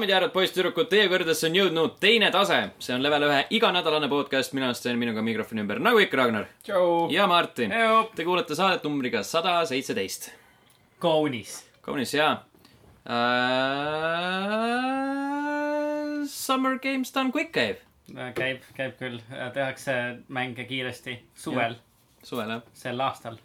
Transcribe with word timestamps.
daamid 0.00 0.14
ja 0.14 0.16
härrad, 0.16 0.30
poisssüdrukud, 0.32 0.86
teie 0.88 1.08
kõrgedesse 1.12 1.44
on 1.44 1.56
jõudnud 1.58 1.98
teine 2.00 2.30
tase. 2.32 2.70
see 2.80 2.94
on 2.94 3.02
level 3.04 3.26
ühe 3.26 3.40
iganädalane 3.52 4.08
podcast, 4.08 4.54
mina 4.56 4.70
olen 4.72 4.98
minuga 4.98 5.20
mikrofoni 5.22 5.60
ümber, 5.60 5.76
nagu 5.76 5.98
ikka, 6.00 6.16
Ragnar 6.16 6.46
ja 7.12 7.26
Martin. 7.28 7.70
Te 8.16 8.24
kuulate 8.24 8.54
saadet 8.56 8.84
numbriga 8.84 9.22
sada 9.22 9.66
seitseteist. 9.68 10.30
kaunis. 10.98 11.66
kaunis 11.82 12.14
jaa 12.14 12.44
uh,. 13.04 13.10
Summer 16.24 16.78
Games 16.78 17.14
Done 17.14 17.30
Quick 17.30 17.52
käib 17.52 17.76
käib, 18.34 18.62
käib 18.74 18.96
küll, 18.96 19.20
tehakse 19.52 20.16
mänge 20.28 20.64
kiiresti 20.64 21.28
suvel, 21.34 21.74
suvel 22.22 22.50
jah, 22.50 22.62
sel 22.72 23.00
aastal. 23.00 23.36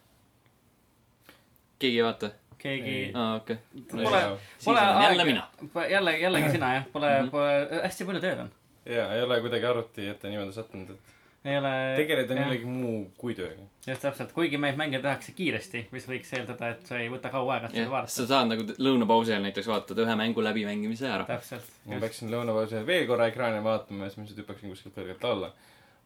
keegi 1.80 1.98
ei 2.00 2.04
vaata. 2.04 2.30
Keegi 2.66 2.96
aa, 3.14 3.32
okei. 3.40 3.58
pole, 3.92 4.22
pole 4.66 4.84
olen 4.84 5.04
jälle 5.08 5.10
aega 5.10 5.26
mina., 5.32 5.48
jälle, 5.90 6.18
jällegi 6.20 6.54
sina 6.58 6.74
jah, 6.78 6.88
pole 6.94 7.12
mm, 7.12 7.26
-hmm. 7.26 7.34
pole, 7.34 7.82
hästi 7.84 8.08
palju 8.12 8.24
tööd 8.28 8.46
on. 8.46 8.56
ja 8.98 9.10
ei 9.16 9.26
ole 9.26 9.42
kuidagi 9.46 9.70
arvuti 9.74 10.08
ette 10.14 10.32
niimoodi 10.34 10.56
sattunud, 10.56 10.96
et 10.96 11.16
ei 11.46 11.58
ole. 11.58 11.72
tegeleda 11.96 12.38
millegi 12.40 12.70
muu 12.70 13.00
kui 13.22 13.36
tööga. 13.38 13.68
just 13.86 14.02
täpselt, 14.02 14.32
kuigi 14.36 14.58
neid 14.62 14.80
mänge 14.80 15.00
tehakse 15.04 15.36
kiiresti, 15.38 15.86
mis 15.94 16.08
võiks 16.10 16.34
eeldada, 16.38 16.72
et 16.74 16.90
see 16.90 17.04
ei 17.06 17.12
võta 17.14 17.30
kaua 17.34 17.58
aega 17.58 17.70
seda 17.70 17.84
jah, 17.84 17.92
vaadata. 17.94 18.14
sa 18.16 18.28
saad 18.32 18.52
nagu 18.52 18.66
lõunapausi 18.88 19.34
ajal 19.34 19.46
näiteks 19.46 19.70
vaatad 19.70 20.02
ühe 20.06 20.18
mängu 20.22 20.46
läbimängimise 20.46 21.10
ära. 21.12 21.28
täpselt. 21.30 21.70
ma 21.86 22.02
peaksin 22.02 22.34
lõunapausi 22.34 22.82
veel 22.88 23.06
korra 23.10 23.30
ekraani 23.32 23.62
vaatama 23.66 24.08
ja 24.08 24.14
siis 24.14 24.22
ma 24.22 24.26
lihtsalt 24.26 24.44
hüppaksin 24.44 24.74
kuskilt 24.74 24.98
kõrgelt 24.98 25.30
alla. 25.32 25.52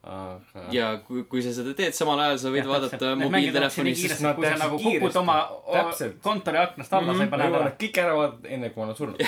aga. 0.03 0.65
ja 0.73 0.89
kui, 1.05 1.23
kui 1.31 1.43
sa 1.43 1.53
seda 1.55 1.73
teed 1.77 1.95
samal 1.97 2.21
ajal, 2.23 2.39
sa 2.43 2.53
võid 2.53 2.63
Jah, 2.63 2.71
vaadata 2.71 3.13
mobiiltelefonis. 3.19 4.05
nad 4.23 4.37
kui 4.39 4.47
sa 4.47 4.59
nagu 4.61 4.79
kukud 4.83 5.19
oma 5.23 5.39
Täpselt. 5.71 6.21
kontori 6.25 6.61
aknast 6.61 6.93
alla, 6.93 7.15
sa 7.15 7.27
juba 7.27 7.37
ma 7.37 7.43
näed 7.43 7.51
jõuan 7.51 7.61
ära 7.61 7.71
nad. 7.71 7.79
kõik 7.83 8.01
ära 8.03 8.15
vaadata, 8.19 8.53
enne 8.57 8.71
kui 8.73 8.83
ma 8.83 8.87
olen 8.87 8.99
surnud. 8.99 9.25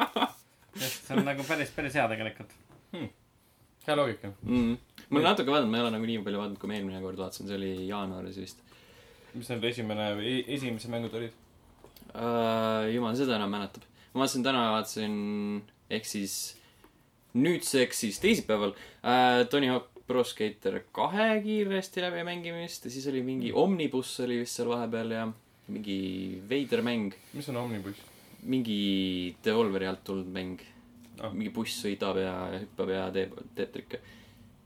see 0.82 1.14
on 1.14 1.24
nagu 1.28 1.46
päris, 1.46 1.70
päris 1.76 1.94
hea 1.94 2.08
tegelikult. 2.10 2.58
hea 3.86 3.96
loogika. 3.96 4.34
mm.. 4.42 4.76
mul 5.10 5.26
natuke 5.30 5.54
vaadanud, 5.54 5.70
ma 5.70 5.80
ei 5.80 5.86
ole 5.86 5.96
nagu 5.98 6.12
nii 6.12 6.22
palju 6.26 6.42
vaadanud, 6.42 6.60
kui 6.62 6.70
ma 6.72 6.78
eelmine 6.80 7.02
kord 7.04 7.24
vaatasin, 7.24 7.50
see 7.50 7.58
oli 7.60 7.72
jaanuaris 7.86 8.42
vist 8.42 8.64
mis 9.34 9.48
need 9.50 9.64
esimene 9.70 10.10
e- 10.22 10.44
esimesed 10.54 10.90
mängud 10.92 11.14
olid? 11.18 11.32
uh,. 12.14 12.86
jumal 12.94 13.16
seda 13.18 13.38
enam 13.38 13.50
mäletab. 13.50 13.82
ma 14.12 14.22
vaatasin 14.22 14.46
täna, 14.46 14.66
vaatasin 14.76 15.16
ehk 15.90 16.06
siis 16.06 16.34
nüüdseks 17.34 18.00
siis 18.04 18.20
teisipäeval 18.22 18.72
uh, 18.74 19.42
Tony 19.50 19.68
Hawk 19.72 19.90
Pro 20.06 20.22
Skater 20.24 20.82
kahe 20.94 21.40
kiiresti 21.42 22.02
läbimängimist 22.04 22.84
ja 22.84 22.90
siis 22.92 23.06
oli 23.10 23.22
mingi 23.24 23.52
Omnibus 23.56 24.18
oli 24.20 24.42
vist 24.42 24.58
seal 24.60 24.68
vahepeal 24.68 25.10
ja 25.16 25.24
mingi 25.72 25.96
veider 26.48 26.82
mäng, 26.84 27.14
mis 27.32 27.48
on 27.48 27.56
Omnibus? 27.62 27.96
mingi 28.44 29.34
Devolveri 29.44 29.86
alt 29.88 30.02
tulnud 30.04 30.28
mäng 30.32 30.58
Ah. 31.22 31.30
mingi 31.30 31.52
buss 31.54 31.76
sõidab 31.78 32.16
ja 32.18 32.32
hüppab 32.58 32.88
ja 32.90 33.04
teeb, 33.14 33.36
teeb 33.54 33.68
trikke. 33.70 34.00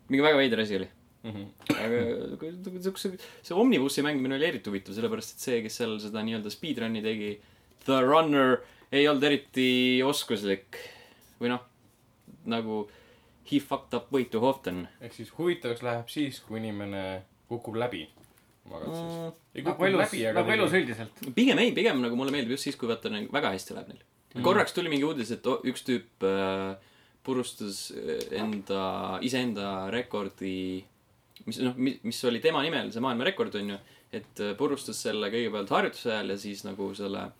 mingi 0.08 0.22
väga 0.25 0.38
veider 0.41 0.62
asi 0.62 0.77
oli. 0.78 0.86
Mhm. 1.28 1.42
aga 1.75 1.98
kui- 2.41 2.53
kui 2.64 2.80
siukse, 2.80 3.10
see 3.42 3.55
Omnibussi 3.55 4.00
mängimine 4.03 4.38
oli 4.38 4.47
eriti 4.48 4.70
huvitav, 4.70 4.94
sellepärast 4.97 5.34
et 5.34 5.44
see, 5.44 5.58
kes 5.62 5.77
seal 5.77 5.98
seda 6.00 6.22
nii-öelda 6.25 6.48
speedrun'i 6.50 7.03
tegi, 7.05 7.34
The 7.84 8.00
Runner, 8.00 8.62
ei 8.91 9.05
olnud 9.10 9.22
eriti 9.28 10.00
oskuslik. 10.03 10.80
või 11.38 11.53
noh, 11.53 11.60
nagu 12.47 12.84
he 13.50 13.61
fucked 13.61 13.94
up 13.97 14.12
way 14.12 14.25
too 14.25 14.44
often. 14.48 14.86
ehk 15.00 15.14
siis 15.17 15.33
huvitavaks 15.39 15.83
läheb 15.83 16.12
siis, 16.12 16.41
kui 16.44 16.61
inimene 16.61 17.22
kukub 17.48 17.78
läbi 17.81 18.05
oma 18.69 18.83
katses. 18.83 19.41
ei 19.55 19.62
nagu 19.62 19.75
kuku 19.75 19.89
elus, 19.89 20.03
läbi, 20.05 20.27
aga 20.28 20.42
nagu 20.42 20.55
elus 20.56 20.77
üldiselt. 20.81 21.25
pigem 21.34 21.62
ei, 21.64 21.72
pigem 21.77 22.03
nagu 22.05 22.19
mulle 22.19 22.34
meeldib 22.34 22.56
just 22.56 22.69
siis, 22.69 22.77
kui 22.77 22.91
vaata 22.91 23.12
nagu 23.12 23.33
väga 23.33 23.55
hästi 23.56 23.77
läheb 23.77 23.91
neil 23.94 24.05
mm.. 24.05 24.44
korraks 24.44 24.77
tuli 24.77 24.92
mingi 24.92 25.09
uudis, 25.09 25.33
et 25.34 25.48
o- 25.48 25.61
üks 25.69 25.84
tüüp 25.89 26.28
äh, 26.28 26.77
purustas 27.25 27.89
äh, 27.97 28.22
enda, 28.42 28.83
iseenda 29.25 29.88
rekordi, 29.94 30.84
mis 31.47 31.60
noh, 31.65 31.77
mis 31.78 32.25
oli 32.28 32.43
tema 32.44 32.62
nimel 32.65 32.93
see 32.93 33.04
maailmarekord 33.04 33.56
onju, 33.62 33.81
et 34.12 34.44
äh, 34.44 34.54
purustas 34.60 35.00
selle 35.09 35.32
kõigepealt 35.32 35.72
harjutuse 35.72 36.12
ajal 36.12 36.34
ja 36.37 36.41
siis 36.41 36.65
nagu 36.69 36.93
selle 36.97 37.28
äh, 37.28 37.37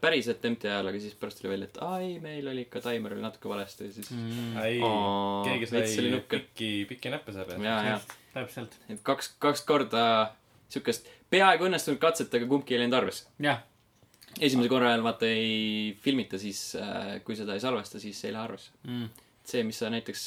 päris 0.00 0.28
attempt'i 0.28 0.68
ajal, 0.68 0.90
aga 0.90 1.00
siis 1.00 1.14
pärast 1.18 1.40
tuli 1.40 1.54
välja, 1.54 1.70
et 1.70 1.78
ai, 1.86 2.08
meil 2.20 2.48
oli 2.52 2.66
ikka 2.66 2.82
taimer 2.84 3.14
oli 3.16 3.24
natuke 3.24 3.48
valesti 3.48 3.88
ja 3.88 3.94
siis 3.94 4.10
mm.. 4.12 4.56
ei, 4.60 4.78
Aa, 4.84 5.42
keegi 5.46 5.70
sai 5.70 6.22
pikki, 6.28 6.70
pikki 6.90 7.12
näppe 7.12 7.32
selle. 7.32 7.56
täpselt, 8.34 8.76
et 8.92 9.00
kaks, 9.06 9.34
kaks 9.42 9.64
korda 9.68 10.04
siukest 10.72 11.08
peaaegu 11.32 11.68
õnnestunud 11.68 12.00
katset, 12.02 12.34
aga 12.36 12.48
kumbki 12.50 12.76
ei 12.76 12.82
läinud 12.82 12.98
arvesse. 13.00 13.28
jah, 13.42 13.62
esimese 14.40 14.70
korra 14.72 14.92
ajal 14.92 15.04
vaata 15.06 15.28
ei 15.28 15.96
filmita, 16.04 16.40
siis 16.40 16.62
äh, 16.80 17.18
kui 17.24 17.36
seda 17.38 17.56
ei 17.56 17.64
salvesta, 17.64 18.00
siis 18.02 18.20
see 18.20 18.30
ei 18.30 18.36
lähe 18.36 18.48
arvesse. 18.50 18.72
mm.. 18.84 19.26
see, 19.48 19.64
mis 19.68 19.80
sa 19.80 19.90
näiteks 19.92 20.26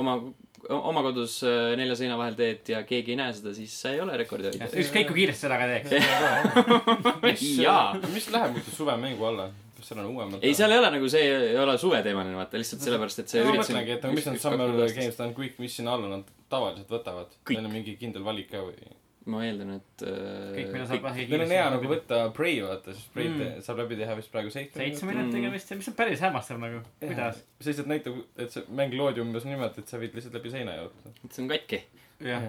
oma, 0.00 0.16
oma 0.74 1.02
kodus 1.06 1.38
äh, 1.46 1.74
nelja 1.78 1.96
seina 1.98 2.16
vahel 2.18 2.34
teed 2.38 2.68
ja 2.72 2.82
keegi 2.88 3.14
ei 3.14 3.20
näe 3.20 3.34
seda, 3.36 3.52
siis 3.56 3.74
sa 3.82 3.92
ei 3.94 4.00
ole 4.02 4.16
rekordi 4.18 4.50
hoidja. 4.50 4.68
ükskõik 4.82 5.10
kui 5.10 5.20
kiiresti 5.22 5.46
seda 5.46 5.58
ka 5.60 5.68
teeks. 5.70 5.94
mis 7.26 7.44
Jaa., 7.62 7.94
mis 8.14 8.28
läheb 8.34 8.56
muidu 8.58 8.74
suvemängu 8.74 9.28
alla? 9.30 9.50
kas 9.76 9.90
seal 9.92 10.00
on 10.02 10.06
uuemad? 10.14 10.42
ei, 10.42 10.54
seal 10.56 10.72
ei 10.72 10.80
ole 10.80 10.90
nagu 10.96 11.08
see 11.12 11.24
ei 11.52 11.58
ole 11.60 11.76
suveteemaline, 11.78 12.36
vaata 12.38 12.58
lihtsalt 12.60 12.82
sellepärast, 12.86 13.22
et 13.22 13.32
see 13.34 13.42
ma 13.44 13.50
üritus 13.52 13.68
on- 13.70 13.76
mõtlengi, 13.76 13.96
et 13.98 14.06
nagu 14.06 14.16
mis 14.18 14.28
need 14.30 14.40
Summer. 14.42 14.72
Games 14.96 15.18
Done 15.20 15.34
Quick, 15.36 15.58
mis 15.62 15.76
sinna 15.76 15.94
alla 15.98 16.08
nad 16.16 16.30
tavaliselt 16.52 16.90
võtavad? 16.90 17.34
Kõik. 17.44 17.58
Neil 17.60 17.68
on 17.68 17.74
mingi 17.76 17.96
kindel 18.00 18.24
valik 18.26 18.48
ka 18.50 18.64
või? 18.64 18.95
Ma 19.30 19.42
eeldan, 19.46 19.72
et 19.80 20.04
äh, 20.06 20.18
kõik, 20.56 20.68
mida 20.74 20.84
saab 20.90 21.06
vähe 21.08 21.24
Neil 21.30 21.44
on 21.46 21.54
hea 21.56 21.64
nagu 21.74 21.90
võtta 21.90 22.20
Prey 22.36 22.60
vaata, 22.62 22.94
sest 22.94 23.10
Prey 23.14 23.26
Mm. 23.26 23.40
mm. 23.42 23.64
saab 23.66 23.80
läbi 23.82 23.98
teha 23.98 24.14
vist 24.18 24.30
praegu 24.34 24.52
seitse 24.54 24.78
seitse 24.78 25.08
minutiga 25.08 25.50
vist 25.54 25.70
ja 25.72 25.78
mis 25.80 25.88
on 25.90 25.96
päris 25.98 26.22
hämmastav 26.22 26.60
nagu, 26.62 26.82
kuidas. 27.02 27.40
see 27.60 27.72
lihtsalt 27.72 27.90
näitab, 27.90 28.20
et 28.38 28.54
see 28.54 28.62
mäng 28.82 28.94
loodi 28.98 29.24
umbes 29.24 29.48
niimoodi, 29.48 29.82
et 29.82 29.90
sa 29.90 29.98
võid 30.02 30.14
lihtsalt 30.14 30.38
läbi 30.38 30.54
seina 30.54 30.76
jõuda. 30.78 31.16
see 31.30 31.42
on 31.42 31.50
katki. 31.50 31.82
jah, 32.22 32.46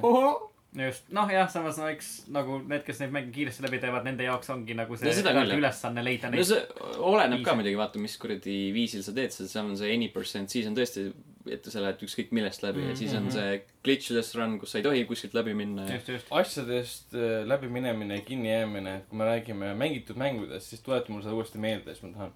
just, 0.85 1.07
noh 1.09 1.29
jah, 1.31 1.47
samas 1.51 1.77
no 1.81 1.87
eks 1.89 2.09
nagu 2.33 2.59
need, 2.67 2.83
kes 2.85 2.99
neid 3.01 3.11
mänge 3.15 3.31
kiiresti 3.35 3.63
läbi 3.65 3.79
teevad, 3.81 4.05
nende 4.05 4.23
jaoks 4.27 4.49
ongi 4.53 4.75
nagu 4.77 4.97
see 4.99 5.09
No 5.09 5.45
ülesanne 5.57 6.03
leida 6.05 6.29
no 6.29 6.37
neid. 6.37 6.45
see 6.45 6.61
oleneb 6.99 7.41
ka 7.43 7.51
Viisi. 7.51 7.57
muidugi, 7.61 7.79
vaata, 7.81 7.99
mis 8.03 8.17
kuradi 8.21 8.57
viisil 8.75 9.03
sa 9.03 9.13
teed 9.17 9.33
seda, 9.35 9.49
seal 9.49 9.65
on 9.71 9.77
see 9.79 9.93
any 9.93 10.09
percent, 10.13 10.49
siis 10.53 10.67
on 10.69 10.75
tõesti, 10.77 11.07
et 11.47 11.63
sa 11.71 11.79
lähed 11.79 12.01
ükskõik 12.03 12.33
millest 12.35 12.63
läbi 12.65 12.83
ja 12.89 12.95
siis 12.99 13.13
on 13.15 13.29
see 13.31 13.61
glitchless 13.87 14.35
run, 14.35 14.57
kus 14.59 14.73
sa 14.75 14.81
ei 14.81 14.83
tohi 14.83 15.05
kuskilt 15.07 15.33
läbi 15.37 15.53
minna 15.55 15.85
ja 15.87 15.95
just, 15.95 16.09
just. 16.11 16.27
asjadest 16.31 17.15
äh, 17.15 17.45
läbiminemine, 17.47 18.19
kinnijäämine, 18.27 18.97
kui 19.09 19.17
me 19.21 19.29
räägime 19.29 19.71
mängitud 19.79 20.19
mängudest, 20.19 20.73
siis 20.73 20.81
tuleta 20.83 21.11
mulle 21.11 21.23
seda 21.23 21.35
uuesti 21.39 21.57
meelde, 21.63 21.95
siis 21.95 22.03
ma 22.03 22.11
tahan 22.17 22.35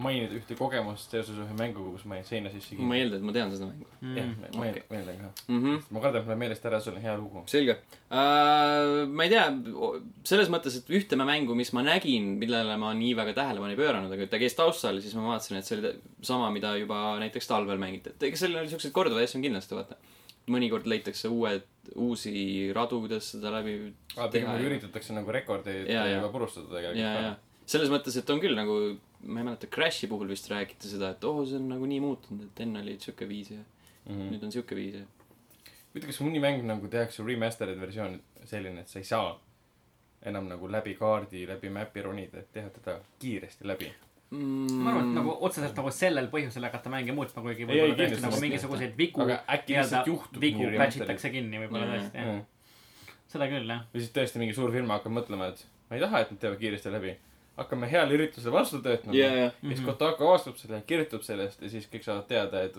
mainida 0.00 0.32
ühte 0.38 0.56
kogemust 0.56 1.12
seoses 1.12 1.36
ühe 1.36 1.54
mänguga, 1.58 1.90
kus 1.96 2.04
ma 2.08 2.16
jäin 2.16 2.28
seina 2.28 2.52
sisse 2.52 2.76
ma 2.80 2.96
ei 2.96 3.02
eelda, 3.04 3.18
et 3.20 3.26
ma 3.28 3.34
tean 3.36 3.50
seda 3.52 3.68
mängu 3.68 3.86
jah, 3.86 3.98
Mm. 4.02 4.56
ma 4.56 4.68
okei. 4.68 4.82
meeldan 4.90 5.18
ka. 5.20 5.28
mm. 5.48 5.58
-hmm. 5.62 5.82
ma 5.90 6.00
kardan, 6.00 6.22
et 6.22 6.26
mul 6.26 6.32
läheb 6.32 6.42
meelest 6.44 6.64
ära, 6.66 6.80
see 6.80 6.92
on 6.94 7.00
hea 7.02 7.16
lugu. 7.16 7.42
selge 7.46 7.76
uh,. 7.76 9.04
ma 9.08 9.26
ei 9.26 9.30
tea, 9.34 9.44
selles 10.32 10.48
mõttes, 10.52 10.78
et 10.80 10.88
ühte 10.96 11.18
mängu, 11.20 11.54
mis 11.58 11.72
ma 11.76 11.84
nägin, 11.86 12.32
millele 12.40 12.76
ma 12.80 12.94
nii 12.96 13.12
väga 13.18 13.34
tähelepanu 13.36 13.74
ei 13.74 13.80
pööranud, 13.82 14.12
aga 14.16 14.26
ta 14.32 14.40
käis 14.42 14.56
taustal, 14.58 15.00
siis 15.04 15.14
ma 15.18 15.28
vaatasin, 15.34 15.60
et 15.60 15.68
see 15.68 15.78
oli 15.78 15.92
sama, 16.22 16.50
mida 16.54 16.74
juba 16.80 17.18
näiteks 17.22 17.46
talvel 17.50 17.78
mängiti, 17.82 18.14
et 18.14 18.26
ega 18.30 18.40
seal 18.40 18.56
oli 18.56 18.72
siukseid 18.72 18.94
korduvaid 18.96 19.28
asju 19.28 19.38
on 19.40 19.46
kindlasti, 19.48 19.76
vaata. 19.78 20.00
mõnikord 20.50 20.88
leitakse 20.90 21.28
uued, 21.30 21.62
uusi 21.94 22.32
radu, 22.74 22.98
kuidas 23.04 23.28
seda 23.36 23.52
läbi 23.54 23.76
aa, 24.16 24.26
tegelikult 24.28 24.66
üritatakse 24.66 25.14
nagu 25.14 25.30
rekordeid 25.30 25.86
juba 25.86 26.28
purustada 26.34 26.80
ja, 26.80 26.90
tegelikult 26.90 27.26
ja. 27.28 27.34
selles 27.66 27.92
mõttes, 27.92 28.16
et 28.18 28.30
on 28.34 28.40
küll 28.42 28.56
nagu, 28.58 28.78
ma 29.22 29.40
ei 29.40 29.46
mäleta, 29.46 29.66
Crashi 29.70 30.08
puhul 30.10 30.28
vist 30.32 30.48
räägiti 30.50 30.88
seda, 30.90 31.10
et 31.14 31.24
oh, 31.24 31.42
see 31.46 31.56
on 31.60 31.68
nagu 31.70 31.86
nii 31.86 32.00
muutunud, 32.02 32.48
et 32.48 32.60
enne 32.64 32.80
oli 32.82 32.98
siuke 33.00 33.28
viis 33.28 33.50
ja 33.54 33.62
Mhm. 34.02 34.32
nüüd 34.32 34.42
on 34.42 34.50
siuke 34.50 34.74
viis 34.74 34.94
ja. 34.98 35.04
huvitav, 35.92 36.08
kas 36.10 36.16
mõni 36.24 36.40
mäng 36.42 36.64
nagu 36.66 36.88
tehakse 36.90 37.22
remastered 37.22 37.78
versioon 37.78 38.16
selline, 38.50 38.80
et 38.82 38.88
sa 38.90 38.98
ei 38.98 39.04
saa 39.06 39.36
enam 40.26 40.48
nagu 40.50 40.66
läbi 40.70 40.94
kaardi, 40.98 41.44
läbi 41.46 41.70
map'i 41.70 42.02
ronida, 42.02 42.40
et 42.42 42.50
teha 42.52 42.70
teda 42.74 42.96
kiiresti 43.22 43.66
läbi. 43.68 43.92
ma 44.32 44.90
arvan, 44.90 45.10
et 45.10 45.14
nagu 45.20 45.36
otseselt 45.46 45.76
nagu 45.76 45.90
sellel 45.94 46.26
põhjusel 46.32 46.64
hakata 46.64 46.90
mänge 46.90 47.12
muutma, 47.12 47.42
kuigi 47.44 47.62
Ei, 47.62 47.68
võib-olla 47.68 47.82
ei, 47.84 47.96
tõesti 47.98 48.02
kindlasti 48.16 48.26
nagu 48.26 48.40
mingisuguseid 48.40 48.94
vigu, 48.96 49.20
aga 49.22 49.36
äkki 49.54 49.74
lihtsalt 49.76 50.06
juhtub 50.08 50.40
vigu 50.40 50.70
patch 50.78 50.96
itakse 51.02 51.30
kinni 51.34 51.60
võib-olla 51.62 51.86
Jaa, 51.90 51.98
tõesti, 51.98 52.22
jah. 52.26 53.18
seda 53.34 53.48
küll, 53.52 53.68
jah. 53.68 53.82
või 53.92 54.00
siis 54.02 54.14
tõesti 54.16 54.40
mingi 54.42 54.54
suur 54.56 54.72
firma 54.72 54.96
hakkab 54.98 55.12
mõtlema, 55.18 55.50
et 55.52 55.66
ma 55.90 55.98
ei 55.98 56.02
taha, 56.02 56.22
et 56.24 56.30
nad 56.32 56.40
teevad 56.40 56.58
kiiresti 56.64 56.90
läbi. 56.94 57.14
Hakkame 57.56 57.88
heal 57.90 58.12
üritusel 58.14 58.52
vastu 58.54 58.80
töötama 58.84 59.16
ja, 59.16 59.28
ja, 59.28 59.48
ja 59.50 59.68
siis 59.68 59.82
Kotaku 59.84 60.28
avastab 60.28 60.56
selle, 60.60 60.82
kirjutab 60.88 61.24
sellest 61.26 61.62
ja 61.62 61.70
siis 61.72 61.88
kõik 61.92 62.06
saavad 62.06 62.28
teada, 62.30 62.62
et 62.64 62.78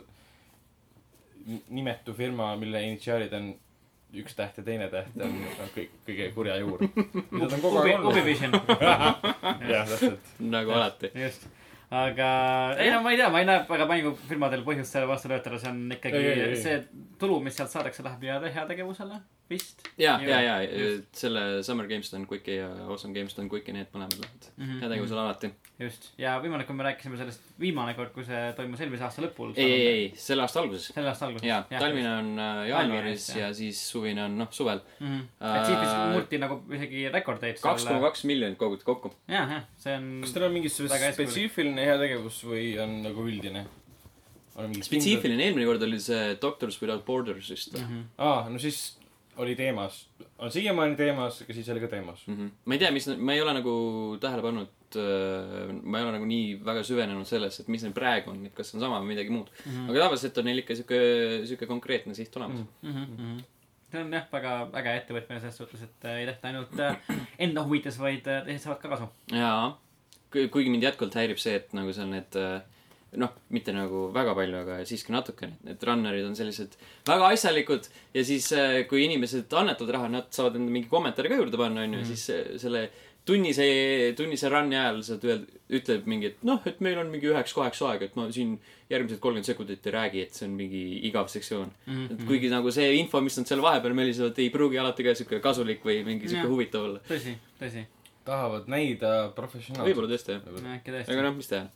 nimetu 1.69 2.13
firma, 2.17 2.53
mille 2.57 2.81
initsiaalid 2.87 3.33
on 3.37 3.51
üks 4.13 4.37
täht 4.37 4.57
ja 4.59 4.63
teine 4.65 4.87
täht 4.93 5.17
on, 5.17 5.35
on 5.63 5.73
kõik, 5.75 5.97
kõige 6.07 6.29
kurja 6.35 6.57
juur. 6.61 6.85
mida 7.33 7.49
ta 7.49 7.57
on 7.57 7.65
kogu 7.65 7.81
aeg 7.81 7.97
olnud. 7.97 8.09
Ubivision, 8.13 8.55
jah, 9.73 9.91
täpselt. 9.91 10.33
nagu 10.53 10.73
alati. 10.77 11.11
just. 11.25 11.47
aga 11.93 12.27
ei 12.81 12.89
no 12.93 13.03
ma 13.05 13.13
ei 13.13 13.21
tea, 13.21 13.29
ma 13.33 13.43
ei 13.43 13.49
näe 13.49 13.63
väga 13.69 13.87
mängufirmadel 13.89 14.65
põhjust 14.65 14.95
selle 14.95 15.09
vastu 15.09 15.29
töötada, 15.31 15.61
see 15.61 15.69
on 15.73 15.83
ikkagi 15.97 16.21
Ei, 16.21 16.33
ei, 16.33 16.43
ei. 16.49 16.61
see 16.61 17.07
tulu, 17.21 17.39
mis 17.45 17.57
sealt 17.57 17.73
saadakse, 17.73 18.05
läheb 18.05 18.49
heategevusele. 18.55 19.21
vist. 19.49 19.81
ja, 19.97 20.15
ja, 20.23 20.39
ja 20.41 20.55
just. 20.63 21.09
selle 21.19 21.63
Summer 21.63 21.87
Games 21.87 22.09
Done 22.11 22.25
Quick'i 22.29 22.55
ja 22.57 22.69
Awesome 22.87 23.13
Games 23.13 23.35
Done 23.37 23.49
Quick'i, 23.51 23.73
need 23.75 23.87
mõlemad 23.93 24.15
lähevad 24.21 24.47
Mhm. 24.57 24.79
heategevusele 24.81 25.19
alati. 25.19 25.49
just, 25.79 26.07
ja 26.17 26.37
viimane, 26.41 26.63
kui 26.65 26.75
me 26.75 26.83
rääkisime 26.83 27.17
sellest, 27.17 27.41
viimane 27.59 27.93
kord, 27.97 28.11
kui 28.13 28.23
see 28.23 28.53
toimus 28.57 28.79
eelmise 28.81 29.03
aasta 29.03 29.21
lõpul. 29.25 29.53
ei, 29.57 29.71
ei, 29.71 29.87
ei, 29.87 30.11
selle 30.15 30.41
aasta 30.45 30.59
alguses. 30.61 30.87
selle 30.93 31.09
aasta 31.09 31.25
alguses. 31.27 31.47
jaa, 31.47 31.63
talvine 31.69 32.09
on 32.15 32.39
äh, 32.39 32.67
jaanuaris 32.69 33.27
Talvine, 33.27 33.45
ja 33.47 33.53
siis 33.53 33.83
suvine 33.91 34.23
on 34.23 34.37
noh, 34.37 34.47
suvel. 34.51 34.81
mm. 34.99 35.07
-hmm. 35.07 35.59
et 35.59 35.65
siis 35.65 35.77
vist 35.79 35.93
Äh, 35.93 36.13
murti 36.13 36.37
nagu 36.37 36.63
isegi 36.73 37.09
rekordeid. 37.09 37.59
kaks 37.61 37.85
koma 37.85 37.99
kaks 38.07 38.23
miljonit 38.23 38.57
koguti 38.57 38.83
kokku. 38.85 39.13
jah, 39.27 39.49
jah, 39.51 39.63
see 39.77 39.95
on. 39.97 40.19
kas 40.23 40.31
teil 40.33 40.45
on 40.45 40.53
mingi 40.53 40.69
spetsiifiline 40.69 41.85
heategevus 41.85 42.43
või 42.45 42.79
on 42.81 43.01
nagu 43.03 43.21
üldine? 43.27 43.65
spetsiifiline, 44.83 45.41
eelmine 45.47 45.65
kord 45.65 45.81
oli 45.81 45.99
see 45.99 46.35
Doctors 46.41 46.77
Without 46.81 47.05
Borders 47.05 47.49
vist 47.49 47.73
mm. 47.73 47.81
Mhm. 47.87 48.03
aa, 48.21 48.49
no 48.49 48.59
siis 48.61 48.99
oli 49.37 49.55
teemas, 49.55 50.09
on 50.37 50.51
siiamaani 50.51 50.95
teemas, 50.95 51.41
aga 51.41 51.53
siis 51.53 51.69
oli 51.69 51.79
ka 51.79 51.87
teemas. 51.87 52.25
-hmm. 52.27 52.49
ma 52.65 52.73
ei 52.73 52.79
tea, 52.79 52.91
mis, 52.91 53.07
ma 53.17 53.33
ei 53.33 53.41
ole 53.41 53.53
nagu 53.53 53.73
tähele 54.21 54.41
pannud, 54.41 54.97
ma 55.83 55.99
ei 55.99 56.03
ole 56.03 56.11
nagu 56.17 56.25
nii 56.25 56.59
väga 56.65 56.83
süvenenud 56.83 57.25
sellesse, 57.25 57.63
et 57.63 57.71
mis 57.73 57.83
neil 57.83 57.93
praegu 57.93 58.31
on, 58.31 58.45
et 58.45 58.53
kas 58.53 58.75
on 58.75 58.83
sama 58.83 58.99
või 59.01 59.13
midagi 59.13 59.33
muud 59.33 59.49
mm. 59.49 59.71
-hmm. 59.71 59.89
aga 59.89 60.05
tavaliselt 60.05 60.37
on 60.37 60.45
neil 60.49 60.61
ikka 60.63 60.75
sihuke, 60.75 60.99
sihuke 61.45 61.69
konkreetne 61.69 62.13
siht 62.13 62.35
olemas 62.37 62.59
mm. 62.59 62.89
mm. 62.89 63.07
-hmm. 63.17 63.43
see 63.91 64.03
on 64.03 64.13
jah, 64.13 64.27
väga 64.31 64.53
äge 64.81 64.97
ettevõtmine 64.97 65.39
selles 65.39 65.57
suhtes, 65.57 65.81
et 65.81 66.05
äh, 66.05 66.19
ei 66.19 66.25
tehta 66.25 66.47
ainult 66.47 66.79
äh, 66.79 66.97
enda 67.47 67.63
huvides, 67.63 67.99
vaid 67.99 68.27
äh, 68.27 68.45
teised 68.45 68.67
saavad 68.67 68.81
ka 68.81 68.89
kasu. 68.95 69.09
-hmm. 69.09 69.37
jaa, 69.37 69.79
kuigi 70.29 70.69
mind 70.69 70.83
jätkuvalt 70.83 71.15
häirib 71.15 71.37
see, 71.37 71.55
et 71.55 71.73
nagu 71.73 71.93
seal 71.93 72.09
need 72.09 72.35
äh, 72.35 72.61
noh, 73.19 73.33
mitte 73.53 73.73
nagu 73.75 74.07
väga 74.15 74.35
palju, 74.37 74.59
aga 74.63 74.81
siiski 74.87 75.13
natukene, 75.15 75.57
need 75.67 75.87
runner'id 75.87 76.27
on 76.27 76.35
sellised 76.37 76.77
väga 77.07 77.31
asjalikud 77.35 77.89
ja 78.15 78.25
siis, 78.27 78.49
kui 78.89 79.05
inimesed 79.05 79.53
annetavad 79.59 79.95
raha, 79.97 80.11
nad 80.19 80.29
saavad 80.33 80.59
enda 80.59 80.73
mingi 80.73 80.91
kommentaari 80.91 81.31
ka 81.31 81.41
juurde 81.41 81.59
panna, 81.59 81.87
onju, 81.87 82.03
siis 82.11 82.29
äh, 82.33 82.45
selle 82.61 82.87
tunnise, 83.25 83.65
tunnise 84.17 84.49
run'i 84.51 84.77
ajal 84.77 85.01
sa 85.05 85.17
ütled, 85.17 85.45
ütled 85.73 86.07
mingi, 86.09 86.33
et 86.33 86.45
noh, 86.47 86.59
et 86.67 86.79
meil 86.83 86.99
on 86.99 87.11
mingi 87.11 87.29
üheks-kaheks 87.31 87.81
aega, 87.87 88.09
et 88.09 88.17
ma 88.19 88.27
siin 88.35 88.57
järgmised 88.91 89.21
kolmkümmend 89.23 89.47
sekundit 89.47 89.87
ei 89.87 89.95
räägi, 89.95 90.23
et 90.27 90.37
see 90.37 90.47
on 90.49 90.57
mingi 90.57 90.83
igav 91.09 91.29
sektsioon 91.31 91.69
mm. 91.69 91.93
Mhm. 91.93 92.01
-hmm. 92.05 92.15
et 92.15 92.27
kuigi 92.27 92.51
nagu 92.51 92.71
see 92.71 92.89
info, 92.99 93.21
mis 93.23 93.37
nad 93.39 93.49
seal 93.49 93.63
vahepeal 93.63 93.95
mölisevad, 93.97 94.39
ei 94.39 94.49
pruugi 94.53 94.79
alati 94.79 95.07
ka 95.07 95.15
sihuke 95.15 95.39
kasulik 95.43 95.85
või 95.87 96.03
mingi 96.05 96.29
sihuke 96.29 96.51
huvitav 96.51 96.89
olla. 96.89 96.99
tõsi, 97.09 97.37
tõsi. 97.61 97.85
tahavad 98.25 98.67
näida 98.67 99.31
professionaalselt. 99.35 99.87
võib-olla 99.87 100.11
tõesti 100.13 100.35
jah. 100.35 100.43
äkki 100.75 100.91
aga 100.91 100.99
tõesti. 100.99 101.23
noh, 101.23 101.35
mis 101.39 101.47
teha. 101.47 101.69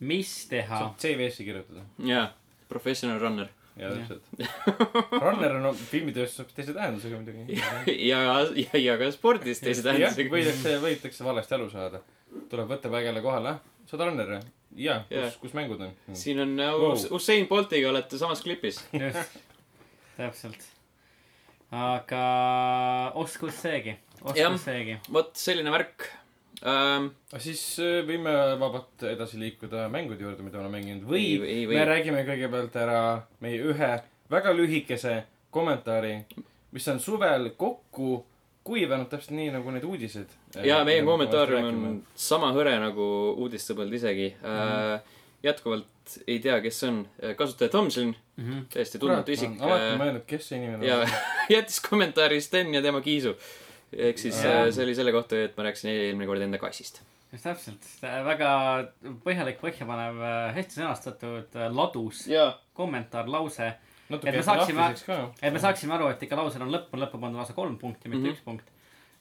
Mis 0.00 0.32
teha 0.50 0.78
saab? 0.84 0.98
CV-sse 1.02 1.44
kirjutada. 1.46 1.84
jaa, 2.06 2.26
professional 2.68 3.18
runner. 3.22 3.48
jaa, 3.78 3.90
täpselt. 3.94 4.22
Runner 5.24 5.56
on 5.56 5.62
no, 5.68 5.72
filmitööstus 5.72 6.42
hoopis 6.42 6.54
teise 6.56 6.74
tähendusega 6.76 7.18
muidugi. 7.20 7.58
ja, 8.10 8.20
ja, 8.58 8.78
ja 8.82 8.96
ka 9.00 9.10
spordis 9.14 9.60
teise 9.64 9.82
tähendusega. 9.86 10.30
võidakse, 10.34 10.76
võidakse 10.82 11.24
valesti 11.26 11.54
aru 11.58 11.68
saada. 11.72 12.00
tuleb 12.50 12.68
võttepaigale 12.74 13.22
kohale, 13.24 13.56
sa 13.88 13.96
oled 13.96 14.10
runner 14.12 14.32
või? 14.36 14.40
jaa, 14.78 14.98
Jah. 15.10 15.28
kus, 15.30 15.38
kus 15.46 15.54
mängud 15.56 15.80
on? 15.86 15.94
siin 16.18 16.42
on 16.44 16.56
uh, 16.60 16.72
Wow. 16.78 16.92
Us- 16.98 17.08
Usain 17.14 17.46
Boltiga 17.48 17.88
olete 17.90 18.18
samas 18.20 18.42
klipis. 18.44 18.82
just, 18.92 19.38
täpselt. 20.18 20.66
aga 21.74 22.22
oskus 23.20 23.56
seegi, 23.62 23.96
oskus 24.22 24.64
seegi. 24.66 24.98
vot 25.12 25.32
selline 25.38 25.72
värk 25.72 26.06
um,. 26.66 27.10
siis 27.38 27.62
äh, 27.82 28.00
võime 28.08 28.32
vabalt 28.60 29.02
edasi 29.12 29.38
liikuda 29.40 29.88
mängude 29.92 30.24
juurde, 30.24 30.42
mida 30.42 30.58
olen 30.62 30.72
mänginud 30.74 31.04
või 31.08 31.24
Ei, 31.24 31.58
ei 31.58 31.66
või. 31.70 31.76
me 31.78 31.84
räägime 31.92 32.24
kõigepealt 32.28 32.76
ära 32.82 33.02
meie 33.44 33.60
ühe 33.62 33.92
väga 34.30 34.52
lühikese 34.56 35.22
kommentaari, 35.54 36.16
mis 36.72 36.88
on 36.92 36.98
suvel 37.00 37.50
kokku 37.56 38.24
kuivanud 38.68 39.08
täpselt 39.08 39.32
nii 39.38 39.50
nagu 39.54 39.70
need 39.72 39.84
uudised. 39.88 40.28
ja 40.64 40.82
meie 40.84 41.02
kommentaarium 41.06 41.68
on 41.88 42.02
sama 42.14 42.50
hõre 42.52 42.74
nagu 42.82 43.06
uudistepõld 43.38 43.94
isegi 43.94 44.34
Mhm. 44.42 44.50
uh,. 44.96 45.14
jätkuvalt 45.42 45.86
ei 46.26 46.38
tea, 46.40 46.60
kes 46.60 46.80
see 46.80 46.88
on. 46.88 47.06
kasutaja 47.36 47.68
Tomson, 47.70 48.14
Mhm. 48.38 48.58
täiesti 48.72 48.98
kurat, 48.98 49.24
tundmatu 49.24 49.32
isik 49.32 49.60
alati 49.60 49.96
mõelnud, 50.02 50.22
kes 50.26 50.48
see 50.48 50.58
inimene 50.58 50.86
ja 50.86 51.00
on. 51.00 51.08
jättis 51.54 51.80
kommentaari 51.80 52.40
Sten 52.40 52.74
ja 52.74 52.82
tema 52.82 53.00
kiisu. 53.00 53.34
Ehk 53.92 54.18
siis 54.20 54.38
Jaa. 54.44 54.64
uh, 54.66 54.70
see 54.74 54.84
oli 54.84 54.94
selle 54.98 55.12
kohta, 55.14 55.36
et 55.48 55.56
ma 55.56 55.64
rääkisin 55.68 55.90
eelmine 55.92 56.26
kord 56.28 56.42
enda 56.44 56.58
kassist. 56.60 57.02
just 57.32 57.44
täpselt, 57.44 57.84
väga 58.02 58.50
põhjalik, 59.24 59.58
põhjapanev, 59.60 60.20
hästi 60.56 60.78
sõnastatud, 60.80 61.58
ladus 61.76 62.26
jaa. 62.30 62.54
kommentaar, 62.74 63.28
lause. 63.28 63.74
et 64.10 64.24
me 64.24 64.42
saaksime- 64.42 64.88
et 65.42 65.52
me 65.52 65.58
saaksime 65.60 65.94
aru, 65.94 66.08
et 66.08 66.22
ikka 66.22 66.36
lausel 66.36 66.62
on 66.64 66.70
lõpp, 66.72 66.88
on 66.92 67.00
lõppu 67.04 67.20
pandud 67.20 67.36
lausa 67.40 67.52
kolm 67.52 67.76
punkti, 67.78 68.08
mitte 68.08 68.24
Mhm. 68.28 68.32
üks 68.36 68.44
punkt. 68.44 68.70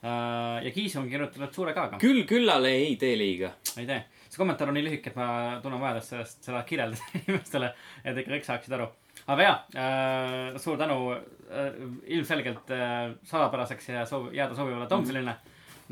ja 0.04 0.72
Kiis 0.74 0.96
on 0.96 1.10
kirjutatud 1.10 1.54
suure 1.54 1.74
K-ga, 1.74 1.98
küll 2.00 2.24
küllale 2.30 2.70
ei 2.70 2.96
tee 2.96 3.16
liiga. 3.18 3.52
ei 3.78 3.86
tee. 3.86 4.04
see 4.30 4.38
kommentaar 4.38 4.68
on 4.70 4.74
nii 4.76 4.84
lühike, 4.86 5.08
et 5.08 5.16
ma 5.16 5.60
tunnen 5.64 5.80
vajadust 5.82 6.10
sellest, 6.10 6.44
seda 6.46 6.64
kirjeldada 6.64 7.02
inimestele, 7.28 7.74
et 8.06 8.18
ikka 8.18 8.32
kõik 8.32 8.46
saaksid 8.46 8.74
aru. 8.78 8.88
Aga 9.28 9.44
jaa, 9.44 10.58
suur 10.64 10.78
tänu 10.80 10.98
äh, 11.12 11.76
ilmselgelt 12.16 12.72
äh, 12.72 13.12
salapäraseks 13.28 13.90
ja 13.90 14.06
soov, 14.08 14.32
jääda 14.36 14.56
soovivale 14.56 14.88
Tomsonile 14.88 15.36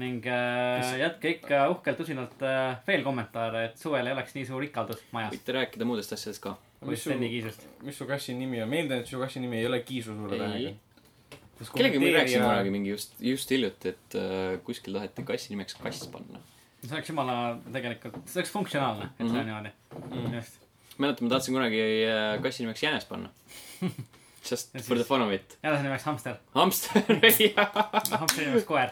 ning 0.02 0.26
äh, 0.28 0.98
jätke 1.00 1.36
ikka 1.38 1.66
uhkelt 1.72 2.00
usinalt 2.04 2.42
äh, 2.44 2.78
veel 2.88 3.04
kommentaare, 3.04 3.66
et 3.70 3.78
suvel 3.80 4.08
ei 4.08 4.16
oleks 4.16 4.36
nii 4.36 4.48
suur 4.48 4.66
ikaldus 4.68 5.04
majas. 5.16 5.36
võite 5.36 5.56
rääkida 5.56 5.88
muudest 5.88 6.16
asjadest 6.16 6.44
ka. 6.44 6.56
mis 6.88 7.06
su, 7.06 7.16
mis 7.86 8.02
su 8.02 8.08
kassi 8.10 8.36
nimi 8.36 8.60
on? 8.64 8.72
meeldiv, 8.72 9.04
et 9.04 9.12
su 9.12 9.22
kassi 9.22 9.44
nimi 9.44 9.62
ei 9.62 9.70
ole 9.70 9.80
Kiisu 9.88 10.18
suure 10.18 10.42
tähega. 10.42 10.76
kellegagi 11.78 12.04
ma 12.04 12.12
rääkisin 12.18 12.44
kunagi 12.44 12.76
mingi 12.76 12.92
just, 12.92 13.16
just 13.24 13.56
hiljuti, 13.56 13.96
et 13.96 14.20
uh, 14.20 14.60
kuskil 14.68 15.00
taheti 15.00 15.28
kassi 15.31 15.56
nimeks 15.56 15.80
kass 15.80 16.12
panna. 16.12 16.44
see 16.84 16.92
oleks 16.92 17.10
jumala 17.14 17.40
tegelikult, 17.72 18.20
see 18.28 18.42
oleks 18.44 18.52
funktsionaalne, 18.52 19.12
et 19.16 19.28
see 19.28 19.40
on 19.40 19.52
niimoodi. 19.52 19.76
just. 20.36 20.65
mäletan, 20.97 21.27
ma 21.27 21.33
tahtsin 21.36 21.56
kunagi 21.57 21.81
äh, 22.09 22.42
kassi 22.44 22.63
nimeks 22.65 22.83
jänes 22.83 23.06
panna. 23.09 23.30
Just 24.45 24.75
Ja 24.75 24.81
for 24.86 24.97
the 24.97 25.03
fun 25.03 25.21
of 25.25 25.31
it. 25.33 25.57
jälle 25.63 25.77
see 25.80 25.88
nimeks 25.88 26.03
hamster. 26.06 26.36
hamster, 26.53 27.01
jah. 27.57 27.69
hamsteri 28.19 28.45
nimeks 28.51 28.65
koer. 28.69 28.92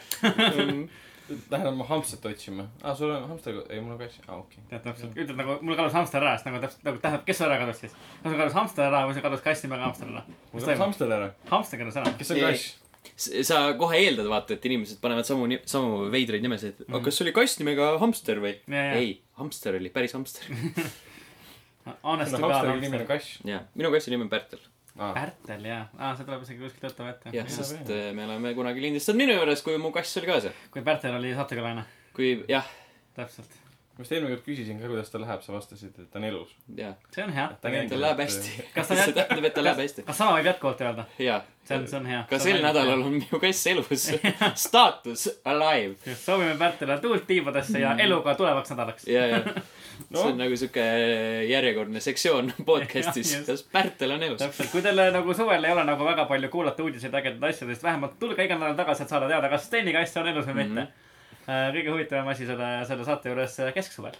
Lähen 1.49 1.67
oma 1.69 1.85
hamstrit 1.87 2.25
otsima. 2.27 2.65
aa, 2.83 2.95
sul 2.99 3.09
on 3.13 3.27
hamster, 3.29 3.55
ei 3.71 3.79
mul 3.81 3.93
on 3.95 3.99
kass. 4.01 4.17
aa, 4.27 4.35
okei. 4.41 4.59
tead 4.69 4.81
täpselt, 4.83 5.13
ütled 5.15 5.37
nagu 5.39 5.55
mul 5.63 5.77
kadus 5.79 5.93
hamster 5.95 6.19
ära, 6.25 6.33
siis 6.37 6.49
nagu 6.49 6.59
täpselt 6.61 6.83
nagu 6.89 6.99
tähendab, 7.01 7.23
kes 7.29 7.37
sul 7.39 7.47
ära 7.47 7.59
kadus 7.61 7.79
siis? 7.79 7.93
kas 7.95 8.27
sul 8.33 8.39
kadus 8.41 8.57
hamster 8.57 8.89
ära 8.89 8.99
või 9.07 9.15
sul 9.15 9.23
kadus 9.23 9.43
kass 9.45 9.63
nimega 9.63 9.87
hamster 9.87 10.09
ära? 10.11 10.23
mul 10.51 10.65
kadus 10.65 10.81
hamster 10.83 11.13
ära. 11.15 11.29
hamster 11.53 11.79
kadus 11.83 11.99
ära. 12.01 12.13
kes 12.19 12.33
on 12.35 12.41
kass? 12.43 12.65
sa 13.47 13.61
kohe 13.79 14.01
eeldad, 14.03 14.27
vaata, 14.31 14.57
et 14.57 14.67
inimesed 14.67 14.99
panevad 15.03 15.27
samu, 15.29 15.47
samu 15.69 16.03
veidraid 16.11 16.43
nimesid. 16.43 16.83
aga 16.89 16.97
Mhm. 16.99 17.05
kas 17.07 17.17
see 17.17 17.25
oli 17.29 17.33
kass 17.39 17.57
nimega 17.61 17.87
hamster 18.03 18.43
või? 18.43 18.53
Ei, 18.83 19.15
hamster 19.39 19.79
oli 19.79 19.89
päris 19.95 20.13
hamster. 20.19 20.43
Honest 22.03 22.35
to 22.35 22.39
God 22.39 22.69
nimi 22.79 23.01
on 23.01 23.07
kass. 23.07 23.39
jaa, 23.47 23.63
minu 23.75 23.91
kassi 23.91 24.13
nimi 24.13 24.27
on 24.27 24.29
Pärtel. 24.31 24.61
Pärtel 24.93 25.65
jaa, 25.65 25.87
aa 25.97 26.13
see 26.15 26.27
tuleb 26.27 26.45
isegi 26.45 26.61
kuskilt 26.61 26.85
tuttav 26.85 27.09
ette. 27.09 27.33
jah, 27.33 27.49
sest 27.49 27.89
äh, 27.89 28.11
me 28.15 28.27
oleme 28.27 28.53
kunagi 28.53 28.83
lindistanud 28.83 29.23
minu 29.23 29.35
juures, 29.39 29.63
kui 29.65 29.75
mu 29.81 29.91
kass 29.95 30.21
oli 30.21 30.29
ka 30.29 30.39
seal. 30.45 30.55
kui 30.71 30.85
Pärtel 30.85 31.17
oli 31.17 31.33
saatekülaline, 31.35 31.83
kui 32.15 32.35
jah, 32.51 32.67
täpselt. 33.17 33.57
ma 33.97 34.05
just 34.05 34.13
eelmine 34.13 34.35
kord 34.35 34.45
küsisin 34.45 34.79
ka, 34.79 34.91
kuidas 34.91 35.09
tal 35.09 35.25
läheb, 35.25 35.41
sa 35.45 35.55
vastasid, 35.55 35.97
et 35.97 36.11
ta 36.13 36.21
on 36.21 36.27
elus. 36.29 36.53
jah. 36.77 36.93
see 37.15 37.25
on 37.25 37.33
hea. 37.33 37.49
Tal 37.65 38.05
läheb 38.05 38.21
hästi. 38.23 38.53
Kas 38.75 38.91
ta 38.91 38.97
see 39.01 39.17
tähendab, 39.17 39.49
et 39.49 39.57
tal 39.57 39.67
läheb 39.67 39.81
hästi. 39.83 40.05
kas 40.07 40.21
sama 40.21 40.37
võib 40.37 40.49
jätkuvalt 40.51 40.83
öelda? 40.85 41.05
jaa. 41.25 41.39
see 41.65 41.79
on, 41.79 41.87
see 41.89 41.99
on 41.99 42.09
hea. 42.13 42.23
ka 42.29 42.39
sel 42.45 42.61
nädalal 42.63 43.01
on 43.09 43.17
minu 43.17 43.41
kass 43.41 43.67
elus. 43.73 44.11
staatus 44.67 45.25
alive. 45.41 46.15
soovime 46.21 46.53
Pärtile 46.61 47.01
tuult 47.01 47.25
tiibadesse 47.27 47.81
ja 47.81 47.97
eluga 48.05 48.37
tulevaks 48.37 48.77
nädalaks. 48.77 49.09
ja, 49.09 49.25
ja. 49.33 49.41
See 50.11 50.25
on 50.31 50.37
nagu 50.41 50.57
sihuke 50.59 50.83
järjekordne 51.49 52.01
sektsioon 52.03 52.51
podcast'is 52.69 53.31
Jah, 53.35 53.45
kas 53.47 53.63
Pärtel 53.71 54.11
on 54.15 54.23
elus? 54.27 54.39
täpselt, 54.41 54.71
kui 54.71 54.81
teil 54.85 54.99
nagu 55.15 55.33
suvel 55.37 55.63
ei 55.63 55.71
ole 55.75 55.83
nagu 55.87 56.05
väga 56.05 56.25
palju 56.29 56.49
kuulata 56.53 56.83
uudiseid 56.83 57.13
ägedaid 57.21 57.49
asjadest, 57.53 57.83
vähemalt 57.83 58.19
tulge 58.19 58.45
iga 58.45 58.57
nädal 58.59 58.75
tagasi, 58.79 59.03
et 59.07 59.09
saada 59.15 59.27
teada, 59.31 59.49
kas 59.53 59.65
Steni 59.69 59.93
kass 59.95 60.17
on 60.21 60.27
elus 60.33 60.45
või 60.51 60.59
mitte 60.63 60.87
Mhm. 61.43 61.49
äh,. 61.49 61.71
kõige 61.75 61.91
huvitavam 61.91 62.27
asi 62.31 62.45
selle, 62.47 62.69
selle 62.87 63.03
saate 63.05 63.29
juures 63.29 63.59
äh, 63.59 63.73
kesksuvel. 63.75 64.13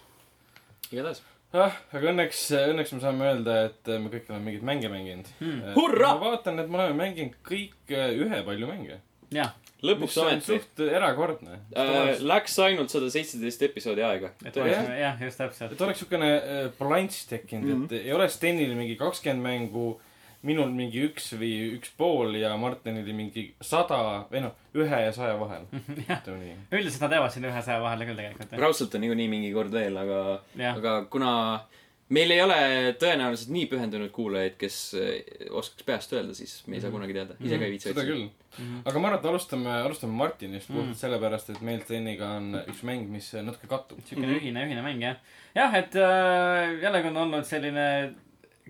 igatahes. 0.92 1.22
ah, 1.54 1.72
aga 1.94 2.10
õnneks, 2.10 2.40
õnneks 2.72 2.92
me 2.96 3.00
saame 3.00 3.24
öelda, 3.30 3.54
et 3.70 3.86
me 4.02 4.10
kõik 4.12 4.28
oleme 4.30 4.44
mingeid 4.50 4.62
mänge 4.70 4.88
mänginud 4.92 5.28
Hmm. 5.40 5.60
Hurraa! 5.76 6.14
ma 6.18 6.30
vaatan, 6.32 6.58
et 6.60 6.68
me 6.68 6.78
oleme 6.82 6.98
mänginud 7.04 7.36
kõik 7.46 7.94
eh, 7.94 8.10
ühepalju 8.26 8.66
mänge. 8.68 8.98
jah, 9.32 9.52
lõpuks 9.84 10.16
ometi 10.22 10.46
suht 10.48 10.82
erakordne 10.86 11.60
äh,. 11.76 12.22
Läks 12.24 12.56
ainult 12.64 12.92
sada 12.92 13.10
seitseteist 13.12 13.62
episoodi 13.68 14.04
aega. 14.06 14.32
et 14.44 14.56
oleks, 14.56 14.90
jah, 15.00 15.20
just 15.22 15.40
täpselt. 15.40 15.76
et 15.76 15.84
oleks 15.86 16.02
siukene 16.04 16.32
äh, 16.38 16.64
balanss 16.78 17.28
tekkinud 17.30 17.68
mm, 17.68 17.84
-hmm. 17.84 17.94
et 17.94 18.08
ei 18.08 18.16
ole 18.16 18.28
Stenil 18.28 18.74
mingi 18.78 18.96
kakskümmend 19.00 19.44
mängu, 19.44 20.00
minul 20.44 20.72
mingi 20.76 21.06
üks 21.08 21.30
või 21.40 21.52
üks 21.78 21.92
pool 21.96 22.36
ja 22.36 22.52
Martinil 22.60 23.04
oli 23.04 23.16
mingi 23.16 23.44
sada 23.64 24.00
või 24.30 24.44
noh, 24.44 24.56
ühe 24.76 25.00
ja 25.06 25.12
saja 25.12 25.38
vahel. 25.40 25.64
nii. 25.72 26.56
üldiselt 26.72 27.06
nad 27.06 27.16
jäävad 27.16 27.32
sinna 27.32 27.52
ühesaja 27.52 27.80
vahele 27.80 28.08
küll 28.08 28.20
tegelikult. 28.20 28.58
raudselt 28.60 28.94
on 28.94 29.04
niikuinii 29.06 29.30
mingi 29.32 29.54
kord 29.56 29.72
veel, 29.72 29.96
aga, 29.96 30.20
aga 30.74 30.98
kuna 31.12 31.32
meil 32.12 32.30
ei 32.34 32.40
ole 32.44 32.56
tõenäoliselt 33.00 33.52
nii 33.54 33.66
pühendunud 33.70 34.10
kuulajaid, 34.12 34.56
kes 34.60 34.78
eh, 35.00 35.46
oskaks 35.50 35.86
peast 35.88 36.12
öelda, 36.12 36.34
siis 36.36 36.58
me 36.68 36.76
ei 36.76 36.82
saa 36.84 36.92
kunagi 36.92 37.16
teada. 37.16 37.36
ise 37.40 37.58
ka 37.58 37.64
ei 37.64 37.72
viitsi 37.76 37.88
seda 37.90 38.02
otsida. 38.02 38.16
küll. 38.16 38.82
aga 38.84 38.98
ma 39.00 39.08
arvan, 39.08 39.18
et 39.20 39.30
alustame, 39.30 39.70
alustame 39.86 40.18
Martinist 40.18 40.68
Mm. 40.68 40.76
puhtalt 40.76 41.00
sellepärast, 41.00 41.50
et 41.50 41.62
meil 41.62 41.80
Steniga 41.80 42.34
on 42.36 42.60
üks 42.66 42.82
mäng, 42.84 43.08
mis 43.10 43.32
natuke 43.32 43.66
kattub. 43.70 44.04
siukene 44.04 44.36
ühine, 44.36 44.66
ühine 44.68 44.82
mäng 44.84 45.00
jah. 45.02 45.16
jah, 45.54 45.74
et 45.80 45.96
äh, 45.96 46.76
jällegi 46.82 47.08
on 47.08 47.16
olnud 47.24 47.48
selline 47.48 48.14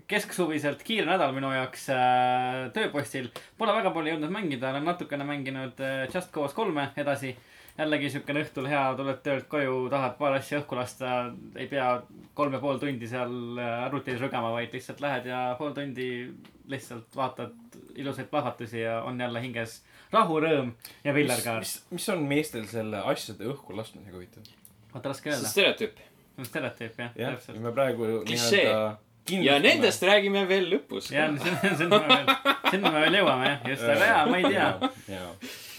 kesksuviselt 0.07 0.83
kiire 0.85 1.07
nädal 1.07 1.33
minu 1.33 1.49
jaoks 1.53 1.87
äh, 1.89 2.69
tööpostil. 2.75 3.29
Pole 3.57 3.73
väga 3.73 3.91
palju 3.95 4.13
jõudnud 4.13 4.33
mängida, 4.33 4.69
olen 4.71 4.85
natukene 4.85 5.25
mänginud 5.27 5.79
äh, 5.81 6.05
Just 6.13 6.31
Cause 6.35 6.55
kolme 6.55 6.89
edasi. 6.97 7.35
Jällegi 7.77 8.09
siukene 8.13 8.43
õhtul 8.45 8.67
hea, 8.71 8.83
tuled 8.97 9.21
töölt 9.25 9.47
koju, 9.51 9.77
tahad 9.91 10.15
paar 10.19 10.37
asja 10.37 10.61
õhku 10.61 10.77
lasta, 10.79 11.15
ei 11.59 11.67
pea 11.71 11.89
kolm 12.37 12.55
ja 12.55 12.61
pool 12.63 12.79
tundi 12.79 13.09
seal 13.09 13.59
äh, 13.59 13.85
arvutis 13.87 14.19
rügama, 14.21 14.53
vaid 14.55 14.75
lihtsalt 14.75 15.03
lähed 15.03 15.27
ja 15.31 15.41
pool 15.59 15.75
tundi 15.75 16.09
lihtsalt 16.71 17.15
vaatad 17.15 17.53
ilusaid 17.95 18.29
plahvatusi 18.31 18.79
ja 18.81 19.01
on 19.03 19.19
jälle 19.21 19.41
hinges 19.43 19.81
rahu, 20.13 20.39
rõõm 20.43 20.71
ja 21.03 21.11
mis, 21.11 21.17
villerkaar. 21.19 21.65
mis, 21.65 21.77
mis 21.91 22.09
on 22.13 22.23
meestel 22.29 22.67
selle 22.71 23.03
asjade 23.11 23.47
õhku 23.51 23.75
laskmisega 23.77 24.17
huvitav? 24.17 24.53
vaata, 24.93 25.09
raske 25.11 25.33
öelda. 25.33 25.51
stereotüüp. 25.51 25.99
stereotüüp 26.43 27.03
jah, 27.03 27.19
jah, 27.19 27.35
täpselt. 27.35 27.59
me 27.63 27.75
praegu 27.75 28.07
nii-öelda 28.23 29.43
ja 29.45 29.59
nendest 29.59 30.03
räägime 30.05 30.45
veel 30.49 30.69
lõpus. 30.71 31.11
jah, 31.13 31.31
sinna, 31.79 31.99
me 31.99 32.07
veel, 32.15 32.33
sinna 32.71 32.91
me 32.91 33.05
veel 33.05 33.21
jõuame 33.21 33.51
jah, 33.51 33.69
just, 33.73 33.87
aga 33.91 34.11
jaa, 34.11 34.25
ma 34.31 34.41
ei 34.41 34.51
tea, 34.55 34.67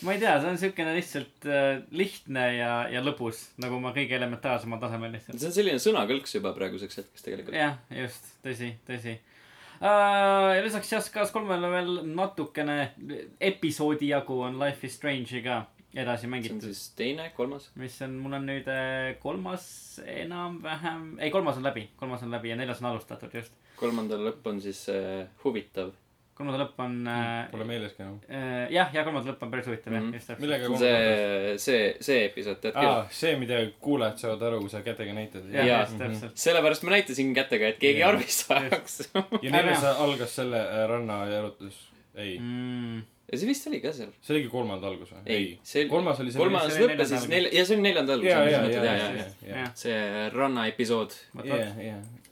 ma 0.04 0.16
ei 0.16 0.20
tea, 0.22 0.34
see 0.42 0.50
on 0.50 0.58
siukene 0.60 0.96
lihtsalt 0.96 1.46
äh, 1.48 1.78
lihtne 1.96 2.44
ja, 2.56 2.72
ja 2.92 3.04
lõbus, 3.04 3.46
nagu 3.62 3.78
ma 3.82 3.94
kõige 3.96 4.18
elementaarsemal 4.18 4.82
tasemel 4.82 5.14
lihtsalt. 5.16 5.38
see 5.40 5.50
on 5.50 5.56
selline 5.56 5.82
sõnakõlks 5.82 6.36
juba 6.38 6.52
praeguseks 6.56 7.02
hetkeks 7.02 7.26
tegelikult. 7.28 7.56
jah, 7.56 7.78
just, 8.02 8.28
tõsi, 8.44 8.74
tõsi 8.88 9.16
uh,. 9.16 10.52
ja 10.56 10.60
lisaks 10.64 10.92
Just 10.96 11.32
kolmele 11.32 11.70
veel 11.72 12.02
natukene 12.10 12.92
episoodi 13.40 14.12
jagu 14.12 14.42
on 14.48 14.60
Life 14.62 14.86
is 14.86 14.98
Strange'i 15.00 15.42
ka 15.44 15.64
edasi 15.96 16.24
see 16.24 16.28
on 16.28 16.32
mängitud, 16.34 16.64
siis 16.64 16.82
teine, 16.96 17.30
kolmas. 17.36 17.70
mis 17.80 17.96
on, 18.04 18.16
mul 18.20 18.36
on 18.36 18.48
nüüd 18.48 18.66
äh, 18.68 19.14
kolmas 19.22 19.66
enam-vähem, 20.04 21.14
ei 21.24 21.32
kolmas 21.32 21.60
on 21.60 21.64
läbi, 21.64 21.86
kolmas 21.96 22.24
on 22.26 22.34
läbi 22.34 22.52
ja 22.52 22.58
neljas 22.58 22.82
on 22.82 22.90
alustatud 22.90 23.32
just. 23.34 23.54
kolmanda 23.80 24.18
lõpp 24.20 24.44
on 24.50 24.60
siis 24.64 24.86
äh, 24.92 25.24
huvitav. 25.44 25.94
Kolmanda 26.36 26.58
lõpp 26.60 26.80
on 26.84 26.96
äh, 27.08 27.46
pole 27.50 27.64
meeleski 27.68 28.02
enam. 28.04 28.18
äh, 28.28 28.66
jah, 28.74 28.90
ja 28.94 29.04
kolmas 29.06 29.24
lõpp 29.28 29.42
on 29.46 29.50
päris 29.54 29.66
huvitav 29.70 29.92
Mhm. 29.92 30.02
mm, 30.02 30.10
-hmm. 30.10 30.14
just 30.18 30.26
täpselt. 30.28 30.44
millega 30.44 30.66
kolmas 30.66 30.80
see, 30.84 31.56
see, 31.64 31.96
see 32.10 32.20
episood, 32.26 32.60
tead 32.60 32.74
küll. 32.76 33.02
see, 33.10 33.34
mida 33.40 33.58
kuulajad 33.80 34.18
saavad 34.24 34.42
aru, 34.50 34.60
kui 34.60 34.70
sa 34.76 34.82
kätega 34.86 35.14
näitad. 35.16 35.48
jah, 35.52 35.66
Jaa. 35.66 35.80
just 35.86 35.98
täpselt. 35.98 36.36
sellepärast 36.46 36.82
ma 36.84 36.90
näitasin 36.96 37.34
kätega, 37.34 37.68
et 37.74 37.78
keegi 37.82 38.02
aru 38.04 38.18
ei 38.24 38.32
saaks. 38.38 39.00
ja 39.42 39.50
neljas 39.50 39.84
algas 40.06 40.36
selle 40.36 40.60
äh, 40.60 40.88
ranna 40.88 41.26
jalutus. 41.32 41.82
ei, 42.14 42.38
Mm, 42.38 43.02
ja 43.32 43.38
see 43.38 43.48
vist 43.48 43.66
oli 43.66 43.80
ka 43.80 43.90
seal. 43.92 44.12
see 44.20 44.34
oligi 44.36 44.48
kolmanda 44.48 44.86
algus 44.86 45.10
või? 45.12 45.22
ei, 45.26 45.58
see 45.62 45.88
kolmas 45.88 46.20
oli 46.20 46.30
see. 46.32 46.38
kolmas 46.38 46.76
lõppes 46.78 47.08
siis 47.10 47.28
nelja, 47.28 47.50
ja 47.52 47.64
see 47.64 47.74
oli 47.76 47.82
neljanda 47.88 48.12
algus. 48.12 48.28
Ja, 48.30 48.44
ja, 48.44 48.60
ja, 48.68 49.24
ja, 49.48 49.66
see 49.74 50.30
ranna 50.32 50.66
episood. 50.70 51.12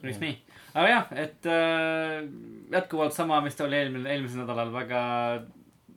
just 0.05 0.21
nii. 0.21 0.37
Aga 0.75 0.91
jah, 0.91 1.13
et 1.25 1.49
äh, 1.51 2.21
jätkuvalt 2.73 3.15
sama, 3.17 3.41
mis 3.45 3.57
ta 3.57 3.67
oli 3.69 3.79
eelmine, 3.79 4.11
eelmisel 4.11 4.43
nädalal, 4.43 4.73
väga 4.75 5.03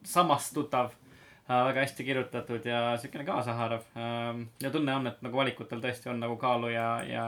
samastutav 0.07 0.91
äh,, 0.93 1.62
väga 1.69 1.84
hästi 1.84 2.05
kirjutatud 2.07 2.65
ja 2.65 2.81
siukene 3.01 3.25
kaasahaarav 3.27 3.86
äh,. 3.98 4.43
ja 4.63 4.72
tunne 4.72 4.96
on, 4.96 5.10
et 5.12 5.22
nagu 5.25 5.41
valikutel 5.41 5.81
tõesti 5.84 6.12
on 6.13 6.22
nagu 6.24 6.38
kaalu 6.41 6.72
ja, 6.75 6.89
ja, 7.07 7.27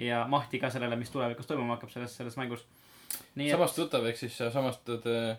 ja 0.00 0.24
mahti 0.30 0.60
ka 0.62 0.72
sellele, 0.72 0.96
mis 0.96 1.12
tulevikus 1.14 1.50
toimuma 1.50 1.76
hakkab 1.76 1.92
selles, 1.92 2.16
selles 2.16 2.40
mängus. 2.40 2.64
nii 3.34 3.50
et 3.50 3.56
samast 3.56 3.78
tuttav, 3.78 4.08
ehk 4.08 4.20
siis 4.20 4.40
sa 4.40 4.50
samastud 4.54 5.06
äh, 5.12 5.36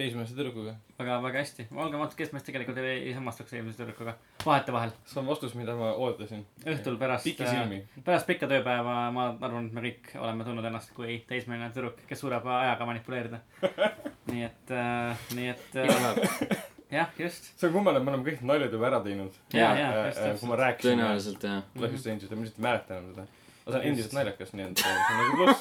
teismelise 0.00 0.36
tüdrukuga. 0.36 0.74
väga, 0.98 1.18
väga 1.24 1.42
hästi. 1.42 1.66
olgem 1.76 2.00
ausad, 2.00 2.16
kes 2.18 2.32
meist 2.34 2.48
tegelikult 2.48 2.80
ei, 2.82 2.96
ei 3.10 3.14
samastuks 3.16 3.54
eelmise 3.56 3.82
tüdrukuga. 3.82 4.16
vahetevahel, 4.44 4.94
see 5.12 5.20
on 5.22 5.30
vastus, 5.30 5.54
mida 5.58 5.76
ma 5.78 5.92
ootasin. 5.92 6.46
õhtul 6.64 6.98
pärast, 7.00 7.28
pikisilmi. 7.28 7.82
pärast 8.06 8.28
pikka 8.30 8.48
tööpäeva 8.50 8.96
ma 9.14 9.28
arvan, 9.36 9.68
et 9.68 9.76
me 9.76 9.84
kõik 9.86 10.12
oleme 10.20 10.48
tundnud 10.48 10.70
ennast 10.72 10.94
kui 10.96 11.20
teismeline 11.28 11.70
tüdruk, 11.76 12.00
kes 12.08 12.24
suudab 12.24 12.48
ajaga 12.56 12.88
manipuleerida. 12.88 13.44
nii 14.32 14.44
et 14.48 14.74
äh,, 14.74 15.30
nii 15.36 15.52
et 15.52 15.80
äh, 15.84 16.66
jah, 16.90 17.08
just. 17.18 17.52
see 17.60 17.68
on 17.68 17.74
kummaline, 17.76 18.04
me 18.04 18.14
oleme 18.14 18.26
kõik 18.26 18.42
naljad 18.46 18.74
juba 18.74 18.88
ära 18.90 19.00
teinud. 19.04 19.36
ja, 19.54 19.70
ja, 19.78 19.90
Äh, 20.00 20.06
just 20.08 20.20
äh, 20.24 20.34
kui 20.40 20.48
ma 20.50 20.58
rääkisin 20.60 20.90
tõenäoliselt 20.90 21.46
jah. 21.46 21.62
Life 21.76 21.94
is 21.94 22.04
Strange'ist 22.04 22.30
ja 22.30 22.36
ma 22.36 22.46
lihtsalt 22.46 22.60
ei 22.60 22.66
mäleta 22.66 22.98
enam 22.98 23.06
seda. 23.12 23.24
aga 23.60 23.70
see 23.70 23.80
on 23.80 23.86
endiselt 23.92 24.18
naljakas, 24.18 24.52
nii 24.56 24.64
et 24.66 24.70
äh, 24.80 24.84
see 25.06 25.14
on 25.14 25.18
nagu 25.20 25.32
pluss. 25.38 25.60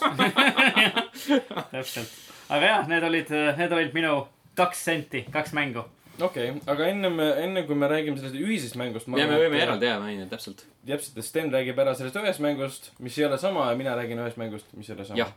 täpselt. 1.75 2.11
Aga 2.49 2.73
jah, 2.73 2.83
need 2.89 3.05
olid, 3.05 3.31
need 3.59 3.73
olid 3.77 3.95
minu 3.95 4.13
kaks 4.59 4.83
senti, 4.89 5.23
kaks 5.31 5.53
mängu. 5.57 5.85
okei 6.19 6.49
okay,, 6.51 6.61
aga 6.73 6.87
ennem, 6.91 7.19
enne 7.45 7.63
kui 7.67 7.77
me 7.79 7.89
räägime 7.91 8.19
sellest 8.19 8.39
ühisest 8.39 8.77
mängust. 8.79 9.07
ja 9.07 9.27
me 9.29 9.39
võime 9.43 9.61
eraldi 9.63 9.89
jaa 9.89 9.99
mainida, 10.03 10.27
täpselt. 10.33 10.65
täpselt, 10.87 11.19
et 11.21 11.27
Sten 11.27 11.51
räägib 11.53 11.79
ära 11.79 11.95
sellest 11.97 12.19
ühest 12.19 12.43
mängust, 12.43 12.91
mis 12.99 13.17
ei 13.19 13.27
ole 13.29 13.39
sama 13.41 13.69
ja 13.69 13.77
mina 13.79 13.95
räägin 13.99 14.21
ühest 14.23 14.39
mängust, 14.41 14.71
mis 14.77 14.89
ei 14.89 14.97
ole 14.97 15.07
sama 15.07 15.21
jah. 15.21 15.35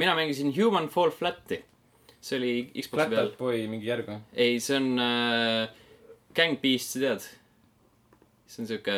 mina 0.00 0.16
mängisin 0.18 0.54
Human 0.56 0.88
Fall 0.92 1.14
Flat'i. 1.14 1.62
see 2.20 2.38
oli 2.40 2.54
Xbox'i 2.72 2.94
Flat 2.94 3.12
peal 3.14 3.28
Out. 3.28 3.36
Boy 3.38 3.66
mingi 3.70 3.90
järg 3.90 4.08
või? 4.08 4.22
ei, 4.34 4.56
see 4.64 4.80
on 4.80 4.94
äh, 5.04 5.68
Gang 6.34 6.58
Beast, 6.62 6.96
sa 6.96 7.04
tead? 7.04 7.28
see 8.48 8.64
on 8.64 8.70
siuke 8.72 8.96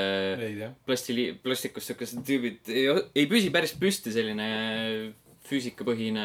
plastili-, 0.87 1.33
plastikust 1.43 1.91
siukesed 1.91 2.23
tüübid, 2.27 2.63
ei, 2.71 2.87
ei 3.19 3.27
püsi 3.29 3.51
päris 3.53 3.75
püsti, 3.77 4.15
selline 4.15 4.47
füüsikapõhine 5.51 6.25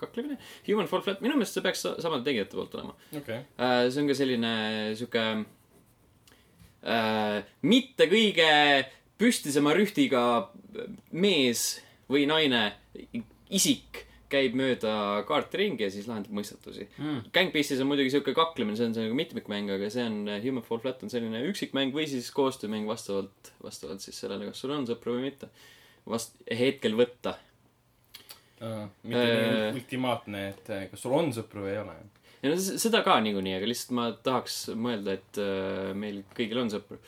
kaklemine. 0.00 0.36
Human 0.68 0.86
Fall 0.90 1.02
Flat, 1.06 1.20
minu 1.24 1.34
meelest 1.38 1.56
see 1.56 1.64
peaks 1.64 1.82
sa- 1.86 1.96
samade 2.04 2.24
tegijate 2.28 2.56
poolt 2.58 2.74
olema. 2.78 2.94
okei. 3.16 3.40
see 3.90 4.02
on 4.02 4.08
ka 4.12 4.14
selline 4.18 4.52
sihuke 4.98 5.24
äh, 6.86 7.42
mitte 7.66 8.08
kõige 8.10 8.50
püstisema 9.18 9.72
rühtiga 9.76 10.22
mees 11.16 11.68
või 12.12 12.26
naine, 12.28 12.66
isik 13.50 14.02
käib 14.30 14.56
mööda 14.58 15.22
kaarte 15.28 15.60
ringi 15.60 15.84
ja 15.86 15.90
siis 15.94 16.08
lahendab 16.10 16.34
mõistatusi 16.34 16.88
Mm. 16.98 17.20
Gang 17.32 17.52
Beastis 17.54 17.78
on 17.80 17.86
muidugi 17.86 18.10
siuke 18.10 18.32
kaklemine, 18.34 18.74
see 18.76 18.88
on 18.88 18.94
see 18.96 19.04
nagu 19.06 19.14
mitmikmäng, 19.14 19.70
aga 19.70 19.86
see 19.92 20.02
on 20.02 20.16
äh, 20.28 20.40
Human 20.42 20.64
Fall 20.66 20.80
Flat 20.82 21.02
on 21.06 21.12
selline 21.12 21.44
üksikmäng 21.46 21.94
või 21.94 22.08
siis 22.10 22.28
koostöömäng 22.34 22.88
vastavalt, 22.90 23.52
vastavalt 23.62 24.02
siis 24.02 24.18
sellele, 24.18 24.48
kas 24.50 24.58
sul 24.64 24.74
on 24.74 24.86
sõpru 24.88 25.14
või 25.16 25.28
mitte. 25.30 25.48
vast-, 26.10 26.36
hetkel 26.50 26.94
võtta. 26.98 27.36
Mitte 28.60 29.22
nii 29.22 29.68
Äh. 29.68 29.74
ultimaatne, 29.76 30.48
et 30.48 30.70
äh, 30.72 30.86
kas 30.90 31.02
sul 31.04 31.12
on 31.12 31.32
sõpru 31.36 31.66
või 31.66 31.74
ei 31.74 31.80
ole. 31.82 31.94
ja 32.42 32.50
no 32.52 32.56
seda 32.56 33.02
ka 33.04 33.18
niikuinii, 33.20 33.56
aga 33.58 33.68
lihtsalt 33.68 33.94
ma 33.98 34.10
tahaks 34.24 34.58
mõelda, 34.72 35.16
et 35.18 35.40
äh, 35.42 35.92
meil 35.94 36.22
kõigil 36.36 36.62
on 36.62 36.72
sõpru. 36.72 36.98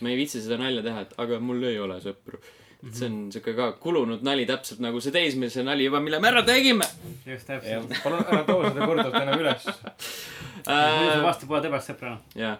ma 0.00 0.10
ei 0.12 0.18
viitsi 0.18 0.42
seda 0.42 0.58
nalja 0.60 0.82
teha, 0.82 1.06
et 1.06 1.14
aga 1.22 1.38
mul 1.40 1.62
ei 1.64 1.78
ole 1.78 2.00
sõpru. 2.02 2.40
et 2.82 2.98
see 2.98 3.06
on 3.08 3.20
siuke 3.32 3.54
ka 3.56 3.70
kulunud 3.82 4.26
nali, 4.26 4.44
täpselt 4.46 4.82
nagu 4.82 5.00
see 5.00 5.14
teismelise 5.14 5.62
nali 5.66 5.86
juba, 5.86 6.02
mille 6.02 6.20
me 6.20 6.28
ära 6.34 6.42
tegime 6.46 6.84
just 7.26 7.46
täpselt., 7.46 7.96
palun 8.02 8.26
ära 8.26 8.42
too 8.50 8.60
seda 8.66 8.90
korduvalt 8.90 9.22
enam 9.22 9.40
üles. 9.46 9.70
muidu 10.66 11.10
sa 11.10 11.16
äh,. 11.16 11.24
vastu 11.24 11.46
pole 11.46 11.62
tõbrast 11.62 11.92
sõprana. 11.92 12.18
jah, 12.34 12.58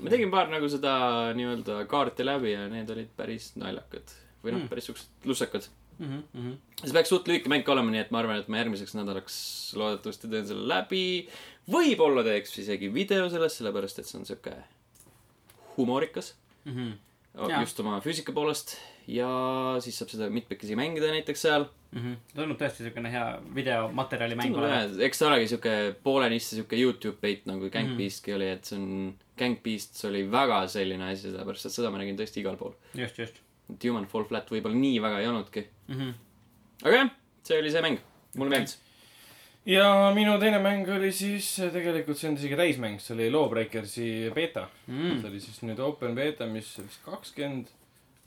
ma 0.00 0.12
tegin 0.12 0.32
paar 0.32 0.48
nagu 0.52 0.68
seda 0.72 0.96
nii-öelda 1.36 1.82
kaarti 1.90 2.24
läbi 2.24 2.56
ja 2.56 2.68
need 2.72 2.90
olid 2.96 3.12
päris 3.16 3.52
naljakad. 3.60 4.20
või 4.44 4.52
noh 4.52 4.64
Mm., 4.64 4.68
päris 4.68 4.88
siuksed 4.88 5.28
lussakad. 5.28 5.68
Mhm, 5.98 6.54
see 6.82 6.92
peaks 6.96 7.08
suht 7.12 7.28
lühike 7.30 7.50
mäng 7.52 7.68
olema, 7.70 7.92
nii 7.94 8.00
et 8.02 8.10
ma 8.14 8.18
arvan, 8.22 8.40
et 8.42 8.48
ma 8.50 8.58
järgmiseks 8.62 8.96
nädalaks 8.98 9.36
loodetavasti 9.78 10.30
teen 10.32 10.46
selle 10.48 10.66
läbi. 10.68 11.28
võib-olla 11.70 12.24
teeks 12.26 12.58
isegi 12.60 12.90
video 12.92 13.28
sellest, 13.32 13.60
sellepärast 13.62 13.98
et 14.02 14.06
see 14.10 14.18
on 14.18 14.26
siuke 14.28 14.56
humoorikas. 15.76 16.34
mhm. 16.64 16.92
Jaa. 17.34 17.60
just 17.64 17.80
oma 17.82 17.96
füüsika 18.00 18.30
poolest 18.32 18.76
ja 19.10 19.26
siis 19.82 19.96
saab 19.98 20.12
seda 20.12 20.28
mitmekesi 20.30 20.76
mängida 20.78 21.08
näiteks 21.10 21.40
seal. 21.42 21.64
tundub 22.34 22.58
tõesti 22.60 22.86
siukene 22.86 23.10
hea 23.10 23.24
videomaterjali 23.54 24.36
mäng 24.38 24.54
jah, 24.54 24.92
eks 25.02 25.18
ta 25.18 25.26
olegi 25.28 25.48
siuke 25.50 25.72
poolenisti 26.02 26.60
siuke 26.60 26.78
Youtube 26.78 27.18
bait 27.22 27.42
nagu 27.50 27.70
Gang 27.70 27.90
Mhm. 27.90 27.98
Beastki 27.98 28.34
oli, 28.34 28.48
et 28.54 28.64
see 28.64 28.78
on, 28.78 29.14
Gang 29.38 29.58
Beasts 29.62 30.04
oli 30.06 30.22
väga 30.30 30.60
selline 30.70 31.10
asi, 31.10 31.30
sellepärast 31.30 31.66
et 31.66 31.72
seda 31.74 31.90
ma 31.90 31.98
nägin 31.98 32.16
tõesti 32.18 32.38
igal 32.42 32.56
pool. 32.56 32.74
just, 32.94 33.18
just 33.18 33.40
et 33.72 33.84
Human 33.84 34.06
Fall 34.06 34.24
Flat 34.28 34.50
võib-olla 34.50 34.76
nii 34.78 35.00
väga 35.02 35.20
ei 35.20 35.26
olnudki. 35.26 35.66
mm. 35.88 36.00
-hmm. 36.00 36.14
aga 36.84 36.96
jah, 36.96 37.12
see 37.42 37.60
oli 37.60 37.70
see 37.70 37.84
mäng, 37.84 38.00
mulle 38.36 38.56
meeldis. 38.56 38.78
ja 39.66 40.12
minu 40.14 40.38
teine 40.40 40.58
mäng 40.58 40.88
oli 40.96 41.12
siis 41.12 41.58
äh, 41.60 41.72
tegelikult 41.72 42.18
see 42.18 42.30
on 42.30 42.36
isegi 42.36 42.56
täismäng, 42.56 43.00
see 43.00 43.14
oli 43.14 43.30
Lawbreakersi 43.30 44.10
beeta 44.34 44.68
Mm. 44.86 45.20
see 45.20 45.30
oli 45.30 45.40
siis 45.40 45.62
nüüd 45.62 45.80
open 45.80 46.14
beeta, 46.14 46.46
mis 46.46 46.78
vist 46.78 47.00
kakskümmend 47.04 47.66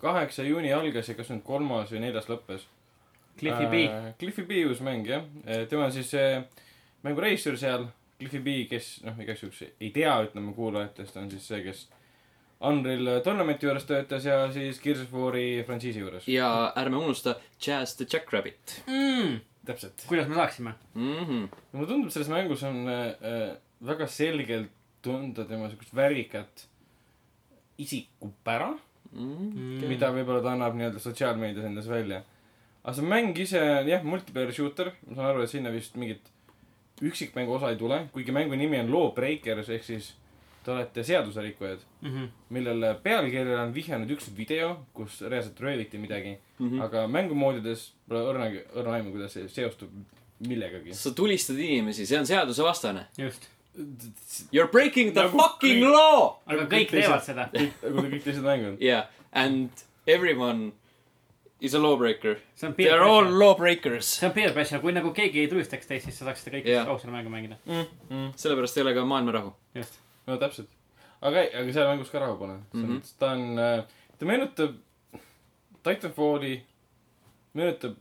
kaheksa 0.01 0.43
juuni 0.43 0.73
algas 0.73 1.09
ja 1.09 1.15
kas 1.15 1.29
nüüd 1.29 1.43
kolmas 1.43 1.91
või 1.91 1.99
neljas 2.05 2.29
lõppes. 2.29 2.65
Cliffy 3.37 3.65
B. 3.69 3.85
Cliffy 4.19 4.43
B 4.49 4.63
uus 4.65 4.79
mäng 4.81 5.05
jah, 5.05 5.23
tema 5.69 5.85
on 5.85 5.91
siis 5.93 6.13
äh, 6.17 6.43
mängureisijal 7.05 7.57
seal, 7.57 7.85
Cliffy 8.17 8.39
B, 8.41 8.55
kes 8.69 9.03
noh, 9.05 9.17
igaks 9.21 9.43
juhuks 9.43 9.61
ei 9.67 9.91
tea, 9.93 10.15
ütleme 10.25 10.53
kuulajatest, 10.57 11.17
on 11.21 11.29
siis 11.31 11.45
see, 11.47 11.61
kes 11.65 11.83
Unreal 12.65 13.21
Tournamenti 13.23 13.67
juures 13.67 13.85
töötas 13.85 14.25
ja 14.25 14.39
siis 14.53 14.79
Gears 14.81 15.03
of 15.03 15.13
War'i 15.13 15.63
frantsiisi 15.65 15.99
juures. 15.99 16.27
ja 16.27 16.73
ärme 16.77 16.97
unusta 16.97 17.35
Jazz 17.61 17.95
the 17.95 18.07
Jackrabbit 18.13 18.81
mm.. 18.87 19.39
täpselt. 19.65 20.05
kuidas 20.07 20.27
me 20.27 20.35
saaksime? 20.35 20.73
mm. 20.93 21.13
-hmm. 21.13 21.47
mulle 21.71 21.87
tundub, 21.87 22.09
selles 22.09 22.29
mängus 22.29 22.63
on 22.63 22.87
äh, 22.89 23.07
äh, 23.07 23.57
väga 23.85 24.07
selgelt 24.07 24.71
tunda 25.01 25.45
tema 25.45 25.69
siukest 25.69 25.95
värvikat 25.95 26.67
isikupära 27.77 28.73
Mm 29.11 29.37
-hmm. 29.37 29.55
Mm. 29.55 29.87
mida 29.87 30.09
võib-olla 30.11 30.41
ta 30.43 30.51
annab 30.51 30.73
nii-öelda 30.75 30.99
sotsiaalmeedias 30.99 31.65
endas 31.65 31.87
välja. 31.87 32.23
aga 32.83 32.93
see 32.93 33.05
mäng 33.05 33.39
ise 33.39 33.61
on 33.61 33.87
jah, 33.87 34.03
multiplayer 34.03 34.53
shooter, 34.53 34.91
ma 35.07 35.15
saan 35.15 35.29
aru, 35.29 35.41
et 35.43 35.49
sinna 35.49 35.71
vist 35.71 35.95
mingit 35.95 36.31
üksikmängu 37.01 37.53
osa 37.53 37.69
ei 37.69 37.75
tule, 37.75 38.07
kuigi 38.13 38.31
mängu 38.31 38.55
nimi 38.55 38.79
on 38.79 38.91
Lawbreakers 38.91 39.69
ehk 39.69 39.83
siis 39.83 40.13
te 40.67 40.71
olete 40.75 41.03
seaduserikkujad, 41.07 41.79
Mm 42.01 42.09
-hmm. 42.11 42.27
millele 42.49 42.89
pealkirjale 43.03 43.61
on 43.61 43.73
vihjanud 43.73 44.09
üks 44.11 44.27
video, 44.37 44.73
kus 44.93 45.21
reaalselt 45.21 45.59
rööviti 45.63 45.97
midagi 45.97 46.37
Mm 46.59 46.65
mm, 46.67 46.71
-hmm. 46.79 46.83
aga 46.83 47.07
mängumoodides 47.07 47.91
pole 48.09 48.19
õrnagi, 48.19 48.63
õrna 48.75 48.91
aimu, 48.97 49.11
kuidas 49.11 49.33
see 49.33 49.47
seostub 49.47 49.89
millegagi. 50.47 50.93
sa 50.93 51.11
tulistad 51.11 51.55
inimesi, 51.59 52.05
see 52.05 52.19
on 52.19 52.25
seadusevastane. 52.27 53.05
just. 53.17 53.47
You 54.51 54.63
are 54.63 54.71
breaking 54.71 55.13
the 55.13 55.21
Nagu 55.23 55.37
fucking 55.37 55.83
kõik- 55.83 55.91
law. 55.91 56.35
aga 56.45 56.61
Nagu 56.61 56.71
kõik 56.75 56.87
kõik 56.87 56.91
teevad 56.91 57.23
seda. 57.23 57.49
nagu 57.83 58.01
kõik 58.01 58.23
teised 58.23 58.43
mängud. 58.43 58.81
Yeah, 58.81 59.05
and 59.31 59.69
everyone 60.07 60.71
is 61.61 61.73
a 61.75 61.79
lawbreaker. 61.79 62.35
They 62.75 62.89
are 62.89 63.03
all 63.05 63.39
lawbreakers. 63.39 64.05
see 64.05 64.27
on 64.27 64.33
peer 64.33 64.51
pressure, 64.53 64.79
kui 64.81 64.91
nagu 64.91 65.13
keegi 65.13 65.39
ei 65.39 65.47
tulistaks 65.47 65.87
teist, 65.87 66.05
siis 66.05 66.17
sa 66.19 66.25
saaksite 66.25 66.51
kõik 66.51 66.65
Jah. 66.67 66.87
ausalt 66.87 67.13
mängu 67.13 67.29
mängida. 67.29 67.55
Mm, 67.65 67.85
mm. 68.09 68.33
sellepärast 68.35 68.77
ei 68.77 68.81
ole 68.83 68.93
ka 68.93 69.05
maailma 69.05 69.31
rahu. 69.31 69.53
just. 69.75 69.99
No 70.27 70.37
täpselt. 70.41 70.69
aga 71.21 71.41
ei, 71.45 71.53
aga 71.61 71.73
seal 71.73 71.87
mängus 71.91 72.11
ka 72.13 72.19
rahu 72.23 72.37
pole 72.41 72.57
mm. 72.57 72.81
Mhm. 72.81 72.97
-hmm. 72.97 73.13
ta 73.19 73.31
on, 73.31 73.45
ta 74.19 74.25
meenutab 74.25 74.75
Titanfalli, 75.87 76.57
meenutab 77.55 77.95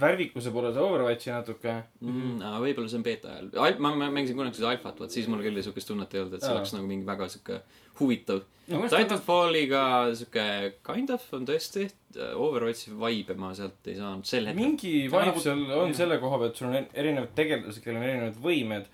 värvikuse 0.00 0.52
poolest 0.54 0.76
Overwatchi 0.78 1.32
natuke. 1.32 1.72
Mm, 2.04 2.36
aga 2.46 2.60
võib-olla 2.62 2.88
see 2.92 2.98
on 3.00 3.02
beeta 3.06 3.32
ajal 3.32 3.48
Al-. 3.58 3.80
ma 3.82 3.90
ma 3.98 4.06
mängisin 4.14 4.36
kunagi 4.38 4.60
seda 4.60 4.70
alfat, 4.70 5.00
vot 5.02 5.10
siis 5.10 5.26
mul 5.26 5.42
küll 5.42 5.58
siukest 5.66 5.90
tunnet 5.90 6.14
ei 6.14 6.20
olnud, 6.22 6.36
et 6.38 6.44
see 6.46 6.52
oleks 6.54 6.74
nagu 6.76 6.86
mingi 6.86 7.06
väga 7.08 7.26
siuke 7.32 7.58
huvitav. 7.98 8.44
no 8.70 8.84
Titanfalliga 8.92 9.82
siuke 10.20 10.44
kind 10.86 11.10
of 11.10 11.26
on 11.34 11.48
tõesti, 11.48 11.88
Overwatchi 12.14 12.94
vibe 13.02 13.34
ma 13.42 13.50
sealt 13.58 13.90
ei 13.90 13.96
saanud 13.98 14.24
sel 14.30 14.46
hetkel. 14.46 14.62
mingi 14.62 14.94
vibe 15.08 15.26
nagu- 15.32 15.42
seal 15.42 15.66
on 15.80 15.94
selle 15.98 16.18
koha 16.22 16.38
pealt, 16.44 16.56
sul 16.56 16.68
on 16.70 16.78
er- 16.84 16.90
erinevad 16.94 17.34
tegelased, 17.34 17.82
kellel 17.82 18.02
on 18.04 18.08
erinevad 18.08 18.38
võimed. 18.46 18.86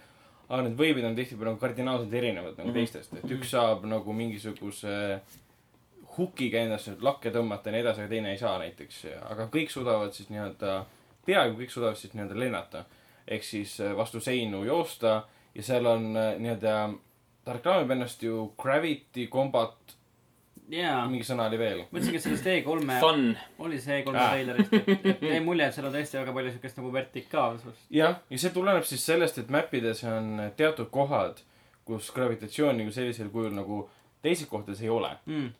Aga 0.48 0.62
need 0.62 0.76
võimed 0.78 1.04
on 1.04 1.16
tihtipeale 1.16 1.50
nagu 1.50 1.60
kardinaalselt 1.60 2.12
erinevad 2.14 2.56
nagu 2.58 2.68
Mhm. 2.70 2.76
teistest, 2.78 3.14
et 3.16 3.30
üks 3.30 3.50
saab 3.50 3.84
nagu 3.84 4.12
mingisuguse 4.12 5.20
hukiga 6.16 6.60
endasse 6.64 6.94
lakke 7.04 7.30
tõmmata 7.34 7.66
ja 7.68 7.72
nii 7.76 7.80
edasi, 7.84 8.00
aga 8.04 8.08
teine 8.12 8.30
ei 8.32 8.38
saa 8.38 8.58
näiteks. 8.58 9.00
aga 9.30 9.48
kõik 9.52 9.70
suudavad 9.70 10.12
siis 10.16 10.30
nii-öelda, 10.30 10.84
peaaegu 11.26 11.58
kõik 11.60 11.70
suudavad 11.74 11.96
siis 11.96 12.14
nii-öelda 12.14 12.38
lennata. 12.38 12.84
ehk 13.28 13.42
siis 13.42 13.80
äh, 13.80 13.96
vastu 13.96 14.20
seinu 14.20 14.64
joosta 14.64 15.24
ja 15.54 15.62
seal 15.62 15.86
on 15.86 16.16
äh, 16.16 16.36
nii-öelda, 16.38 16.94
ta 17.44 17.52
reklaamib 17.52 17.90
ennast 17.90 18.22
ju 18.22 18.52
Gravity 18.62 19.26
Combat, 19.26 19.95
jaa. 20.70 21.06
mingi 21.08 21.24
sõna 21.28 21.46
oli 21.50 21.58
veel. 21.58 21.82
mõtlesingi, 21.92 22.16
et 22.20 22.22
sellest 22.26 22.46
E3-e, 22.52 23.00
Fun. 23.00 23.26
oli 23.58 23.80
see 23.80 24.00
E3-e 24.02 24.16
Ah. 24.18 24.30
treilerist, 24.32 24.72
et, 24.72 25.06
et 25.12 25.22
jäi 25.22 25.40
mulje, 25.44 25.66
et 25.68 25.74
seal 25.74 25.86
on 25.86 25.92
tõesti 25.94 26.18
väga 26.20 26.32
palju 26.38 26.52
siukest 26.56 26.76
nagu 26.80 26.92
vertikaalsust. 26.92 27.84
jah, 27.90 28.16
ja 28.30 28.38
see 28.38 28.50
tuleneb 28.54 28.84
siis 28.88 29.04
sellest, 29.06 29.38
et 29.38 29.48
mäppides 29.52 30.04
on 30.10 30.50
teatud 30.56 30.90
kohad, 30.90 31.40
kus 31.86 32.10
gravitatsiooni 32.14 32.84
kui 32.88 32.92
sellisel 32.92 33.28
kujul 33.30 33.54
nagu 33.54 33.84
teistes 34.22 34.48
kohtades 34.50 34.82
ei 34.82 34.88
ole. 34.90 35.12
mm.. 35.26 35.50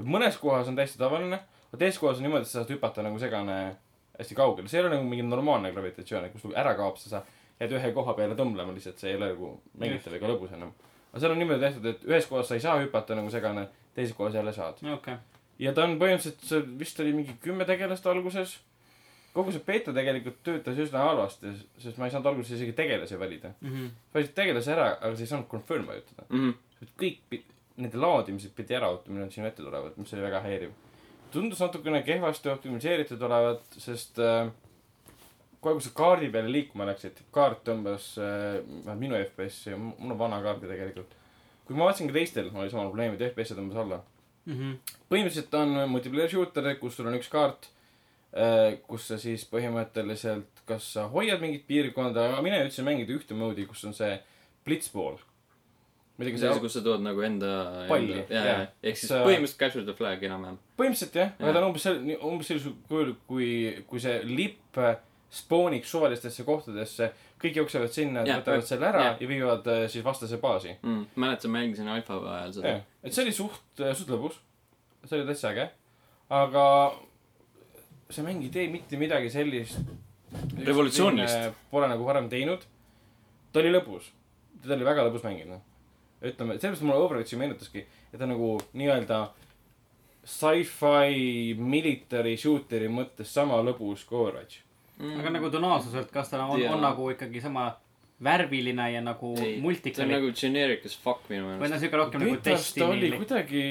et 0.00 0.06
mõnes 0.06 0.38
kohas 0.40 0.68
on 0.68 0.76
täiesti 0.76 0.98
tavaline, 0.98 1.40
aga 1.68 1.78
teises 1.84 1.98
kohas 2.00 2.18
on 2.22 2.28
niimoodi, 2.28 2.46
et 2.46 2.52
sa 2.52 2.60
saad 2.62 2.70
hüpata 2.72 3.02
nagu 3.04 3.18
segane 3.18 3.76
hästi 4.18 4.34
kaugele, 4.38 4.68
see 4.70 4.78
ei 4.80 4.84
ole 4.86 4.94
nagu 4.96 5.04
mingi 5.08 5.24
normaalne 5.26 5.72
gravitatsioon, 5.74 6.24
et 6.28 6.32
kus 6.32 6.44
nagu 6.46 6.54
ära 6.56 6.74
kaob, 6.78 6.96
sa 7.02 7.20
jääd 7.60 7.72
ühe 7.76 7.92
koha 7.94 8.14
peale 8.14 8.34
tõmblema 8.38 8.72
lihtsalt, 8.74 8.98
see 9.02 9.10
ei 9.10 9.16
ole 9.18 9.32
nagu 9.34 9.48
mängitav 9.78 10.14
ega 10.14 10.28
lõbus 10.30 10.52
enam. 10.54 10.70
aga 11.12 11.20
seal 11.22 11.32
on 11.34 11.38
niimoodi 11.42 11.60
tehtud, 11.66 11.86
et 11.90 12.04
ühes 12.10 12.26
kohas 12.30 12.48
sa 12.48 12.54
ei 12.54 12.62
saa 12.62 12.78
hüpata 12.80 13.14
nagu 13.18 13.30
segane, 13.30 13.66
teises 13.94 14.16
kohas 14.16 14.34
jälle 14.34 14.52
saad. 14.52 14.80
okei 14.82 14.94
okay.. 14.94 15.16
ja 15.58 15.72
ta 15.72 15.86
on 15.88 15.98
põhimõtteliselt, 16.00 16.46
see 16.48 16.62
vist 16.78 17.00
oli 17.00 17.12
mingi 17.16 17.36
kümme 17.42 17.66
tegelast 17.68 18.06
alguses. 18.06 18.58
kogu 19.34 19.52
see 19.52 19.64
beeta 19.66 19.92
tegelikult 19.92 20.42
töötas 20.46 20.78
üsna 20.78 21.06
halvasti, 21.08 21.54
sest 21.82 21.98
ma 21.98 22.06
ei 22.06 22.14
saanud 22.14 22.30
alguses 22.30 22.54
isegi 22.54 22.72
tegelasi 22.72 23.18
valida. 23.18 23.50
Mm 23.60 23.72
-hmm. 23.72 23.90
valisid 24.14 24.34
tegelase 24.34 24.72
ära, 24.72 24.92
aga 25.00 25.16
sa 25.16 25.22
ei 25.22 25.32
saanud 25.32 25.50
confirm 25.50 25.86
vajutada. 25.86 26.26
Mhm. 26.28 26.50
kõik 27.00 27.18
pi- 27.30 27.44
nende 27.76 27.98
laadimised 27.98 28.54
pidi 28.54 28.76
ära 28.76 28.90
ootama, 28.92 29.16
millal 29.16 29.30
sinu 29.34 29.46
ette 29.46 29.62
tulevad, 29.62 29.96
mis 29.96 30.12
oli 30.14 30.22
väga 30.22 30.40
häiriv. 30.40 30.70
tundus 31.34 31.60
natukene 31.60 32.02
kehvasti 32.02 32.48
optimiseeritud 32.48 33.22
olevat, 33.22 33.64
sest 33.82 34.18
äh, 34.22 34.50
kohe, 35.64 35.74
kui 35.74 35.82
sa 35.82 35.90
kaardi 35.96 36.28
peale 36.30 36.52
liikuma 36.52 36.86
läksid, 36.86 37.24
kaart 37.34 37.64
tõmbas 37.66 38.12
äh,, 38.22 38.94
minu 39.00 39.18
FPS-i, 39.18 39.74
mul 39.74 40.14
on 40.14 40.20
vana 40.20 40.40
kaart 40.44 40.62
ju 40.62 40.70
tegelikult. 40.70 41.16
Kui 41.64 41.76
ma 41.76 41.88
vaatasin 41.88 42.10
ka 42.10 42.16
teistel, 42.16 42.50
oli 42.54 42.72
sama 42.72 42.88
probleem, 42.88 43.14
et 43.16 43.24
FPS 43.30 43.56
tõmbas 43.56 43.80
alla. 43.82 44.00
Mm 44.44 44.56
-hmm. 44.58 44.96
põhimõtteliselt 45.08 45.54
on 45.56 45.90
multiplayer 45.90 46.30
shooter, 46.30 46.74
kus 46.80 46.96
sul 46.96 47.06
on 47.08 47.16
üks 47.16 47.30
kaart, 47.32 47.70
kus 48.88 49.06
sa 49.08 49.18
siis 49.18 49.44
põhimõtteliselt, 49.50 50.64
kas 50.68 50.92
sa 50.96 51.06
hoiad 51.08 51.40
mingit 51.40 51.66
piirkonda, 51.66 52.26
aga 52.32 52.42
mina 52.42 52.58
ütlesin 52.64 52.84
mängida 52.84 53.14
ühte 53.14 53.34
moodi, 53.34 53.66
kus 53.66 53.84
on 53.84 53.94
see 53.94 54.18
blitzball. 54.66 55.18
muidugi 56.18 56.38
see 56.38 56.46
see 56.46 56.50
asi, 56.50 56.60
kus 56.60 56.72
sa 56.72 56.82
tood 56.82 57.02
nagu 57.02 57.22
enda. 57.26 57.86
Palli, 57.88 58.20
ehk 58.20 58.96
siis 58.96 59.10
põhimõtteliselt 59.10 59.58
capture 59.58 59.84
the 59.84 59.94
flag 59.94 60.22
enam-vähem. 60.22 60.58
põhimõtteliselt 60.76 61.14
jah, 61.14 61.32
aga 61.40 61.52
ta 61.52 61.62
on 61.62 61.68
umbes 61.70 61.86
sel-, 61.86 62.18
umbes 62.20 62.46
sellisel 62.46 62.76
kujul, 62.88 63.14
kui, 63.26 63.50
kui 63.86 64.00
see 64.00 64.20
lipp 64.28 64.78
äh, 64.78 64.96
spooniks 65.34 65.90
suvalistesse 65.90 66.44
kohtadesse, 66.46 67.10
kõik 67.42 67.58
jooksevad 67.58 67.92
sinna, 67.92 68.22
võtavad 68.28 68.66
selle 68.68 68.86
ära 68.88 69.06
jah. 69.08 69.16
ja 69.20 69.28
viivad 69.28 69.66
äh, 69.70 69.84
siis 69.90 70.04
vastase 70.04 70.38
baasi. 70.42 70.76
mm.. 70.82 71.06
mäletan, 71.20 71.50
mängisin 71.54 71.90
alfa 71.90 72.20
ajal 72.36 72.52
seda 72.58 72.76
et 73.02 73.12
see 73.12 73.24
oli 73.26 73.34
suht, 73.34 73.82
suht 73.82 74.12
lõbus. 74.14 74.38
see 75.04 75.18
oli 75.18 75.26
täitsa 75.28 75.50
äge. 75.50 75.68
aga 76.32 76.64
see 78.10 78.24
mäng 78.24 78.42
ei 78.44 78.52
tee 78.52 78.68
mitte 78.72 78.98
midagi 79.00 79.30
sellist. 79.32 79.78
Revolutsioonilist.. 80.64 81.54
Pole 81.70 81.88
nagu 81.88 82.06
varem 82.06 82.28
teinud. 82.28 82.64
ta 83.52 83.62
oli 83.62 83.72
lõbus. 83.74 84.10
teda 84.62 84.74
oli 84.78 84.86
väga 84.86 85.06
lõbus 85.08 85.24
mängida. 85.26 85.60
ütleme, 86.24 86.58
sellepärast 86.58 86.82
mulle 86.82 87.00
Overwatchi 87.04 87.36
meenutaski, 87.36 87.84
et 88.12 88.18
ta 88.18 88.26
nagu 88.26 88.54
nii-öelda 88.72 89.18
sci-fi 90.24 91.52
military 91.58 92.36
shooter'i 92.40 92.88
mõttes 92.88 93.28
sama 93.28 93.60
lõbus 93.62 94.06
kui 94.08 94.18
Overwatch. 94.18 94.63
Mm. 94.98 95.20
aga 95.20 95.34
nagu 95.38 95.50
tonaalsuselt, 95.50 96.10
kas 96.14 96.30
ta 96.30 96.44
on, 96.44 96.60
Jaa. 96.60 96.74
on 96.74 96.82
nagu 96.84 97.10
ikkagi 97.14 97.42
sama 97.44 97.72
värviline 98.24 98.92
ja 98.92 99.00
nagu 99.02 99.34
Ei, 99.34 99.40
see 99.40 99.56
on 99.56 99.66
multikalik 99.66 100.14
nagu 100.16 100.30
generic 100.38 100.86
as 100.86 100.94
fuck 101.00 101.26
minu 101.30 101.48
või 101.48 101.58
meelest 101.58 101.76
on 101.76 101.82
siuke 101.82 102.00
rohkem 102.00 102.22
nagu 102.22 102.38
Betas 102.38 102.70
ta 102.76 102.88
oli 102.92 103.10
kuidagi, 103.16 103.64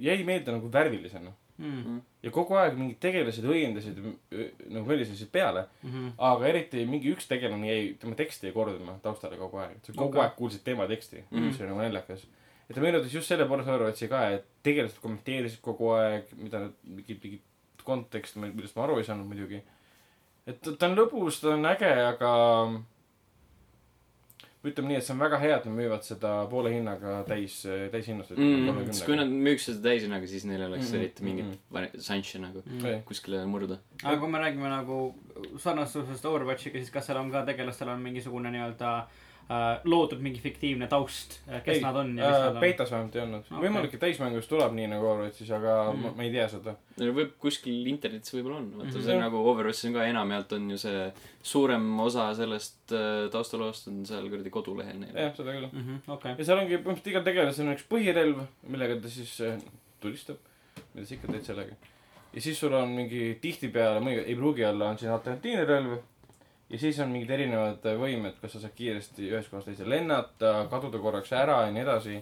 jäi 0.00 0.18
meelde 0.24 0.56
nagu 0.56 0.72
värvilisena. 0.72 1.32
mm.. 1.58 2.00
ja 2.24 2.32
kogu 2.34 2.56
aeg 2.56 2.78
mingid 2.78 3.00
tegelased 3.04 3.44
õiendasid 3.44 4.00
nagu 4.00 4.84
välisesid 4.88 5.28
peale, 5.32 5.66
Mm 5.82 5.90
-hmm. 5.90 6.12
aga 6.18 6.46
eriti 6.48 6.84
mingi 6.86 7.12
üks 7.12 7.28
tegelane 7.28 7.68
jäi, 7.68 7.94
tema 8.00 8.14
teksti 8.14 8.46
jäi 8.46 8.52
kordama 8.54 8.98
taustale 9.02 9.36
kogu 9.36 9.56
aeg, 9.56 9.76
sa 9.82 9.92
kogu 9.92 10.16
Okei. 10.16 10.22
aeg 10.22 10.36
kuulsid 10.36 10.64
tema 10.64 10.86
teksti 10.86 11.16
mm. 11.16 11.26
-hmm. 11.38 11.46
mis 11.46 11.60
oli 11.60 11.68
nagu 11.68 11.80
naljakas. 11.80 12.26
ja 12.68 12.74
ta 12.74 12.80
meenutas 12.80 13.14
just 13.14 13.28
selle 13.28 13.44
poolest 13.44 13.68
Overwatchi 13.68 14.08
ka, 14.08 14.28
et 14.30 14.44
tegelased 14.62 15.00
kommenteerisid 15.02 15.60
kogu 15.60 15.90
aeg, 15.90 16.24
mida 16.36 16.58
nad, 16.58 16.72
mingit, 16.84 17.22
mingit 17.22 17.42
konteksti, 17.84 18.38
millest 18.38 18.76
ma 18.76 18.84
aru 18.84 18.98
ei 18.98 19.04
saanud 19.04 19.26
muidugi. 19.26 19.62
Et 20.50 20.60
ta, 20.78 20.88
on 20.88 20.96
lõbus, 20.98 21.40
ta 21.42 21.54
on 21.56 21.66
äge, 21.70 21.90
aga 22.06 22.30
ütleme 24.60 24.90
nii, 24.90 24.98
et 25.00 25.06
see 25.06 25.14
on 25.14 25.22
väga 25.22 25.38
hea, 25.40 25.54
et 25.56 25.64
nad 25.68 25.76
müüvad 25.78 26.04
seda 26.04 26.32
poole 26.50 26.72
hinnaga 26.74 27.14
täis, 27.28 27.54
täishinnastatud 27.94 28.42
mm.. 28.44 28.82
sest 28.90 29.06
kui 29.08 29.16
nad 29.16 29.30
müüks 29.32 29.70
seda 29.70 29.80
täishinnaga, 29.88 30.28
siis 30.28 30.44
neil 30.48 30.66
oleks 30.66 30.90
Mhm, 30.90 30.98
eriti 31.00 31.24
mingit 31.24 31.46
mhm. 31.46 31.62
vari- 31.72 32.02
šanssi 32.08 32.42
nagu 32.42 32.62
Mm. 32.66 33.00
kuskile 33.08 33.40
murda. 33.48 33.78
aga 34.04 34.18
kui 34.20 34.28
me 34.28 34.38
räägime 34.42 34.68
nagu 34.68 35.00
sarnastusest 35.56 36.26
Overwatchiga, 36.28 36.78
siis 36.78 36.90
kas 36.92 37.06
seal 37.08 37.18
on 37.22 37.32
ka 37.32 37.44
tegelastel 37.48 37.88
on 37.88 38.02
mingisugune 38.04 38.52
nii-öelda 38.52 38.92
äh, 38.98 39.29
loodud 39.84 40.20
mingi 40.22 40.38
fiktiivne 40.38 40.86
taust, 40.86 41.40
kes 41.64 41.76
Ei, 41.76 41.80
nad 41.82 41.96
on 41.98 42.12
ja 42.18 42.28
mis 42.28 42.36
äh, 42.36 42.44
nad 42.44 42.54
on? 42.54 42.60
Betas 42.62 42.90
vähemalt 42.92 43.16
ei 43.16 43.22
olnud 43.24 43.48
okay.. 43.48 43.62
võimalik, 43.64 43.94
et 43.96 44.02
täismängus 44.04 44.46
tuleb 44.50 44.76
nii 44.76 44.86
nagu 44.92 45.08
Overwatchis, 45.10 45.50
aga 45.56 45.74
mm. 45.90 46.04
Ma, 46.04 46.12
ma 46.16 46.26
ei 46.26 46.30
tea 46.34 46.44
seda. 46.52 46.74
võib 47.00 47.32
kuskil 47.42 47.88
internetis 47.90 48.34
võib-olla 48.36 48.60
on, 48.60 48.68
vaata 48.76 48.92
Mhm. 48.92 49.02
see 49.06 49.14
on 49.16 49.24
nagu 49.24 49.42
Overwatchis 49.52 49.88
on 49.90 49.96
ka 49.98 50.06
enamjaolt 50.12 50.52
on 50.58 50.70
ju 50.70 50.78
see 50.84 51.02
suurem 51.42 51.88
osa 52.06 52.28
sellest 52.38 52.94
äh, 52.94 53.26
taustaloost 53.34 53.88
on 53.90 54.04
seal 54.06 54.28
kuradi 54.30 54.50
kodulehel 54.54 55.00
neil. 55.02 55.14
jah, 55.16 55.34
seda 55.36 55.56
küll. 55.56 55.68
Mhm, 55.72 56.02
okei. 56.16 56.34
ja 56.38 56.44
seal 56.46 56.62
ongi 56.62 56.78
põhimõtteliselt 56.78 57.12
igal 57.14 57.26
tegelasel 57.26 57.66
on 57.66 57.74
üks 57.74 57.88
põhirelv, 57.90 58.44
millega 58.68 59.00
ta 59.02 59.08
siis 59.10 59.34
äh, 59.46 59.58
tulistab. 60.00 60.38
mida 60.94 61.06
sa 61.06 61.14
ikka 61.16 61.32
teed 61.32 61.44
sellega. 61.50 61.74
ja 62.34 62.40
siis 62.40 62.58
sul 62.60 62.72
on 62.78 62.94
mingi 62.94 63.34
tihtipeale, 63.42 63.98
mõni 64.04 64.22
ei 64.22 64.38
pruugi 64.38 64.64
olla, 64.64 64.92
on 64.94 64.98
siin 64.98 65.10
alternatiivne 65.10 65.64
relv. 65.66 65.98
Ja 66.70 66.78
siis 66.78 66.98
on 67.02 67.10
mingid 67.10 67.30
erinevad 67.34 67.86
võimed, 67.98 68.36
kas 68.40 68.52
sa 68.54 68.60
saad 68.62 68.74
kiiresti 68.78 69.30
ühest 69.30 69.50
kohast 69.50 69.66
teise 69.70 69.88
lennata, 69.88 70.66
kaduda 70.70 70.98
korraks 71.02 71.32
ära 71.34 71.64
ja 71.66 71.72
nii 71.74 71.82
edasi. 71.82 72.14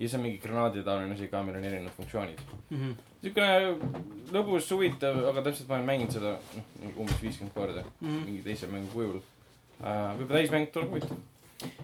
ja 0.00 0.06
siis 0.08 0.14
on 0.16 0.22
mingi 0.24 0.38
granaaditaoline 0.40 1.12
asi 1.14 1.28
ka, 1.28 1.42
millel 1.44 1.60
on 1.60 1.66
erinevad 1.68 1.92
funktsioonid. 1.96 2.38
Mhm. 2.70 2.92
siukene 3.20 3.74
lõbus, 4.32 4.70
huvitav, 4.72 5.18
aga 5.28 5.42
täpselt 5.44 5.68
ma 5.68 5.74
olen 5.76 5.86
mänginud 5.90 6.12
seda 6.16 6.30
noh, 6.56 6.94
umbes 6.96 7.18
viiskümmend 7.22 7.52
korda 7.54 7.84
Mhm. 8.00 8.22
mingi 8.24 8.42
teise 8.46 8.66
mängu 8.66 8.88
kujul 8.94 9.18
uh,. 9.18 10.16
võib-olla 10.16 10.38
täismäng 10.40 10.72
tuleb 10.72 10.90
huvitav. 10.94 11.16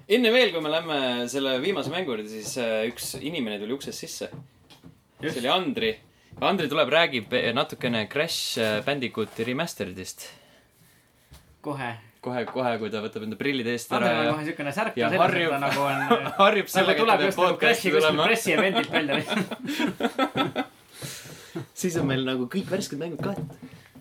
enne 0.08 0.32
veel, 0.32 0.52
kui 0.52 0.60
me 0.64 0.70
lähme 0.72 1.28
selle 1.28 1.58
viimase 1.60 1.90
mängu 1.92 2.14
juurde, 2.14 2.28
siis 2.28 2.56
äh, 2.58 2.86
üks 2.88 3.14
inimene 3.20 3.58
tuli 3.60 3.72
uksest 3.76 3.98
sisse. 3.98 4.30
see 5.20 5.38
oli 5.40 5.48
Andri. 5.48 5.92
Andri 6.40 6.68
tuleb, 6.68 6.88
räägib 6.92 7.32
natukene 7.56 8.06
Crash 8.08 8.58
Bandicooti 8.84 9.44
remastered'ist. 9.44 10.26
kohe. 11.66 11.90
kohe, 12.26 12.44
kohe, 12.50 12.72
kui 12.80 12.90
ta 12.90 13.02
võtab 13.04 13.22
enda 13.26 13.36
prillid 13.38 13.68
eest 13.70 13.92
ära 13.94 14.08
on 14.10 14.24
ja 14.26 14.32
kohe 14.34 14.44
siukene 14.48 14.72
särk 14.74 14.96
ja 14.98 15.10
harjub- 15.12 15.58
nagu 15.62 15.82
on, 15.86 16.00
harjub 16.42 16.66
nagu 16.66 16.74
sellega, 16.74 17.02
et 17.02 17.06
ta 17.06 17.12
nagu 17.12 17.22
peab 17.22 17.60
pressi 17.60 17.90
podcast'i 17.92 17.92
tulema. 17.94 18.26
pressievendilt 18.30 18.90
välja 18.90 19.14
siis 21.80 21.96
on 22.00 22.06
meil 22.10 22.24
nagu 22.26 22.48
kõik 22.52 22.68
värsked 22.72 22.98
mängud 23.00 23.22
ka. 23.22 23.34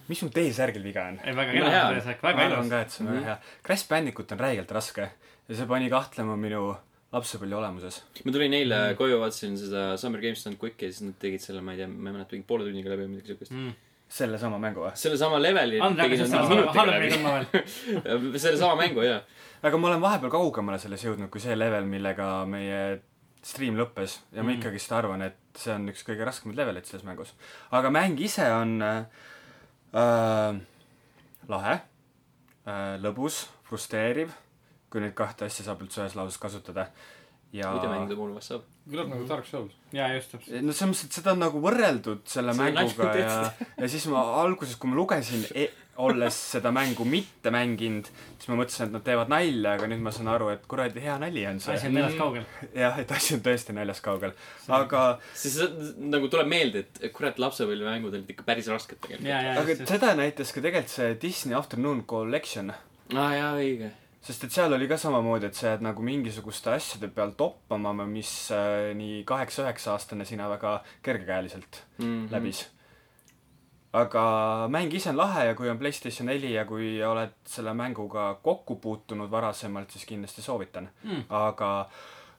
mis 0.09 0.19
sul 0.21 0.31
T-särgil 0.33 0.83
viga 0.85 1.07
on? 1.11 1.19
ei, 1.25 1.35
väga 1.37 1.53
kena 1.55 1.69
hea. 1.73 1.83
on 1.91 1.95
see 1.99 2.07
särk, 2.09 2.23
ma 2.23 2.31
väga 2.33 2.47
arvan 2.49 2.65
ilus. 2.65 2.73
ka, 2.73 2.81
et 2.85 2.91
see 2.95 3.03
on 3.05 3.11
väga 3.11 3.19
Mhm. 3.21 3.29
hea. 3.29 3.37
Crash 3.69 3.87
Bandicoot 3.89 4.31
on 4.35 4.39
räigelt 4.45 4.71
raske 4.79 5.05
ja 5.49 5.55
see 5.61 5.65
pani 5.69 5.89
kahtlema 5.93 6.35
minu 6.37 6.63
lapsepõlve 7.15 7.55
olemuses. 7.61 8.01
ma 8.25 8.31
tulin 8.35 8.53
eile 8.57 8.79
koju, 8.99 9.19
vaatasin 9.21 9.57
seda 9.57 9.85
Summer 10.01 10.21
Games 10.21 10.43
Done 10.43 10.57
Quick'i 10.61 10.89
ja 10.89 10.91
siis 10.91 11.05
nad 11.07 11.17
tegid 11.21 11.41
selle, 11.45 11.61
ma 11.61 11.71
ei 11.73 11.77
tea, 11.83 11.87
ma 11.87 12.09
ei 12.09 12.15
mäleta, 12.17 12.33
mingi 12.35 12.47
poole 12.49 12.65
tunniga 12.67 12.89
läbi 12.91 13.05
või 13.05 13.13
midagi 13.15 13.33
siukest. 13.33 13.51
Sellesama 14.09 14.59
mängu 14.61 14.85
või? 14.85 14.93
sellesama 14.99 15.39
leveli 15.41 15.79
sellesama 18.43 18.75
mängu, 18.79 19.01
jaa. 19.05 19.19
aga 19.65 19.77
ma 19.81 19.91
olen 19.91 20.01
vahepeal 20.03 20.31
kaugemale 20.33 20.79
selles 20.79 21.03
jõudnud 21.05 21.31
kui 21.33 21.41
see 21.43 21.57
level, 21.57 21.87
millega 21.89 22.29
meie 22.49 23.01
stream 23.45 23.77
lõppes 23.77 24.19
ja 24.33 24.43
ma 24.43 24.51
Mm. 24.51 24.59
ikkagist 24.59 24.91
arvan, 24.91 25.21
et 25.21 25.37
see 25.57 25.73
on 25.73 25.89
üks 25.89 26.05
kõige 26.05 26.25
raskemaid 26.25 26.57
leveleid 26.57 26.85
selles 26.85 27.05
mängus. 27.05 27.33
aga 27.71 27.89
mäng 27.89 28.19
ise 28.19 28.45
on 28.53 28.81
äh, 28.81 29.05
äh, 29.93 30.55
lahe 31.47 31.75
äh,, 31.75 32.95
lõbus, 33.01 33.45
frustreeriv, 33.69 34.33
kui 34.89 35.01
neid 35.01 35.13
kahte 35.13 35.45
asja 35.45 35.65
saab 35.65 35.81
üldse 35.81 36.01
ühes 36.01 36.15
lauses 36.15 36.37
kasutada. 36.41 36.89
Ja 37.55 37.71
videomängude 37.77 38.17
puhul 38.19 38.35
vast 38.35 38.53
saab. 38.53 38.67
kõlab 38.91 39.09
nagu 39.13 39.27
Dark 39.29 39.47
Souls. 39.49 39.73
jaa, 39.95 40.11
just 40.17 40.35
täpselt. 40.35 40.61
no 40.61 40.75
selles 40.75 40.91
mõttes, 40.91 41.07
et 41.07 41.19
seda 41.19 41.33
on 41.35 41.41
nagu 41.45 41.63
võrreldud 41.63 42.27
selle 42.29 42.53
See 42.53 42.67
on 42.67 42.77
mänguga 42.77 43.15
ja, 43.19 43.39
ja 43.79 43.89
siis 43.91 44.05
ma 44.11 44.27
alguses, 44.43 44.77
kui 44.79 44.91
ma 44.91 44.99
lugesin 44.99 45.45
e, 45.55 45.69
olles 46.03 46.37
seda 46.51 46.71
mängu 46.75 47.05
mitte 47.07 47.51
mänginud, 47.53 48.07
siis 48.35 48.49
ma 48.51 48.57
mõtlesin, 48.59 48.89
et 48.89 48.95
nad 48.97 49.03
teevad 49.05 49.31
nalja, 49.31 49.75
aga 49.77 49.87
nüüd 49.91 50.03
ma 50.03 50.11
saan 50.15 50.29
aru, 50.33 50.49
et 50.51 50.65
kuradi 50.69 51.03
hea 51.03 51.15
nali 51.21 51.45
on 51.47 51.61
asi 51.61 51.71
on 51.71 51.81
see. 51.81 51.91
neljast 51.95 52.19
kaugel. 52.19 52.47
jah, 52.75 52.99
et 52.99 53.13
asi 53.15 53.37
on 53.37 53.43
tõesti 53.45 53.75
naljast 53.77 54.03
kaugel. 54.05 54.35
aga, 54.79 55.03
siis 55.33 55.59
nagu 56.03 56.29
tuleb 56.31 56.51
meelde, 56.51 56.85
et 56.99 57.13
kurat, 57.15 57.39
lapsepõlvemängud 57.41 58.17
olid 58.17 58.33
ikka 58.35 58.47
päris 58.47 58.67
rasked 58.71 58.99
tegelikult. 58.99 59.31
aga 59.31 59.69
just, 59.69 59.85
just. 59.85 59.93
seda 59.95 60.15
näitas 60.19 60.51
ka 60.51 60.65
tegelikult 60.65 60.97
see 60.97 61.19
Disney 61.21 61.55
Afternoon 61.57 62.03
Collection. 62.09 62.73
aa 63.15 63.29
jaa, 63.39 63.53
õige. 63.61 63.93
Sest 64.25 64.43
et 64.47 64.51
seal 64.55 64.73
oli 64.73 64.87
ka 64.89 64.97
samamoodi, 64.97 65.45
et 65.51 65.53
sa 65.57 65.67
jääd 65.73 65.83
nagu 65.85 66.01
mingisuguste 66.01 66.71
asjade 66.73 67.07
peal 67.13 67.31
toppama, 67.37 67.91
mis 68.09 68.31
äh, 68.51 68.93
nii 68.97 69.19
kaheksa-üheksa 69.29 69.91
aastane 69.93 70.25
sina 70.25 70.47
väga 70.49 70.79
kergekäeliselt 71.05 71.83
Mhm. 71.99 72.27
läbis. 72.31 72.63
aga 73.95 74.67
mäng 74.69 74.91
ise 74.93 75.09
on 75.09 75.17
lahe 75.17 75.45
ja 75.47 75.53
kui 75.55 75.69
on 75.71 75.77
Playstation 75.79 76.27
neli 76.27 76.49
ja 76.53 76.65
kui 76.67 76.97
oled 77.03 77.31
selle 77.47 77.71
mänguga 77.73 78.33
kokku 78.43 78.75
puutunud 78.83 79.31
varasemalt, 79.31 79.91
siis 79.91 80.05
kindlasti 80.05 80.41
soovitan 80.41 80.89
Mm. 81.03 81.23
aga 81.29 81.69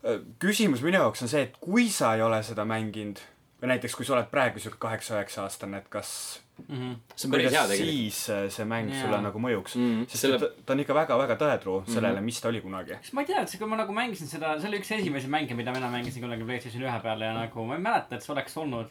äh, 0.04 0.20
küsimus 0.38 0.82
minu 0.84 0.98
jaoks 0.98 1.22
on 1.22 1.28
see, 1.28 1.42
et 1.42 1.56
kui 1.60 1.88
sa 1.90 2.14
ei 2.14 2.22
ole 2.22 2.42
seda 2.42 2.64
mänginud 2.64 3.18
või 3.62 3.70
näiteks 3.72 3.94
kui 3.96 4.04
sa 4.04 4.14
oled 4.18 4.28
praegu 4.30 4.58
siuke 4.60 4.76
kaheksa-üheksa 4.78 5.42
aastane, 5.46 5.78
et 5.78 5.88
kas 5.88 6.40
Mhm. 6.68 6.92
see 7.14 7.26
on 7.28 7.32
päris 7.32 7.52
hea 7.52 7.62
tegelikult. 7.68 7.90
siis 7.90 8.20
äh, 8.30 8.48
see 8.50 8.64
mäng 8.64 8.88
Jaa. 8.90 9.02
sulle 9.02 9.18
nagu 9.22 9.38
mõjuks 9.38 9.76
Mm, 9.76 10.06
sest 10.08 10.22
selle- 10.24 10.38
ta, 10.40 10.46
ta 10.66 10.72
on 10.72 10.80
ikka 10.80 10.94
väga-väga 10.96 11.36
tõetruu 11.42 11.84
sellele, 11.86 12.16
Mhm. 12.16 12.24
mis 12.24 12.40
ta 12.40 12.48
oli 12.48 12.60
kunagi. 12.60 12.96
kas 13.00 13.12
ma 13.12 13.20
ei 13.20 13.26
tea, 13.26 13.40
et 13.42 13.48
see, 13.48 13.58
kui 13.58 13.68
ma 13.68 13.76
nagu 13.76 13.92
mängisin 13.92 14.26
seda, 14.26 14.58
see 14.60 14.68
oli 14.68 14.78
üks 14.80 14.90
esimesi 14.96 15.28
mänge, 15.28 15.54
mida 15.54 15.72
mina 15.72 15.90
mängisin 15.90 16.22
kunagi 16.22 16.44
Playstation 16.44 16.82
ühe 16.82 17.02
peal 17.02 17.20
ja 17.20 17.34
nagu 17.34 17.64
ma 17.66 17.74
ei 17.76 17.80
mäleta, 17.82 18.16
et 18.16 18.22
see 18.22 18.32
oleks 18.32 18.56
olnud 18.56 18.88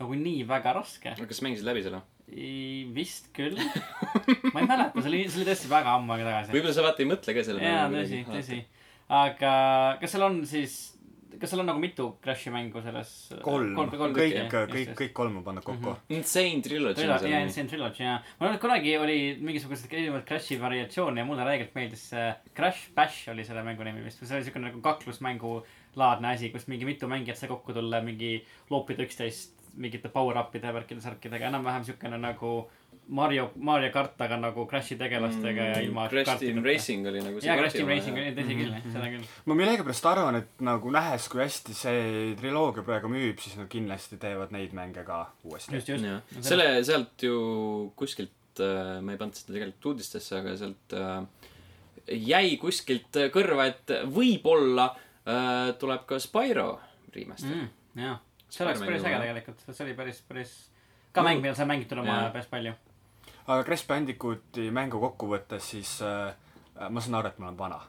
nagu 0.00 0.14
nii 0.14 0.42
väga 0.48 0.72
raske. 0.74 1.14
kas 1.28 1.40
mängisid 1.42 1.64
läbi 1.64 1.82
selle? 1.82 2.02
vist 2.94 3.28
küll. 3.36 3.56
ma 4.52 4.60
ei 4.60 4.66
mäleta, 4.66 5.00
see 5.02 5.08
oli, 5.10 5.28
see 5.28 5.42
oli 5.42 5.50
tõesti 5.50 5.68
väga 5.70 5.94
ammu 5.98 6.12
aega 6.14 6.24
tagasi. 6.30 6.52
võib-olla 6.52 6.74
sa 6.74 6.82
vaata 6.82 7.02
ei 7.04 7.08
mõtle 7.08 7.34
ka 7.34 7.44
selle 7.44 7.62
jaa, 7.62 7.88
tõsi, 7.92 8.24
tõsi. 8.26 8.64
aga 9.08 9.98
kas 10.00 10.10
seal 10.10 10.22
on 10.26 10.44
siis, 10.46 10.93
kas 11.40 11.52
seal 11.52 11.62
on 11.62 11.68
nagu 11.70 11.82
mitu 11.82 12.08
Crashi 12.24 12.52
mängu 12.54 12.82
selles? 12.84 13.12
kolm, 13.44 13.72
kolm, 13.76 13.90
kolm 13.90 14.16
kõik, 14.16 14.36
kõik, 14.52 14.74
just. 14.80 14.94
kõik 14.98 15.14
kolm 15.16 15.38
on 15.40 15.46
pandud 15.46 15.66
kokku. 15.66 15.96
Insane 16.14 16.62
Trilogy 16.64 16.92
on 16.92 17.00
Trilogy, 17.00 17.32
jaa. 17.32 17.42
Insane 17.48 17.70
Trilogy, 17.70 18.04
jaa. 18.04 18.18
ma 18.38 18.46
arvan, 18.46 18.58
et 18.58 18.64
kunagi 18.64 18.94
oli 19.00 19.18
mingisuguseid 19.40 19.92
erinevaid 19.92 20.26
Crashi 20.28 20.60
variatsioone 20.60 21.22
ja 21.22 21.28
mulle 21.28 21.48
räigelt 21.48 21.74
meeldis 21.78 22.08
see 22.12 22.28
Crash 22.56 22.92
Bash 22.96 23.32
oli 23.32 23.46
selle 23.46 23.64
mängu 23.66 23.86
nimi 23.86 24.04
vist, 24.04 24.22
see 24.22 24.38
oli 24.38 24.46
siukene 24.46 24.70
nagu 24.70 24.84
kaklusmängu 24.84 25.58
laadne 26.00 26.34
asi, 26.34 26.50
kus 26.54 26.68
mingi 26.70 26.88
mitu 26.88 27.10
mängijat 27.10 27.38
sai 27.38 27.50
kokku 27.50 27.74
tulla, 27.76 28.02
mingi 28.04 28.38
loopida 28.70 29.06
üksteist 29.06 29.64
mingite 29.74 30.08
power-up'ide, 30.12 30.70
värkide, 30.74 31.02
särkidega, 31.02 31.48
enam-vähem 31.50 31.86
siukene 31.86 32.18
nagu 32.22 32.54
Mario, 33.08 33.50
Mario 33.56 33.90
kart, 33.92 34.14
aga 34.24 34.36
nagu 34.40 34.64
Crashi 34.68 34.96
tegelastega 35.00 35.66
ja 35.70 35.80
ilma 35.84 36.06
Mm, 36.06 36.10
Crash 36.10 36.38
Team. 36.40 36.60
Racing 36.64 37.06
oli 37.06 37.20
nagu 37.24 37.40
jaa, 37.42 37.56
Crash 37.58 37.76
Team 37.76 37.88
Racing 37.88 38.16
jah. 38.16 38.26
oli, 38.26 38.34
tõsi 38.38 38.56
küll, 38.58 38.76
seda 38.94 39.10
küll. 39.12 39.26
ma 39.44 39.56
millegipärast 39.58 40.08
arvan, 40.08 40.38
et 40.40 40.64
nagu 40.64 40.92
nähes, 40.94 41.28
kui 41.32 41.42
hästi 41.42 41.76
see 41.76 42.04
triloogia 42.40 42.84
praegu 42.86 43.10
müüb, 43.12 43.40
siis 43.44 43.58
nad 43.60 43.68
kindlasti 43.72 44.18
teevad 44.22 44.54
neid 44.56 44.72
mänge 44.76 45.04
ka 45.04 45.20
uuesti. 45.44 45.74
just, 45.76 45.92
just. 45.92 46.08
jah, 46.08 46.22
selle, 46.40 46.68
sealt 46.86 47.26
ju 47.28 47.38
kuskilt, 47.98 48.62
ma 49.04 49.14
ei 49.14 49.20
pannud 49.20 49.36
seda 49.36 49.56
tegelikult 49.58 49.90
uudistesse, 49.92 50.40
aga 50.40 50.56
sealt 50.60 50.96
äh, 50.96 51.50
jäi 52.32 52.56
kuskilt 52.62 53.20
kõrva, 53.34 53.68
et 53.72 53.96
võib-olla 54.12 54.90
äh, 54.92 55.74
tuleb 55.80 56.06
ka 56.08 56.20
Spyro 56.22 56.70
remaster 57.14 57.52
mm.. 57.52 57.68
mm,. 57.94 58.06
jaa, 58.06 58.16
see 58.48 58.64
oleks 58.66 58.84
päris 58.84 59.04
äge 59.04 59.20
tegelikult, 59.26 59.68
see 59.68 59.84
oli 59.86 59.98
päris, 59.98 60.24
päris 60.28 60.54
ka 61.14 61.22
mäng, 61.22 61.42
mida 61.42 61.54
sai 61.56 61.68
mängitud 61.70 62.00
oma 62.02 62.24
päris 62.34 62.50
palju. 62.50 62.74
Aga 63.46 63.60
Crash 63.64 63.86
Bandicooti 63.88 64.70
mängu 64.74 65.00
kokku 65.00 65.28
võttes, 65.34 65.70
siis 65.74 65.96
äh, 66.02 66.32
ma 66.88 67.00
saan 67.04 67.20
aru, 67.20 67.30
et 67.30 67.38
ma 67.38 67.50
olen 67.50 67.58
vana. 67.58 67.80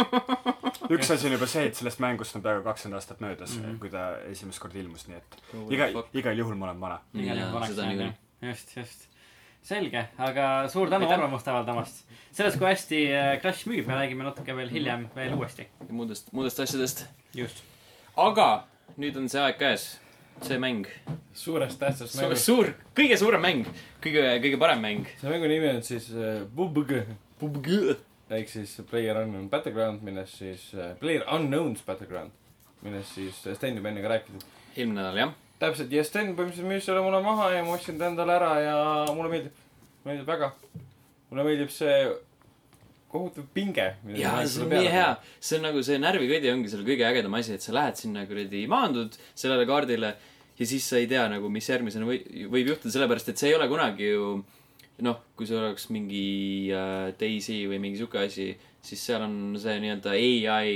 üks 0.94 1.10
asi 1.10 1.28
on 1.28 1.36
juba 1.36 1.46
see, 1.50 1.68
et 1.68 1.76
sellest 1.78 2.00
mängust 2.02 2.36
on 2.36 2.42
peaaegu 2.42 2.64
kakskümmend 2.66 2.98
aastat 2.98 3.20
möödas 3.20 3.56
mm, 3.56 3.64
-hmm. 3.64 3.78
kui 3.82 3.90
ta 3.90 4.16
esimest 4.30 4.62
korda 4.62 4.78
ilmus, 4.78 5.06
nii 5.08 5.16
et 5.16 5.38
iga, 5.70 5.92
igal 6.14 6.38
juhul 6.38 6.58
ma 6.58 6.70
olen 6.70 6.80
vana. 6.80 6.98
igal 7.14 7.38
juhul 7.38 7.54
vanaks 7.54 7.78
jäänud 7.78 8.04
jah 8.06 8.18
just, 8.42 8.76
just. 8.76 9.06
selge, 9.62 10.04
aga 10.18 10.46
suur 10.72 10.90
tänu 10.90 11.08
arvamust 11.08 11.48
avaldamast. 11.48 12.04
sellest, 12.32 12.58
kui 12.58 12.68
hästi 12.70 13.00
äh, 13.12 13.32
Crash 13.42 13.68
müüb, 13.68 13.88
me 13.88 13.98
räägime 13.98 14.24
natuke 14.24 14.56
veel 14.56 14.70
hiljem 14.72 15.08
veel 15.16 15.34
uuesti. 15.36 15.68
ja 15.80 15.92
muudest, 15.92 16.32
muudest 16.32 16.60
asjadest. 16.64 17.04
just. 17.36 17.62
aga 18.16 18.48
nüüd 18.96 19.18
on 19.20 19.28
see 19.28 19.42
aeg 19.42 19.60
käes. 19.60 19.90
See 20.46 20.58
mäng, 20.60 20.86
suurest 21.36 21.78
tähtsast 21.80 22.14
suur, 22.14 22.22
mängust. 22.22 22.46
suur, 22.48 22.70
kõige 22.96 23.16
suurem 23.20 23.42
mäng, 23.44 23.66
kõige, 24.02 24.22
kõige 24.44 24.60
parem 24.60 24.80
mäng. 24.84 25.08
see 25.20 25.32
mängu 25.32 25.50
nimi 25.50 25.68
on 25.72 25.82
siis 25.86 26.10
äh, 26.14 26.40
PUBG. 26.56 26.94
ehk 28.30 28.48
siis 28.48 28.76
Player 28.90 29.16
Unknown 29.22 29.48
Battleground, 29.50 30.02
millest 30.06 30.38
siis 30.38 30.70
äh,, 30.74 30.94
Player 31.00 31.24
Unknown's 31.26 31.84
Battleground, 31.86 32.30
millest 32.82 33.14
siis 33.14 33.46
äh, 33.46 33.56
Sten 33.56 33.76
juba 33.76 33.90
enne 33.90 34.02
ka 34.02 34.14
rääkis. 34.14 34.46
eelmine 34.76 35.02
nädal 35.02 35.18
jah. 35.18 35.34
täpselt, 35.58 35.92
ja 35.92 36.04
Sten 36.04 36.34
põhimõtteliselt 36.36 36.70
müüs 36.70 36.88
selle 36.88 37.04
mulle 37.04 37.22
maha 37.24 37.50
ja 37.56 37.64
ma 37.64 37.76
ostsin 37.76 37.98
ta 37.98 38.08
endale 38.08 38.36
ära 38.38 38.52
ja 38.60 38.76
mulle 39.14 39.30
meeldib, 39.34 39.62
meeldib 40.04 40.26
väga. 40.26 40.52
mulle 41.30 41.46
meeldib 41.50 41.74
see 41.74 41.96
kohutav 43.10 43.46
pinge. 43.54 43.86
jaa, 44.16 44.36
see 44.46 44.64
on 44.64 44.72
nii 44.74 44.92
hea. 44.94 45.10
see 45.40 45.58
on 45.58 45.66
nagu 45.68 45.82
see 45.86 45.98
närvikõdi 46.02 46.52
ongi 46.52 46.72
seal 46.72 46.86
kõige 46.86 47.06
ägedam 47.08 47.34
asi, 47.38 47.56
et 47.56 47.64
sa 47.64 47.74
lähed 47.76 47.98
sinna 47.98 48.24
kuradi, 48.28 48.64
maandud 48.70 49.18
sellele 49.34 49.66
kaardile 49.68 50.14
ja 50.60 50.68
siis 50.68 50.86
sa 50.86 51.00
ei 51.00 51.08
tea 51.10 51.26
nagu, 51.32 51.50
mis 51.52 51.68
järgmisena 51.70 52.08
või, 52.08 52.22
võib 52.52 52.74
juhtuda, 52.74 52.92
sellepärast 52.94 53.32
et 53.32 53.40
see 53.40 53.50
ei 53.50 53.58
ole 53.58 53.68
kunagi 53.70 54.12
ju 54.12 54.32
noh, 55.04 55.20
kui 55.36 55.48
see 55.48 55.58
oleks 55.58 55.88
mingi 55.94 56.24
äh, 56.76 57.10
Daisy 57.20 57.62
või 57.70 57.80
mingi 57.82 58.00
sihuke 58.00 58.20
asi, 58.22 58.50
siis 58.84 59.02
seal 59.08 59.24
on 59.24 59.36
see 59.60 59.76
nii-öelda 59.82 60.14
ai 60.52 60.74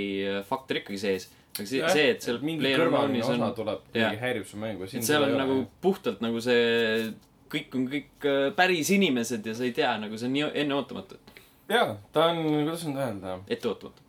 faktor 0.48 0.80
ikkagi 0.80 1.00
sees. 1.00 1.28
aga 1.54 1.68
see, 1.68 1.82
see, 1.92 2.08
et 2.14 2.24
seal 2.24 2.40
mingi 2.44 2.72
kõrvaline 2.72 3.22
osa 3.22 3.36
on, 3.36 3.46
tuleb, 3.56 3.84
mingi 3.94 4.22
häirib 4.22 4.48
su 4.48 4.60
mängu. 4.60 4.88
et 4.88 5.06
seal 5.06 5.28
on 5.28 5.36
nagu 5.38 5.60
puhtalt 5.84 6.24
nagu 6.24 6.40
see, 6.44 7.12
kõik 7.52 7.78
on 7.78 7.86
kõik 7.92 8.28
äh, 8.30 8.48
päris 8.56 8.90
inimesed 8.96 9.46
ja 9.46 9.56
sa 9.56 9.66
ei 9.68 9.76
tea 9.76 9.92
nagu 10.00 10.18
see 10.18 10.30
on 10.30 10.36
nii 10.38 10.50
enneootamatu, 10.64 11.20
jaa, 11.68 11.96
ta 12.12 12.30
on, 12.32 12.42
kuidas 12.44 12.86
nüüd 12.88 13.00
öelda, 13.00 13.38
etteootamatu. 13.48 14.02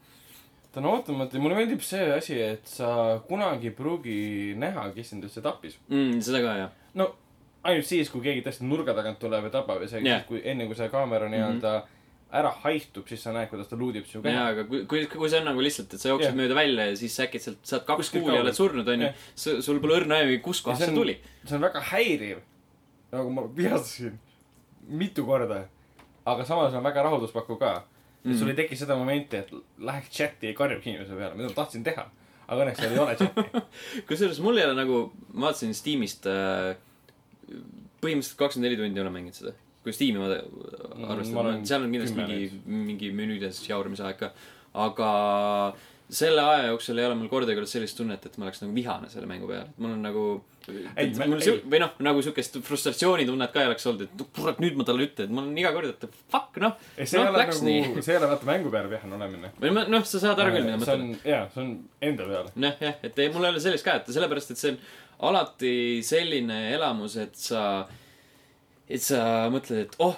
ta 0.72 0.82
on 0.82 0.89
ootamatu 0.91 1.38
ja 1.38 1.44
mulle 1.44 1.60
meeldib 1.60 1.84
see 1.86 2.08
asi, 2.13 2.39
et 2.41 2.68
sa 2.68 3.20
kunagi 3.28 3.72
ei 3.72 3.76
pruugi 3.76 4.18
näha, 4.60 4.89
kes 4.96 5.13
sind 5.13 5.28
üldse 5.28 5.44
tappis. 5.46 5.78
mm,. 5.89 6.20
seda 6.26 6.44
ka 6.44 6.58
jah. 6.63 6.74
no 7.00 7.12
ainult 7.65 7.89
siis, 7.89 8.12
kui 8.13 8.24
keegi 8.26 8.46
tõesti 8.46 8.68
nurga 8.68 8.96
tagant 8.98 9.20
tuleb 9.22 9.48
ja 9.48 9.54
tapab 9.60 9.84
ja 9.86 9.91
see 9.91 10.04
yeah., 10.06 10.26
kui 10.28 10.41
enne 10.46 10.68
kui 10.70 10.78
see 10.78 10.89
kaamera 10.94 11.30
nii-öelda 11.32 11.76
ära 12.36 12.50
haihtub, 12.63 13.06
siis 13.08 13.22
sa 13.24 13.32
näed, 13.32 13.48
kuidas 13.52 13.70
ta 13.70 13.78
luudib 13.80 14.08
su 14.10 14.18
jaa, 14.18 14.26
keha. 14.26 14.46
aga 14.52 14.65
kui, 14.68 14.82
kui, 14.89 15.06
kui 15.12 15.30
see 15.32 15.39
on 15.39 15.48
nagu 15.50 15.62
lihtsalt, 15.63 15.94
et 15.94 16.02
sa 16.02 16.12
jooksed 16.12 16.32
Jah. 16.32 16.38
mööda 16.38 16.58
välja 16.58 16.89
ja 16.89 16.98
siis 17.00 17.15
äkitselt 17.24 17.62
saad 17.70 17.86
kaks 17.88 18.12
kuuli 18.12 18.36
ja 18.36 18.41
oled 18.44 18.58
surnud, 18.58 18.89
onju 18.96 19.12
sul 19.39 19.80
pole 19.84 20.02
õrna 20.02 20.20
aimugi, 20.20 20.41
kus 20.44 20.62
kohast 20.65 20.84
see 20.84 20.96
tuli. 20.96 21.15
see 21.46 21.56
on 21.58 21.63
väga 21.63 21.84
häiriv. 21.94 22.41
nagu 23.13 23.32
ma 23.32 23.46
vihastasin 23.56 24.18
mitu 24.88 25.26
korda. 25.26 25.65
Aga 26.26 26.46
samas 26.48 26.74
on 26.74 26.86
väga 26.86 27.04
rahulduspakkuv 27.08 27.60
ka 27.62 27.72
mm.. 27.80 28.32
et 28.32 28.40
sul 28.40 28.52
ei 28.52 28.58
teki 28.58 28.78
seda 28.80 28.98
momenti, 29.00 29.42
et 29.44 29.52
läheks 29.90 30.14
chati 30.14 30.52
ja 30.52 30.58
karjuks 30.58 30.88
inimese 30.88 31.18
peale, 31.18 31.36
mida 31.38 31.52
ma 31.52 31.58
tahtsin 31.58 31.86
teha. 31.86 32.08
aga 32.48 32.66
õnneks 32.66 32.82
seal 32.82 32.96
ei 32.96 33.04
ole 33.04 33.16
chati. 33.20 33.64
kusjuures 34.10 34.42
mul 34.46 34.62
ei 34.62 34.68
ole 34.70 34.78
nagu, 34.78 35.04
ma 35.34 35.50
vaatasin 35.50 35.74
Steamist 35.78 36.28
äh,, 36.30 36.74
põhimõtteliselt 38.02 38.42
kakskümmend 38.42 38.70
neli 38.70 38.82
tundi 38.82 39.02
olen 39.02 39.18
mänginud 39.20 39.40
seda. 39.40 39.56
kui 39.86 39.94
Steam'i 39.94 40.22
ma 40.22 40.30
Mm, 40.96 41.10
arvestan 41.12 41.36
mm,, 41.36 41.66
seal 41.68 41.84
on 41.84 41.92
kindlasti 41.92 42.22
mingi, 42.22 42.62
mingi 42.88 43.10
menüüdes 43.16 43.60
jauramise 43.68 44.06
aeg 44.08 44.18
ka. 44.22 44.32
aga 44.86 45.10
selle 46.10 46.41
aja 46.41 46.68
jooksul 46.70 47.00
ei 47.02 47.06
ole 47.08 47.15
mul 47.18 47.30
kordagi 47.32 47.58
olnud 47.58 47.70
sellist 47.70 47.98
tunnet, 47.98 48.26
et 48.26 48.36
ma 48.38 48.46
oleks 48.46 48.62
nagu 48.62 48.76
vihane 48.76 49.08
selle 49.10 49.26
mängu 49.30 49.48
peale. 49.50 49.72
mul 49.78 49.96
on 49.96 50.04
nagu. 50.06 50.26
Ei, 50.98 51.12
mä- 51.13 51.28
mul 51.30 51.41
siu- 51.41 51.62
või 51.70 51.80
noh, 51.82 51.91
nagu 52.02 52.22
siukest 52.26 52.58
frustratsioonitunnet 52.65 53.52
ka 53.54 53.62
ei 53.62 53.68
oleks 53.70 53.86
olnud, 53.86 54.02
et 54.02 54.13
no 54.18 54.26
kurat, 54.34 54.58
nüüd 54.62 54.78
ma 54.78 54.84
talle 54.84 55.06
ütlen, 55.06 55.28
et 55.30 55.34
mul 55.38 55.44
on 55.46 55.58
iga 55.62 55.72
kord, 55.74 55.89
et 55.89 56.06
fuck 56.32 56.58
noh. 56.62 56.74
see 56.98 57.20
ei 57.20 57.24
noh, 57.24 57.30
ole 57.30 57.44
nagu 57.44 58.02
see 58.02 58.13
ei 58.13 58.18
ole 58.18 58.30
vaata 58.32 58.50
mängu 58.50 58.72
peale 58.74 58.89
vihane 58.89 59.18
olemine. 59.18 59.52
või 59.62 59.74
ma, 59.78 59.84
noh, 59.94 60.06
sa 60.10 60.22
saad 60.24 60.41
aru 60.41 60.56
küll, 60.56 60.65
mida 60.65 60.78
ma 60.82 60.86
see 60.86 60.98
mõtlen. 60.98 61.12
on, 61.13 61.32
jaa, 61.32 61.44
see 61.54 61.62
on 61.62 61.74
enda 62.10 62.30
peale. 62.32 62.54
noh, 62.65 62.78
jah, 62.88 62.96
et 63.04 63.20
ei, 63.20 63.30
mul 63.34 63.46
ei 63.46 63.54
ole 63.54 63.62
sellist 63.65 63.86
ka, 63.86 64.00
et 64.02 64.10
sellepärast, 64.18 64.56
et 64.56 64.62
see 64.63 64.74
on 64.74 64.80
alati 65.30 65.76
selline 66.06 66.60
elamus, 66.74 67.18
et 67.22 67.38
sa, 67.38 67.63
et 68.89 69.02
sa 69.06 69.22
mõtled, 69.54 69.86
et 69.86 69.96
oh, 70.00 70.18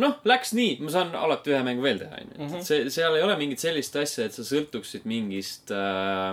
noh, 0.00 0.16
läks 0.28 0.54
nii, 0.56 0.78
ma 0.84 0.92
saan 0.94 1.12
alati 1.18 1.52
ühe 1.54 1.60
mängu 1.66 1.84
veel 1.84 2.00
teha, 2.02 2.22
onju. 2.22 2.38
Mhm. 2.38 2.64
see, 2.66 2.88
seal 2.92 3.16
ei 3.18 3.24
ole 3.26 3.36
mingit 3.40 3.62
sellist 3.62 3.96
asja, 4.00 4.26
et 4.28 4.36
sa 4.36 4.46
sõltuksid 4.46 5.06
mingist 5.08 5.72
äh,, 5.74 6.32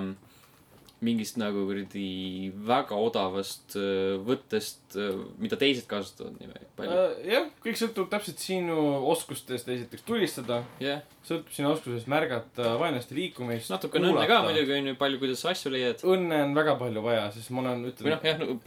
mingist 1.04 1.38
nagu 1.38 1.66
kuradi 1.68 2.52
väga 2.68 2.98
odavast 2.98 3.76
äh, 3.78 4.16
võttest 4.26 4.98
äh,, 4.98 5.14
mida 5.42 5.60
teised 5.60 5.86
kasutavad 5.90 6.38
nii 6.40 6.70
palju. 6.78 6.98
jah, 7.28 7.50
kõik 7.64 7.80
sõltub 7.80 8.10
täpselt 8.12 8.42
sinu 8.42 8.78
oskustest 9.12 9.70
esiteks 9.74 10.06
tulistada, 10.08 10.64
jah, 10.82 11.04
sõltub 11.28 11.54
sinu 11.54 11.72
oskusest 11.74 12.10
märgata 12.10 12.74
vaenlaste 12.82 13.18
liikumist. 13.18 13.70
natukene 13.74 14.12
õnne 14.12 14.26
ka. 14.30 14.40
muidugi, 14.48 14.78
onju, 14.80 14.96
palju, 15.02 15.22
kuidas 15.22 15.44
sa 15.46 15.54
asju 15.54 15.74
leiad. 15.76 16.02
õnne 16.08 16.44
on 16.48 16.58
väga 16.58 16.78
palju 16.82 17.06
vaja, 17.06 17.28
sest 17.36 17.54
ma 17.54 17.66
olen, 17.66 17.86
või 18.02 18.16
noh, 18.16 18.28
jah, 18.32 18.42
no 18.42 18.58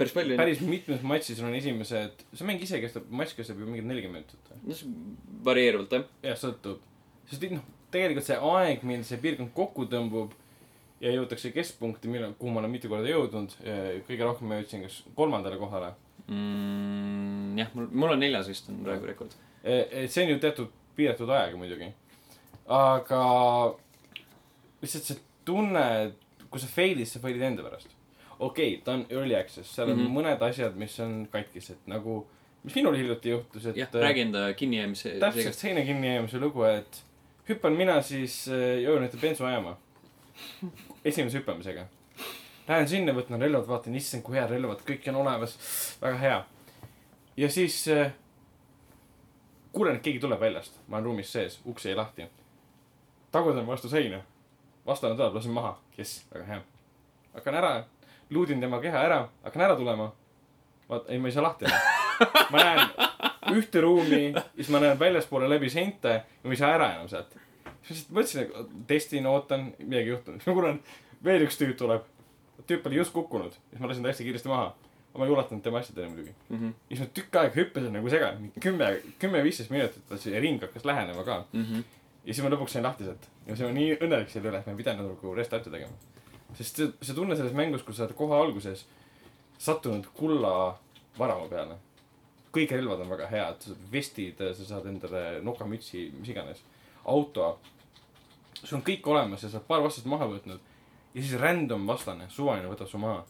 päris 0.00 0.16
palju. 0.16 0.40
päris 0.40 0.64
mitmes 0.66 1.06
matšis 1.06 1.42
on 1.46 1.54
esimesed, 1.58 2.26
see 2.34 2.50
mäng 2.50 2.62
ise 2.66 2.82
kestab, 2.82 3.06
matš 3.14 3.38
kestab 3.38 3.62
ju 3.62 3.70
mingi 3.70 3.86
nelikümmend 3.86 4.20
minutit. 4.20 4.84
varieeruvalt, 5.44 5.92
jah. 5.92 6.08
jah, 6.32 6.38
sõltub. 6.38 6.82
sest 7.30 7.46
noh, 7.54 7.64
tegelikult 7.94 8.26
see 8.26 8.38
aeg, 8.50 8.84
mil 8.86 9.02
see 9.06 9.20
piirkond 9.22 9.54
kokku 9.54 9.86
tõmbub 9.90 10.34
ja 11.00 11.12
jõutakse 11.14 11.52
keskpunkti, 11.54 12.10
mille, 12.12 12.32
kuhu 12.38 12.52
ma 12.52 12.60
olen 12.62 12.72
mitu 12.74 12.90
korda 12.92 13.08
jõudnud, 13.08 13.54
kõige 14.08 14.26
rohkem 14.26 14.50
ma 14.50 14.58
jõudsin 14.60 14.84
kas 14.84 15.00
kolmandale 15.16 15.60
kohale. 15.60 15.94
mm,. 16.26 17.58
jah, 17.58 17.70
mul, 17.74 17.88
mul 18.02 18.16
on 18.16 18.20
neljas 18.20 18.50
vist 18.50 18.68
on 18.72 18.82
praegu 18.84 19.08
rekord. 19.08 19.36
et 19.64 20.12
see 20.12 20.26
on 20.26 20.34
ju 20.34 20.40
teatud 20.42 20.74
piiratud 20.96 21.30
ajaga 21.30 21.56
muidugi. 21.60 21.92
aga 22.68 23.22
lihtsalt 24.82 25.08
see 25.08 25.22
tunne, 25.48 25.86
kui 26.50 26.60
sa 26.60 26.68
fail'id, 26.68 27.08
sa 27.08 27.22
fail'id 27.22 27.48
enda 27.48 27.64
pärast. 27.64 27.96
okei 28.38 28.74
okay,, 28.74 28.82
ta 28.84 28.98
on 28.98 29.06
early 29.08 29.38
access, 29.38 29.72
seal 29.74 29.88
on 29.88 29.96
mm. 29.96 30.06
-hmm. 30.06 30.18
mõned 30.20 30.48
asjad, 30.50 30.76
mis 30.76 31.00
on 31.00 31.22
katkised, 31.32 31.80
nagu, 31.86 32.26
mis 32.62 32.76
minul 32.76 32.96
hiljuti 32.96 33.32
juhtus, 33.32 33.66
et 33.72 33.76
jah, 33.76 33.88
räägi 33.92 34.28
enda 34.28 34.52
kinnijäämise 34.52 35.16
täpselt 35.18 35.56
seina 35.56 35.80
kinnijäämise 35.80 36.38
lugu, 36.38 36.62
et 36.68 37.04
hüppan 37.48 37.72
mina 37.72 38.02
siis 38.02 38.44
jõuan 38.84 39.08
ühte 39.08 39.16
bensujaama 39.20 39.78
esimese 41.04 41.38
hüppamisega. 41.38 41.86
Lähen 42.68 42.88
sinna, 42.88 43.12
võtan 43.16 43.40
relvad, 43.40 43.66
vaatan, 43.66 43.94
issand, 43.98 44.22
kui 44.22 44.36
head 44.38 44.50
relvad, 44.52 44.82
kõik 44.86 45.06
on 45.10 45.20
olemas, 45.22 45.56
väga 46.02 46.18
hea. 46.20 46.40
ja 47.36 47.48
siis 47.50 47.82
äh, 47.88 48.12
kuulen, 49.72 49.96
et 49.96 50.02
keegi 50.02 50.20
tuleb 50.20 50.40
väljast, 50.40 50.78
ma 50.88 50.98
olen 50.98 51.10
ruumis 51.10 51.32
sees, 51.32 51.60
uks 51.66 51.86
jäi 51.86 51.96
lahti. 51.96 52.28
tagutan 53.32 53.66
vastu 53.66 53.88
seina, 53.88 54.20
vastane 54.86 55.16
tuleb, 55.16 55.34
lasen 55.34 55.52
maha, 55.52 55.78
jess, 55.96 56.24
väga 56.34 56.44
hea. 56.44 56.60
hakkan 57.34 57.54
ära, 57.54 57.84
luudin 58.30 58.60
tema 58.60 58.80
keha 58.80 59.02
ära, 59.02 59.28
hakkan 59.42 59.62
ära 59.62 59.76
tulema. 59.76 60.12
vaata, 60.88 61.12
ei, 61.12 61.18
ma 61.18 61.28
ei 61.28 61.32
saa 61.32 61.42
lahti 61.42 61.64
enam. 61.64 61.80
ma 62.52 62.58
näen 62.58 62.88
ühte 63.56 63.80
ruumi, 63.80 64.34
siis 64.56 64.68
ma 64.68 64.80
näen 64.80 64.98
väljaspoole 64.98 65.48
läbi 65.48 65.70
seinte 65.70 66.08
ja 66.08 66.44
ma 66.44 66.54
ei 66.54 66.56
saa 66.56 66.74
ära 66.74 66.92
enam 66.94 67.08
sealt. 67.08 67.36
Siis 67.88 68.04
mõtlesin, 68.10 68.46
et 68.46 68.74
testin, 68.90 69.26
ootan, 69.26 69.70
midagi 69.78 70.04
ei 70.04 70.12
juhtunud. 70.14 70.42
ma 70.46 70.56
kuulen, 70.56 70.80
veel 71.24 71.46
üks 71.46 71.58
tüüp 71.60 71.76
tuleb. 71.80 72.06
tüüp 72.68 72.86
oli 72.86 73.00
just 73.00 73.12
kukkunud, 73.12 73.56
siis 73.70 73.80
ma 73.80 73.90
lasin 73.90 74.04
ta 74.04 74.12
hästi 74.12 74.26
kiiresti 74.28 74.52
maha. 74.52 74.74
ma 75.18 75.26
ei 75.26 75.32
ulatanud 75.34 75.62
tema 75.62 75.78
asjadele 75.78 76.08
muidugi. 76.08 76.34
mm. 76.48 76.56
-hmm. 76.56 76.74
ja 76.90 76.96
siis 76.96 77.00
ma 77.00 77.14
tükk 77.14 77.36
aega 77.36 77.54
hüppasin 77.54 77.92
nagu 77.92 78.10
segane, 78.10 78.50
kümme, 78.60 78.90
kümme-viisteist 79.18 79.70
minutit, 79.70 80.12
see 80.16 80.40
ring 80.40 80.62
hakkas 80.62 80.84
lähenema 80.84 81.24
ka. 81.24 81.44
Mm 81.52 81.64
-hmm. 81.64 81.82
ja 82.24 82.34
siis 82.34 82.44
ma 82.44 82.50
lõpuks 82.54 82.76
sain 82.76 82.84
lahti 82.84 83.04
sealt. 83.04 83.28
ja 83.46 83.56
siis 83.56 83.66
ma 83.66 83.72
nii 83.74 83.96
õnnelik 83.96 84.28
selle 84.30 84.48
üle, 84.48 84.58
et 84.58 84.66
ma 84.66 84.72
ei 84.72 84.82
pidanud 84.82 85.10
nagu 85.10 85.34
restarti 85.34 85.70
tegema. 85.70 85.92
sest 86.54 86.76
see, 86.76 86.92
see 87.02 87.14
tunne 87.14 87.36
selles 87.36 87.52
mängus, 87.52 87.82
kus 87.82 87.96
sa 87.96 88.04
oled 88.04 88.14
kohe 88.14 88.36
alguses 88.36 88.86
sattunud 89.58 90.06
kulla 90.14 90.78
varama 91.18 91.48
peale. 91.48 91.76
kõik 92.50 92.72
relvad 92.74 93.04
on 93.04 93.10
väga 93.12 93.26
head, 93.30 93.66
vestid, 93.92 94.40
sa 94.58 94.64
saad 94.66 94.86
endale 94.90 95.20
nokamütsi, 95.46 96.08
mis 96.18 96.32
iganes. 96.32 96.64
auto. 97.04 97.58
sul 98.64 98.76
on 98.78 98.82
kõik 98.84 99.06
olemas 99.08 99.42
ja 99.42 99.48
sa 99.48 99.56
oled 99.56 99.66
paar 99.66 99.82
vastast 99.82 100.06
maha 100.06 100.26
võtnud. 100.28 100.60
ja 101.14 101.22
siis 101.22 101.40
random 101.40 101.86
vastane, 101.86 102.26
suvaline 102.30 102.68
võtab 102.68 102.88
su 102.88 102.98
maha. 102.98 103.24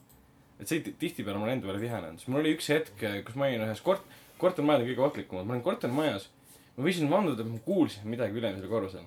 et 0.60 0.68
see 0.68 0.80
ti- 0.80 0.92
tihtipeale 0.92 1.38
ma 1.38 1.44
olen 1.44 1.58
enda 1.58 1.66
peale 1.66 1.80
vihane 1.80 2.08
olnud, 2.08 2.18
sest 2.20 2.28
mul 2.28 2.40
oli 2.40 2.54
üks 2.56 2.68
hetk, 2.68 3.06
kus 3.24 3.34
ma 3.34 3.46
olin 3.46 3.64
ühes 3.64 3.80
kort-, 3.80 4.04
kortermajad 4.38 4.82
on 4.82 4.88
kõige 4.88 5.06
ohtlikumad, 5.06 5.46
ma 5.46 5.54
olin 5.54 5.62
kortermajas. 5.64 6.28
ma 6.76 6.84
võisin 6.84 7.10
vanduda, 7.10 7.44
ma 7.44 7.58
kuulsin 7.64 8.08
midagi 8.08 8.38
ülemisel 8.38 8.68
korrusel. 8.68 9.04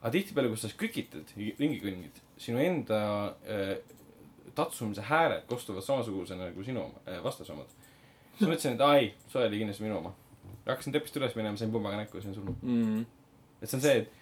aga 0.00 0.10
tihtipeale, 0.14 0.48
kus 0.48 0.62
sa 0.62 0.68
kükitad, 0.78 1.32
ringi 1.36 1.80
kõnnid, 1.82 2.22
sinu 2.38 2.58
enda 2.62 3.00
äh, 3.48 3.78
tatsumise 4.54 5.02
hääled 5.02 5.44
kostuvad 5.46 5.82
samasugusena 5.86 6.48
nagu 6.50 6.64
sinu 6.64 6.84
oma 6.84 7.02
äh,, 7.06 7.22
vastase 7.24 7.52
omad. 7.52 7.70
siis 8.36 8.46
ma 8.46 8.54
mõtlesin, 8.54 8.74
et 8.74 8.80
ai, 8.86 9.12
see 9.32 9.44
oli 9.44 9.58
kindlasti 9.62 9.82
minu 9.86 9.98
oma. 9.98 10.14
hakkasin 10.66 10.92
trepist 10.92 11.16
üles 11.16 11.34
minema, 11.38 11.56
sain 11.56 11.72
pumbaga 11.72 11.96
näkku 11.96 12.18
ja 12.18 12.22
sain 12.22 12.34
surnud. 12.34 12.56
Mm 12.62 12.82
-hmm. 12.84 13.04
Et 13.60 13.68
see 13.68 13.78
on 13.78 13.84
see, 13.84 13.98
et 14.02 14.18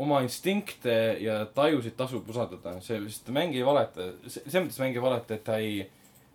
oma 0.00 0.20
instinkte 0.24 0.96
ja 1.20 1.42
tajusid 1.54 1.96
tasub 1.98 2.28
usaldada, 2.32 2.78
see, 2.84 3.00
sest 3.08 3.28
mäng 3.34 3.54
ei 3.56 3.64
valeta, 3.66 4.10
selles 4.26 4.64
mõttes 4.64 4.80
mäng 4.80 4.96
ei 4.96 5.04
valeta, 5.04 5.36
et 5.36 5.44
ta 5.46 5.58
ei, 5.60 5.84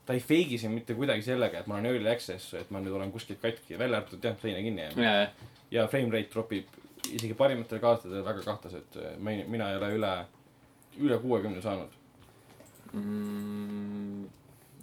ta 0.05 0.13
ei 0.13 0.21
feigi 0.21 0.59
sind 0.61 0.75
mitte 0.77 0.97
kuidagi 0.97 1.25
sellega, 1.25 1.63
et 1.63 1.69
ma 1.69 1.79
olen 1.79 1.89
early 1.89 2.11
access, 2.11 2.53
et 2.59 2.71
ma 2.73 2.81
nüüd 2.83 2.95
olen 2.97 3.13
kuskilt 3.13 3.41
katki, 3.41 3.79
välja 3.81 4.01
arvatud 4.01 4.25
jah, 4.25 4.37
seina 4.41 4.61
kinni 4.61 4.85
jääma. 4.85 5.07
ja, 5.07 5.27
ja, 5.73 5.87
frame 5.91 6.13
rate 6.13 6.31
tropib 6.33 6.81
isegi 7.05 7.33
parimatel 7.37 7.81
kaartidel 7.81 8.25
väga 8.25 8.45
kahtlaselt, 8.45 8.97
mina 9.21 9.71
ei 9.71 9.79
ole 9.81 9.91
üle, 9.97 10.13
üle 11.01 11.19
kuuekümne 11.21 11.61
saanud. 11.65 12.01
mm,. 12.93 14.25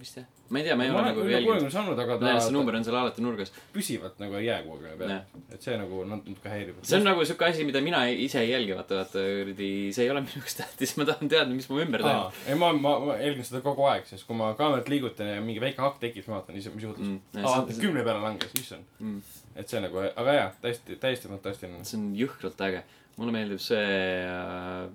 vist 0.02 0.18
jah, 0.18 0.26
ma 0.52 0.60
ei 0.60 0.66
tea, 0.66 0.76
ma 0.76 0.84
ei 0.84 0.90
ole 0.92 1.02
nagu 1.06 1.22
üle 1.22 1.32
jälginud. 1.32 1.48
kuuekümne 1.48 1.72
saanud, 1.72 2.00
aga 2.02 2.16
et 2.18 2.24
see 2.26 2.50
ta, 2.50 2.54
number 2.54 2.76
on 2.76 2.84
seal 2.84 2.96
alati 3.00 3.22
nurgas. 3.24 3.52
ta 3.54 3.62
püsivalt 3.72 4.18
nagu 4.20 4.36
ei 4.36 4.46
jää 4.50 4.58
kuuekümne 4.66 4.96
peale 5.00 5.16
et 5.54 5.64
see 5.64 5.76
nagu 5.80 6.02
natuke 6.10 6.52
häirib. 6.52 6.80
see 6.84 6.98
on 6.98 7.06
nagu 7.08 7.24
siuke 7.28 7.46
asi, 7.48 7.64
mida 7.68 7.80
mina 7.84 8.02
ise 8.10 8.42
ei 8.42 8.50
jälgi, 8.50 8.74
vaata, 8.76 8.98
vaata 9.00 9.22
kuradi, 9.22 9.70
see 9.96 10.04
ei 10.04 10.12
ole 10.12 10.22
minu 10.26 10.42
jaoks 10.42 10.58
tähtis, 10.58 10.94
ma 11.00 11.06
tahan 11.08 11.32
teada, 11.32 11.48
mis 11.56 11.68
mu 11.72 11.80
ümber 11.84 12.04
toimub., 12.04 12.42
ei 12.46 12.58
ma, 12.60 12.72
ma, 12.76 12.94
ma 13.06 13.16
jälgin 13.20 13.48
seda 13.48 13.62
kogu 13.64 13.86
aeg, 13.88 14.04
sest 14.10 14.28
kui 14.28 14.36
ma 14.38 14.50
kaamerat 14.58 14.90
liigutan 14.92 15.32
ja 15.32 15.44
mingi 15.44 15.62
väike 15.62 15.80
hakk 15.84 16.02
tekib, 16.02 16.20
siis 16.20 16.32
ma 16.32 16.40
vaatan 16.40 16.60
ise, 16.60 16.74
mis 16.74 16.88
juhtus 16.88 17.02
Mm, 17.02 17.18
mm,. 17.34 17.46
aa, 17.48 17.62
kümne 17.80 18.04
peale 18.06 18.20
langes, 18.22 18.52
issand. 18.60 18.84
mm.. 19.00 19.38
et 19.58 19.72
see 19.72 19.80
nagu, 19.82 19.98
aga 20.04 20.34
jaa, 20.36 20.50
täiesti, 20.62 20.98
täiesti 21.02 21.30
fantastiline. 21.30 21.80
see 21.88 21.98
on 21.98 22.12
jõhkralt 22.16 22.60
äge. 22.68 22.84
mulle 23.16 23.34
meeldib 23.34 23.60
see, 23.60 23.88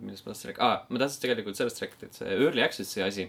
millest 0.02 0.26
ma 0.26 0.32
tahtsin 0.32 0.52
rääkida 0.52 0.70
ah,, 0.70 0.86
ma 0.90 1.02
tahtsin 1.02 1.26
tegelikult 1.26 1.60
sellest 1.60 1.82
rääkida, 1.84 2.10
et 2.10 2.22
see 2.22 2.38
early 2.38 2.64
access'i 2.64 3.04
asi 3.06 3.28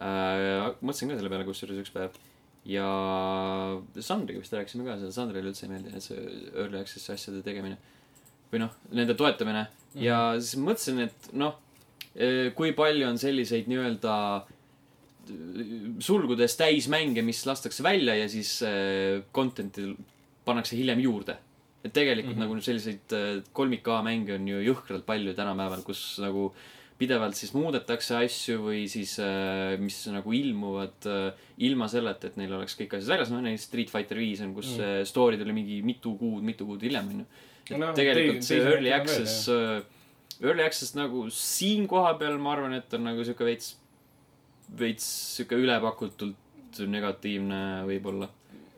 äh,. 0.00 0.66
mõtlesin 0.80 1.12
ka 1.12 1.18
selle 1.18 1.32
peale 1.32 1.48
kusjuures 1.48 1.80
üks 1.84 1.94
päev. 1.94 2.18
ja 2.64 2.86
Sandriga 4.00 4.42
vist 4.42 4.54
rääkisime 4.56 4.84
ka 4.88 4.98
seda, 5.00 5.12
Sandrile 5.16 5.52
üldse 5.52 5.66
ei 5.66 5.74
meeldi, 5.74 6.04
see 6.04 6.20
early 6.54 6.80
access'i 6.82 7.14
asjade 7.14 7.42
tegemine. 7.46 7.78
või 8.52 8.64
noh, 8.64 8.72
nende 8.90 9.14
toetamine 9.14 9.64
mm. 9.64 9.74
-hmm. 9.94 10.04
ja 10.04 10.22
siis 10.38 10.56
mõtlesin, 10.60 11.04
et 11.06 11.32
noh, 11.32 11.58
kui 12.56 12.72
palju 12.74 13.06
on 13.06 13.20
selliseid 13.22 13.68
nii-öelda 13.70 14.14
sulgudes 16.02 16.56
täismänge, 16.58 17.22
mis 17.22 17.42
lastakse 17.46 17.84
välja 17.84 18.16
ja 18.18 18.26
siis 18.30 18.60
äh, 18.66 19.22
content'i 19.34 19.92
pannakse 20.44 20.76
hiljem 20.76 21.00
juurde. 21.04 21.36
et 21.84 21.92
tegelikult 21.92 22.36
mm. 22.36 22.42
-hmm. 22.42 22.48
nagu 22.48 22.60
selliseid 22.60 23.12
äh, 23.12 23.42
kolmik 23.52 23.88
A 23.88 24.02
mänge 24.02 24.34
on 24.34 24.48
ju 24.48 24.58
jõhkralt 24.60 25.06
palju 25.06 25.34
tänapäeval, 25.34 25.82
kus 25.82 26.18
nagu 26.20 26.52
pidevalt 27.00 27.34
siis 27.38 27.54
muudetakse 27.56 28.14
asju 28.20 28.58
või 28.66 28.82
siis 28.92 29.14
äh, 29.24 29.74
mis 29.80 29.96
nagu 30.12 30.32
ilmuvad 30.36 31.06
äh, 31.08 31.46
ilma 31.66 31.88
selleta, 31.88 32.28
et 32.28 32.36
neil 32.36 32.52
oleks 32.58 32.76
kõik 32.78 32.98
asjad 32.98 33.14
väljas, 33.14 33.30
no 33.32 33.40
näiteks 33.44 33.64
Street 33.70 33.90
Fighter 33.92 34.20
viis 34.20 34.42
on, 34.44 34.52
kus 34.56 34.74
Mm. 34.76 35.06
story 35.08 35.38
tuli 35.40 35.54
mingi 35.56 35.80
mitu 35.86 36.12
kuud, 36.20 36.44
mitu 36.44 36.66
kuud 36.68 36.82
hiljem 36.84 37.08
onju. 37.14 37.26
et 37.70 37.78
No, 37.78 37.92
tegelikult 37.96 38.42
see 38.44 38.58
early 38.60 38.92
access, 38.92 39.48
early 40.42 40.62
access 40.64 40.94
nagu 40.98 41.26
siin 41.30 41.86
koha 41.88 42.14
peal 42.20 42.36
ma 42.38 42.52
arvan, 42.56 42.72
et 42.78 42.92
on 42.98 43.04
nagu 43.06 43.24
sihuke 43.24 43.44
veits, 43.46 43.74
veits 44.78 45.06
sihuke 45.36 45.56
ülepakutult 45.60 46.80
negatiivne 46.86 47.60
võib-olla. 47.88 48.28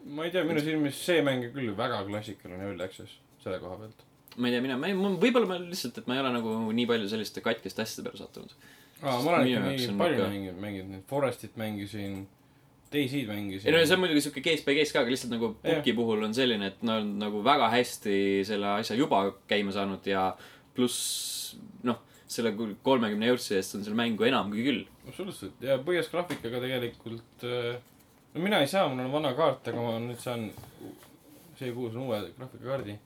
ma 0.07 0.25
ei 0.27 0.31
tea, 0.35 0.43
minu 0.45 0.61
silmis 0.61 0.97
see 1.07 1.23
mäng 1.23 1.51
küll 1.55 1.75
väga 1.79 2.03
klassikaline 2.09 2.65
early 2.71 2.85
access 2.85 3.19
selle 3.43 3.59
koha 3.63 3.77
pealt. 3.83 4.03
Ma 4.37 4.49
ei 4.49 4.55
tea, 4.55 4.63
mina, 4.65 4.77
ma 4.81 4.91
ei, 4.91 4.95
võib-olla 4.97 5.49
ma 5.49 5.59
lihtsalt, 5.61 5.99
et 6.01 6.07
ma 6.09 6.17
ei 6.17 6.23
ole 6.23 6.31
nagu 6.37 6.55
nii 6.77 6.87
palju 6.89 7.09
selliste 7.11 7.43
katkiste 7.45 7.85
asjade 7.85 8.07
peale 8.07 8.21
sattunud. 8.21 8.55
aa, 9.03 9.19
ma 9.19 9.35
olen 9.35 9.51
ikka 9.51 9.65
nii 9.67 9.89
on 9.91 9.99
palju 10.01 10.29
mänginud, 10.29 10.63
mänginud 10.63 10.95
neid 10.97 11.05
Forestit 11.11 11.59
mängisin, 11.61 12.23
Dayseid 12.93 13.29
mängisin. 13.29 13.69
ei 13.69 13.75
no 13.77 13.83
see 13.85 13.97
on 13.97 14.03
muidugi 14.05 14.25
sihuke 14.25 14.45
case 14.45 14.65
by 14.67 14.77
case 14.79 14.95
ka, 14.95 15.03
aga 15.05 15.15
lihtsalt 15.15 15.35
nagu. 15.35 15.53
Puki 15.65 15.97
puhul 15.97 16.25
on 16.29 16.35
selline, 16.37 16.73
et 16.73 16.83
nad 16.87 17.05
on 17.05 17.13
nagu 17.21 17.45
väga 17.45 17.69
hästi 17.73 18.17
selle 18.49 18.75
asja 18.79 18.97
juba 18.99 19.25
käima 19.51 19.75
saanud 19.75 20.09
ja 20.09 20.31
pluss 20.77 21.57
noh, 21.89 22.01
selle 22.33 22.55
kolmekümne 22.85 23.29
eurtsi 23.33 23.57
eest 23.59 23.77
on 23.77 23.85
seal 23.85 23.97
mängu 23.99 24.29
enamgi 24.29 24.65
küll. 24.65 24.85
absoluutselt 25.09 25.65
ja 25.65 25.79
põhjas 25.85 26.09
graafikaga 26.13 26.61
tegelikult 26.63 27.49
äh, 27.49 27.81
no 28.33 28.45
mina 28.45 28.61
ei 28.65 28.69
saa, 28.71 28.89
mul 28.89 29.05
on 29.05 29.13
vana 29.13 29.33
kaart, 29.37 29.73
aga 29.73 29.87
ma 29.89 29.97
nüüd 30.01 30.21
saan 30.23 30.49
see 31.59 31.73
kuu 31.75 31.91
saan 31.93 32.07
uue 32.07 32.21
graafikakaardi 32.39 32.97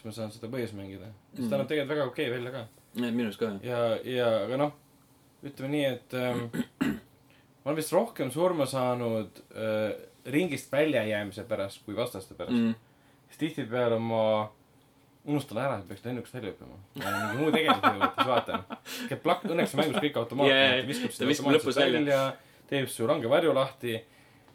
siis 0.00 0.08
ma 0.08 0.12
saan 0.16 0.32
seda 0.32 0.48
põhjas 0.52 0.72
mängida 0.76 1.10
siis 1.36 1.48
ta 1.48 1.56
Mhm. 1.56 1.60
näeb 1.60 1.68
tegelikult 1.68 1.94
väga 1.96 2.06
okei 2.08 2.28
okay 2.30 2.38
välja 2.38 2.50
ka 2.56 2.66
minu 3.00 3.26
arust 3.28 3.38
ka. 3.40 3.50
ja 3.62 3.80
ja 4.04 4.28
aga 4.46 4.56
noh 4.56 4.72
ütleme 5.44 5.68
nii 5.74 5.84
et 5.88 6.14
ähm, 6.14 6.46
ma 7.62 7.66
olen 7.70 7.76
vist 7.76 7.92
rohkem 7.92 8.30
surma 8.32 8.66
saanud 8.66 9.42
äh, 9.52 9.92
ringist 10.32 10.72
väljajäämise 10.72 11.44
pärast 11.48 11.84
kui 11.84 11.96
vastaste 11.96 12.34
pärast 12.34 12.56
mm. 12.56 12.72
Mm. 12.72 12.74
siis 13.28 13.38
tihtipeale 13.44 13.98
ma 13.98 14.24
unustan 15.24 15.58
ära 15.60 15.78
et 15.78 15.88
peaks 15.88 16.04
lennukist 16.04 16.34
välja 16.34 16.52
hüppama 16.54 16.78
ja 16.96 17.10
mingi 17.16 17.42
muu 17.42 17.50
tegevuse 17.52 17.92
juurde 17.92 18.08
siis 18.16 18.28
vaatan 18.28 18.62
käib 19.10 19.22
plakk 19.22 19.44
õnneks 19.44 19.74
on 19.76 19.80
mängus 19.82 20.00
kõik 20.04 20.16
automaatne 20.22 20.78
et 20.78 20.88
viskab 20.88 21.12
ta 21.12 21.16
seda 21.18 21.28
viskab 21.28 21.50
automaatselt 21.52 21.92
välja 21.92 22.20
teeb 22.70 22.88
su 22.88 23.06
range 23.06 23.28
varju 23.28 23.52
lahti 23.56 23.98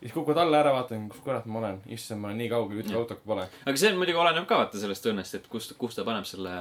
siis 0.01 0.13
kukud 0.13 0.37
alla 0.37 0.59
ära 0.63 0.73
vaatan 0.75 1.07
kus 1.09 1.21
kurat 1.25 1.45
ma 1.45 1.59
olen 1.59 1.79
issand 1.95 2.21
ma 2.21 2.27
olen 2.31 2.37
nii 2.43 2.49
kaugel 2.51 2.81
ühtegi 2.81 2.93
Jah. 2.95 3.01
autot 3.03 3.21
pole 3.25 3.45
aga 3.65 3.77
see 3.77 3.93
muidugi 3.97 4.19
oleneb 4.23 4.45
ka 4.49 4.57
vaata 4.63 4.79
sellest 4.81 5.05
õnnest, 5.11 5.35
et 5.39 5.47
kust, 5.51 5.73
kus 5.77 5.95
ta 5.95 6.03
paneb 6.07 6.25
selle 6.29 6.51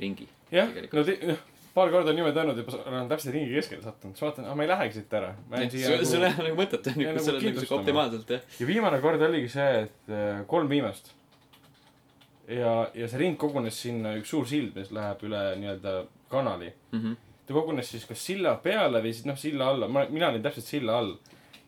ringi. 0.00 0.26
jah 0.50 0.68
no 0.92 1.04
jah, 1.06 1.38
paar 1.76 1.90
korda 1.92 2.10
on 2.10 2.16
niimoodi 2.16 2.40
olnud 2.40 2.60
ma 2.64 2.78
olen 2.94 3.08
täpselt 3.10 3.34
ringi 3.36 3.52
keskele 3.58 3.82
sattunud 3.84 4.16
siis 4.16 4.24
vaatan 4.24 4.46
ah 4.48 4.54
ma 4.56 4.64
ei 4.64 4.70
lähegi 4.72 4.96
siit 5.00 5.12
ära 5.20 5.34
sul, 5.36 5.60
nagu- 5.60 6.08
ei 6.14 6.16
ole 6.16 6.32
nagu 6.48 6.56
mõtet 6.62 6.88
onju, 6.92 7.04
Jaa, 7.04 7.12
kui 7.12 7.18
nagu 7.18 7.26
sa 7.26 7.30
oled 7.32 7.42
nagu 7.42 7.44
siuke 7.44 7.44
kindlustama. 7.50 7.80
optimaalselt 7.82 8.30
jah. 8.36 8.48
ja 8.60 8.66
viimane 8.72 9.00
kord 9.04 9.22
oligi 9.28 9.48
see, 9.52 9.70
et 9.84 10.10
äh, 10.16 10.40
kolm 10.48 10.68
viimast. 10.72 11.12
ja, 12.48 12.72
ja 12.94 13.08
see 13.10 13.18
ring 13.20 13.36
kogunes 13.40 13.78
sinna 13.82 14.14
üks 14.20 14.30
suur 14.32 14.46
sild, 14.48 14.74
mis 14.78 14.92
läheb 14.94 15.22
üle 15.26 15.40
nii-öelda 15.60 15.94
kanali. 16.32 16.72
Mhm. 16.94 17.16
ta 17.46 17.54
kogunes 17.54 17.90
siis 17.92 18.04
kas 18.08 18.24
silla 18.26 18.56
peale 18.62 18.98
või 19.04 19.12
siis 19.14 19.26
noh, 19.28 19.36
silla 19.38 19.68
alla, 19.70 19.86
ma, 19.88 20.06
mina 20.10 20.32
olin 20.32 20.42
täpselt 20.42 20.66
silla 20.66 20.96
all. 20.98 21.12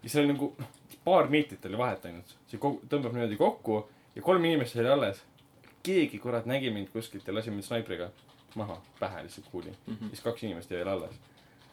ja 0.03 0.09
seal 0.11 0.25
oli 0.25 0.33
nagu 0.35 0.49
noh, 0.59 0.73
paar 1.09 1.29
meetrit 1.33 1.67
oli 1.67 1.81
vahet 1.81 2.07
ainult. 2.11 2.37
see 2.51 2.61
kogu- 2.61 2.85
tõmbab 2.93 3.17
niimoodi 3.17 3.41
kokku 3.41 3.83
ja 4.15 4.23
kolm 4.23 4.45
inimest 4.45 4.77
oli 4.77 4.89
alles. 4.93 5.25
keegi 5.83 6.19
kurat 6.19 6.47
nägi 6.47 6.71
mind 6.75 6.91
kuskilt 6.93 7.27
ja 7.27 7.35
lasi 7.35 7.51
mind 7.51 7.65
snaipriga 7.65 8.11
maha, 8.55 8.81
pähe 9.01 9.23
lihtsalt 9.23 9.47
kuuli. 9.53 9.73
Mhm. 9.87 10.09
siis 10.09 10.21
kaks 10.21 10.43
inimest 10.43 10.71
jäi 10.71 10.79
veel 10.81 10.89
alles. 10.89 11.21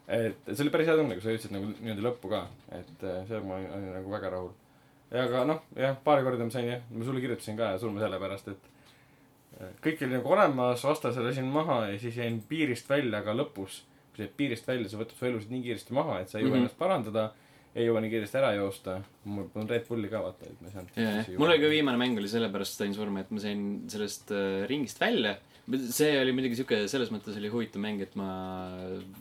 et 0.07 0.37
see 0.51 0.63
oli 0.63 0.69
päris 0.69 0.87
hea 0.87 0.95
tunne, 0.99 1.15
kui 1.17 1.23
sa 1.23 1.33
jõudsid 1.33 1.53
nagu 1.55 1.71
niimoodi 1.71 2.03
lõppu 2.05 2.29
ka, 2.29 2.43
et 2.77 3.03
äh, 3.09 3.23
see 3.27 3.39
ma 3.41 3.55
olin, 3.55 3.71
olin 3.73 3.91
nagu 3.95 4.11
väga 4.11 4.29
rahul. 4.35 4.51
ja 5.11 5.23
aga 5.25 5.45
noh, 5.49 5.63
jah, 5.75 5.97
paari 6.03 6.25
korda 6.27 6.45
ma 6.45 6.53
sain 6.53 6.67
jah, 6.69 6.83
ma 6.91 7.07
sulle 7.07 7.23
kirjutasin 7.23 7.57
ka 7.57 7.71
surma 7.81 8.03
sellepärast, 8.03 8.51
et 8.53 8.67
äh, 9.61 9.71
kõik 9.87 10.05
oli 10.05 10.19
nagu 10.19 10.35
olemas, 10.37 10.85
vastase 10.85 11.25
lasin 11.25 11.49
maha 11.57 11.79
ja 11.89 11.97
siis 12.03 12.21
jäin 12.21 12.37
piirist 12.49 12.89
välja, 12.89 13.23
aga 13.23 13.33
lõpus, 13.33 13.81
kui 14.11 14.21
sa 14.21 14.27
jääd 14.27 14.37
piirist 14.37 14.69
välja, 14.69 14.91
see 14.91 15.01
võtab 15.01 15.17
su 15.17 15.29
elusid 15.31 15.55
nii 15.55 15.65
kiiresti 15.65 15.97
maha, 15.97 16.19
et 16.21 16.29
sa 16.29 16.37
ei 16.37 16.45
jõua 16.45 16.51
mm. 16.51 16.53
-hmm. 16.53 16.67
ennast 16.67 16.77
parandada, 16.83 17.25
ei 17.75 17.89
jõua 17.89 18.01
nii 18.03 18.11
kiiresti 18.13 18.39
ära 18.39 18.53
joosta. 18.55 18.99
mul 19.27 19.49
on 19.59 19.67
Red 19.69 19.83
Bulli 19.87 20.07
ka 20.11 20.21
vaata, 20.23 20.47
et 20.47 20.61
ma 20.61 20.69
ei 20.69 20.75
saanud. 20.75 20.95
ja, 21.01 21.11
mul 21.41 21.51
oli 21.51 21.63
ka 21.63 21.71
viimane 21.73 21.99
mäng 21.99 22.21
oli 22.21 22.31
sellepärast 22.31 22.79
sain 22.79 22.95
surma, 22.95 23.25
et 23.25 23.33
ma 23.35 23.43
sain 23.43 23.65
sellest 23.91 24.31
äh, 24.35 24.63
ringist 24.69 25.01
välja. 25.01 25.35
see 25.91 26.11
oli 26.21 26.33
muidugi 26.37 26.59
siuke, 26.59 26.83
selles 26.91 27.11
mõttes 27.11 27.39
oli 27.39 27.49
huvitav 27.51 27.81
mäng, 27.83 28.03
et 28.05 28.15
ma 28.19 28.29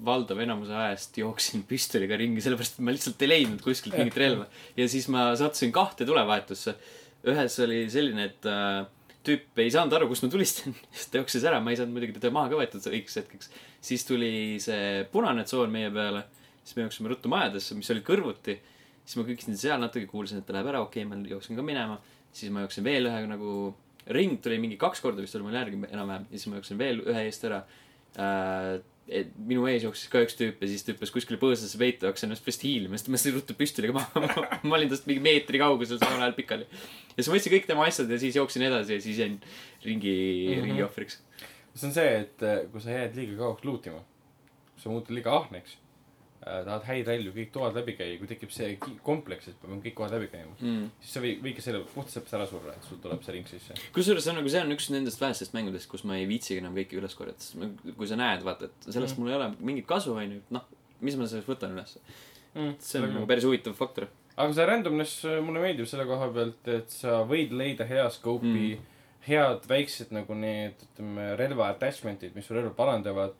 valdav 0.06 0.42
enamuse 0.44 0.74
ajast 0.86 1.18
jooksin 1.18 1.64
püstoliga 1.70 2.18
ringi, 2.20 2.44
sellepärast 2.44 2.78
et 2.78 2.86
ma 2.86 2.94
lihtsalt 2.94 3.24
ei 3.26 3.32
leidnud 3.32 3.64
kuskilt 3.64 3.96
mingit 3.98 4.20
relva. 4.22 4.46
ja 4.78 4.90
siis 4.90 5.08
ma 5.12 5.32
sattusin 5.40 5.74
kahte 5.74 6.06
tulevahetusse. 6.06 6.76
ühes 7.24 7.58
oli 7.64 7.86
selline, 7.90 8.30
et 8.30 8.46
äh, 8.46 8.84
tüüp 9.24 9.64
ei 9.64 9.72
saanud 9.72 9.96
aru, 9.96 10.08
kust 10.10 10.26
ma 10.26 10.30
tulistan, 10.30 10.76
siis 10.92 11.08
ta 11.10 11.18
jooksis 11.22 11.46
ära, 11.48 11.58
ma 11.64 11.72
ei 11.72 11.80
saanud 11.80 11.96
muidugi 11.96 12.18
teda 12.20 12.30
maha 12.34 12.52
ka 12.52 12.60
võetud 12.60 12.88
õigeks 12.92 13.18
hetkeks. 13.22 13.52
siis 13.84 14.06
tuli 14.06 14.62
see 14.62 15.04
punane 15.12 15.46
tsoon 15.48 15.72
meie 15.72 15.90
peale, 15.94 16.26
siis 16.64 16.76
me 16.78 16.88
jooksime 16.88 17.12
ruttu 17.12 17.28
majadesse, 17.28 17.76
mis 17.78 17.90
olid 17.92 18.06
kõrvuti 18.06 18.58
siis 19.04 19.20
ma 19.20 19.26
kõiksin 19.28 19.58
seal 19.60 19.82
natuke, 19.82 20.08
kuulsin, 20.10 20.40
et 20.40 20.48
ta 20.48 20.56
läheb 20.56 20.70
ära, 20.72 20.82
okei 20.84 21.04
okay,, 21.04 21.10
ma 21.10 21.34
jooksin 21.34 21.58
ka 21.58 21.64
minema. 21.64 22.00
siis 22.34 22.50
ma 22.50 22.64
jooksin 22.64 22.86
veel 22.86 23.06
ühe 23.10 23.26
nagu, 23.30 23.50
ring 24.16 24.40
tuli 24.42 24.56
mingi 24.60 24.78
kaks 24.80 25.00
korda 25.04 25.22
vist 25.22 25.36
oli 25.38 25.46
mul 25.46 25.54
järgi 25.56 25.78
enam-vähem 25.86 26.26
ja 26.30 26.40
siis 26.40 26.50
ma 26.50 26.58
jooksin 26.58 26.80
veel 26.80 27.04
ühe 27.04 27.22
eest 27.28 27.46
ära 27.48 27.62
äh,. 28.20 28.80
et 29.04 29.34
minu 29.36 29.66
ees 29.68 29.84
jooksis 29.84 30.08
ka 30.08 30.22
üks 30.24 30.36
tüüp 30.38 30.62
ja 30.64 30.68
siis 30.70 30.84
ta 30.84 30.94
hüppas 30.94 31.12
kuskile 31.12 31.36
põõsasse 31.40 31.76
peitu, 31.80 32.08
hakkas 32.08 32.24
ennast 32.24 32.46
vist 32.48 32.64
hiilima, 32.64 32.96
siis 32.96 33.04
ta 33.04 33.12
tõstis 33.12 33.34
ruttu 33.36 33.56
püstoliga 33.58 33.92
maha. 33.98 34.44
ma 34.68 34.78
olin 34.78 34.88
tast 34.88 35.04
mingi 35.10 35.20
meetri 35.24 35.60
kaugusel 35.60 36.00
samal 36.00 36.24
ajal 36.24 36.36
pikali. 36.38 36.64
ja 37.12 37.18
siis 37.18 37.28
ma 37.28 37.36
võtsin 37.36 37.54
kõik 37.58 37.68
tema 37.68 37.84
asjad 37.90 38.16
ja 38.16 38.20
siis 38.22 38.40
jooksin 38.40 38.64
edasi 38.70 38.96
ja 38.96 39.04
siis 39.04 39.20
jäin 39.20 39.36
ringi 39.84 40.16
mm. 40.16 40.48
-hmm. 40.48 40.66
ringi 40.70 40.86
ohvriks. 40.88 41.20
see 41.74 41.88
on 41.90 41.96
see, 42.00 42.10
et 42.24 42.48
äh, 42.48 42.64
kui 42.72 42.80
sa 42.80 42.96
jääd 42.96 43.20
liiga 43.20 43.36
kauaks 43.44 43.68
luutima, 43.68 44.00
sa 44.80 44.88
muutud 44.88 45.12
liiga 45.12 45.36
ahneks 45.36 45.76
tahad 46.44 46.82
häid 46.84 47.06
relvi, 47.08 47.30
kõik 47.38 47.52
toad 47.54 47.74
läbi 47.78 47.94
käia, 47.96 48.18
kui 48.20 48.26
tekib 48.28 48.50
see 48.52 48.74
kompleks, 49.02 49.48
et 49.48 49.56
peame 49.62 49.78
kõik 49.84 49.94
kohad 49.96 50.12
läbi 50.16 50.28
käima, 50.32 50.52
Mm. 50.60 50.90
siis 51.00 51.12
sa 51.16 51.20
võid, 51.24 51.40
võidki 51.42 51.62
selle 51.64 51.80
puhtalt 51.94 52.34
ära 52.36 52.46
surra, 52.46 52.72
et 52.76 52.84
sul 52.88 52.98
tuleb 53.02 53.22
see 53.24 53.32
ring 53.32 53.46
sisse. 53.48 53.74
kusjuures 53.92 54.24
see 54.24 54.30
on 54.34 54.36
nagu, 54.42 54.48
see 54.52 54.60
on 54.60 54.72
üks 54.76 54.90
nendest 54.92 55.20
vähestest 55.20 55.54
mängudest, 55.56 55.88
kus 55.88 56.04
ma 56.04 56.16
ei 56.16 56.26
viitsigi 56.28 56.58
enam 56.60 56.74
kõiki 56.76 56.98
üles 57.00 57.14
korjata, 57.16 57.40
sest 57.40 57.56
ma- 57.56 57.92
kui 57.96 58.06
sa 58.06 58.16
näed, 58.16 58.42
vaata, 58.44 58.64
et 58.66 58.92
sellest 58.92 59.16
Mm. 59.16 59.20
mul 59.24 59.30
ei 59.30 59.36
ole 59.36 59.48
mingit 59.60 59.86
kasu, 59.86 60.12
onju, 60.14 60.40
noh, 60.50 60.64
mis 61.00 61.16
ma 61.16 61.26
sellest 61.26 61.48
võtan 61.48 61.72
üles. 61.72 61.96
Mm, 62.54 62.74
see 62.78 63.00
on 63.02 63.10
nagu 63.12 63.26
päris 63.26 63.44
huvitav 63.44 63.74
faktor. 63.74 64.06
aga 64.36 64.52
see 64.52 64.66
randomness 64.66 65.24
äh, 65.24 65.40
mulle 65.40 65.60
meeldib 65.62 65.86
selle 65.86 66.04
koha 66.06 66.28
pealt, 66.32 66.68
et 66.68 66.90
sa 66.90 67.24
võid 67.24 67.50
leida 67.52 67.84
hea 67.86 68.08
scope'i. 68.10 68.74
Mm., 68.76 68.90
head 69.24 69.62
väiksed 69.66 70.10
nagu 70.12 70.34
need, 70.36 70.74
ütleme, 70.84 71.36
relva 71.38 71.70
attachment'id, 71.72 72.34
mis 72.34 72.44
su 72.44 72.52
relva 72.52 72.70
parandavad. 72.76 73.32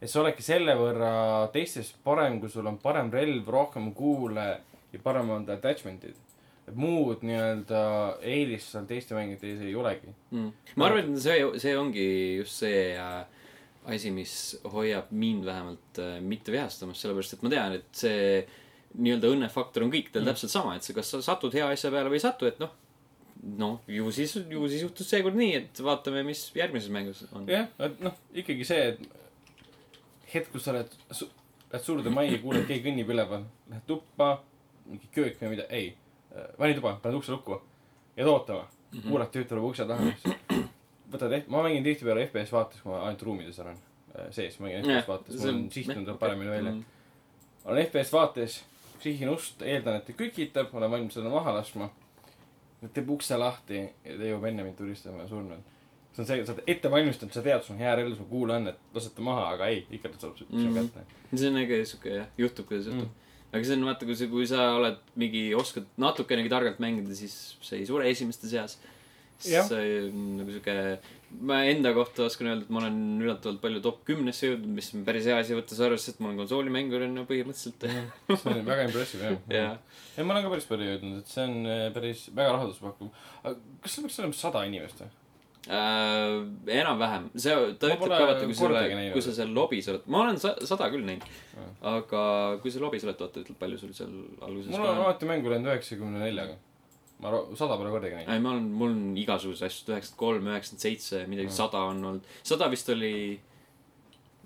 Et 0.00 0.08
sa 0.08 0.22
oledki 0.22 0.44
selle 0.44 0.74
võrra 0.78 1.12
teistest 1.54 2.00
parem, 2.04 2.40
kui 2.40 2.52
sul 2.52 2.68
on 2.70 2.78
parem 2.80 3.10
relv, 3.12 3.48
rohkem 3.52 3.92
kuule 3.96 4.48
ja 4.92 5.02
paremad 5.02 5.48
attachment'id. 5.52 6.16
et 6.70 6.76
muud 6.78 7.24
nii-öelda 7.26 7.82
eelist 8.22 8.72
seal 8.72 8.86
teiste 8.86 9.16
mängijate 9.16 9.48
ees 9.50 9.66
ei 9.66 9.74
olegi. 9.74 10.14
mm. 10.30 10.48
ma 10.76 10.88
arvan, 10.88 11.12
et 11.12 11.22
see, 11.22 11.44
see 11.62 11.76
ongi 11.78 12.08
just 12.38 12.64
see 12.64 12.82
äh, 12.96 13.22
asi, 13.90 14.10
mis 14.14 14.34
hoiab 14.72 15.10
mind 15.10 15.46
vähemalt 15.48 16.02
äh, 16.02 16.18
mitte 16.20 16.52
vihastamast, 16.54 17.02
sellepärast 17.02 17.36
et 17.36 17.46
ma 17.46 17.52
tean, 17.52 17.78
et 17.80 18.02
see 18.04 18.44
nii-öelda 19.00 19.30
õnnefaktor 19.34 19.86
on 19.86 19.92
kõikidel 19.92 20.24
mm. 20.24 20.32
täpselt 20.32 20.54
sama, 20.54 20.76
et 20.76 20.86
sa, 20.86 20.94
kas 20.96 21.12
sa 21.14 21.22
satud 21.24 21.54
hea 21.54 21.68
asja 21.70 21.92
peale 21.94 22.10
või 22.10 22.18
ei 22.18 22.26
satu, 22.26 22.48
et 22.50 22.58
noh, 22.62 22.72
noh, 23.60 23.78
ju 23.88 24.10
siis, 24.14 24.34
ju 24.50 24.66
siis 24.68 24.84
juhtus 24.84 25.08
seekord 25.10 25.38
nii, 25.38 25.54
et 25.62 25.82
vaatame, 25.84 26.24
mis 26.26 26.42
järgmises 26.56 26.92
mängus 26.92 27.24
on. 27.30 27.46
jah, 27.50 27.70
et 27.82 28.02
noh, 28.04 28.16
ikkagi 28.42 28.66
see, 28.68 28.92
et 28.92 29.20
hetk, 30.34 30.50
kus 30.52 30.64
sa 30.64 30.74
oled 30.74 30.94
su-, 31.10 31.30
lähed 31.72 31.84
suurde 31.84 32.12
majja, 32.14 32.38
kuuled, 32.42 32.66
keegi 32.68 32.84
kõnnib 32.88 33.10
üleval, 33.14 33.44
lähed 33.70 33.86
tuppa, 33.88 34.30
mingi 34.86 35.10
köök 35.14 35.38
või 35.42 35.54
mida, 35.54 35.66
ei. 35.70 35.92
vannituba, 36.58 36.96
paned 37.02 37.18
ukse 37.18 37.32
lukku, 37.34 37.60
jääd 38.16 38.28
ootama 38.30 38.62
mm, 38.62 38.98
-hmm. 38.98 39.08
kuulad, 39.08 39.30
tüüp 39.34 39.48
tuleb 39.48 39.64
ukse 39.64 39.86
taha, 39.86 40.12
võtad, 41.12 41.36
ma 41.50 41.62
mängin 41.66 41.84
tihtipeale 41.84 42.26
FPS 42.26 42.52
vaates, 42.54 42.82
kui 42.82 42.92
ma 42.92 43.04
ainult 43.06 43.22
ruumides 43.26 43.58
olen 43.62 43.78
äh, 44.14 44.28
sees, 44.34 44.58
ma 44.58 44.68
mängin 44.68 44.86
FPS 44.86 45.08
vaates, 45.08 45.40
mul 45.40 45.54
on 45.54 45.62
sihtnud 45.70 46.04
tuleb 46.04 46.18
paremini 46.18 46.50
välja. 46.50 46.74
olen 47.64 47.86
FPS 47.86 48.12
vaates, 48.12 48.60
sihin 49.00 49.30
ust, 49.32 49.62
eeldan, 49.62 50.00
et 50.00 50.06
ta 50.06 50.16
kükitab, 50.16 50.74
olen 50.74 50.90
valmis 50.90 51.18
seda 51.18 51.32
maha 51.32 51.54
laskma. 51.54 51.90
teeb 52.94 53.10
ukse 53.10 53.36
lahti 53.36 53.76
ja 53.76 54.16
ta 54.16 54.24
jõuab 54.24 54.46
enne 54.48 54.64
mind 54.64 54.78
tulistama 54.78 55.22
ja 55.22 55.28
surnud. 55.28 55.66
See 56.12 56.22
on 56.22 56.26
see, 56.26 56.44
sa 56.44 56.52
oled 56.56 56.64
ette 56.66 56.90
valmistunud, 56.90 57.32
sa 57.32 57.42
tead, 57.44 57.62
sul 57.64 57.76
on 57.76 57.82
hea 57.84 57.94
relv, 58.00 58.16
sul 58.18 58.26
kuul 58.30 58.50
on, 58.56 58.66
et 58.72 58.78
lased 58.96 59.14
ta 59.16 59.22
maha, 59.22 59.48
aga 59.54 59.68
ei, 59.72 59.84
ikka 59.98 60.08
ta 60.14 60.18
saab 60.26 60.36
sinu 60.38 60.70
Mhm. 60.70 60.78
kätte. 60.78 61.04
see 61.38 61.48
on 61.48 61.56
äge 61.62 61.82
siuke 61.86 62.14
jah, 62.16 62.26
juhtub 62.38 62.66
kuidas 62.66 62.86
juhtub 62.90 63.06
Mm. 63.06 63.10
mm.. 63.10 63.54
aga 63.54 63.64
see 63.64 63.76
on 63.78 63.84
vaata, 63.88 64.06
kui 64.06 64.16
sa, 64.16 64.26
kui 64.26 64.46
sa 64.46 64.64
oled 64.78 64.98
mingi, 65.16 65.44
oskad 65.54 65.86
natukenegi 65.98 66.48
targalt 66.50 66.78
mängida, 66.82 67.14
siis 67.14 67.56
sa 67.62 67.76
ei 67.76 67.86
sure 67.86 68.08
esimeste 68.10 68.48
seas. 68.50 68.78
See 69.40 69.56
on 69.56 70.36
nagu 70.36 70.50
sihuke, 70.52 70.72
ma 71.40 71.62
enda 71.64 71.94
kohta 71.96 72.26
oskan 72.26 72.50
öelda, 72.50 72.66
et 72.66 72.70
ma 72.74 72.82
olen 72.82 72.98
üllatavalt 73.22 73.60
palju 73.62 73.80
top 73.80 74.02
kümnesse 74.04 74.50
jõudnud, 74.50 74.68
mis 74.76 74.90
on 74.94 75.04
päris 75.06 75.24
hea 75.30 75.38
asi, 75.40 75.54
võttes 75.56 75.80
arvesse, 75.80 76.10
et 76.12 76.20
ma 76.20 76.28
olen 76.28 76.42
konsoolimängur 76.42 77.00
põhimõtteliselt. 77.24 77.86
see 78.36 78.52
on 78.52 78.66
väga 78.66 78.84
impressive 78.90 79.22
jah 79.24 79.38
jah, 79.56 79.78
ja 80.18 80.24
ma 80.28 80.34
olen 80.34 80.44
ka 80.44 80.50
päris 80.52 80.68
palju 80.68 80.90
jõudnud, 80.90 81.22
et 81.22 81.26
see 81.32 81.46
on 81.48 81.56
äh, 81.72 81.86
päris 81.94 82.26
väga 82.36 82.52
rahulduspakkuv. 82.58 83.08
kas 83.80 83.94
seal 83.94 84.04
peaks 84.04 84.18
olema 84.20 84.36
sada 84.42 84.64
inimest 84.68 85.00
või? 85.00 85.08
Äh, 85.68 86.38
enam-vähem, 86.80 87.28
see, 87.36 87.52
ta 87.80 87.90
Ma 87.90 87.96
ütleb 87.98 88.14
ka 88.14 88.20
vaata, 88.30 88.46
kui 88.48 88.54
selle, 88.56 89.10
kui 89.12 89.22
sa 89.26 89.34
seal 89.36 89.52
lobis 89.56 89.88
oled, 89.92 90.06
ma 90.08 90.22
olen 90.24 90.38
sa- 90.40 90.56
sada 90.64 90.88
küll 90.92 91.04
näinud 91.04 91.26
Ah.. 91.60 91.98
aga 91.98 92.22
kui 92.62 92.70
sa 92.72 92.80
lobis 92.80 93.04
oled, 93.04 93.18
vaata, 93.20 93.42
ütleb 93.44 93.58
palju 93.60 93.78
sul 93.82 93.92
seal 93.96 94.14
alguses 94.40 94.72
mul 94.72 94.86
on 94.88 95.02
alati 95.04 95.28
mängu 95.28 95.52
läinud 95.52 95.68
üheksakümne 95.74 96.22
neljaga. 96.24 96.56
ma 97.20 97.34
sada 97.60 97.76
pole 97.76 97.90
kordagi 97.92 98.16
näinud. 98.22 98.32
ei, 98.32 98.40
ma 98.40 98.54
olen, 98.54 98.70
mul 98.80 98.94
on 98.94 99.04
igasuguseid 99.20 99.68
asju, 99.68 99.92
üheksakümmend 99.92 100.18
kolm, 100.24 100.48
üheksakümmend 100.54 100.86
seitse, 100.88 101.22
midagi, 101.28 101.52
sada 101.52 101.84
on 101.92 102.00
olnud, 102.14 102.24
sada 102.42 102.70
vist 102.72 102.88
oli. 102.96 103.12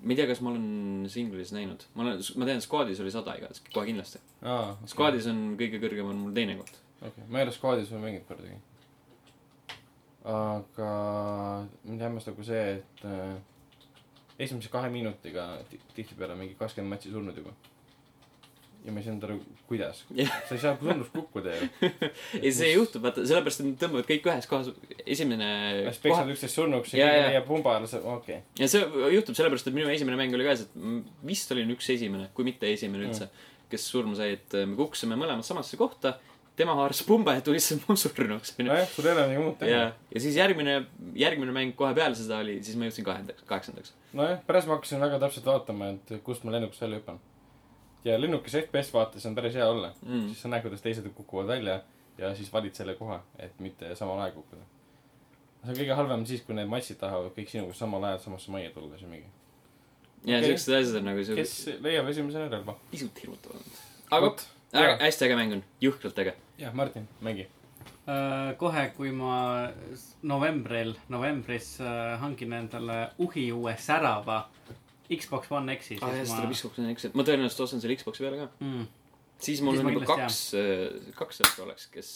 ma 0.04 0.10
ei 0.12 0.16
tea, 0.18 0.26
kas 0.28 0.40
ma 0.44 0.50
olen 0.50 1.06
singlis 1.08 1.52
näinud, 1.54 1.86
ma 1.94 2.02
olen, 2.08 2.18
ma 2.36 2.44
tean, 2.50 2.60
Squadis 2.60 2.98
oli 3.00 3.14
sada 3.14 3.36
igatahes, 3.38 3.62
kohe 3.72 3.86
kindlasti. 3.88 4.18
aa, 4.42 4.74
Squadis 4.90 5.30
on 5.30 5.54
kõige 5.60 5.78
kõrgem 5.80 6.10
on 6.10 6.18
mul 6.26 6.34
teine 6.36 6.58
koht. 6.58 6.74
okei, 7.00 7.24
ma 7.30 7.38
ei 7.40 7.46
ole 7.46 7.54
Squadis 7.54 7.88
veel 7.94 8.02
mänginud 8.02 8.26
kordagi. 8.28 8.58
Aga 10.24 10.90
mind 11.84 12.00
hämmastab 12.00 12.38
ka 12.38 12.46
see, 12.48 12.64
et 12.78 13.04
äh, 13.04 13.36
esimese 14.40 14.72
kahe 14.72 14.88
minutiga 14.92 15.46
ti- 15.70 15.80
tihtipeale 15.94 16.36
mingi 16.38 16.56
kakskümmend 16.58 16.96
matši 16.96 17.12
surnud 17.12 17.36
juba. 17.38 17.52
ja 18.84 18.92
ma 18.92 19.00
ei 19.00 19.04
saanud 19.06 19.22
aru, 19.24 19.36
kuidas. 19.68 20.02
Jah. 20.12 20.32
sa 20.48 20.56
ei 20.56 20.60
saa 20.60 20.74
tundus 20.76 21.08
kukkuda 21.12 21.54
ju. 21.56 21.68
ei, 22.42 22.50
see 22.52 22.72
juhtub, 22.74 23.04
vaata, 23.06 23.24
sellepärast, 23.24 23.62
et 23.62 23.68
nad 23.70 23.78
tõmbavad 23.80 24.08
kõik 24.10 24.28
ühes 24.28 24.48
kohas, 24.50 24.68
esimene 25.06 25.48
siis 25.86 26.02
peksavad 26.04 26.32
üksteist 26.34 26.58
surnuks 26.58 26.92
ja 26.96 27.08
jaa. 27.08 27.30
leiab 27.30 27.48
pumba 27.48 27.78
ja 27.78 27.84
laseb, 27.86 28.04
okei 28.04 28.42
okay.. 28.42 28.60
ja 28.60 28.68
see 28.68 28.84
juhtub 29.14 29.38
sellepärast, 29.38 29.70
et 29.70 29.76
minu 29.76 29.88
esimene 29.92 30.20
mäng 30.20 30.36
oli 30.36 30.44
ka 30.44 30.56
et 30.58 30.76
vist 31.24 31.56
olin 31.56 31.72
üks 31.76 31.88
esimene, 31.96 32.28
kui 32.36 32.48
mitte 32.48 32.68
esimene 32.68 33.08
üldse, 33.08 33.30
kes 33.72 33.88
surma 33.88 34.16
sai, 34.18 34.36
et 34.36 34.56
äh, 34.56 34.68
me 34.68 34.76
kukkusime 34.80 35.16
mõlemad 35.20 35.48
samasse 35.48 35.80
kohta. 35.80 36.18
Tema 36.56 36.74
haaras 36.78 37.02
pumba 37.02 37.34
ja 37.34 37.40
tulistas 37.42 37.80
mu 37.88 37.96
surnuks, 37.98 38.54
onju. 38.58 38.68
nojah, 38.70 38.88
sul 38.88 39.06
ei 39.08 39.12
ole 39.12 39.22
midagi 39.26 39.42
muud 39.42 39.54
ja 39.66 39.66
teha., 39.66 39.86
ja 40.14 40.20
siis 40.22 40.36
järgmine, 40.38 40.74
järgmine 41.18 41.52
mäng 41.56 41.72
kohe 41.78 41.94
peale 41.94 42.14
seda 42.14 42.38
oli, 42.44 42.60
siis 42.62 42.76
ma 42.78 42.86
jõudsin 42.88 43.06
kahendaks, 43.08 43.42
kaheksandaks. 43.48 43.94
nojah, 44.12 44.38
pärast 44.46 44.70
ma 44.70 44.76
hakkasin 44.78 45.02
väga 45.02 45.18
täpselt 45.24 45.48
vaatama, 45.50 45.88
et 45.96 46.14
kust 46.26 46.44
ma 46.46 46.54
lennukist 46.54 46.82
välja 46.84 47.00
hüppan. 47.00 47.18
ja 48.04 48.20
lennukis 48.20 48.54
FPS 48.60 48.92
vaates 48.94 49.26
on 49.26 49.34
päris 49.34 49.54
hea 49.58 49.66
olla 49.68 49.92
Mm. 50.02 50.28
siis 50.28 50.42
sa 50.42 50.48
näed, 50.48 50.62
kuidas 50.62 50.82
teised 50.84 51.08
kukuvad 51.14 51.46
välja 51.46 51.80
ja 52.18 52.34
siis 52.34 52.52
valid 52.52 52.74
selle 52.74 52.94
koha, 52.94 53.22
et 53.38 53.58
mitte 53.60 53.94
samal 53.98 54.20
ajal 54.20 54.36
kukkuda. 54.38 54.62
see 55.64 55.70
on 55.72 55.76
kõige 55.80 55.94
halvem 55.96 56.26
siis, 56.26 56.42
kui 56.46 56.54
need 56.54 56.68
matšid 56.70 57.00
tahavad 57.00 57.32
kõik 57.34 57.48
sinuga 57.50 57.74
samal 57.74 58.04
ajal 58.04 58.18
samasse 58.28 58.50
majja 58.54 58.70
tulla, 58.70 58.98
siis 58.98 59.10
mingi. 59.10 59.26
ja 60.24 60.38
Okei. 60.38 60.48
siuksed 60.52 60.74
asjad 60.78 60.96
on 61.02 61.04
nagu 61.10 61.18
kes 61.18 61.56
siuksed 61.56 61.82
leiab 61.82 62.08
esimesena 62.08 62.48
relva? 62.48 62.76
pisut 62.90 63.22
hirmutavad. 63.22 63.62
aga 64.10 64.34
jaa. 64.72 64.96
hästi 65.00 65.24
äge 65.26 65.36
mäng 65.38 65.52
on, 65.58 65.64
jõhkralt 65.82 66.18
äge. 66.22 66.34
jah, 66.58 66.74
Martin, 66.74 67.06
mängi. 67.24 67.46
Äh, 68.08 68.52
kohe, 68.60 68.82
kui 68.96 69.10
ma 69.16 69.70
novembril, 70.28 70.94
novembris 71.12 71.78
äh, 71.80 72.14
hangin 72.20 72.52
endale 72.52 72.98
uhi 73.24 73.46
uue 73.52 73.72
särava 73.80 74.42
Xbox 75.08 75.50
One 75.52 75.72
X-i, 75.78 75.98
aa 76.00 76.10
jah, 76.12 76.20
siis 76.24 76.34
seda 76.36 76.50
Xbox 76.52 76.78
One 76.80 76.92
X, 76.96 77.08
ma 77.16 77.24
tõenäoliselt 77.26 77.64
ostan 77.64 77.80
selle 77.82 77.96
Xbox'i 78.00 78.24
peale 78.24 78.38
ka. 78.42 78.48
mm, 78.64 78.84
siis 79.44 79.60
mul 79.64 79.76
Siis 79.76 79.84
on 79.84 79.92
juba 79.96 80.08
kaks, 80.14 80.40
kaks 81.16 81.40
sõpra 81.42 81.66
oleks, 81.66 81.86
kes, 81.92 82.10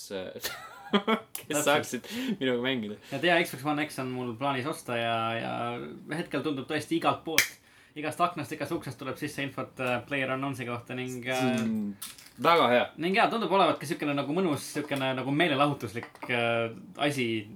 kes 1.38 1.48
Täpselt. 1.48 1.64
saaksid 1.68 2.10
minuga 2.40 2.60
mängida. 2.64 2.96
ja 3.12 3.20
tea, 3.24 3.38
Xbox 3.44 3.64
One 3.68 3.84
X 3.88 4.00
on 4.04 4.12
mul 4.16 4.34
plaanis 4.40 4.68
osta 4.68 4.96
ja, 4.96 5.16
ja 5.36 5.54
hetkel 6.16 6.44
tundub 6.44 6.68
tõesti 6.68 6.96
igalt 7.00 7.24
poolt, 7.28 7.48
igast 7.96 8.20
aknast, 8.20 8.52
igast 8.52 8.72
uksest 8.72 8.98
tuleb 8.98 9.16
sisse 9.18 9.42
infot 9.42 9.80
äh, 9.80 10.00
Player 10.06 10.30
Unknownsi 10.34 10.66
kohta 10.68 10.94
ning 10.94 11.24
äh, 11.26 11.62
väga 12.42 12.68
hea. 12.72 12.84
ning 12.96 13.16
jaa, 13.16 13.28
tundub 13.30 13.52
olevat 13.52 13.78
ka 13.80 13.86
siukene 13.86 14.14
nagu 14.14 14.34
mõnus, 14.36 14.66
siukene 14.76 15.14
nagu 15.18 15.30
meelelahutuslik 15.34 16.28
äh, 16.30 16.68
asi 16.96 17.48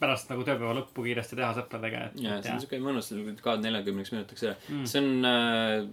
pärast 0.00 0.28
nagu 0.28 0.42
tööpäeva 0.44 0.74
lõppu 0.76 1.06
kiiresti 1.06 1.36
teha 1.38 1.54
sõpradega, 1.56 2.00
ja 2.20 2.34
see 2.44 2.52
on 2.52 2.60
siuke 2.60 2.80
mõnus, 2.84 3.06
kaad 3.40 3.62
neljakümneks 3.64 4.12
minutiks 4.12 4.42
ära 4.44 4.56
Mm. 4.68 4.84
see 4.90 5.00
on 5.00 5.24
äh,, 5.24 5.86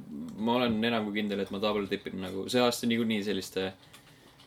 ma 0.43 0.57
olen 0.59 0.75
enam 0.83 1.05
kui 1.07 1.13
kindel, 1.21 1.39
et 1.39 1.51
ma 1.55 1.59
double 1.63 1.87
tipin 1.87 2.17
nagu 2.19 2.43
see 2.51 2.59
aasta 2.59 2.89
niikuinii 2.89 3.21
selliste, 3.23 3.69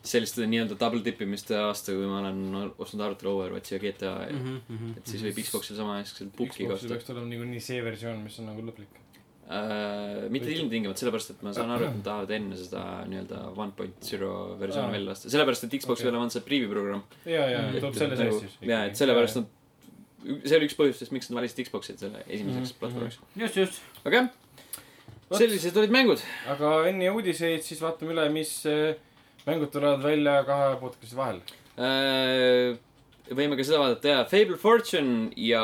selliste 0.07 0.45
nii-öelda 0.51 0.77
double 0.79 1.01
tipimiste 1.07 1.57
aasta, 1.57 1.95
kui 1.97 2.05
ma 2.11 2.21
olen 2.21 2.75
ostnud 2.77 3.07
arvutil 3.07 3.31
Overwatchi 3.33 3.79
ja 3.79 3.81
GTA 3.87 4.13
ja 4.27 4.35
mm 4.37 4.45
Mhm, 4.45 4.61
mhm. 4.77 4.93
et 4.99 5.07
siis 5.15 5.23
võib 5.25 5.41
Xbox'il 5.41 5.77
samaaegselt 5.81 6.37
Puki 6.37 6.67
Xbox'il 6.67 6.75
osta 6.77 6.93
peaks 6.93 7.09
tulema 7.09 7.27
niikuinii 7.33 7.61
see 7.71 7.81
versioon, 7.85 8.21
mis 8.29 8.37
on 8.43 8.51
nagu 8.53 8.61
lõplik. 8.69 9.01
äh,. 9.49 10.29
mitte 10.33 10.51
ilmtingimata 10.51 10.99
sellepärast, 11.05 11.31
et 11.37 11.43
ma 11.47 11.53
saan 11.55 11.71
aru, 11.71 11.85
et 11.87 11.95
nad 11.99 12.05
tahavad 12.09 12.31
enne 12.35 12.57
seda 12.59 12.83
nii-öelda 13.11 13.43
one 13.57 13.73
point 13.77 14.01
zero 14.03 14.31
versiooni 14.61 14.93
välja 14.97 15.09
lasta, 15.13 15.31
sellepärast 15.31 15.65
et 15.69 15.77
Xbox'i 15.81 16.03
Okei. 16.03 16.11
peale 16.11 16.19
on 16.25 16.31
see 16.35 16.41
preview 16.47 16.71
programm. 16.73 17.03
ja, 17.25 17.45
ja 17.51 17.61
Mm. 17.67 17.79
tuleb 17.81 17.95
selle 18.01 18.17
sees 18.17 18.41
siis. 18.41 18.57
ja, 18.61 18.85
et 18.87 18.97
sellepärast 18.99 19.37
nad, 19.41 19.47
see 20.45 20.57
oli 20.59 20.67
üks 20.67 20.77
põhjustest, 20.81 21.13
miks 21.15 21.31
nad 21.31 21.39
valisid 21.41 21.63
Xbox'i 21.69 21.95
selle 21.99 22.25
esimeseks 22.27 22.73
Mhm, 22.75 22.79
platvormiks. 22.81 23.19
just, 23.37 23.57
just. 23.57 23.83
aga 24.05 24.17
jah, 24.17 24.29
sellised 25.39 25.77
olid 25.77 25.91
mängud. 25.95 26.21
aga 26.51 26.73
enne 26.91 27.11
uudiseid 27.15 27.63
siis 27.63 27.81
vaatame 27.83 28.13
üle, 28.17 28.29
mis 28.35 28.65
äh, 28.67 28.95
mängud 29.47 29.71
tulevad 29.71 30.03
välja 30.03 30.41
kahe 30.45 30.75
podcast'i 30.83 31.17
vahel. 31.17 31.39
Äh, 31.79 32.79
võime 33.35 33.57
ka 33.59 33.65
seda 33.67 33.81
vaadata 33.83 34.13
ja 34.13 34.23
Fable 34.31 34.59
Fortune 34.61 35.31
ja 35.41 35.63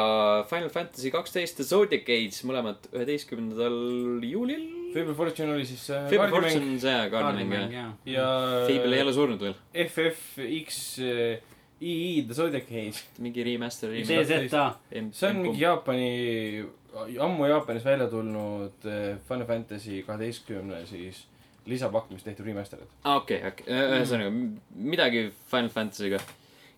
Final 0.51 0.71
Fantasy 0.73 1.13
kaksteist 1.15 1.59
The 1.61 1.67
Zodiac 1.67 2.09
Age, 2.11 2.43
mõlemad 2.49 2.89
üheteistkümnendal 2.93 4.25
juulil. 4.27 4.65
Fable 4.93 5.15
Fortune 5.17 5.55
oli 5.55 5.67
siis 5.69 5.87
äh, 5.95 6.09
Fable 6.11 6.29
Fortune, 6.33 6.77
see 6.83 6.99
kaardimäng 7.13 7.73
jah. 7.73 7.95
jah. 8.05 8.13
ja 8.17 8.29
Fable 8.69 8.99
ei 8.99 9.07
ole 9.07 9.15
surnud 9.17 9.47
veel, 9.47 9.57
FFX 9.87 10.83
äh, 11.07 11.51
II 11.83 12.27
The 12.29 12.39
Zodiac 12.39 12.71
Age. 12.71 13.07
mingi 13.23 13.47
remaster. 13.47 13.95
DZ-a. 13.95 14.67
see 14.93 15.29
on 15.31 15.43
mingi 15.43 15.63
Jaapani, 15.63 16.65
ammu 17.19 17.51
Jaapanis 17.51 17.87
välja 17.87 18.11
tulnud 18.11 18.87
äh, 18.91 19.17
Final 19.29 19.49
Fantasy 19.49 20.03
kaheteistkümne 20.07 20.85
siis 20.91 21.25
lisapakk, 21.67 22.11
mis 22.11 22.25
tehti 22.27 22.43
remaster'id. 22.43 22.91
aa, 23.05 23.21
okei, 23.21 23.39
okei, 23.47 23.67
ühesõnaga 23.71 24.33
midagi 24.75 25.29
Final 25.51 25.71
Fantasy'ga. 25.71 26.19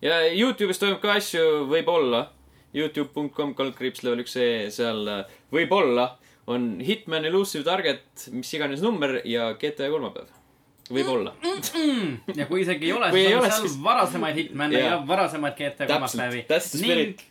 Ja 0.05 0.21
Youtube'is 0.29 0.79
toimub 0.81 1.01
ka 1.03 1.15
asju, 1.19 1.65
võib-olla. 1.71 2.27
Youtube.com 2.75 3.53
kaldkriips 3.55 4.01
level 4.03 4.19
üks 4.25 4.33
E, 4.41 4.47
seal 4.75 5.05
äh, 5.07 5.21
võib-olla 5.55 6.09
on 6.51 6.65
Hitman 6.83 7.23
Elusive 7.25 7.63
Target, 7.65 8.25
mis 8.35 8.51
iganes 8.53 8.81
number 8.83 9.21
ja 9.25 9.53
GTA 9.61 9.87
kolmapäev. 9.93 10.27
võib-olla. 10.91 11.31
ja 12.35 12.45
kui 12.49 12.61
isegi 12.65 12.89
ei 12.91 12.93
ole, 12.93 13.07
Kui 13.15 13.21
ei 13.23 13.31
siis 13.31 13.37
ole, 13.39 13.45
on 13.47 13.51
seal 13.55 13.67
siis- 13.69 13.77
varasemaid 13.83 14.35
Hitman'e 14.41 14.77
ja 14.81 14.89
Jaa. 14.91 14.99
varasemaid 15.07 15.55
GTA 15.57 15.87
kolmapäevi 15.89 16.43
ning 16.83 17.23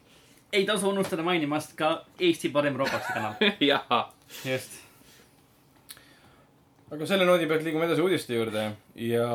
ei 0.54 0.64
tasu 0.66 0.88
unustada 0.88 1.22
mainimast 1.26 1.76
ka 1.76 1.92
Eesti 2.20 2.48
parim 2.54 2.76
Robloksi 2.80 3.12
kanal. 3.12 3.34
jaa. 3.70 4.00
just. 4.46 4.80
Aga 6.92 7.06
selle 7.08 7.24
noodi 7.24 7.46
pealt 7.48 7.64
liigume 7.64 7.86
edasi 7.88 8.02
uudiste 8.04 8.36
juurde 8.36 8.64
ja 9.00 9.28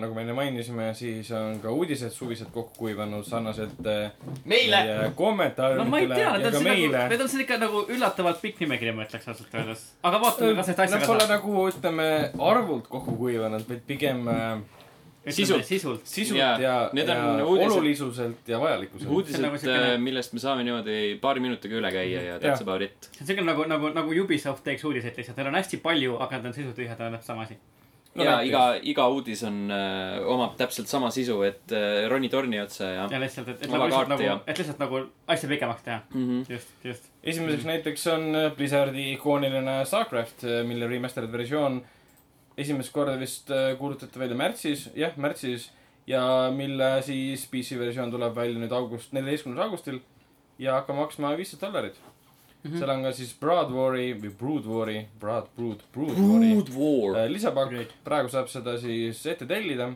nagu 0.00 0.14
me 0.14 0.22
enne 0.22 0.36
mainisime, 0.36 0.90
siis 0.94 1.30
on 1.36 1.58
ka 1.62 1.72
uudised 1.74 2.14
suvised 2.14 2.52
kokku 2.54 2.76
kuivanud 2.78 3.26
sarnaselt 3.26 3.80
äh, 3.90 4.12
meile. 4.44 4.82
meie 4.86 5.08
kommentaaridele 5.18 5.82
no 5.82 5.90
ma 5.90 6.02
ei 6.02 6.06
tea, 6.12 6.20
ja 6.22 6.36
need 6.38 6.46
on 6.46 6.52
ka 6.52 6.60
nagu, 6.60 6.68
meile. 6.68 7.06
need 7.12 7.24
on 7.24 7.32
siin 7.32 7.44
ikka 7.46 7.58
nagu 7.62 7.82
üllatavalt 7.96 8.38
pikk 8.44 8.62
nimekiri, 8.62 8.94
ma 8.96 9.06
ütleks 9.08 9.26
ausalt 9.32 9.58
öeldes. 9.58 9.88
aga 10.02 10.22
vaatame, 10.22 10.54
kas 10.60 10.70
neist 10.70 10.84
asja 10.86 11.00
Nad 11.02 11.08
pole 11.10 11.26
nagu 11.30 11.66
ütleme 11.72 12.08
arvult 12.52 12.86
kokku 12.92 13.18
kuivanud, 13.18 13.66
vaid 13.68 13.82
pigem 13.90 14.22
äh, 14.30 14.62
Sisult. 15.30 15.64
sisult. 15.64 16.00
sisult 16.04 16.38
ja, 16.38 16.88
need 16.92 17.08
ja 17.08 17.16
on 17.24 17.40
uudised- 17.44 17.76
olulisuselt 17.76 18.48
ja 18.48 18.58
vajalikkuselt. 18.60 19.10
Uudised 19.10 19.40
nagu, 19.44 19.56
siukene- 19.56 19.98
millest 20.02 20.32
me 20.32 20.40
saame 20.42 20.64
niimoodi 20.66 21.18
paari 21.22 21.40
minutiga 21.40 21.78
üle 21.78 21.92
käia 21.94 22.22
ja 22.22 22.38
that's 22.38 22.58
Jah. 22.58 22.62
about 22.66 22.82
it. 22.82 23.08
see 23.12 23.22
on 23.22 23.26
siuke 23.30 23.44
nagu, 23.46 23.64
nagu, 23.70 23.92
nagu 23.94 24.16
Ubisoft 24.24 24.64
teeks 24.64 24.82
uudiseid 24.84 25.16
lihtsalt, 25.16 25.36
neil 25.38 25.52
on 25.52 25.54
hästi 25.60 25.78
palju, 25.84 26.16
aga 26.18 26.40
nad 26.40 26.46
on 26.50 26.52
sisutühjad, 26.58 26.98
nad 26.98 27.06
on 27.06 27.12
täpselt 27.20 27.26
sama 27.30 27.42
asi. 27.46 27.56
No 28.14 28.24
ja 28.24 28.40
iga, 28.44 28.64
iga 28.82 29.06
uudis 29.08 29.40
on 29.48 29.70
äh,, 29.72 30.18
omab 30.28 30.56
täpselt 30.58 30.88
sama 30.90 31.08
sisu, 31.10 31.38
et 31.48 31.72
äh, 31.72 32.02
roni 32.12 32.28
torni 32.28 32.58
otsa 32.60 32.84
ja 32.90 33.06
ja 33.10 33.20
lihtsalt, 33.22 33.48
et, 33.48 33.62
et 33.62 33.70
nagu 33.72 33.86
lihtsalt 33.88 34.08
nagu 34.12 34.22
ja-, 34.26 34.36
et 34.46 34.58
lihtsalt 34.58 34.78
nagu 34.82 35.00
asja 35.32 35.48
pikemaks 35.48 35.82
teha. 35.86 36.00
mm. 36.14 36.26
-hmm. 36.28 36.52
just, 36.52 36.68
just. 36.84 37.08
esimeseks 37.24 37.64
näiteks 37.64 38.06
on 38.12 38.34
äh, 38.34 38.52
Blizzardi 38.56 39.12
ikooniline 39.12 39.84
Starcraft, 39.84 40.42
mille 40.66 40.86
remastered 40.90 41.32
versioon 41.32 41.82
esimest 42.58 42.92
korda 42.92 43.16
vist 43.20 43.50
äh, 43.50 43.72
kuulutati 43.78 44.18
välja 44.18 44.36
märtsis, 44.36 44.88
jah, 44.94 45.16
märtsis. 45.16 45.70
ja 46.06 46.50
mille 46.54 47.02
siis 47.02 47.46
PC 47.46 47.78
versioon 47.78 48.10
tuleb 48.10 48.34
välja 48.34 48.58
nüüd 48.58 48.72
august, 48.74 49.12
neljateistkümnendal 49.14 49.70
augustil 49.70 50.00
ja 50.58 50.80
hakkab 50.80 50.98
maksma 50.98 51.36
viissada 51.38 51.66
dollarit 51.66 52.00
mm. 52.62 52.70
-hmm. 52.70 52.78
seal 52.78 52.90
on 52.90 53.02
ka 53.02 53.12
siis 53.12 53.34
Broad 53.40 53.70
War'i 53.70 54.08
või 54.22 54.32
Brood 54.38 54.66
War'i, 54.66 55.06
Broad, 55.20 55.46
Brood, 55.56 55.84
Brood 55.92 56.18
War'i 56.18 56.54
Brood 56.54 56.72
War. 56.78 57.20
äh, 57.22 57.30
lisapakk 57.30 57.94
praegu 58.04 58.28
saab 58.28 58.48
seda 58.48 58.78
siis 58.78 59.26
ette 59.26 59.46
tellida. 59.46 59.92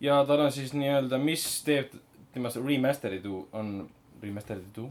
ja 0.00 0.24
tal 0.24 0.40
on 0.40 0.52
siis 0.52 0.72
nii-öelda, 0.72 1.18
mis 1.18 1.62
teeb 1.64 1.90
tema 2.32 2.50
see 2.50 2.62
remastered 2.62 3.26
on, 3.52 3.88
remastered 4.22 4.88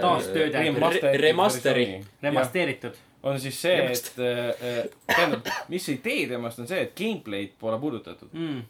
Taastöödeldud. 0.00 1.02
Re- 1.02 1.16
remasteri. 1.18 2.04
remasteeritud. 2.22 2.94
On 3.22 3.40
siis 3.40 3.62
see, 3.62 3.80
et 3.92 4.12
äh, 4.18 4.84
tähendab, 5.06 5.48
mis 5.72 5.88
idee 5.92 6.28
temast 6.30 6.62
on 6.62 6.70
see, 6.70 6.86
et 6.86 6.94
gameplay'd 6.98 7.58
pole 7.60 7.78
puudutatud. 7.82 8.30
mm.. 8.32 8.62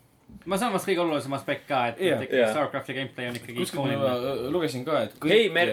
ma 0.48 0.56
saan 0.60 0.72
vast 0.72 0.88
kõige 0.88 1.00
olulisem 1.02 1.34
aspekt 1.36 1.64
ka, 1.68 1.80
et 1.90 2.00
yeah. 2.00 2.20
ikkagi 2.20 2.40
Jah. 2.40 2.52
Starcrafti 2.54 2.96
gameplay 2.96 3.28
on 3.30 3.38
ikkagi 3.38 3.64
ikooniline. 3.64 4.10
äh, 4.12 4.42
lugesin 4.52 4.84
ka, 4.84 5.02
et 5.06 5.16
kõik 5.22 5.34
ei, 5.36 5.46
me, 5.52 5.64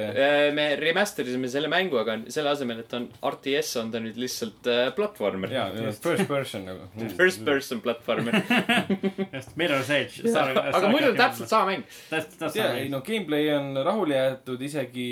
me 0.55 0.67
remaster 0.79 1.27
isime 1.27 1.51
selle 1.51 1.71
mängu, 1.71 1.99
aga 1.99 2.17
selle 2.31 2.53
asemel, 2.53 2.83
et 2.85 2.95
on 2.95 3.09
RTS, 3.31 3.73
on 3.83 3.91
ta 3.91 4.03
nüüd 4.03 4.19
lihtsalt 4.19 4.71
äh, 4.71 4.85
platvormer. 4.95 5.55
jaa, 5.57 5.67
first 5.99 6.27
person 6.31 6.67
nagu. 6.71 6.87
First 7.19 7.43
person 7.47 7.83
platvormer. 7.83 8.39
just, 9.35 9.55
Mirror's 9.59 9.91
Edge. 9.95 10.23
aga 10.31 10.87
muidu 10.87 11.11
on 11.11 11.19
täpselt. 11.19 11.51
sama 11.51 11.73
mäng. 11.73 11.83
täpselt, 12.11 12.55
jaa, 12.55 12.71
ei 12.77 12.87
täpselt. 12.87 12.95
no 12.95 13.03
gameplay 13.03 13.51
on 13.57 13.83
rahule 13.83 14.15
jäetud 14.15 14.67
isegi, 14.71 15.11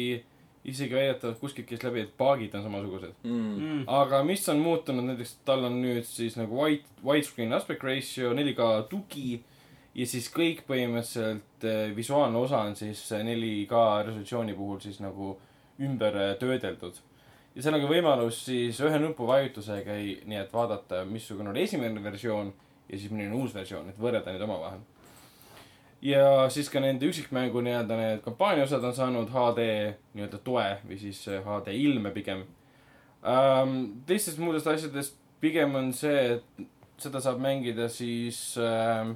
isegi 0.67 0.95
väidetavalt 0.95 1.39
kuskilt 1.39 1.69
käis 1.69 1.83
läbi, 1.85 2.03
et 2.03 2.15
paagid 2.19 2.55
on 2.57 2.63
samasugused. 2.65 3.13
Mm. 3.23 3.83
aga 3.87 4.23
mis 4.27 4.47
on 4.51 4.59
muutunud, 4.63 5.05
näiteks 5.07 5.37
tal 5.47 5.63
on 5.67 5.79
nüüd 5.81 6.05
siis 6.07 6.35
nagu 6.39 6.59
white, 6.59 6.89
widescreen 7.05 7.55
aspect 7.55 7.85
ratio, 7.87 8.33
4K 8.35 8.71
tugi 8.91 9.37
ja 9.97 10.05
siis 10.05 10.29
kõik 10.33 10.63
põhimõtteliselt 10.67 11.65
eh, 11.65 11.83
visuaalne 11.95 12.39
osa 12.39 12.61
on 12.67 12.75
siis 12.77 13.01
eh, 13.15 13.23
4K 13.25 13.83
resolutsiooni 14.09 14.55
puhul 14.57 14.81
siis 14.83 14.99
nagu 15.03 15.35
ümber 15.83 16.19
eh, 16.21 16.33
töödeldud. 16.41 16.99
ja 17.55 17.63
seal 17.63 17.77
on 17.77 17.85
ka 17.85 17.89
võimalus 17.89 18.43
siis 18.45 18.81
ühe 18.83 18.99
nupuvajutusega, 19.01 19.97
nii 20.29 20.41
et 20.43 20.53
vaadata, 20.53 21.03
missugune 21.09 21.53
oli 21.53 21.65
esimene 21.65 22.03
versioon 22.03 22.53
ja 22.89 22.97
siis 22.97 23.11
milline 23.11 23.33
on 23.33 23.41
uus 23.41 23.55
versioon, 23.55 23.89
et 23.89 23.99
võrrelda 23.99 24.31
neid 24.31 24.43
omavahel. 24.45 24.83
Ja 26.01 26.49
siis 26.53 26.69
ka 26.69 26.79
nende 26.79 27.07
üksikmängu 27.09 27.61
nii-öelda 27.65 27.97
need 27.97 28.23
kampaaniaosad 28.25 28.83
on 28.83 28.95
saanud 28.95 29.31
HD 29.33 29.67
nii-öelda 30.13 30.41
toe 30.45 30.67
või 30.87 30.99
siis 31.01 31.23
HD 31.25 31.73
ilme 31.73 32.11
pigem 32.15 32.43
um,. 33.23 33.77
teistest 34.05 34.37
muudest 34.37 34.67
asjadest 34.67 35.17
pigem 35.41 35.75
on 35.75 35.93
see, 35.93 36.37
et 36.37 36.67
seda 37.01 37.21
saab 37.21 37.41
mängida 37.41 37.87
siis 37.93 38.39
ähm, 38.61 39.15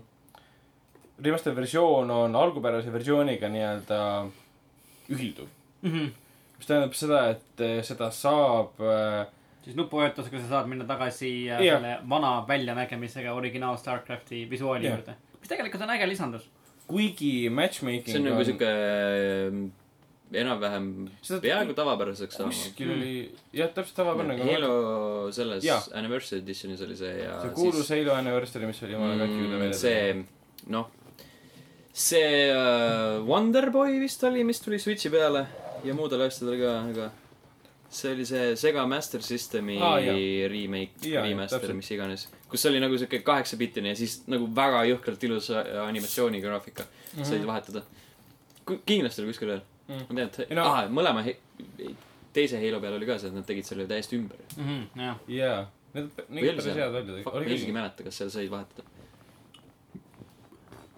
remaster 1.23 1.55
versioon 1.55 2.11
on 2.11 2.35
algupärase 2.35 2.93
versiooniga 2.93 3.49
nii-öelda 3.49 3.99
ühilduv. 5.11 5.49
Mhm. 5.81 6.09
mis 6.57 6.67
tähendab 6.69 6.93
seda, 6.93 7.21
et 7.33 7.61
eh, 7.65 7.79
seda 7.85 8.11
saab 8.13 8.81
äh, 8.85 9.25
siis 9.65 9.77
nupuvajutusega 9.77 10.43
sa 10.43 10.49
saad 10.55 10.69
minna 10.69 10.85
tagasi 10.85 11.31
äh, 11.49 11.61
Jah. 11.65 11.79
selle 11.79 11.95
vana 12.09 12.33
väljanägemisega 12.47 13.33
originaal 13.33 13.77
Starcrafti 13.81 14.43
visuaali 14.49 14.85
Jah. 14.85 14.97
juurde. 14.97 15.15
mis 15.39 15.49
tegelikult 15.49 15.81
on 15.81 15.93
äge 15.95 16.09
lisandus. 16.09 16.49
Kuigi 16.91 17.49
matchmaking 17.49 18.11
see 18.11 18.19
on 18.19 18.27
nagu 18.29 18.43
sihuke 18.47 18.71
äh, 18.71 19.61
enam-vähem 20.41 20.87
peaaegu 21.43 21.75
tavapäraseks 21.75 22.37
saama. 22.39 22.53
kuskil 22.53 22.91
oli, 22.93 23.13
jah, 23.55 23.71
täpselt 23.75 23.97
tavapärane, 23.99 24.37
Halo 24.47 25.31
selles 25.35 25.65
Jaa. 25.65 25.81
Anniversary 25.99 26.41
Editionis 26.43 26.83
oli 26.85 26.95
see 26.99 27.13
ja 27.23 27.39
see 27.43 27.53
kuulus 27.55 27.91
Halo 27.91 28.15
Anniversary, 28.15 28.69
mis 28.69 28.81
oli 28.85 28.95
jumala 28.95 29.27
mm, 29.27 29.55
välja 29.57 29.79
see, 29.81 30.13
noh, 30.71 30.91
see 31.91 32.45
uh, 32.55 33.19
Wonderboy 33.27 33.99
vist 34.03 34.23
oli, 34.27 34.45
mis 34.47 34.63
tuli 34.63 34.79
Switchi 34.79 35.11
peale 35.11 35.45
ja 35.83 35.97
muudel 35.97 36.27
asjadel 36.27 36.61
ka, 36.61 36.77
aga 36.93 37.09
see 37.91 38.13
oli 38.15 38.27
see 38.29 38.53
Sega 38.59 38.85
Master 38.87 39.23
Systemi 39.25 39.79
ah, 39.83 39.99
remake 40.51 41.17
remaster 41.17 41.75
mis 41.75 41.91
iganes. 41.91 42.29
Kus 42.51 42.65
oli 42.69 42.79
nagu 42.83 42.97
siuke 42.99 43.19
kaheksapiltine 43.25 43.93
ja 43.93 43.95
siis 43.95 44.21
nagu 44.31 44.47
väga 44.55 44.83
jõhkralt 44.91 45.23
ilus 45.27 45.49
äh, 45.55 45.65
animatsioonigraafika 45.87 46.83
mm. 46.83 47.19
-hmm. 47.21 47.25
said 47.25 47.45
vahetada. 47.47 47.81
kindlasti 48.85 49.21
oli 49.21 49.31
kuskil 49.33 49.47
veel 49.55 49.61
Mm. 49.91 49.97
mm.. 49.97 50.05
ma 50.09 50.15
tean, 50.15 50.27
et 50.29 50.39
Ei 50.51 50.55
no- 50.55 50.63
ah, 50.69 50.85
mõlema 50.93 51.23
he- 51.25 51.37
teise 52.33 52.59
Halo 52.61 52.79
peal 52.79 52.93
oli 52.95 53.05
ka 53.05 53.17
see, 53.19 53.27
et 53.27 53.33
nad 53.35 53.45
tegid 53.47 53.65
selle 53.67 53.87
täiesti 53.89 54.15
ümber. 54.15 54.37
jah, 54.95 55.17
jaa, 55.27 55.65
need, 55.93 56.05
Või 56.29 56.35
need 56.37 56.47
oli 56.47 56.61
päris 56.61 56.67
head 56.75 56.93
välja 56.93 57.15
tegid. 57.17 57.25
ma 57.33 57.41
isegi 57.55 57.65
ei 57.71 57.75
mäleta, 57.75 58.03
kas 58.05 58.17
seal 58.21 58.29
said 58.29 58.49
vahetada. 58.53 58.83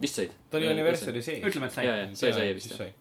vist 0.01 0.15
said. 0.19 0.35
ta 0.51 0.57
oli 0.59 0.67
Anniversary 0.67 1.21
sees. 1.21 1.43
ütleme, 1.47 1.65
et 1.71 1.73
sai 1.73 1.87
sai, 2.13 2.33
sai 2.37 2.53
vist. 2.57 2.75
sai. 2.77 2.91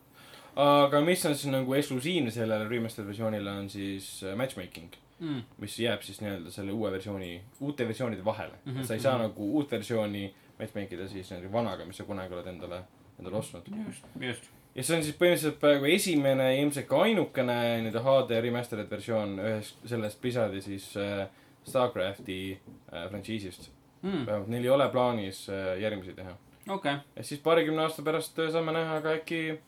aga 0.57 1.01
mis 1.05 1.25
on 1.29 1.35
siis 1.37 1.53
nagu 1.53 1.75
eksklusiivne 1.75 2.31
sellele 2.31 2.69
remastered 2.71 3.09
versioonile 3.09 3.51
on 3.51 3.69
siis 3.73 4.23
äh, 4.25 4.37
matchmaking, 4.39 4.93
mm.. 5.23 5.43
mis 5.63 5.79
jääb 5.81 6.03
siis 6.07 6.21
nii-öelda 6.23 6.53
selle 6.55 6.73
uue 6.73 6.93
versiooni, 6.93 7.35
uute 7.61 7.89
versioonide 7.89 8.25
vahele 8.25 8.55
mm. 8.55 8.71
Mhm, 8.73 8.81
-hmm. 8.81 8.87
sa 8.87 8.95
ei 8.95 9.01
saa 9.01 9.19
mhm. 9.19 9.29
nagu 9.29 9.51
uut 9.59 9.71
versiooni 9.71 10.25
matchmake 10.59 10.95
ida 10.95 11.09
siis 11.09 11.31
nende 11.31 11.53
vanaga, 11.53 11.85
mis 11.85 11.97
sa 11.97 12.05
kunagi 12.05 12.35
oled 12.35 12.47
endale, 12.47 12.83
endale 13.19 13.37
ostnud. 13.37 13.69
just, 13.87 14.05
just. 14.21 14.51
ja 14.75 14.83
see 14.83 14.97
on 14.97 15.05
siis 15.05 15.17
põhimõtteliselt 15.17 15.61
praegu 15.61 15.85
esimene 15.85 16.55
ja 16.55 16.63
ilmselt 16.63 16.87
ka 16.87 17.03
ainukene 17.03 17.61
nii-öelda 17.83 18.03
HD 18.07 18.43
remastered 18.49 18.91
versioon 18.91 19.39
ühest 19.39 19.87
sellest 19.87 20.21
Blizzardi 20.21 20.61
siis 20.61 20.97
äh, 20.97 21.29
Starcrafti 21.65 22.59
äh, 22.93 23.09
frantsiisist 23.11 23.71
Mm. 24.03 24.27
vähemalt 24.27 24.49
neil 24.49 24.65
ei 24.65 24.71
ole 24.71 24.89
plaanis 24.89 25.49
äh, 25.49 25.81
järgmisi 25.81 26.13
teha. 26.15 26.35
okei, 26.69 26.95
ja 27.17 27.25
siis 27.25 27.41
paarikümne 27.41 27.83
aasta 27.83 28.03
pärast 28.03 28.39
äh, 28.39 28.51
saame 28.51 28.73
näha 28.73 29.01
ka 29.01 29.13
äkki 29.15 29.61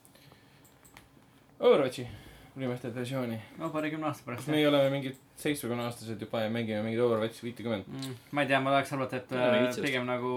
Overwatchi 1.61 2.09
remastered 2.57 2.95
versiooni, 2.95 3.39
no 3.59 3.71
paarikümne 3.71 4.07
aasta 4.07 4.27
pärast 4.27 4.51
meie 4.51 4.67
oleme 4.69 4.91
mingid 4.91 5.21
seitsmekümne 5.41 5.82
aastased 5.89 6.20
juba 6.22 6.45
ja 6.45 6.51
mängime 6.53 6.82
mingit 6.87 7.01
Overwatchi 7.03 7.43
viitekümmet. 7.49 7.87
Mm, 7.91 8.14
ma 8.30 8.45
ei 8.45 8.51
tea, 8.53 8.61
ma 8.62 8.70
tahaks 8.76 8.93
arvata, 8.95 9.16
et 9.18 9.32
äh, 9.35 9.82
pigem 9.82 10.07
nagu 10.07 10.35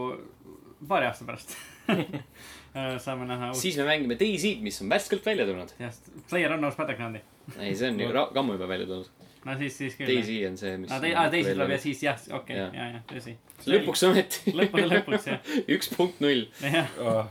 paari 0.87 1.05
aasta 1.09 1.25
pärast 1.25 1.53
äh, 1.89 2.97
saame 3.01 3.25
näha 3.29 3.51
uut, 3.53 3.59
siis 3.61 3.77
me 3.81 3.85
mängime 3.91 4.17
DayZ-d, 4.19 4.61
mis 4.65 4.81
on 4.83 4.89
värskelt 4.91 5.25
välja 5.25 5.45
tulnud. 5.49 5.71
jah, 5.81 5.93
Player 6.29 6.51
Unknown's 6.57 6.77
Battlegroundi. 6.77 7.21
ei, 7.59 7.75
see 7.75 7.89
on 7.93 7.99
ju 8.01 8.09
ra- 8.13 8.27
ammu 8.37 8.57
juba 8.57 8.67
välja 8.69 8.85
tulnud. 8.89 9.09
no 9.45 9.55
siis, 9.61 9.77
siis 9.77 9.95
küll. 9.97 10.09
DayZ 10.11 10.33
on 10.51 10.57
see, 10.61 10.75
mis. 10.83 10.91
aa, 10.91 11.29
teisi 11.33 11.53
tuleb 11.55 11.73
ja. 11.73 11.79
siis 11.81 12.03
jah, 12.03 12.21
okei, 12.41 12.57
Jah. 12.57 12.73
ja, 12.75 12.89
ja 12.97 13.01
tõsi. 13.13 13.37
lõpuks 13.73 14.05
ometi. 14.09 14.53
lõppude 14.57 14.89
lõpuks 14.91 15.29
jah, 15.31 15.53
üks 15.77 15.93
punkt 15.95 16.21
null. 16.25 16.45
Ah. 16.73 17.29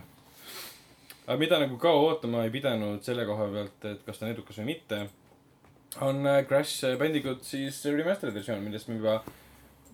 aga 1.26 1.38
mida 1.42 1.58
nagu 1.62 1.78
ka 1.82 1.90
ootama 1.98 2.44
ei 2.46 2.50
pidanud 2.54 3.02
selle 3.06 3.26
koha 3.28 3.46
pealt, 3.52 3.78
et 3.92 4.02
kas 4.06 4.18
ta 4.22 4.26
on 4.28 4.34
edukas 4.34 4.58
või 4.62 4.72
mitte, 4.74 5.04
on 6.00 6.26
äh, 6.26 6.44
Crash 6.46 6.84
Bandicoot 6.98 7.44
siis 7.44 7.80
remastered 7.84 8.34
versioon, 8.34 8.62
millest 8.64 8.88
me 8.90 8.98
juba, 8.98 9.18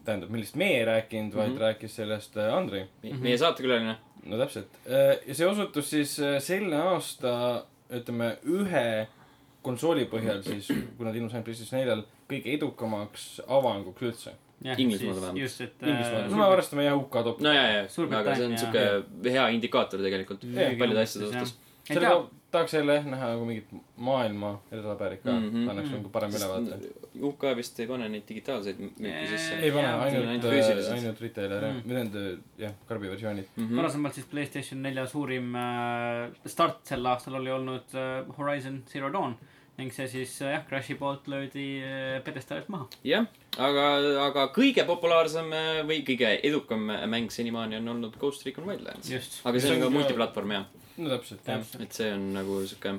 tähendab, 0.07 0.33
millest 0.35 0.57
me 0.61 0.71
ei 0.79 0.85
rääkinud, 0.89 1.35
vaid 1.35 1.51
mm. 1.51 1.57
-hmm. 1.57 1.61
rääkis 1.61 1.97
sellest 1.97 2.37
äh, 2.37 2.55
Andrei. 2.55 2.87
meie 3.21 3.39
saatekülaline. 3.39 3.97
no 4.25 4.39
täpselt. 4.39 4.69
ja 5.27 5.35
see 5.35 5.47
osutus 5.47 5.91
siis 5.91 6.21
äh, 6.21 6.39
selle 6.43 6.77
aasta, 6.77 7.65
ütleme, 7.91 8.37
ühe 8.45 9.09
konsooli 9.63 10.05
põhjal 10.11 10.43
siis, 10.51 10.69
kui 10.97 11.07
nad 11.07 11.17
ilmus 11.17 11.35
ainult 11.35 11.45
PlayStation 11.45 11.81
neljal, 11.81 12.05
kõige 12.31 12.57
edukamaks 12.59 13.41
avanguks 13.47 14.03
üldse. 14.03 14.37
Inglismaal 14.63 15.17
vähemalt. 15.17 15.39
just, 15.41 15.61
et 15.61 15.83
äh, 15.83 16.29
no 16.31 16.37
me 16.37 16.45
arvestame 16.45 16.85
jah 16.85 16.99
UK 16.99 17.25
top. 17.25 17.41
no 17.41 17.53
ja, 17.53 17.63
ja, 17.69 17.83
aga 18.19 18.37
see 18.37 18.47
on 18.47 18.59
siuke 18.59 18.85
hea 19.25 19.49
indikaator 19.57 20.03
tegelikult 20.03 20.47
paljude 20.79 21.03
asjade 21.03 21.33
suhtes. 21.33 21.59
Tahaks 22.53 22.75
jälle 22.77 22.95
jah 22.99 23.05
näha 23.09 23.29
nagu 23.33 23.45
mingit 23.49 23.69
maailma 23.97 24.51
edetabärit 24.73 25.23
ka 25.25 25.31
mm, 25.33 25.45
Mhm. 25.47 25.57
-hmm. 25.57 25.71
annaks 25.71 25.89
Mhm. 25.89 25.97
nagu 25.97 26.09
parema 26.09 26.37
ülevaate. 26.39 26.91
UK 27.29 27.43
vist 27.57 27.81
ei 27.81 27.87
pane 27.87 28.09
neid 28.09 28.23
digitaalseid 28.29 28.77
müüki 28.81 29.29
sisse 29.31 29.55
Ei, 29.61 29.71
pane, 29.71 29.87
ainult 29.89 30.29
ainult, 30.29 30.93
ainult, 30.93 31.21
retailer 31.21 31.63
jah 31.65 31.73
Mm., 31.75 31.83
või 31.89 31.95
nende 31.99 32.39
jah, 32.59 32.73
karbiversioonid. 32.89 33.45
mm. 33.57 33.65
-hmm. 33.69 33.77
varasemalt 33.77 34.15
siis 34.15 34.27
Playstation 34.27 34.83
nelja 34.83 35.07
suurim 35.07 35.55
äh, 35.55 36.31
start 36.47 36.85
sel 36.87 37.07
aastal 37.07 37.35
oli 37.35 37.51
olnud 37.51 37.95
äh, 37.95 38.37
Horizon 38.39 38.83
Zero 38.93 39.13
Dawn 39.13 39.35
ning 39.79 39.91
see 39.93 40.07
siis 40.09 40.43
äh, 40.43 40.53
jah, 40.53 40.67
Crashi 40.69 40.95
poolt 40.95 41.29
löödi 41.29 41.81
äh, 41.83 42.21
pjedestaalilt 42.25 42.69
maha. 42.69 42.87
jah, 43.05 43.25
aga, 43.59 43.87
aga 44.27 44.47
kõige 44.53 44.85
populaarsem 44.87 45.53
äh, 45.53 45.81
või 45.89 46.03
kõige 46.05 46.41
edukam 46.43 46.81
mäng 47.07 47.31
senimaani 47.31 47.77
on 47.77 47.89
olnud 47.89 48.17
Ghost 48.21 48.45
Recon 48.47 48.65
Wildlands. 48.69 49.41
aga 49.45 49.61
see 49.61 49.73
on 49.75 49.81
ka- 49.81 49.91
multiplatvorm 49.91 50.51
jah, 50.53 50.65
no 50.99 51.09
täpselt 51.17 51.49
jah. 51.49 51.65
et 51.81 51.93
see 51.93 52.13
on 52.13 52.29
nagu 52.35 52.61
siuke, 52.67 52.99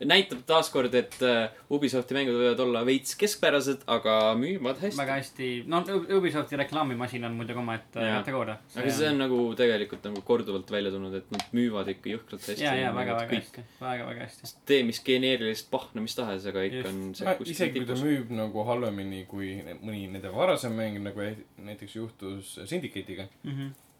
näitab 0.00 0.38
taaskord, 0.48 0.94
et 0.96 1.16
äh, 1.20 1.50
Ubisofti 1.76 2.14
mängud 2.16 2.32
võivad 2.38 2.60
olla 2.64 2.80
veits 2.88 3.12
keskpärased, 3.20 3.82
aga 3.92 4.14
müüvad 4.40 4.78
hästi. 4.80 4.96
väga 4.96 5.18
hästi, 5.18 5.48
no 5.68 5.82
Ubisofti 6.16 6.56
reklaamimasin 6.56 7.26
on 7.28 7.34
muidugi 7.36 7.60
omaette 7.60 8.00
kategooria. 8.14 8.54
aga 8.80 8.94
see 8.96 9.10
on 9.10 9.20
nagu 9.20 9.40
tegelikult 9.58 10.08
nagu 10.08 10.22
korduvalt 10.24 10.72
välja 10.72 10.92
tulnud, 10.94 11.18
et 11.20 11.28
nad 11.34 11.44
müüvad 11.52 11.90
ikka 11.92 12.14
jõhkralt 12.14 12.48
hästi. 12.48 12.64
ja, 12.64 12.72
ja 12.80 12.94
väga, 12.96 13.18
väga. 13.18 13.42
hästi, 13.42 13.66
väga, 13.82 14.06
väga 14.08 14.24
hästi. 14.30 14.54
tee 14.72 14.80
mis 14.88 15.02
geneerilist 15.04 15.68
pahna 15.70 16.00
mis 16.06 16.16
tahes, 16.16 16.48
aga 16.48 16.64
ikka 16.70 16.80
Just. 16.80 16.88
on 16.94 17.14
see 17.20 17.36
kuskil 17.42 17.54
isegi 17.58 17.84
kui 17.84 17.90
ta 17.92 18.00
müüb 18.00 18.32
nagu 18.40 18.64
halvemini 18.72 19.26
kui 19.28 19.52
ne- 19.68 19.76
mõni 19.84 20.06
nende 20.16 20.32
varasem 20.32 20.72
mäng, 20.80 20.96
nagu 21.04 21.20
eh- 21.28 21.44
näiteks 21.60 22.00
juhtus 22.00 22.56
Syndicate'iga, 22.64 23.28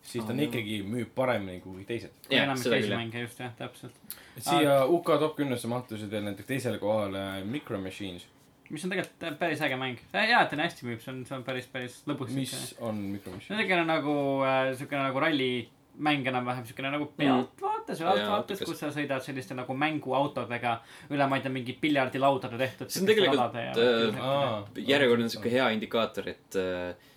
siis 0.03 0.25
ta 0.25 0.33
on 0.33 0.41
ikkagi 0.41 0.81
müüb 0.87 1.15
paremini 1.15 1.61
kui 1.65 1.85
teised. 1.89 2.13
enamik 2.31 2.65
teisi 2.65 2.93
mänge 2.95 3.25
just 3.25 3.41
jah, 3.41 3.55
täpselt. 3.59 3.97
siia 4.39 4.85
UK 4.87 5.17
top 5.23 5.37
kümnesse 5.39 5.69
mahtusid 5.71 6.11
veel 6.11 6.25
näiteks 6.29 6.49
teisele 6.49 6.79
kohale 6.83 7.45
Micro 7.45 7.81
Machines, 7.81 8.27
mis 8.71 8.85
on 8.85 8.95
tegelikult 8.95 9.29
äh, 9.29 9.37
päris 9.39 9.61
äge 9.67 9.77
mäng. 9.81 9.99
hea, 10.15 10.41
et 10.41 10.51
ta 10.51 10.57
nii 10.57 10.69
hästi 10.69 10.89
müüb, 10.89 11.03
see 11.05 11.13
on, 11.15 11.25
see 11.29 11.37
on 11.37 11.45
päris, 11.45 11.69
päris 11.73 12.01
lõbus. 12.11 12.33
mis 12.35 12.55
see 12.55 12.79
on 12.81 13.03
Micro 13.17 13.33
on 13.35 13.41
Machines? 13.41 13.61
siukene 13.61 13.85
nagu, 13.89 14.17
siukene 14.79 15.03
nagu 15.09 15.27
rallimäng 15.27 16.33
enam-vähem, 16.33 16.67
siukene 16.71 16.95
nagu 16.97 17.11
Mm. 17.11 17.17
pealtvaatav 17.19 17.71
vaates 17.81 18.03
või 18.03 18.11
altvaates, 18.13 18.63
kus 18.65 18.81
sa 18.81 18.91
sõidad 18.95 19.25
selliste 19.25 19.57
nagu 19.57 19.75
mänguautodega 19.77 20.75
üle, 21.11 21.27
ma 21.29 21.39
ei 21.39 21.45
tea, 21.45 21.53
mingi 21.53 21.77
piljardilaudade 21.81 22.59
tehtud. 22.61 22.91
See 22.93 23.03
on 23.03 23.09
tegelikult, 23.11 23.57
äh, 23.57 24.85
järjekordne 24.91 25.29
sihuke 25.33 25.53
hea 25.53 25.69
indikaator, 25.75 26.29
et 26.29 26.59
äh, 26.61 26.91
äh, 26.91 27.10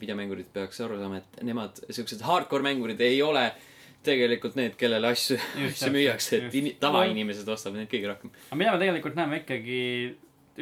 videomängurid 0.00 0.46
peaks 0.54 0.80
aru 0.80 0.96
saama, 1.00 1.18
et 1.20 1.42
nemad, 1.44 1.80
siuksed 1.92 2.22
hardcore 2.24 2.64
mängurid 2.64 3.00
ei 3.04 3.18
ole 3.22 3.50
tegelikult 4.06 4.54
need, 4.58 4.76
kellele 4.80 5.10
asju, 5.12 5.36
asju 5.66 5.90
müüakse, 5.94 6.38
et 6.46 6.54
ini- 6.54 6.76
tavainimesed 6.80 7.48
ostavad 7.52 7.80
neid 7.80 7.90
kõige 7.92 8.12
rohkem. 8.12 8.32
aga 8.48 8.60
mida 8.60 8.72
me 8.76 8.80
tegelikult 8.84 9.18
näeme 9.18 9.40
ikkagi, 9.42 9.80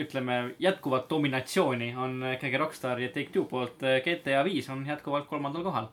ütleme, 0.05 0.39
jätkuvat 0.65 1.07
dominatsiooni 1.11 1.93
on 1.95 2.17
ikkagi 2.33 2.59
Rockstar 2.59 2.99
ja 3.03 3.13
Take-Two 3.15 3.45
poolt. 3.51 3.85
GTA 4.07 4.41
viis 4.47 4.67
on 4.73 4.83
jätkuvalt 4.89 5.29
kolmandal 5.31 5.63
kohal, 5.63 5.87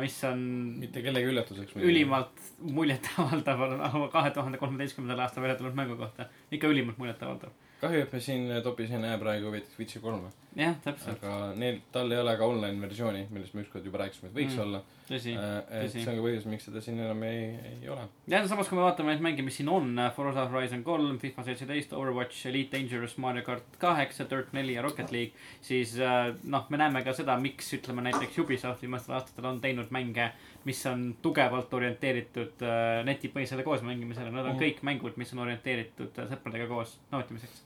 mis 0.00 0.16
on 0.24 0.40
mitte 0.80 1.02
kellegi 1.04 1.28
üllatuseks. 1.28 1.76
ülimalt 1.76 2.40
muljetavaldav 2.78 3.66
kahe 4.16 4.30
tuhande 4.32 4.58
kolmeteistkümnendal 4.62 5.26
aastal 5.26 5.44
välja 5.44 5.58
tulnud 5.60 5.76
mängu 5.76 5.98
kohta. 6.00 6.30
ikka 6.52 6.70
ülimalt 6.72 6.98
muljetavaldav. 6.98 7.52
kahju, 7.80 8.02
et 8.02 8.12
me 8.12 8.20
siin 8.20 8.48
topis 8.64 8.90
ei 8.90 8.98
näe 9.02 9.18
praegu 9.20 9.52
Witcher 9.78 10.02
kolme. 10.02 10.30
jah, 10.58 10.74
täpselt, 10.82 11.22
aga 11.22 11.52
neil, 11.54 11.76
tal 11.94 12.10
ei 12.10 12.18
ole 12.18 12.32
ka 12.36 12.46
online 12.50 12.80
versiooni, 12.82 13.26
millest 13.30 13.54
me 13.54 13.62
ükskord 13.62 13.84
juba 13.86 13.98
rääkisime, 14.04 14.30
et 14.32 14.34
võiks 14.34 14.54
Mm. 14.54 14.56
mm. 14.56 14.62
olla. 14.64 14.80
tõsi. 15.08 15.34
et 15.38 15.68
tõsi. 15.84 16.02
see 16.02 16.10
on 16.10 16.16
ka 16.18 16.22
põhjus, 16.24 16.46
miks 16.50 16.64
seda 16.66 16.80
siin 16.82 16.98
enam 17.00 17.22
ei, 17.22 17.44
ei 17.82 17.88
ole. 17.88 18.08
ja 18.26 18.40
samas, 18.48 18.68
kui 18.68 18.76
me 18.76 18.82
vaatame 18.82 19.12
neid 19.12 19.22
mänge, 19.22 19.42
mis 19.46 19.56
siin 19.60 19.68
on, 19.70 19.92
Forza 20.16 20.48
Horizon 20.50 20.82
kolm, 20.84 21.18
FIFA 21.22 21.44
seitseteist, 21.46 21.92
Overwatch, 21.92 22.46
Elite 22.50 22.74
Dangerous, 22.76 23.14
Mario 23.18 23.44
kart 23.46 23.78
kaheksa, 23.78 24.26
Dirt 24.30 24.50
neli 24.52 24.74
ja 24.74 24.82
Rocket 24.82 25.12
League, 25.14 25.32
siis 25.62 25.94
äh, 26.00 26.34
noh, 26.44 26.66
me 26.70 26.76
näeme 26.82 27.04
ka 27.06 27.12
seda, 27.14 27.38
miks 27.38 27.70
ütleme 27.78 28.02
näiteks 28.08 28.38
Ubisoft 28.42 28.82
viimastel 28.82 29.14
aastatel 29.20 29.46
on 29.52 29.60
teinud 29.62 29.90
mänge, 29.94 30.32
mis 30.64 30.82
on 30.90 31.12
tugevalt 31.22 31.72
orienteeritud 31.74 32.66
äh, 32.66 33.04
netipõhisele 33.06 33.62
koosmängimisele, 33.62 34.30
nad 34.34 34.44
on 34.44 34.56
Mhm. 34.56 34.62
kõik 34.64 34.82
mängud, 34.82 35.16
mis 35.16 35.32
on 35.32 35.44
orienteeritud 35.46 36.18
äh, 36.18 36.28
sõpradega 36.34 36.66
koos 36.68 36.98
nautimiseks 37.12 37.62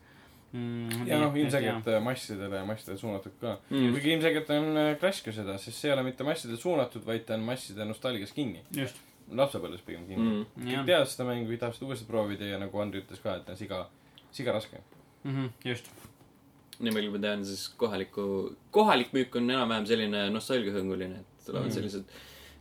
mm,. 0.52 1.06
ja 1.08 1.18
noh, 1.20 1.36
ilmselgelt 1.36 1.86
äh, 1.88 2.02
massidele 2.02 2.56
ja 2.60 2.64
massidele 2.68 2.98
suunatud 3.00 3.32
ka 3.40 3.58
Mm. 3.70 3.92
kuigi 3.94 4.12
ilmselgelt 4.16 4.50
on 4.50 4.76
äh, 4.76 4.90
Crash 5.00 5.24
ka 5.24 5.32
seda, 5.32 5.58
sest 5.58 5.78
see 5.78 5.90
ei 5.90 5.94
ole 5.96 6.02
mitte 6.08 6.24
massidele 6.24 6.58
suunatud, 6.60 7.04
vaid 7.06 7.24
ta 7.26 7.34
on 7.34 7.40
masside 7.46 7.84
nostalgias 7.88 8.32
kinni. 8.36 8.60
just, 8.76 8.96
lapsepõlves 9.32 9.80
pigem 9.86 10.06
kinni 10.06 10.22
mm.. 10.28 10.46
Mm. 10.56 10.68
jah 10.68 10.80
kõik, 10.82 10.86
teavad 10.92 11.08
seda 11.12 11.24
mängu, 11.28 11.56
tahavad 11.58 11.76
seda 11.78 11.86
uuesti 11.90 12.06
proovida 12.08 12.44
ja 12.52 12.58
nagu 12.60 12.80
Andri 12.82 13.00
ütles 13.04 13.22
ka, 13.22 13.36
et 13.40 13.48
on 13.48 13.56
siga, 13.56 13.86
siga 14.32 14.52
raske. 14.52 14.80
Mhm, 15.24 15.46
just, 15.64 15.88
nii 16.82 16.92
palju 16.92 17.10
ma 17.14 17.18
tean, 17.22 17.44
siis 17.46 17.68
kohaliku, 17.78 18.26
kohalik 18.74 19.12
müük 19.14 19.36
on 19.38 19.48
enam-vähem 19.50 19.86
selline 19.86 20.26
nostalgiahõnguline, 20.34 21.20
et 21.22 21.46
tulevad 21.46 21.68
Mm. 21.70 21.74
sellised 21.78 22.04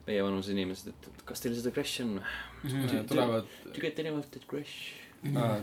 meievanused 0.07 0.51
inimesed, 0.53 0.87
et 0.93 1.07
et 1.11 1.21
kas 1.25 1.41
teil 1.41 1.55
seda 1.55 1.71
Crash'i 1.75 2.03
on? 2.03 2.21
Mhm. 2.63 3.05
tulevad 3.09 3.45
Do 3.65 3.73
you 3.75 3.81
get 3.81 3.99
any 3.99 4.09
of 4.09 4.29
that 4.31 4.47
Crash? 4.47 4.93
ah,, 5.37 5.59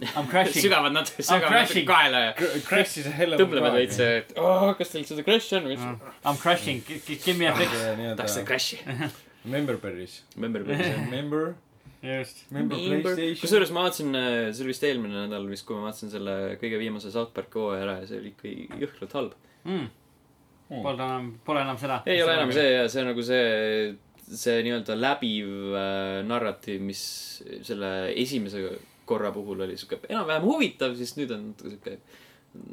I 0.00 0.20
m 0.20 0.26
crashing, 0.28 0.64
sügavad 0.64 0.92
nad, 0.92 1.08
sügavad 1.08 1.46
natuke 1.46 1.54
crashing. 1.54 1.86
kaela 1.88 2.20
ja 2.26 2.34
Crash'i 2.66 3.04
see 3.06 3.14
helle 3.16 3.38
tõmblevad 3.40 3.76
veits, 3.78 3.98
et 4.04 4.34
oh, 4.40 4.68
kas 4.76 4.92
teil 4.92 5.06
seda 5.08 5.24
Crash'i 5.24 5.56
on 5.56 5.70
või? 5.70 5.78
I 5.80 6.28
m 6.34 6.38
crashing, 6.40 6.84
give 7.08 7.36
me 7.38 7.48
a 7.48 7.54
fix, 7.56 7.72
tahaks 8.18 8.36
seda 8.36 8.46
Crash'i. 8.50 8.80
member 9.56 9.80
berries. 9.80 10.20
Member 10.36 10.64
Berries. 10.68 11.10
Member, 11.10 11.54
just, 12.04 12.44
member 12.52 12.76
Playstation. 12.76 13.40
kusjuures 13.40 13.72
ma 13.72 13.86
vaatasin, 13.86 14.12
see 14.52 14.66
oli 14.66 14.74
vist 14.74 14.84
eelmine 14.88 15.24
nädal 15.24 15.48
vist, 15.48 15.64
kui 15.68 15.78
ma 15.78 15.88
vaatasin 15.88 16.12
selle 16.12 16.36
kõige 16.60 16.82
viimase 16.82 17.12
South 17.14 17.32
Park'i 17.36 17.60
hooaja 17.60 17.86
ära 17.86 17.96
ja 18.02 18.10
see 18.10 18.20
oli 18.20 18.34
ikka 18.34 18.84
jõhkralt 18.84 19.16
halb. 19.18 19.40
mm.. 19.64 19.88
Pole 20.70 20.94
enam, 20.94 21.32
pole 21.42 21.64
enam 21.64 21.80
seda. 21.80 21.98
ei 22.06 22.20
ole 22.22 22.36
enam 22.36 22.52
see 22.54 22.68
ja 22.68 22.84
see 22.92 23.02
nagu 23.02 23.24
see, 23.26 23.96
see 24.28 24.60
nii-öelda 24.62 24.94
läbiv 24.94 25.74
äh, 25.74 26.20
narratiiv, 26.28 26.84
mis 26.86 27.02
selle 27.66 27.90
esimese 28.12 28.62
korra 29.10 29.32
puhul 29.34 29.64
oli 29.66 29.76
sihuke 29.80 30.00
enam-vähem 30.08 30.46
huvitav, 30.46 30.96
siis 30.98 31.14
nüüd 31.18 31.34
on 31.34 31.46
natuke 31.50 31.74
sihuke, 31.74 31.96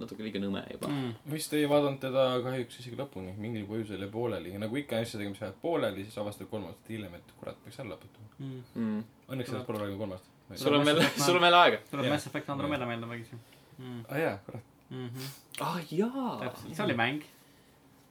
natuke 0.02 0.26
liiga 0.26 0.42
nõme 0.44 0.64
juba. 0.72 0.90
mm.. 0.92 1.34
vist 1.34 1.54
ei 1.58 1.68
vaadanud 1.70 2.00
teda 2.04 2.28
kahjuks 2.46 2.80
isegi 2.82 3.00
lõpuni, 3.00 3.36
mingil 3.42 3.68
põhjusel 3.70 4.06
jäi 4.06 4.14
pooleli 4.14 4.56
ja 4.56 4.64
nagu 4.64 4.80
ikka 4.82 5.02
asjadega, 5.04 5.34
mis 5.34 5.44
jäävad 5.44 5.62
pooleli, 5.62 6.08
siis 6.08 6.18
avastad 6.24 6.50
kolm 6.52 6.70
aastat 6.70 6.94
hiljem, 6.96 7.20
et 7.20 7.36
kurat, 7.42 7.60
peaks 7.66 7.80
ära 7.84 7.94
lõpetama. 7.94 8.32
Mm. 8.38 8.64
Mm. 8.76 9.06
Õnneks 9.28 9.54
sellest 9.54 9.70
pole 9.70 9.84
rääginud 9.84 10.04
kolmest. 10.06 10.34
sul 10.64 10.78
on 10.78 10.86
veel, 10.88 11.04
sul 11.18 11.40
on 11.40 11.48
veel 11.48 11.62
aega. 11.62 11.84
tuleb. 11.92 12.12
Mass 12.14 12.30
Effect 12.30 12.54
Andromeda 12.54 12.90
meelde 12.90 13.10
vägisi 13.10 13.38
mm.. 13.78 14.06
aa 14.10 14.22
jaa, 14.22 14.38
kurat. 14.46 14.70
-hmm. 14.92 15.34
ah 15.60 15.82
jaa. 15.92 16.38
täpselt, 16.44 16.76
see 16.76 16.86
oli 16.86 16.98
mäng. 17.02 17.26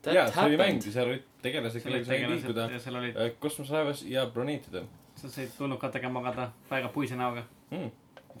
jaa, 0.05 0.27
see 0.31 0.45
oli 0.45 0.61
mäng 0.61 0.81
seal 0.83 1.11
olid 1.13 1.25
tegelased, 1.41 1.83
kellega 1.83 2.05
sai 2.05 2.21
liikuda 2.31 2.69
olid, 2.99 3.15
äh, 3.15 3.31
kosmoselaevas 3.39 4.03
ja 4.07 4.25
broneetidel 4.33 4.87
sa 5.17 5.29
said 5.29 5.49
tulnukatega 5.57 6.09
magada 6.09 6.51
väga 6.69 6.89
puise 6.93 7.15
näoga. 7.15 7.43
mm.. 7.71 7.91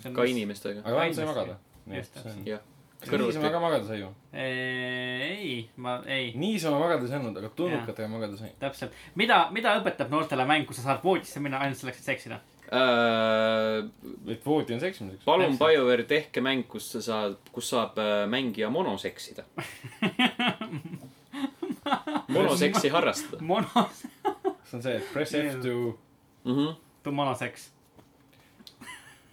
ka. 0.03 0.25
inimestega. 0.25 0.81
aga 0.83 0.95
vähemalt 0.95 1.19
sai 1.19 1.29
magada. 1.29 1.55
nii 1.85 2.01
Just 2.01 2.19
on. 2.25 2.41
jah. 2.47 2.65
niisama 3.11 3.53
ka 3.53 3.63
magada 3.63 3.87
sai 3.87 4.01
ju? 4.01 4.11
ei, 4.33 5.69
ma, 5.75 6.01
ei, 6.05 6.31
niisama 6.35 6.79
magada 6.79 7.07
ei 7.07 7.13
saanud, 7.13 7.37
aga 7.37 7.49
tulnukatega 7.61 8.11
magada 8.11 8.37
sai. 8.37 8.51
täpselt. 8.59 8.93
mida, 9.15 9.41
mida 9.55 9.77
õpetab 9.81 10.13
noortele 10.13 10.45
mäng, 10.49 10.67
kus 10.69 10.81
sa 10.81 10.91
saad 10.91 11.03
voodisse 11.03 11.43
minna 11.43 11.63
ainult 11.65 11.81
selleks, 11.81 12.03
et 12.03 12.13
seksida? 12.13 12.39
et 12.67 14.41
voodi 14.45 14.73
on 14.75 14.79
seksimiseks. 14.81 15.21
Äh, 15.21 15.25
palun, 15.25 15.53
Täpselt. 15.53 15.61
BioWare, 15.61 16.03
tehke 16.03 16.41
mäng, 16.43 16.65
kus 16.67 16.89
sa 16.91 16.99
saad, 17.01 17.37
kus 17.55 17.69
saab 17.71 17.95
äh, 18.03 18.25
mängija 18.27 18.67
monoseksida. 18.73 19.45
monoseksi 22.35 22.89
harrastada 22.91 23.43
mono, 23.43 23.87
see 24.67 24.77
on 24.77 24.83
see, 24.83 24.95
et 24.97 25.13
press 25.13 25.35
F 25.35 25.61
to. 25.63 25.97
mm. 26.43 26.55
-hmm. 26.55 26.75
tuu 27.03 27.13
monoseks. 27.13 27.71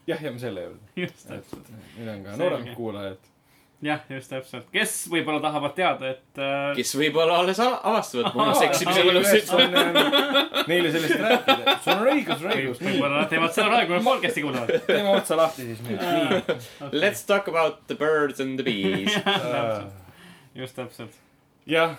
jah, 0.06 0.22
jääme 0.22 0.38
selle 0.38 0.62
juurde. 0.62 0.90
just, 1.04 1.30
et 1.30 1.30
täpselt. 1.30 1.70
meil 1.98 2.10
on 2.16 2.24
ka 2.24 2.36
nooremad 2.40 2.74
kuulajad. 2.76 3.30
jah, 3.84 4.04
just 4.10 4.30
täpselt. 4.32 4.66
kes 4.72 4.94
võib-olla 5.12 5.40
tahavad 5.44 5.74
teada, 5.76 6.12
et 6.14 6.40
äh, 6.40 6.68
kes 6.78 6.94
võib-olla 6.98 7.38
alles 7.42 7.60
avastavad 7.64 8.36
monoseksimise 8.38 9.06
võlusid. 9.08 9.50
Neile 10.70 10.92
sellest 10.94 11.18
rääkida. 11.24 11.76
sul 11.84 11.94
on 11.96 12.12
õigus, 12.14 12.44
on 12.44 12.54
õigus. 12.56 12.84
võib-olla 12.84 13.22
nad 13.22 13.32
teevad 13.32 13.56
seda 13.56 13.68
praegu, 13.72 13.90
kui 13.90 13.98
nad 13.98 14.08
podcast'i 14.10 14.46
kuulavad. 14.46 14.86
teeme 14.88 15.16
otsa 15.16 15.40
lahti 15.40 15.68
siis 15.70 15.82
nüüd. 15.88 16.04
nii. 16.04 17.00
Let's 17.00 17.26
talk 17.28 17.50
about 17.52 17.84
the 17.90 17.98
birds 18.00 18.40
and 18.44 18.60
the 18.60 18.68
bees. 18.68 19.18
just 20.60 20.76
täpselt. 20.78 21.20
jah, 21.66 21.98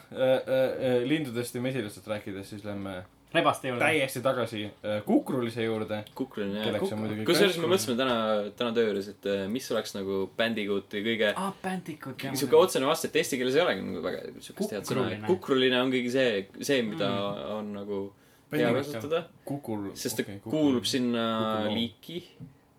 lindudest 1.06 1.58
ja 1.58 1.62
mesilastest 1.62 2.08
rääkides, 2.08 2.49
siis 2.53 2.66
lähme 2.66 3.01
rebaste 3.36 3.70
juurde. 3.70 3.86
täiesti 3.86 4.22
tagasi 4.26 4.64
äh, 4.66 5.00
kukrulise 5.06 5.66
juurde. 5.68 6.02
kukruline 6.16 6.66
jah 6.66 6.80
kusjuures 6.82 7.58
me 7.62 7.72
mõtlesime 7.72 7.98
täna, 8.00 8.18
täna 8.58 8.76
töö 8.76 8.90
juures, 8.90 9.10
et 9.14 9.30
äh, 9.32 9.46
mis 9.52 9.72
oleks 9.72 9.96
nagu 9.98 10.26
Bandicooti 10.38 11.04
kõige 11.06 11.32
aa, 11.32 11.54
Bandicoot 11.64 12.28
jah. 12.28 12.36
sihuke 12.36 12.60
otsene 12.60 12.90
vaste, 12.90 13.12
et 13.12 13.22
eesti 13.22 13.40
keeles 13.42 13.58
ei 13.58 13.66
olegi 13.66 13.88
nagu 13.88 14.04
väga 14.06 14.28
siukest 14.40 14.76
head 14.76 14.92
sõna 14.92 15.08
Kukruline.. 15.28 15.82
on 15.82 15.94
kõige 15.94 16.14
see, 16.14 16.46
see, 16.62 16.84
mida 16.88 17.10
on 17.56 17.74
nagu 17.76 18.06
hea 18.54 18.72
kasutada, 18.74 19.24
sest 19.98 20.22
ta 20.22 20.38
kuulub 20.44 20.86
sinna 20.90 21.26
Kukurloom. 21.40 21.78
liiki, 21.78 22.20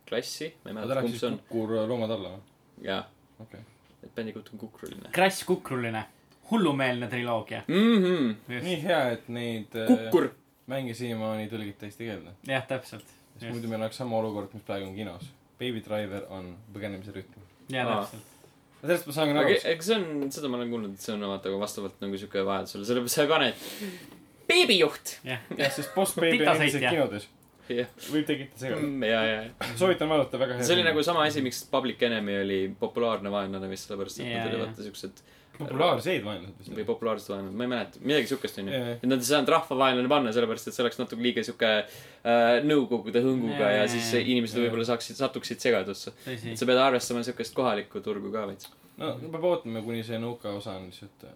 klassi, 0.09 0.53
ma 0.65 0.71
ei 0.71 0.75
ta 0.75 0.81
mäleta, 0.81 1.05
kumb 1.07 1.19
see 1.21 1.31
on. 1.31 1.39
kukur 1.49 1.75
loomad 1.91 2.15
alla 2.17 2.35
või? 2.35 2.43
jaa, 2.87 3.03
okei. 3.43 3.65
et 4.03 4.13
Bandicoot 4.17 4.53
on 4.53 4.63
kukruline 4.63 5.13
Crash 5.15 5.47
Kukruline. 5.49 6.05
hullumeelne 6.51 7.09
triloogia. 7.11 7.63
mm. 7.69 8.03
-hmm. 8.03 8.61
nii 8.69 8.83
hea, 8.83 9.03
et 9.19 9.29
neid 9.29 9.75
äh, 9.75 9.87
kukkur. 9.91 10.31
Mänge 10.71 10.95
siiamaani 10.99 11.49
tõlgiti 11.53 11.87
eesti 11.89 12.09
keelde. 12.09 12.33
jah, 12.49 12.65
täpselt. 12.69 13.07
sest 13.37 13.53
muidu 13.53 13.69
meil 13.71 13.83
oleks 13.85 14.01
sama 14.03 14.19
olukord, 14.19 14.55
mis 14.57 14.65
praegu 14.67 14.89
on 14.89 14.97
kinos. 14.97 15.29
Baby 15.61 15.81
Driver 15.85 16.27
on 16.35 16.51
põgenemise 16.75 17.15
rütm. 17.15 17.45
jah, 17.73 17.87
Aa. 17.87 18.03
täpselt. 18.03 18.35
sellest 18.83 19.07
ma 19.09 19.17
saan 19.17 19.33
ka 19.33 19.41
aga 19.41 19.55
aru. 19.55 19.61
eks 19.73 19.87
see 19.91 19.97
on, 20.01 20.27
seda 20.35 20.51
ma 20.51 20.61
olen 20.61 20.75
kuulnud, 20.75 20.99
et 20.99 21.07
see 21.07 21.15
on 21.15 21.25
vaata 21.31 21.53
ka 21.55 21.63
vastavalt 21.63 22.03
nagu 22.05 22.19
sihuke 22.21 22.45
vajadusele, 22.51 22.89
sellepärast 22.91 23.19
sa 23.21 23.25
ei 23.27 23.33
pane, 23.33 23.49
et 23.55 24.13
beebijuht. 24.51 25.17
jah, 25.27 25.41
sest 25.79 25.95
Boss 25.95 26.15
Baby 26.19 26.43
on 26.43 26.55
endiselt 26.57 26.89
kinodes. 26.91 27.29
jah, 27.71 27.89
võib 28.11 28.27
tekitada 28.29 28.61
segadust. 28.67 29.09
ja, 29.11 29.23
ja, 29.31 29.71
soovitan 29.79 30.11
vaadata, 30.13 30.39
väga 30.43 30.59
hea. 30.59 30.67
see 30.69 30.77
oli 30.79 30.87
nagu 30.87 31.03
sama 31.07 31.25
asi, 31.31 31.43
miks 31.47 31.65
Public 31.71 32.03
Enemy 32.11 32.41
oli 32.43 32.61
populaarne 32.79 33.31
vaenlane 33.33 33.71
vist 33.71 33.89
sellepärast, 33.89 34.21
et 34.23 34.31
Jaa, 34.31 34.39
nad 34.45 34.51
olid 34.53 34.61
jaa. 34.61 34.69
vaata 34.69 34.87
siuksed 34.87 35.25
populaarseid 35.59 36.25
vaenlased 36.25 36.61
vist 36.61 36.73
või. 36.73 36.87
populaarsed 36.89 37.33
vaenlased, 37.33 37.57
ma 37.57 37.67
ei 37.67 37.71
mäleta, 37.73 38.03
midagi 38.03 38.31
siukest 38.31 38.61
onju. 38.63 38.81
Et 38.97 39.07
nad 39.09 39.23
ei 39.23 39.29
saanud 39.29 39.53
rahvavaenlane 39.55 40.11
panna, 40.13 40.35
sellepärast 40.37 40.71
et 40.71 40.77
see 40.77 40.85
oleks 40.85 41.01
natuke 41.01 41.25
liiga 41.25 41.45
sihuke 41.47 41.71
äh, 41.77 42.43
nõukogude 42.67 43.23
hõnguga 43.25 43.71
ja 43.73 43.83
jaa, 43.83 43.89
siis 43.97 44.13
inimesed 44.23 44.61
võib-olla 44.63 44.87
saaksid, 44.89 45.19
satuksid 45.21 45.63
segadusse. 45.65 46.15
et. 46.27 46.59
sa 46.59 46.69
pead 46.69 46.83
arvestama 46.83 47.25
siukest 47.27 47.57
kohalikku 47.57 48.03
turgu 48.05 48.33
ka 48.35 48.47
veits. 48.51 48.71
no 49.01 49.15
peab 49.25 49.51
ootama, 49.51 49.83
kuni 49.87 50.05
see 50.07 50.21
nõuka 50.23 50.55
osa 50.57 50.77
on 50.81 50.89
lihtsalt. 50.91 51.29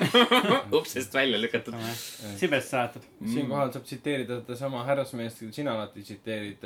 uksest 0.78 1.14
välja 1.14 1.40
lükatud. 1.40 1.74
Sibest 2.36 2.72
saadetud. 2.74 3.08
siinkohal 3.32 3.72
saab 3.72 3.84
tsiteerida 3.88 4.40
sedasama 4.42 4.84
härrasmeest, 4.88 5.40
keda 5.40 5.56
sina 5.56 5.74
alati 5.76 6.04
tsiteerid, 6.04 6.64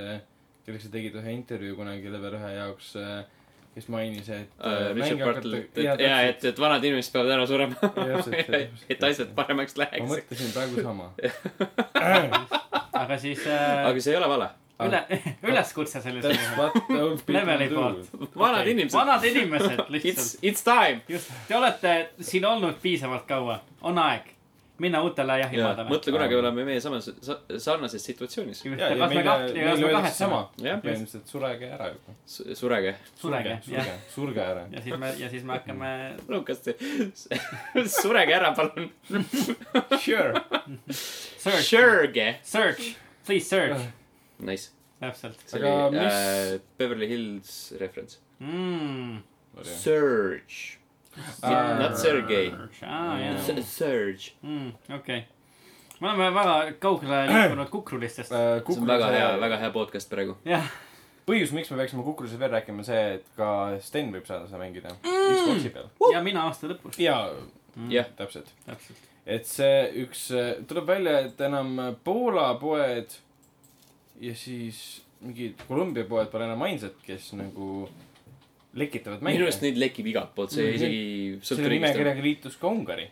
kellega 0.65 0.83
sa 0.83 0.93
tegid 0.93 1.17
ühe 1.21 1.35
intervjuu 1.39 1.79
kunagi 1.79 2.13
Level1 2.13 2.55
jaoks, 2.57 2.93
kes 3.75 3.89
mainis, 3.93 4.29
et 4.31 4.51
Uh, 4.59 4.95
Richard 4.95 5.19
Bartle, 5.19 5.59
et, 5.59 5.79
et 5.79 6.03
jaa, 6.05 6.19
et, 6.29 6.45
et 6.51 6.61
vanad 6.61 6.85
inimesed 6.85 7.13
peavad 7.15 7.33
ära 7.35 7.47
surema. 7.47 7.77
et 8.93 9.07
asjad 9.09 9.33
paremaks 9.37 9.77
ma 9.77 9.85
läheks. 9.85 10.11
mõtlesin 10.11 10.53
praegu 10.55 10.85
sama. 10.85 11.11
aga 13.05 13.19
siis 13.19 13.47
äh, 13.47 13.87
aga 13.89 14.01
see 14.05 14.15
ei 14.15 14.21
ole 14.21 14.29
vale. 14.31 14.49
üle, 14.85 15.01
üleskutse 15.51 16.03
sellisele 16.03 16.39
leveli 17.37 17.69
poolt. 17.75 18.15
vanad 18.37 18.71
inimesed. 18.71 18.99
vanad 18.99 19.27
inimesed 19.31 19.79
It's 19.79 19.91
lihtsalt., 19.97 20.39
it's 20.43 20.65
time. 20.67 21.03
just, 21.09 21.31
te 21.49 21.57
olete 21.57 21.97
siin 22.21 22.47
olnud 22.49 22.79
piisavalt 22.83 23.27
kaua, 23.29 23.61
on 23.83 23.99
aeg 24.03 24.34
minna 24.83 24.99
uutele 25.07 25.37
jahimaadele. 25.39 25.87
mõtle, 25.91 26.11
kunagi 26.15 26.35
oleme 26.35 26.65
meie 26.67 26.81
samas, 26.83 27.07
sarnases 27.63 28.03
situatsioonis. 28.09 28.63
põhimõtteliselt 28.65 31.27
surege 31.31 31.67
ära 31.77 31.87
juba. 31.93 32.11
surege. 32.27 32.95
surege, 33.21 33.51
jah. 33.55 33.63
surge, 33.65 33.95
surge 34.17 34.41
ära. 34.45 34.65
ja 34.73 34.81
siis 34.83 34.99
me, 34.99 35.09
ja 35.21 35.29
siis 35.31 35.43
me 35.47 35.53
hakkame 35.59 35.91
Lukas, 36.29 36.59
surege 38.01 38.33
ära, 38.35 38.55
palun. 38.57 38.91
Sure. 40.01 40.33
search, 40.91 41.71
Surge. 41.71 42.39
search, 42.43 42.97
please 43.27 43.47
search, 43.47 43.81
Nice. 44.45 44.71
täpselt 45.01 45.39
see 45.47 45.59
Aga 45.61 45.69
oli 45.87 45.99
äh, 46.03 46.61
Beverly 46.79 47.09
Hills 47.11 47.73
reference. 47.79 48.19
mm.. 48.41 49.19
Surge. 49.63 50.79
Aa. 51.43 51.79
Not 51.79 51.99
Sergei. 51.99 52.49
aa, 52.83 53.19
jah, 53.21 53.63
Surge. 53.63 54.33
mm, 54.43 54.73
okei 54.95 55.19
okay.. 55.19 55.23
me 56.01 56.09
oleme 56.09 56.31
väga 56.35 56.57
kaugele 56.83 57.21
liikunud 57.31 57.71
kukrulistest. 57.71 58.33
Äh, 58.33 58.59
see 58.67 58.81
on 58.81 58.89
väga 58.91 59.13
hea, 59.15 59.31
väga 59.41 59.61
hea 59.63 59.71
podcast 59.75 60.11
praegu. 60.11 60.37
jah, 60.49 60.67
põhjus, 61.29 61.55
miks 61.57 61.71
me 61.73 61.81
peaksime 61.81 62.05
Kukrusest 62.07 62.41
veel 62.41 62.53
rääkima, 62.53 62.83
on 62.83 62.89
see, 62.89 63.03
et 63.19 63.27
ka 63.39 63.51
Sten 63.85 64.13
võib 64.15 64.27
saada 64.29 64.49
seda 64.51 64.61
mängida 64.63 64.95
Mm. 65.03 65.35
Xbox'i 65.41 65.71
peal. 65.73 65.91
ja 66.13 66.23
mina 66.23 66.47
aasta 66.49 66.69
lõpus. 66.71 66.99
jaa, 67.01 67.29
jah, 67.91 68.11
täpselt. 68.19 68.51
täpselt. 68.67 69.07
et 69.27 69.47
see 69.49 69.79
üks, 70.05 70.27
tuleb 70.69 70.87
välja, 70.91 71.21
et 71.29 71.41
enam 71.41 71.77
Poola 72.05 72.51
poed 72.61 73.17
ja 74.21 74.35
siis 74.37 75.03
mingid 75.25 75.63
Kolumbia 75.69 76.05
poed 76.09 76.29
pole 76.33 76.45
enam 76.45 76.63
ainsad, 76.67 76.97
kes 77.07 77.33
nagu 77.39 77.89
lekitavad 78.75 79.21
minu 79.23 79.31
mänge. 79.31 79.43
arust 79.47 79.63
neid 79.63 79.77
lekib 79.79 80.07
igalt 80.11 80.35
poolt, 80.35 80.51
see 80.51 80.65
Mhm. 80.67 80.75
isegi 80.75 81.03
sõltub 81.41 81.57
selle 81.57 81.69
riigist. 81.69 81.83
nimekirjaga 81.95 82.23
liitus 82.23 82.57
ka 82.57 82.69
Ungari. 82.69 83.09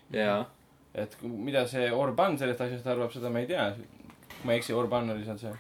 et 0.94 1.16
mida 1.22 1.66
see 1.66 1.90
Orban 1.90 2.38
sellest 2.38 2.60
asjast 2.60 2.86
arvab, 2.86 3.12
seda 3.12 3.30
ma 3.30 3.38
ei 3.40 3.46
tea. 3.46 3.74
kui 3.76 4.44
ma 4.46 4.52
ei 4.52 4.58
eksi, 4.58 4.72
Orban 4.74 5.10
oli 5.10 5.24
seal 5.24 5.38
see, 5.38 5.52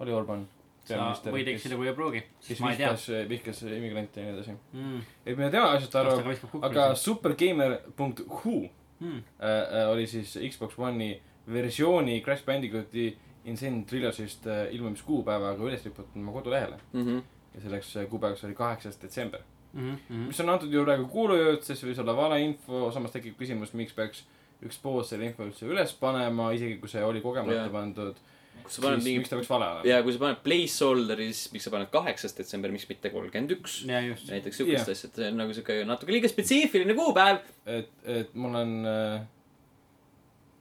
oli 0.00 0.12
Orban. 0.12 0.46
sa 0.84 0.96
võid 1.30 1.46
eksida, 1.48 1.76
kui 1.76 1.86
ei 1.86 1.94
pruugi, 1.94 2.22
kes 2.48 2.60
ei 2.60 2.76
tea 2.76 2.88
vihkas, 2.90 3.28
vihkas 3.28 3.62
immigrante 3.62 4.20
ja 4.20 4.26
nii 4.26 4.34
edasi. 4.34 4.56
mm.. 4.72 5.00
et 5.26 5.36
mida 5.36 5.50
tema 5.50 5.70
asjast 5.76 5.94
arvab, 5.94 6.26
aga 6.62 6.94
supergamer.hu 6.94 8.68
Mm. 9.00 9.16
äh, 9.40 9.80
äh, 9.80 9.88
oli 9.90 10.06
siis 10.06 10.34
Xbox 10.50 10.74
One'i 10.78 11.14
versiooni 11.48 12.20
Crash 12.20 12.44
Bandicooti 12.44 13.16
Insane 13.48 13.84
Trilosist 13.88 14.44
äh, 14.46 14.66
ilmumiskuupäevaga 14.74 15.64
üles 15.64 15.84
riputatud 15.86 16.20
oma 16.20 16.32
kodulehele. 16.34 16.76
Mhm. 16.92 17.18
Ja 17.54 17.60
selleks 17.60 17.94
kuupäevaks 18.10 18.44
oli 18.44 18.54
kaheksas 18.54 18.98
detsember. 19.02 19.40
Mm 19.72 19.94
-hmm. 19.96 20.26
mis 20.26 20.40
on 20.40 20.48
antud 20.50 20.72
juhul 20.72 20.84
praegu 20.86 21.06
kuulujutt, 21.08 21.62
sest 21.62 21.80
see 21.80 21.90
võis 21.92 22.00
olla 22.02 22.16
valeinfo, 22.16 22.90
samas 22.92 23.10
tekib 23.14 23.36
küsimus, 23.38 23.72
miks 23.74 23.92
peaks 23.94 24.24
üks 24.66 24.78
pood 24.82 25.04
selle 25.06 25.24
info 25.24 25.44
üldse 25.46 25.66
üles 25.66 25.92
panema, 26.00 26.50
isegi 26.52 26.78
kui 26.78 26.88
see 26.88 27.04
oli 27.04 27.20
kogemata 27.20 27.54
Jaa. 27.54 27.68
pandud. 27.72 28.16
kui 28.62 28.70
sa 28.74 28.82
paned 28.82 29.02
mingi 29.04 29.18
miks 29.18 29.30
ta 29.30 29.36
peaks 29.36 29.48
vale 29.50 29.64
olema? 29.68 29.86
ja 29.88 30.02
kui 30.02 30.12
sa 30.12 30.18
paned 30.18 30.36
placeholder'i, 30.44 31.32
siis 31.32 31.52
miks 31.52 31.64
sa 31.64 31.70
paned 31.70 31.88
kaheksas 31.94 32.36
detsember, 32.38 32.70
miks 32.74 32.88
mitte 32.88 33.10
kolmkümmend 33.10 33.50
üks? 33.56 33.84
näiteks 33.86 34.56
siukest 34.56 34.88
Jah. 34.88 34.92
asja, 34.96 35.08
et 35.08 35.14
see 35.16 35.28
on 35.30 35.36
nagu 35.40 35.54
siuke 35.54 35.84
natuke 35.84 36.12
liiga 36.12 36.28
spetsiifiline 36.28 36.94
kuupäev. 36.94 37.38
et, 37.66 37.88
et 38.04 38.34
mul 38.34 38.54
on 38.54 38.74
äh, 38.86 39.20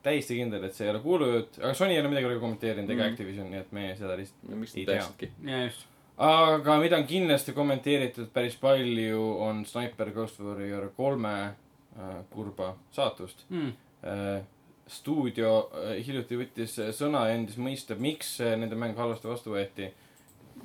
täiesti 0.05 0.35
kindel, 0.39 0.63
et 0.63 0.73
see 0.77 0.85
ei 0.87 0.93
ole 0.93 1.01
kuulujutt, 1.03 1.57
aga 1.59 1.73
Sony 1.75 1.91
ei 1.97 1.99
ole 1.99 2.09
midagi 2.13 2.39
kommenteerinud 2.39 2.89
ega 2.93 3.03
Mhm. 3.03 3.11
Activision, 3.13 3.49
nii 3.51 3.59
et 3.59 3.71
me 3.75 3.95
seda 3.99 4.15
lihtsalt. 4.17 4.49
no 4.49 4.55
miks 4.55 4.77
Ei 4.77 4.85
tea. 4.85 5.03
ja 5.49 5.63
just. 5.65 5.85
Aga 6.19 6.77
mida 6.81 6.97
on 6.99 7.05
kindlasti 7.07 7.53
kommenteeritud 7.55 8.27
päris 8.35 8.55
palju, 8.59 9.21
on 9.45 9.61
Sniper 9.65 10.09
Ghost 10.15 10.39
Warrior 10.43 10.89
kolme 10.97 11.33
äh, 11.47 12.15
kurba 12.33 12.73
saatust 12.95 13.45
Mm. 13.49 13.71
äh,. 14.03 14.41
stuudio 14.89 15.69
äh, 15.73 15.99
hiljuti 16.05 16.35
võttis 16.39 16.75
sõna 16.97 17.27
ja 17.29 17.35
andis 17.37 17.57
mõista, 17.61 17.95
miks 17.95 18.39
äh, 18.41 18.55
nende 18.57 18.75
mäng 18.75 18.97
halvasti 18.97 19.27
vastu 19.29 19.53
võeti. 19.53 19.91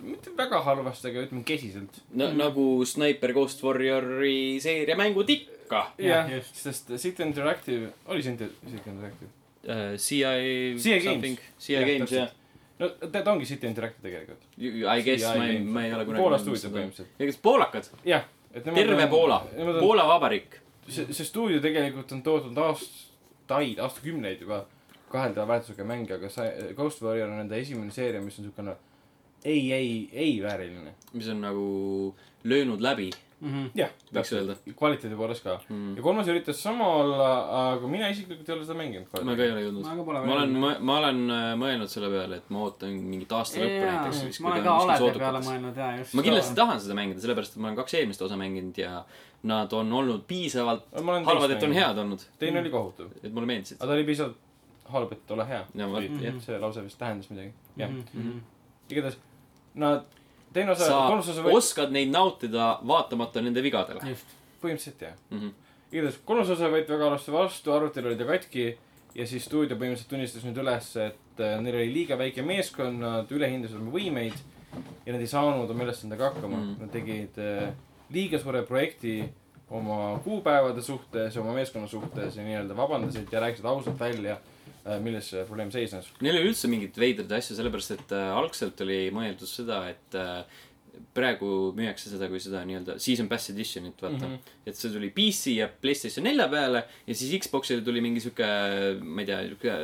mitte 0.03 0.31
väga 0.37 0.63
halvasti, 0.65 1.09
aga 1.13 1.23
ütleme 1.27 1.45
kesiselt. 1.45 2.01
no 2.11 2.33
nagu 2.33 2.85
Sniper 2.85 3.33
Ghost 3.33 3.63
Warriori 3.63 4.59
seeria 4.61 4.97
mängud 4.97 5.29
ikka. 5.31 5.93
Jah, 5.99 6.31
sest 6.53 6.91
Sit 6.99 7.21
Interactive, 7.21 7.93
oli 8.07 8.23
see 8.23 8.37
Sit 8.37 8.87
Interactive? 8.87 9.31
Uh, 9.65 9.95
CI. 9.97 10.75
CI 10.79 10.99
Games. 11.01 11.39
CI 11.59 11.73
Jah, 11.73 11.85
Games 11.87 12.11
jah. 12.13 12.29
No 12.79 12.91
ta 13.13 13.25
ongi 13.33 13.47
Sit 13.49 13.65
Interactive 13.65 14.09
tegelikult. 14.09 14.47
I 14.59 15.03
guess, 15.07 15.27
ma 15.37 15.49
ei, 15.49 15.59
ma 15.61 15.85
ei 15.87 15.95
ole 15.95 16.05
kunagi. 16.09 16.23
Poola 16.23 16.39
stuudio. 16.39 16.71
põhimõtteliselt. 16.75 17.17
kas 17.19 17.41
poolakad? 17.43 17.91
jah, 18.05 18.29
terve 18.61 19.09
Poola, 19.13 19.41
Poola 19.81 20.07
vabariik. 20.09 20.61
see, 20.89 21.07
see 21.13 21.27
stuudio 21.27 21.61
tegelikult 21.65 22.13
on 22.13 22.23
tootnud 22.23 22.59
aastaid, 22.67 23.79
aastakümneid 23.81 24.43
juba 24.45 24.65
kaheldava 25.13 25.55
väärtusega 25.55 25.87
mänge, 25.87 26.19
aga 26.19 26.29
see 26.33 26.75
Ghost 26.77 27.03
Warrior 27.03 27.31
on 27.31 27.39
nende 27.45 27.61
esimene 27.61 27.95
seeria, 27.95 28.23
mis 28.25 28.39
on 28.41 28.49
siukene 28.51 28.75
ei, 29.45 29.73
ei, 29.73 30.09
ei 30.13 30.43
vääriline. 30.43 30.95
mis 31.13 31.29
on 31.29 31.41
nagu 31.41 32.17
löönud 32.45 32.81
läbi, 32.81 33.11
Mm 33.45 33.53
-hmm. 33.53 33.71
jah, 33.77 33.91
võiks 34.17 34.31
öelda 34.33 34.55
kvaliteedi 34.79 35.17
poolest 35.19 35.45
ka. 35.45 35.59
mm. 35.69 35.97
ja. 35.97 36.03
kolmas 36.03 36.29
üritas 36.33 36.63
sama 36.63 36.87
olla, 37.01 37.27
aga 37.75 37.91
mina 37.93 38.09
isiklikult 38.09 38.49
ei 38.49 38.55
ole 38.55 38.65
seda 38.65 38.79
mänginud. 38.79 39.19
ma 39.29 39.37
ka 39.37 39.45
ei 39.45 39.53
ole 39.53 39.65
jõudnud. 39.67 39.85
ma 40.15 40.37
olen, 40.37 40.57
ma, 40.63 40.71
ma 40.81 40.97
olen 41.03 41.21
äh, 41.31 41.51
mõelnud 41.61 41.93
selle 41.93 42.09
peale, 42.15 42.41
et 42.41 42.49
ma 42.55 42.65
ootan 42.65 42.95
mingit 43.11 43.33
aasta 43.37 43.61
lõppu 43.61 43.85
näiteks. 43.91 44.23
siis 44.23 44.41
ma 44.41 44.55
olen 44.55 44.65
ka 44.65 44.79
olede 44.87 45.19
peale 45.19 45.45
mõelnud 45.51 45.83
ja 45.83 45.91
just. 45.99 46.15
ma 46.15 46.27
kindlasti 46.29 46.57
tahan 46.63 46.81
seda 46.87 46.99
mängida, 47.01 47.21
sellepärast 47.27 47.57
et 47.57 47.61
ma 47.61 47.69
olen 47.69 47.79
kaks 47.83 47.99
eelmist 48.01 48.27
osa 48.29 48.41
mänginud 48.41 48.81
ja 48.81 49.05
nad 49.45 49.73
on 49.77 49.93
olnud 49.93 50.25
piisavalt 50.27 50.89
Ma 51.03 51.13
olen 51.13 51.29
halvad, 51.29 51.51
et 51.51 51.69
on 51.69 51.77
head 51.77 51.99
olnud, 52.07 52.25
teine 52.41 52.65
oli 52.65 52.73
kohutav, 52.73 53.13
et 53.23 53.33
mulle 53.33 53.53
meeldisid. 53.53 53.77
aga 53.81 53.91
ta 53.93 53.99
oli 53.99 54.09
piisavalt 54.09 54.41
halb, 54.95 55.13
et 55.13 55.31
ole 55.37 55.47
hea. 55.49 55.63
Mhm. 55.75 56.41
see 56.41 56.59
lause 56.59 56.85
vist 56.85 56.99
tähendas 56.99 57.31
midagi. 57.31 57.53
jah, 57.77 57.91
-hmm. 57.91 58.41
igatahes 58.91 59.19
nad, 59.75 60.05
teine 60.55 60.75
osa, 60.75 60.89
sa 60.89 61.03
kolmas 61.09 61.29
osa 61.33 61.45
võeti, 61.45 61.59
oskad 61.61 61.95
neid 61.95 62.15
nautida 62.15 62.71
vaatamata 62.87 63.43
nende 63.45 63.63
vigadele 63.65 64.03
just. 64.09 64.35
põhimõtteliselt 64.63 65.07
jah. 65.09 65.15
mm. 65.31 65.39
-hmm. 65.39 65.53
igatahes 65.93 66.19
kolmas 66.25 66.55
osa 66.57 66.73
võeti 66.73 66.95
väga 66.95 67.11
halvasti 67.11 67.35
vastu, 67.35 67.75
arvutil 67.75 68.11
oli 68.11 68.19
ta 68.21 68.29
katki 68.31 68.67
ja 69.15 69.27
siis 69.27 69.45
stuudio 69.45 69.77
põhimõtteliselt 69.77 70.11
tunnistas 70.11 70.47
nüüd 70.47 70.59
üles, 70.63 70.91
et 70.97 71.41
äh, 71.43 71.57
neil 71.63 71.79
oli 71.81 71.93
liiga 71.93 72.19
väike 72.19 72.43
meeskond, 72.47 73.01
nad 73.03 73.31
ülehindasid 73.31 73.79
oma 73.81 73.95
võimeid 73.95 74.37
ja 75.07 75.15
nad 75.15 75.23
ei 75.23 75.31
saanud 75.31 75.71
oma 75.71 75.87
ülesandega 75.87 76.31
hakkama 76.33 76.57
Mm. 76.57 76.69
mm.. 76.69 76.81
Nad 76.81 76.93
tegid 76.93 77.39
äh, 77.39 77.73
liiga 78.11 78.39
suure 78.39 78.63
projekti 78.63 79.23
oma 79.71 80.19
kuupäevade 80.25 80.83
suhtes, 80.83 81.37
oma 81.37 81.55
meeskonna 81.55 81.89
suhtes 81.89 82.37
ja 82.37 82.45
nii-öelda 82.45 82.77
vabandasid 82.77 83.33
ja 83.33 83.41
rääkisid 83.41 83.65
ausalt 83.65 84.01
välja, 84.01 84.37
milles 84.85 85.31
see 85.33 85.47
probleem 85.49 85.73
seisnes. 85.73 86.11
Neil 86.25 86.39
oli 86.41 86.53
üldse 86.53 86.69
mingeid 86.69 86.99
veidraid 87.01 87.33
asju, 87.39 87.57
sellepärast 87.57 87.97
et 87.97 88.15
äh, 88.17 88.31
algselt 88.37 88.81
oli 88.85 89.01
mõeldud 89.15 89.49
seda, 89.49 89.81
et 89.93 90.19
äh, 90.21 90.63
praegu 91.17 91.49
müüakse 91.77 92.11
seda 92.13 92.29
kui 92.31 92.41
seda 92.43 92.63
nii-öelda 92.67 92.99
season 93.03 93.29
pass 93.31 93.51
edition'it, 93.51 93.99
vaata 94.03 94.27
mm. 94.27 94.33
-hmm. 94.35 94.55
et 94.67 94.79
see 94.79 94.93
tuli 94.93 95.11
PC 95.15 95.57
ja 95.59 95.69
Playstation 95.69 96.27
nelja 96.29 96.49
peale 96.49 96.85
ja 97.07 97.15
siis 97.15 97.35
Xbox'ile 97.47 97.85
tuli 97.85 98.03
mingi 98.05 98.23
sihuke, 98.23 98.47
ma 99.01 99.23
ei 99.23 99.27
tea, 99.31 99.41
sihuke 99.49 99.77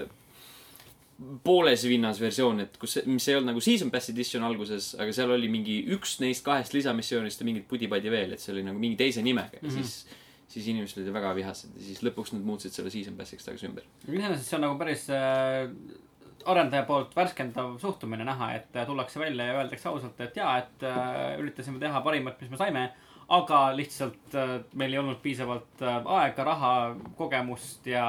pooles 1.44 1.82
vinnas 1.84 2.20
versioon, 2.20 2.62
et 2.64 2.76
kus, 2.80 2.96
mis 3.06 3.26
ei 3.28 3.36
olnud 3.36 3.52
nagu 3.52 3.60
season 3.60 3.90
pass 3.92 4.08
edition 4.12 4.44
alguses, 4.46 4.94
aga 5.00 5.12
seal 5.12 5.32
oli 5.34 5.50
mingi 5.52 5.82
üks 5.96 6.16
neist 6.22 6.44
kahest 6.46 6.74
lisamissioonist 6.76 7.42
ja 7.42 7.48
mingit 7.48 7.68
pudi-padi 7.68 8.12
veel, 8.12 8.32
et 8.34 8.40
see 8.40 8.54
oli 8.54 8.64
nagu 8.64 8.80
mingi 8.80 8.96
teise 9.00 9.22
nimega 9.22 9.60
ja 9.60 9.62
mm. 9.62 9.68
-hmm. 9.68 9.82
siis 9.82 10.19
siis 10.50 10.68
inimesed 10.72 10.98
olid 11.00 11.14
väga 11.14 11.32
vihased 11.38 11.74
ja 11.78 11.86
siis 11.86 12.02
lõpuks 12.06 12.34
nad 12.34 12.46
muutsid 12.46 12.74
selle 12.74 12.90
season 12.92 13.18
pass'iks 13.18 13.46
tagasi 13.46 13.68
ümber. 13.68 13.86
iseenesest 14.08 14.48
see 14.48 14.58
on 14.58 14.66
nagu 14.66 14.78
päris 14.80 15.06
äh, 15.14 15.70
arendaja 16.50 16.86
poolt 16.88 17.14
värskendav 17.16 17.76
suhtumine 17.82 18.24
näha, 18.26 18.52
et 18.58 18.76
äh, 18.76 18.86
tullakse 18.88 19.20
välja 19.20 19.46
ja 19.46 19.58
öeldakse 19.60 19.88
ausalt, 19.88 20.20
et 20.20 20.36
jaa, 20.36 20.56
et 20.62 20.86
äh, 20.86 21.38
üritasime 21.40 21.80
teha 21.82 22.02
parimat, 22.04 22.40
mis 22.40 22.50
me 22.50 22.60
saime. 22.60 22.90
aga 23.30 23.58
lihtsalt 23.78 24.34
äh, 24.34 24.56
meil 24.74 24.92
ei 24.92 24.98
olnud 24.98 25.20
piisavalt 25.22 25.82
äh, 25.86 26.00
aega, 26.18 26.44
raha, 26.44 26.72
kogemust 27.16 27.86
ja 27.86 28.06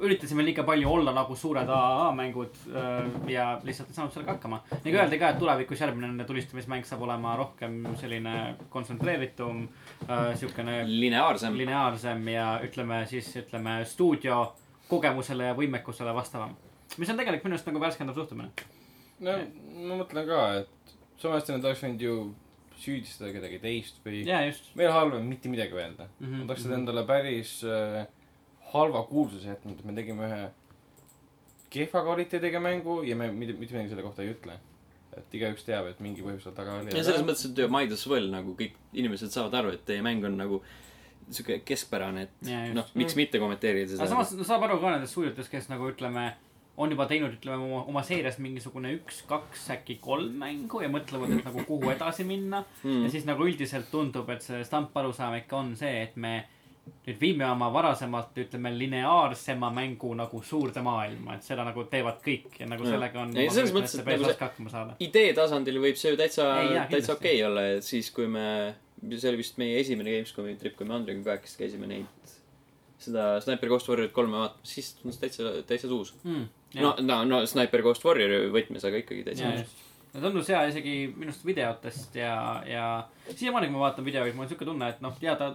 üritasime 0.00 0.44
liiga 0.44 0.64
palju 0.66 0.88
olla 0.90 1.12
nagu 1.14 1.36
suured 1.36 1.68
AA 1.68 2.08
mängud 2.16 2.56
äh, 2.72 3.30
ja 3.32 3.46
lihtsalt 3.64 3.90
ei 3.90 3.98
saanud 3.98 4.14
sellega 4.14 4.36
hakkama. 4.36 4.62
nagu 4.72 4.96
öeldi 4.96 5.18
ka, 5.20 5.30
et 5.30 5.38
tulevikus 5.42 5.82
järgmine 5.84 6.08
nende 6.08 6.26
tulistamismäng 6.28 6.86
saab 6.88 7.04
olema 7.06 7.36
rohkem 7.38 7.82
selline 8.00 8.34
kontsentreeritum 8.72 9.62
äh,, 10.08 10.32
siukene 10.40 10.82
lineaarsem. 10.88 11.56
lineaarsem 11.58 12.28
ja 12.32 12.50
ütleme 12.64 13.04
siis, 13.10 13.30
ütleme 13.42 13.80
stuudio 13.84 14.42
kogemusele 14.90 15.50
ja 15.50 15.56
võimekusele 15.58 16.14
vastavam. 16.14 16.56
mis 16.96 17.10
on 17.10 17.20
tegelikult 17.20 17.48
minu 17.48 17.58
arust 17.58 17.70
nagu 17.70 17.80
värskendav 17.80 18.20
suhtumine. 18.20 18.50
no 19.20 19.40
ma 19.88 20.00
mõtlen 20.02 20.28
ka, 20.28 20.44
et 20.62 20.94
samas 21.20 21.48
nad 21.52 21.64
oleks 21.64 21.84
võinud 21.84 22.06
ju 22.06 22.14
süüdistada 22.80 23.32
kedagi 23.34 23.58
teist 23.60 24.00
või 24.04 24.22
just. 24.24 24.72
veel 24.76 24.92
halvem 24.94 25.26
mitte 25.28 25.52
midagi 25.52 25.76
öelda 25.76 26.06
mm. 26.08 26.26
-hmm. 26.26 26.38
Nad 26.40 26.50
oleksid 26.54 26.70
mhm. 26.70 26.78
endale 26.80 27.04
päris 27.06 27.58
äh, 27.64 28.06
halva 28.72 29.04
kuulsuse 29.08 29.52
jätnud, 29.52 29.78
et 29.78 29.86
me 29.88 29.94
tegime 29.96 30.26
ühe 30.28 30.42
kehva 31.70 32.02
kvaliteediga 32.06 32.60
mängu 32.62 33.00
ja 33.06 33.16
me 33.16 33.30
mitte 33.32 33.54
mitte 33.58 33.74
midagi 33.74 33.94
selle 33.94 34.04
kohta 34.06 34.22
ei 34.26 34.34
ütle. 34.34 34.58
et 35.16 35.34
igaüks 35.34 35.64
teab, 35.66 35.88
et 35.90 35.98
mingi 35.98 36.22
põhjus 36.22 36.44
seal 36.46 36.54
taga 36.54 36.76
oli. 36.78 36.92
ja 36.94 37.02
selles 37.02 37.24
mõttes, 37.26 37.48
et 37.48 37.72
might 37.72 37.92
as 37.92 38.06
well 38.06 38.28
nagu 38.30 38.54
kõik 38.58 38.76
inimesed 38.94 39.32
saavad 39.34 39.56
aru, 39.58 39.72
et 39.74 39.82
teie 39.86 40.02
mäng 40.06 40.22
on 40.26 40.36
nagu 40.38 40.60
sihuke 41.30 41.60
keskpärane, 41.66 42.28
et 42.28 42.52
noh, 42.74 42.86
miks 42.98 43.16
mitte 43.18 43.40
kommenteerida 43.42 43.96
aga 43.96 44.04
seda. 44.04 44.12
samas 44.12 44.30
no, 44.38 44.46
saab 44.46 44.66
aru 44.66 44.78
ka 44.82 44.94
nendest 44.94 45.14
stuudiotest, 45.14 45.50
kes 45.50 45.66
nagu 45.70 45.90
ütleme, 45.90 46.28
on 46.80 46.94
juba 46.94 47.06
teinud, 47.10 47.34
ütleme 47.38 47.58
oma, 47.66 47.82
oma 47.90 48.04
seerias 48.06 48.38
mingisugune 48.42 48.94
üks, 48.96 49.24
kaks, 49.30 49.66
äkki 49.74 49.98
kolm 50.02 50.38
mängu 50.42 50.82
ja 50.82 50.90
mõtlevad, 50.92 51.34
et 51.36 51.46
nagu 51.46 51.66
kuhu 51.68 51.90
edasi 51.92 52.26
minna 52.26 52.64
mm.. 52.82 53.04
ja 53.06 53.12
siis 53.12 53.26
nagu 53.28 53.46
üldiselt 53.46 53.90
tundub, 53.92 54.30
et 54.30 54.46
see 54.46 54.62
stamparusaam 54.66 55.36
ikka 55.42 55.58
on 55.58 55.74
see, 55.78 56.06
et 56.06 56.16
me 56.18 56.36
nüüd 57.06 57.20
viime 57.20 57.46
oma 57.48 57.70
varasemalt, 57.72 58.36
ütleme, 58.42 58.72
lineaarsema 58.76 59.70
mängu 59.74 60.12
nagu 60.18 60.42
suurde 60.46 60.82
maailma, 60.84 61.36
et 61.38 61.46
seda 61.46 61.64
nagu 61.66 61.84
teevad 61.90 62.20
kõik 62.24 62.60
ja 62.60 62.68
nagu 62.70 62.86
sellega 62.86 63.22
on. 63.22 63.32
Ei, 63.36 63.48
selles 63.52 63.72
mõttes, 63.74 63.96
et 63.98 64.06
nagu 64.06 64.28
see- 64.28 65.08
idee 65.08 65.32
tasandil 65.36 65.80
võib 65.82 65.98
see 66.00 66.14
ju 66.14 66.20
täitsa 66.20 66.46
täitsa 66.92 67.16
okei 67.16 67.40
okay 67.40 67.46
olla, 67.48 67.66
et 67.76 67.86
siis 67.86 68.10
kui 68.14 68.28
me, 68.30 68.46
see 69.08 69.32
oli 69.32 69.42
vist 69.42 69.58
meie 69.62 69.80
esimene 69.80 70.14
Gamescomi 70.16 70.56
trip, 70.60 70.76
kui 70.78 70.88
me 70.88 70.96
Andriga 70.98 71.24
kahekesi 71.32 71.60
käisime 71.64 71.90
neid, 71.90 72.34
seda 73.00 73.32
Sniper 73.40 73.72
Ghost 73.72 73.88
Warrior 73.88 74.12
kolme 74.14 74.36
vaatamas, 74.42 74.74
siis 74.76 74.94
tundus 75.00 75.20
täitsa, 75.20 75.54
täitsa 75.66 75.88
tuus. 75.88 76.14
mm,. 76.24 76.48
no, 76.80 76.96
no, 77.00 77.22
no 77.24 77.44
Sniper 77.46 77.82
Ghost 77.86 78.04
Warriori 78.04 78.50
võtmes, 78.52 78.84
aga 78.84 79.00
ikkagi 79.00 79.24
täitsa 79.30 79.48
ja 79.48 79.62
just, 79.62 79.86
no 80.12 80.24
tundus 80.26 80.50
hea 80.52 80.66
isegi 80.70 80.94
minu 81.14 81.30
arust 81.30 81.46
videotest 81.46 82.16
ja, 82.18 82.34
ja 82.66 82.86
siiamaani, 83.30 83.70
kui 83.70 83.76
ma 83.78 83.86
vaatan 83.86 84.06
videoid, 84.06 84.34
mul 84.34 84.46
on 84.46 84.52
siuke 84.52 84.68
tunne, 84.68 84.90
et 84.92 85.00
noh, 85.04 85.16
jaa, 85.22 85.36
ta 85.40 85.54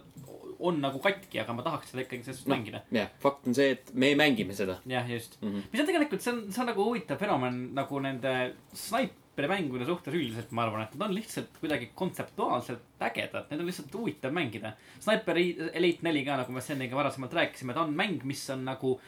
on 0.60 0.80
nagu 0.82 1.00
katki, 1.00 1.40
aga 1.42 1.54
ma 1.54 1.64
tahaks 1.64 1.92
seda 1.92 2.02
ikkagi 2.06 2.24
sellest 2.24 2.48
Noh. 2.48 2.56
mängida. 2.58 2.82
jah, 2.92 3.10
fakt 3.20 3.48
on 3.48 3.56
see, 3.56 3.72
et 3.72 3.92
me 3.94 4.14
mängime 4.16 4.54
seda 4.56 4.78
jah, 4.86 5.10
just 5.12 5.42
mm. 5.42 5.52
-hmm. 5.52 5.62
mis 5.72 5.82
on 5.82 5.88
tegelikult, 5.88 6.22
see 6.22 6.34
on, 6.34 6.52
see 6.52 6.62
on 6.62 6.68
nagu 6.72 6.84
huvitav 6.86 7.18
fenomen 7.20 7.74
nagu 7.76 8.00
nende 8.00 8.54
snaiperimängude 8.74 9.86
suhtes 9.86 10.14
üldiselt, 10.14 10.52
ma 10.52 10.64
arvan, 10.64 10.86
et 10.86 10.96
nad 10.96 11.10
on 11.10 11.16
lihtsalt 11.16 11.58
kuidagi 11.60 11.92
kontseptuaalselt 11.96 13.02
ägedad, 13.02 13.50
need 13.52 13.60
on 13.60 13.66
lihtsalt 13.70 13.94
huvitav 13.94 14.32
mängida. 14.36 14.74
Sniper 15.00 15.38
Elite 15.74 16.04
neli 16.08 16.26
ka, 16.26 16.38
nagu 16.38 16.52
me 16.56 16.62
Steniga 16.62 16.96
varasemalt 16.96 17.34
rääkisime, 17.34 17.74
ta 17.74 17.82
on 17.82 17.94
mäng, 17.96 18.24
mis 18.24 18.50
on 18.50 18.64
nagu, 18.66 19.00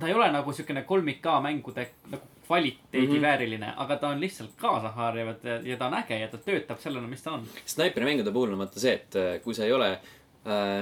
ta 0.00 0.08
ei 0.10 0.14
ole 0.14 0.30
nagu 0.32 0.52
siukene 0.52 0.82
kolmik 0.82 1.26
A 1.26 1.40
mängude 1.40 1.86
nagu 2.10 2.22
kvaliteedi 2.46 3.06
mm 3.06 3.12
Mhm. 3.12 3.16
-hmm. 3.16 3.22
vääriline, 3.22 3.72
aga 3.76 3.96
ta 3.96 4.08
on 4.08 4.20
lihtsalt 4.20 4.50
kaasahaarjav 4.60 5.28
ja, 5.44 5.60
ja 5.64 5.76
ta 5.76 5.86
on 5.86 5.94
äge 5.94 6.18
ja 6.18 6.28
ta 6.28 6.38
töötab 6.38 6.78
sellena, 6.78 7.06
mis 7.08 7.22
ta 7.22 7.32
on. 7.32 7.46
Sniperi-mängude 7.64 8.32
puhul 8.32 8.52
on 8.52 8.58
vaata 8.58 8.80
see, 8.80 8.92
et 8.94 9.16
äh, 9.16 9.40
kui 9.42 9.54
sa 9.54 9.64
ei 9.64 9.72
ole 9.72 9.92
äh, 9.92 9.98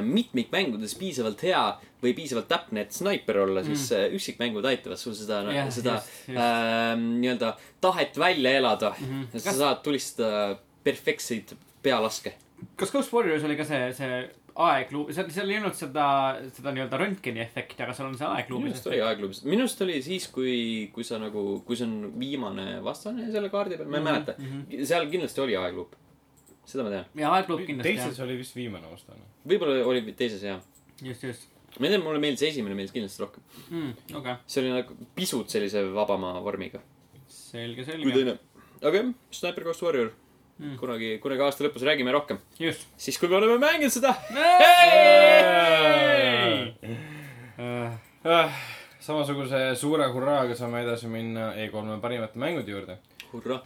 mitmikmängudes 0.03 0.95
piisavalt 0.99 1.43
hea 1.47 1.63
või 2.03 2.15
piisavalt 2.19 2.49
täpne, 2.51 2.83
et 2.87 2.93
snaiper 2.97 3.39
olla, 3.45 3.63
siis 3.67 3.89
mm. 3.95 4.17
üksikmängud 4.19 4.65
aitavad 4.67 4.99
sul 4.99 5.15
seda 5.15 5.43
Jah,, 5.55 5.71
seda 5.71 5.95
just, 6.01 6.13
just. 6.27 6.37
äh, 6.39 6.93
nii-öelda 6.99 7.53
tahet 7.81 8.19
välja 8.19 8.57
elada 8.59 8.95
mm. 8.99 9.07
-hmm. 9.13 9.39
sa 9.39 9.51
Kas- 9.51 9.59
saad 9.59 9.83
tulistada 9.87 10.59
perfektseid 10.85 11.55
pealaske. 11.83 12.35
kas 12.77 12.91
Ghost 12.93 13.13
Warriors 13.13 13.45
oli 13.45 13.57
ka 13.57 13.65
see, 13.65 13.93
see 13.95 14.31
aegluub, 14.55 15.09
seal, 15.15 15.31
seal 15.33 15.49
ei 15.51 15.57
olnud 15.63 15.75
seda, 15.75 16.07
seda 16.53 16.73
nii-öelda 16.75 16.99
röntgeni 17.01 17.41
efekti, 17.41 17.83
aga 17.83 17.95
seal 17.97 18.09
on 18.11 18.19
see 18.19 18.27
minu 18.27 18.37
aegluubis 18.39 18.73
arust 18.75 18.87
oli 18.91 19.01
aegluubis, 19.01 19.41
minu 19.49 19.63
arust 19.65 19.81
oli 19.87 20.03
siis, 20.05 20.27
kui, 20.29 20.91
kui 20.93 21.05
sa 21.05 21.19
nagu, 21.23 21.63
kui 21.67 21.77
see 21.79 21.87
on 21.87 22.13
viimane 22.21 22.83
vastane 22.85 23.31
selle 23.33 23.49
kaardi 23.49 23.77
peal, 23.81 23.89
ma 23.89 23.97
ei 23.97 24.03
Mhm, 24.03 24.11
mäleta. 24.13 24.87
seal 24.87 25.07
kindlasti 25.11 25.41
oli 25.41 25.57
aegluup. 25.57 25.95
Seda 26.73 26.87
ma 26.87 26.95
tean. 26.95 27.09
ja 27.23 27.33
aegluub 27.39 27.65
kindlasti 27.69 27.93
teises 27.93 28.19
jah, 28.19 28.27
oli 28.27 28.39
vist 28.41 28.57
viimane 28.59 28.91
vastane. 28.91 29.25
võib-olla 29.49 29.85
oli 29.93 30.17
teises 30.19 30.45
jah. 30.47 30.63
just, 31.03 31.27
just 31.29 31.79
ma 31.79 31.89
ei 31.89 31.95
tea, 31.95 32.03
mulle 32.05 32.23
meeldis 32.23 32.49
esimene 32.49 32.77
meeldis 32.79 32.95
kindlasti 32.97 33.25
rohkem. 33.25 33.45
mm,. 33.69 33.93
okei 34.09 34.19
okay., 34.23 34.41
see 34.47 34.65
oli 34.65 34.75
nagu 34.75 34.99
pisut 35.17 35.53
sellise 35.53 35.85
vabama 35.95 36.35
vormiga. 36.45 36.83
selge, 37.29 37.85
kui 37.85 37.89
selge. 37.93 38.19
teine, 38.19 38.37
aga 38.83 39.03
jah, 39.03 39.15
Sniper 39.41 39.71
Ghost 39.71 39.87
Warrior 39.87 40.13
Mm. 40.63 40.77
kunagi, 40.79 41.17
kunagi 41.19 41.43
aasta 41.43 41.65
lõpus 41.65 41.83
räägime 41.83 42.13
rohkem. 42.15 42.39
just. 42.61 42.85
siis, 42.97 43.17
kui 43.19 43.29
me 43.29 43.39
oleme 43.41 43.57
mänginud 43.59 43.91
seda. 43.91 44.13
Ah, 48.23 48.53
samasuguse 49.03 49.75
suure 49.75 50.07
hurraaga 50.15 50.55
saame 50.55 50.85
edasi 50.85 51.09
minna 51.11 51.49
E3-e 51.59 51.99
parimate 52.05 52.39
mängude 52.39 52.71
juurde. 52.71 52.99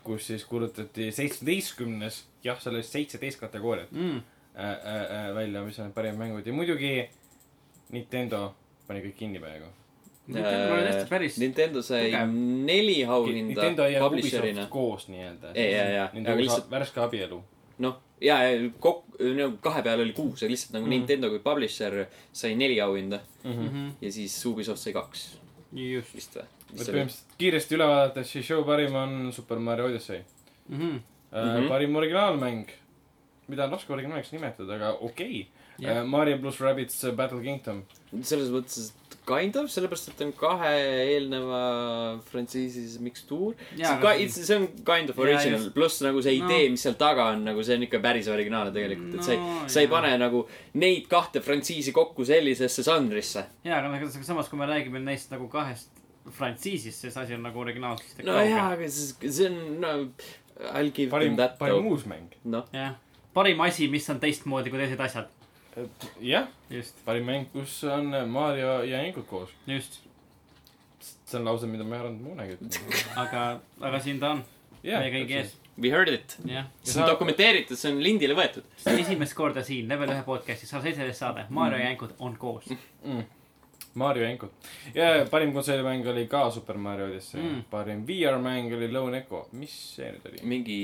Kus 0.05 0.27
siis 0.27 0.45
kuulutati 0.45 1.11
seitsmeteistkümnes, 1.13 2.25
jah, 2.45 2.61
seal 2.63 2.75
oli 2.79 2.83
seitseteist 2.87 3.41
kategooriat 3.41 3.91
Mm. 3.93 4.17
äh, 4.57 4.71
äh, 4.71 5.03
äh, 5.29 5.35
välja, 5.35 5.65
mis 5.65 5.79
on 5.79 5.93
parimad 5.93 6.19
mängud 6.19 6.47
ja 6.47 6.53
muidugi 6.53 7.09
Nintendo 7.93 8.55
pani 8.87 9.01
kõik 9.05 9.17
kinni 9.19 9.39
peaaegu. 9.43 9.67
Nintendo 10.27 10.73
oli 10.75 10.87
tõesti 10.89 11.09
päris, 11.11 11.37
Nintendo 11.39 11.83
sai 11.87 12.09
tugev. 12.11 12.33
neli 12.67 12.97
auhinda 13.05 13.47
Nintendo 13.53 13.85
ja 13.87 14.01
publisher'ina 14.03 14.65
Ubisoft. 14.65 14.71
koos 14.73 15.05
nii-öelda. 15.09 15.53
Nende 16.15 16.35
lihtsalt- 16.41 16.71
värske 16.71 17.01
abielu. 17.01 17.43
noh, 17.79 17.99
ja, 18.21 18.39
ja 18.43 18.71
kokku, 18.81 19.19
no 19.37 19.51
kahe 19.61 19.83
peale 19.83 20.03
oli 20.03 20.13
kuus, 20.13 20.43
aga 20.43 20.51
lihtsalt 20.51 20.73
nagu 20.73 20.87
Mm. 20.87 20.89
mm. 20.93 20.99
Nintendo 20.99 21.29
kui 21.31 21.39
publisher 21.39 22.07
sai 22.33 22.55
neli 22.55 22.81
auhinda 22.81 23.21
Mhm. 23.45 23.91
ja 24.01 24.13
siis 24.13 24.47
Ubisoft 24.47 24.79
sai 24.83 24.93
kaks 24.93 25.39
just. 25.73 26.15
vist 26.15 26.35
või? 26.37 26.45
Et 26.75 26.81
põhimõtteliselt 26.81 27.37
kiiresti 27.39 27.75
üle 27.79 27.87
vaadates, 27.91 28.31
siis 28.33 28.47
show 28.47 28.65
parim 28.65 28.95
on 28.95 29.33
Super 29.33 29.59
Mario 29.59 29.87
Odyssey 29.91 30.23
Mhm. 30.69 30.97
äh,. 31.33 31.45
Mhm. 31.61 31.69
parim 31.69 31.97
originaalmäng, 31.97 32.67
mida 33.49 33.65
on 33.65 33.71
raske 33.77 33.93
originaalmängaks 33.93 34.33
nimetada, 34.33 34.75
aga 34.75 34.93
okei 35.01 35.47
okay.. 35.79 36.05
Mario 36.09 36.39
pluss 36.41 36.59
Rabbids 36.61 37.05
äh, 37.05 37.13
Battle 37.13 37.43
Kingdom. 37.43 37.83
selles 38.23 38.49
mõttes, 38.49 38.93
et 39.13 39.17
kind 39.29 39.57
of, 39.61 39.67
sellepärast 39.71 40.09
et 40.09 40.21
on 40.25 40.31
kahe 40.33 40.71
eelneva 41.13 41.59
frantsiisi 42.31 42.99
mikstuur. 43.05 43.55
Jaa, 43.77 43.91
see, 43.97 44.01
ka, 44.01 44.13
see 44.33 44.57
on 44.57 44.67
kind 44.87 45.11
of 45.13 45.19
original 45.21 45.59
just., 45.61 45.75
pluss 45.75 46.01
nagu 46.05 46.23
see 46.25 46.39
No. 46.41 46.47
idee, 46.49 46.71
mis 46.73 46.83
seal 46.87 46.95
taga 46.95 47.27
on, 47.35 47.45
nagu 47.45 47.63
see 47.67 47.77
on 47.77 47.83
ikka 47.87 48.01
päris 48.01 48.29
originaalne 48.33 48.73
tegelikult, 48.73 49.19
et 49.19 49.25
sa 49.27 49.33
ei 49.35 49.39
No,, 49.43 49.69
sa 49.69 49.81
ei 49.83 49.91
pane 49.91 50.15
nagu 50.19 50.47
neid 50.81 51.09
kahte 51.13 51.41
frantsiisi 51.45 51.93
kokku 51.93 52.25
sellisesse 52.25 52.83
žanrisse. 52.87 53.45
jaa, 53.67 53.79
aga 53.83 53.89
nagu 53.99 54.09
samas, 54.09 54.49
kui 54.49 54.59
me 54.59 54.67
räägime 54.71 55.03
neist 55.05 55.31
nagu 55.35 55.49
kahest 55.53 55.91
frantsiisist, 56.35 57.05
siis 57.05 57.17
asi 57.17 57.37
on 57.37 57.45
nagu 57.47 57.61
originaalsest 57.61 58.25
no 58.27 58.37
jaa, 58.43 58.71
aga 58.75 58.89
see, 58.91 59.31
see 59.31 59.49
on, 59.51 59.81
no 59.81 59.93
I 60.61 60.83
will 60.83 60.91
give 60.91 61.11
parim 61.11 61.37
them, 61.37 61.37
that 61.37 61.59
parim 61.59 61.87
uus 61.91 62.07
mäng. 62.09 62.33
noh, 62.45 62.65
jah, 62.73 62.97
parim 63.37 63.61
asi, 63.61 63.89
mis 63.93 64.09
on 64.11 64.21
teistmoodi 64.23 64.73
kui 64.73 64.81
teised 64.81 65.03
asjad. 65.05 65.29
jah, 66.25 66.49
just, 66.73 66.99
parim 67.05 67.29
mäng, 67.29 67.47
kus 67.53 67.79
on 67.93 68.11
Mario 68.33 68.81
ja 68.89 69.03
Inkud 69.05 69.29
koos. 69.29 69.53
just, 69.69 70.01
see 71.01 71.39
on 71.39 71.45
lause, 71.45 71.69
mida 71.69 71.85
ma 71.85 71.99
ei 71.99 72.05
arvanud 72.05 72.25
kunagi 72.31 72.57
ütlema. 72.57 73.05
aga, 73.27 73.45
aga 73.91 74.03
siin 74.03 74.21
ta 74.23 74.33
on, 74.37 74.43
meie 74.83 75.13
kõigi 75.19 75.41
ees, 75.43 75.55
we 75.77 75.93
heard 75.93 76.09
it. 76.13 76.39
jah. 76.49 76.71
see 76.83 77.03
on 77.03 77.13
dokumenteeritud, 77.13 77.77
see 77.77 77.93
on 77.93 78.03
lindile 78.03 78.39
võetud. 78.39 78.65
esimest 78.97 79.37
korda 79.37 79.65
siin 79.67 79.93
Level 79.93 80.17
ühe 80.17 80.25
podcast'is, 80.27 80.73
sada 80.73 80.89
seitseteist 80.89 81.21
saade, 81.21 81.47
Maarja 81.53 81.85
ja 81.85 81.91
Jänkud 81.91 82.17
on 82.19 82.41
koos. 82.41 82.73
mm.. 83.05 83.27
Mario 83.97 84.27
Inkud. 84.29 84.51
ja 84.95 85.25
parim 85.31 85.53
konsoolimäng 85.57 86.07
oli 86.13 86.27
ka 86.31 86.45
Super 86.55 86.77
Mario 86.79 87.07
Odyssey 87.11 87.41
Mm. 87.41 87.49
mm.. 87.55 87.63
parim 87.71 88.05
VR-mäng 88.09 88.73
oli 88.77 88.91
Lone 88.93 89.19
Echo. 89.23 89.47
mis 89.53 89.75
see 89.97 90.11
nüüd 90.13 90.27
oli? 90.31 90.43
mingi 90.43 90.79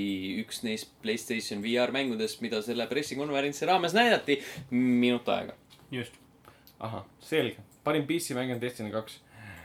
üks 0.44 0.62
neist 0.66 0.92
Playstation 1.02 1.62
VR 1.64 1.92
mängudest, 1.94 2.40
mida 2.44 2.62
selle 2.62 2.86
pressikonverentsi 2.90 3.66
raames 3.68 3.94
näidati, 3.96 4.40
minut 4.70 5.28
aega. 5.28 5.54
just 5.92 6.16
ahah, 6.80 7.04
selge. 7.20 7.60
parim 7.84 8.06
PC-mäng 8.08 8.54
on 8.54 8.60
Destiny 8.60 8.90
kaks. 8.90 9.20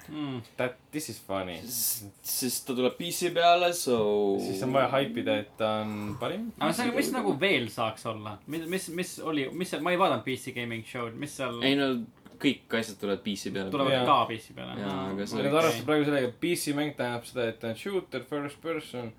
mm.. 0.09 0.41
That, 0.57 0.77
this 0.91 1.09
is 1.09 1.19
funny. 1.19 1.57
sest 1.65 2.67
ta 2.67 2.75
tuleb 2.75 2.95
PC 2.99 3.31
peale, 3.35 3.71
so. 3.73 3.97
siis 4.43 4.61
on 4.63 4.73
vaja 4.75 4.91
haipida, 4.93 5.39
et 5.43 5.55
ta 5.57 5.71
on 5.81 6.15
parim. 6.19 6.51
aga 6.59 6.73
see, 6.73 6.91
mis 6.95 7.11
nagu 7.15 7.33
veel 7.39 7.67
saaks 7.73 8.05
olla, 8.11 8.37
mis, 8.47 8.67
mis, 8.71 8.89
mis 9.01 9.17
oli, 9.19 9.47
mis 9.51 9.71
seal, 9.73 9.83
ma 9.83 9.95
ei 9.95 9.99
vaadanud 9.99 10.23
PC 10.27 10.55
Gaming 10.55 10.85
Show'd, 10.87 11.17
mis 11.19 11.35
seal 11.39 11.59
ei 11.63 11.75
no 11.79 11.91
kõik 12.39 12.75
asjad 12.79 12.97
tulevad 13.01 13.23
PC 13.25 13.51
peale. 13.53 13.71
tulevad 13.73 14.05
ka 14.05 14.17
PC 14.29 14.53
peale. 14.55 14.75
Jaa, 14.81 15.09
aga 15.11 15.25
see- 15.25 15.43
Nad 15.43 15.53
arvestavad 15.53 15.85
praegu 15.89 16.05
sellega, 16.05 16.27
et 16.27 16.39
PC-mäng 16.41 16.95
tähendab 16.95 17.25
seda, 17.25 17.47
et 17.49 17.59
ta 17.59 17.67
on 17.73 17.75
shooter, 17.75 18.23
first 18.29 18.61
person. 18.61 19.11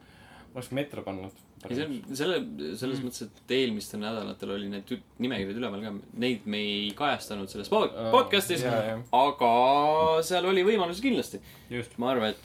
oleks 0.55 0.71
Metro 0.73 1.03
pannud. 1.03 1.31
ei, 1.69 1.75
see 1.77 1.85
on 1.85 2.17
selle, 2.17 2.37
selles 2.79 2.99
Mm. 3.01 3.05
mõttes, 3.09 3.23
et 3.27 3.51
eelmistel 3.51 4.01
nädalatel 4.01 4.51
oli 4.55 4.69
need 4.71 4.91
nimekirjad 5.19 5.57
üleval 5.59 5.83
ka, 5.83 5.93
neid 6.15 6.47
me 6.47 6.57
ei 6.59 6.91
kajastanud 6.97 7.49
selles 7.51 7.69
pod- 7.69 7.91
Aa, 7.95 8.11
podcast'is 8.13 8.63
jaa, 8.63 8.83
jah., 8.87 9.03
aga 9.13 10.23
seal 10.23 10.45
oli 10.47 10.63
võimalusi 10.63 11.03
kindlasti. 11.03 11.41
just, 11.71 11.99
ma 11.99 12.11
arvan, 12.13 12.31
et 12.31 12.39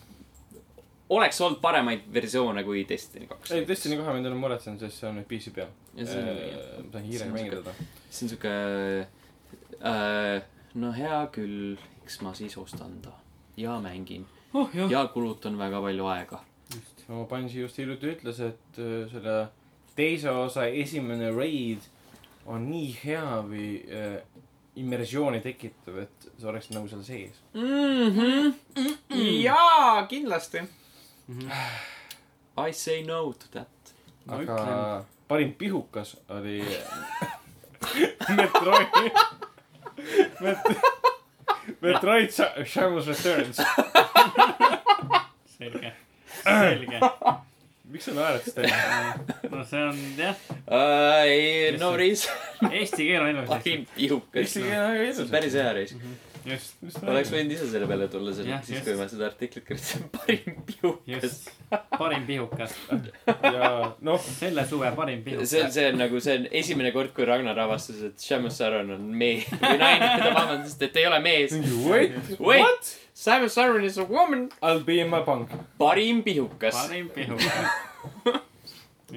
oleks 1.09 1.39
olnud 1.41 1.61
paremaid 1.61 2.01
versioone 2.13 2.63
kui 2.63 2.84
Destiny 2.89 3.28
kaks. 3.28 3.51
ei, 3.51 3.65
Destiny 3.65 3.97
kahe 3.97 4.07
ma 4.13 4.17
ei 4.17 4.26
ole 4.26 4.36
muretsenud, 4.36 4.80
sest 4.80 4.97
see 4.99 5.07
on 5.09 5.15
nüüd 5.21 5.28
PC 5.30 5.53
peal. 5.53 5.67
On- 5.95 6.03
ma 6.03 6.11
saan 6.91 7.03
hiirega 7.05 7.32
mängida 7.34 7.61
teda. 7.61 7.74
see 8.09 8.26
on 8.26 8.30
siuke 8.30 8.53
äh,, 9.84 10.41
no 10.76 10.91
hea 10.95 11.19
küll, 11.34 11.76
eks 12.03 12.21
ma 12.26 12.34
siis 12.38 12.57
ostan 12.57 12.97
ta 13.03 13.13
ja 13.57 13.78
mängin 13.82 14.26
oh 14.53 14.69
jah, 14.76 14.89
ja 14.91 15.07
kulutan 15.13 15.57
väga 15.57 15.82
palju 15.82 16.07
aega. 16.07 16.39
no 17.07 17.26
Bungi 17.30 17.59
just 17.61 17.78
hiljuti 17.78 18.13
ütles, 18.15 18.39
et 18.39 18.80
äh, 18.80 19.09
selle 19.11 19.38
teise 19.95 20.32
osa 20.32 20.65
esimene 20.65 21.32
raid 21.36 21.86
on 22.45 22.65
nii 22.69 22.89
hea 23.03 23.41
või 23.47 23.67
äh, 23.88 24.17
immersiooni 24.76 25.41
tekitav, 25.43 25.99
et 26.01 26.28
sa 26.41 26.49
oleks 26.49 26.71
nagu 26.74 26.89
seal 26.89 27.03
sees. 27.05 27.41
jaa, 29.45 30.05
kindlasti. 30.09 30.63
I 32.57 32.74
say 32.74 33.03
no 33.05 33.32
to 33.34 33.47
that. 33.53 33.93
Aga 34.28 34.41
ütlen. 34.43 35.05
parim 35.28 35.53
pihukas 35.59 36.15
oli 36.32 36.61
Metroid, 38.38 38.88
Met-, 39.03 39.32
Metroid 41.83 42.29
Samus 42.67 43.07
Returns. 43.07 43.59
selge, 45.57 45.93
selge. 46.43 46.99
miks 47.93 48.05
sa 48.09 48.15
naeratasid 48.17 48.65
enne? 48.65 49.37
no 49.51 49.63
see 49.69 49.83
on 49.85 49.99
jah, 50.17 50.35
ei, 51.23 51.77
no 51.77 51.93
reis, 51.99 52.25
eesti 52.71 53.05
keel 53.09 53.21
on 53.21 53.29
ilus 53.35 53.49
parim 53.51 53.83
pihukas 53.95 54.41
Eesti. 54.47 54.63
keel 54.65 54.83
on 54.87 55.01
ilus. 55.03 55.31
päris 55.31 55.57
hea 55.59 55.73
reis. 55.77 55.95
just, 56.47 56.75
oleks 57.03 57.31
võinud 57.33 57.53
ise 57.55 57.67
selle 57.71 57.87
peale 57.89 58.07
tulla, 58.11 58.33
Jah, 58.43 58.61
siis 58.65 58.77
just. 58.79 58.87
kui 58.87 58.95
ma 58.99 59.07
seda 59.11 59.27
artiklit 59.29 59.65
kirjutasin, 59.67 60.05
parim 60.15 60.57
pihukas. 60.67 61.23
just, 61.23 61.49
parim 61.97 62.25
pihukas, 62.27 62.75
ja 63.47 63.69
noh, 64.03 64.19
selle 64.39 64.65
suve 64.69 64.91
parim 64.97 65.21
see, 65.23 65.31
pihukas. 65.31 65.73
see 65.77 65.87
on 65.91 65.99
nagu, 66.03 66.21
see 66.23 66.37
on 66.41 66.47
esimene 66.63 66.91
kord, 66.95 67.13
kui 67.15 67.27
Ragnar 67.29 67.59
avastas, 67.65 68.01
et 68.09 68.27
Shamus 68.27 68.59
Aron 68.65 68.91
on 68.97 69.07
mees 69.23 69.47
või 69.53 69.79
naine, 69.81 70.11
ta 70.23 70.31
vabandas, 70.35 70.77
et 70.81 71.01
ei 71.01 71.07
ole 71.09 71.19
mees. 71.25 71.57
wait, 71.87 72.17
Wait, 72.39 72.93
Shamus 73.15 73.57
Aron 73.61 73.85
is 73.85 73.97
a 74.01 74.03
woman. 74.09 74.49
I 74.61 74.73
will 74.73 74.83
be 74.87 74.99
in 74.99 75.09
my 75.09 75.21
bunk. 75.25 75.49
parim 75.79 76.23
pihukas. 76.25 76.75
parim 76.85 77.09
pihukas. 77.13 78.41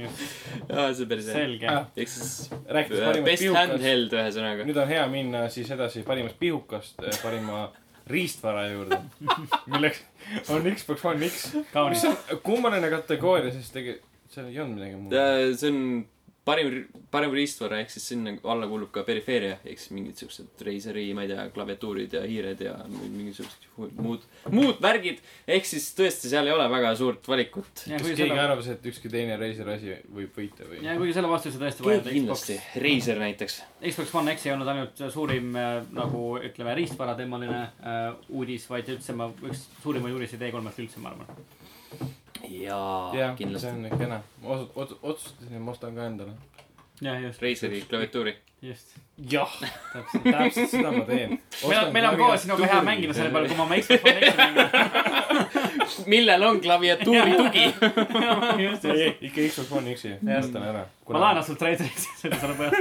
just, 0.02 0.22
aa, 0.70 0.90
see 0.92 1.06
on 1.06 1.10
päris 1.10 1.30
hea. 1.30 1.40
selge. 1.40 1.74
ehk 1.96 2.12
siis 2.12 2.30
rääkides 2.66 3.00
äh, 3.00 3.06
parimast 3.08 3.30
best 3.30 3.44
pihukast, 3.44 3.72
handheld 3.72 4.16
ühesõnaga. 4.20 4.68
nüüd 4.68 4.80
on 4.82 4.90
hea 4.92 5.04
minna 5.12 5.44
siis 5.52 5.70
edasi 5.76 6.04
parimast 6.06 6.38
pihukast 6.42 7.02
eh, 7.04 7.20
parima 7.22 7.66
riistvara 8.06 8.68
juurde, 8.70 9.00
milleks 9.72 10.04
on 10.54 10.68
Xbox 10.70 11.06
One 11.10 11.26
X, 11.26 11.48
mis 11.90 12.04
on 12.06 12.42
kummaline 12.46 12.90
kategooria, 12.92 13.50
sest 13.54 13.74
tegelikult 13.74 14.12
seal 14.30 14.50
ei 14.50 14.60
olnud 14.62 14.78
midagi 14.78 15.00
muud. 15.00 15.16
see 15.60 15.70
on 15.72 15.80
parim, 16.46 16.86
parim 17.10 17.34
riistvara, 17.34 17.80
ehk 17.82 17.90
siis 17.90 18.06
sinna 18.12 18.32
alla 18.46 18.68
kuulub 18.70 18.92
ka 18.94 19.02
perifeeria, 19.06 19.58
ehk 19.66 19.80
siis 19.82 19.92
mingid 19.96 20.20
siuksed 20.20 20.62
Razeri, 20.66 21.06
ma 21.16 21.24
ei 21.26 21.30
tea, 21.32 21.46
klaviatuurid 21.54 22.14
ja 22.16 22.22
hiired 22.26 22.62
ja 22.62 22.74
mingisugused 22.86 23.66
muud, 24.02 24.26
muud 24.54 24.80
värgid. 24.82 25.22
ehk 25.56 25.66
siis 25.68 25.88
tõesti, 25.98 26.30
seal 26.30 26.46
ei 26.46 26.54
ole 26.54 26.68
väga 26.70 26.92
suurt 26.98 27.26
valikut. 27.28 27.86
ja 27.90 27.98
kas 27.98 28.06
keegi 28.12 28.22
selle, 28.22 28.40
arvas, 28.44 28.70
et 28.76 28.86
ükski 28.92 29.10
teine 29.12 29.38
Razeri 29.40 29.74
asi 29.74 29.96
võib 30.18 30.38
võita 30.38 30.68
või? 30.68 30.82
ja 30.86 30.94
kuigi 31.00 31.16
selle 31.16 31.32
vastuse 31.32 31.62
tõesti 31.62 31.82
keegi 31.82 31.92
vajab 31.92 32.12
kindlasti 32.12 32.58
Xbox,, 32.60 32.84
Razer 32.86 33.22
näiteks. 33.24 33.58
Xbox 33.82 34.14
One 34.22 34.36
X 34.36 34.46
ei 34.46 34.54
olnud 34.54 34.70
ainult 34.74 35.02
suurim 35.14 35.50
äh, 35.58 35.80
nagu 35.96 36.22
ütleme 36.38 36.76
riistvarateemaline 36.82 37.62
äh, 37.64 38.06
uudis, 38.28 38.68
vaid 38.70 38.94
üldse 38.94 39.18
ma, 39.18 39.32
üks 39.50 39.66
suurimaid 39.82 40.14
uudiseid 40.14 40.46
E3-st 40.46 40.86
üldse, 40.86 41.02
ma 41.02 41.14
arvan. 41.14 42.14
Jaa 42.48 43.10
see 43.12 43.34
kindlasti. 43.36 43.66
on 43.72 43.86
ikka 43.86 43.96
kena. 43.96 44.20
ma 44.42 44.48
ots-, 44.48 44.70
ots-, 44.74 44.98
otsustasin, 45.02 45.56
et 45.56 45.62
ma 45.62 45.70
ostan 45.70 45.94
ka 45.94 46.06
endale. 46.06 46.32
jah, 47.00 47.22
just. 47.22 47.42
Razeri 47.42 47.82
klaviatuuri. 47.88 48.36
just, 48.62 48.96
jah, 49.30 49.52
täpselt. 49.92 50.22
täpselt 50.24 50.70
seda 50.70 50.92
ma 50.92 51.04
teen. 51.08 51.38
meil 51.68 51.80
on, 51.84 51.92
meil 51.92 52.08
on 52.10 52.16
koos 52.20 52.42
sinuga 52.42 52.66
hea 52.72 52.82
mängida 52.82 53.16
selle 53.16 53.30
peale, 53.34 53.48
kui 53.48 53.56
ma 53.56 53.66
oma 53.66 53.74
Xbox 53.80 54.00
One 54.04 54.20
X-i 54.20 54.36
mängin. 54.42 54.68
millel 56.14 56.42
on 56.42 56.60
klaviatuuri 56.60 57.32
tugi. 57.36 57.64
just, 58.66 58.84
ei 58.84 59.04
just., 59.04 59.22
ikka 59.30 59.48
Xbox 59.48 59.72
One 59.80 59.94
X-i, 59.94 60.14
ostan 60.38 60.62
ära. 60.70 60.86
ma 61.08 61.26
laenan 61.26 61.44
sult 61.44 61.62
Razer'i 61.62 62.06
selle 62.06 62.36
selle 62.40 62.56
peale. 62.60 62.78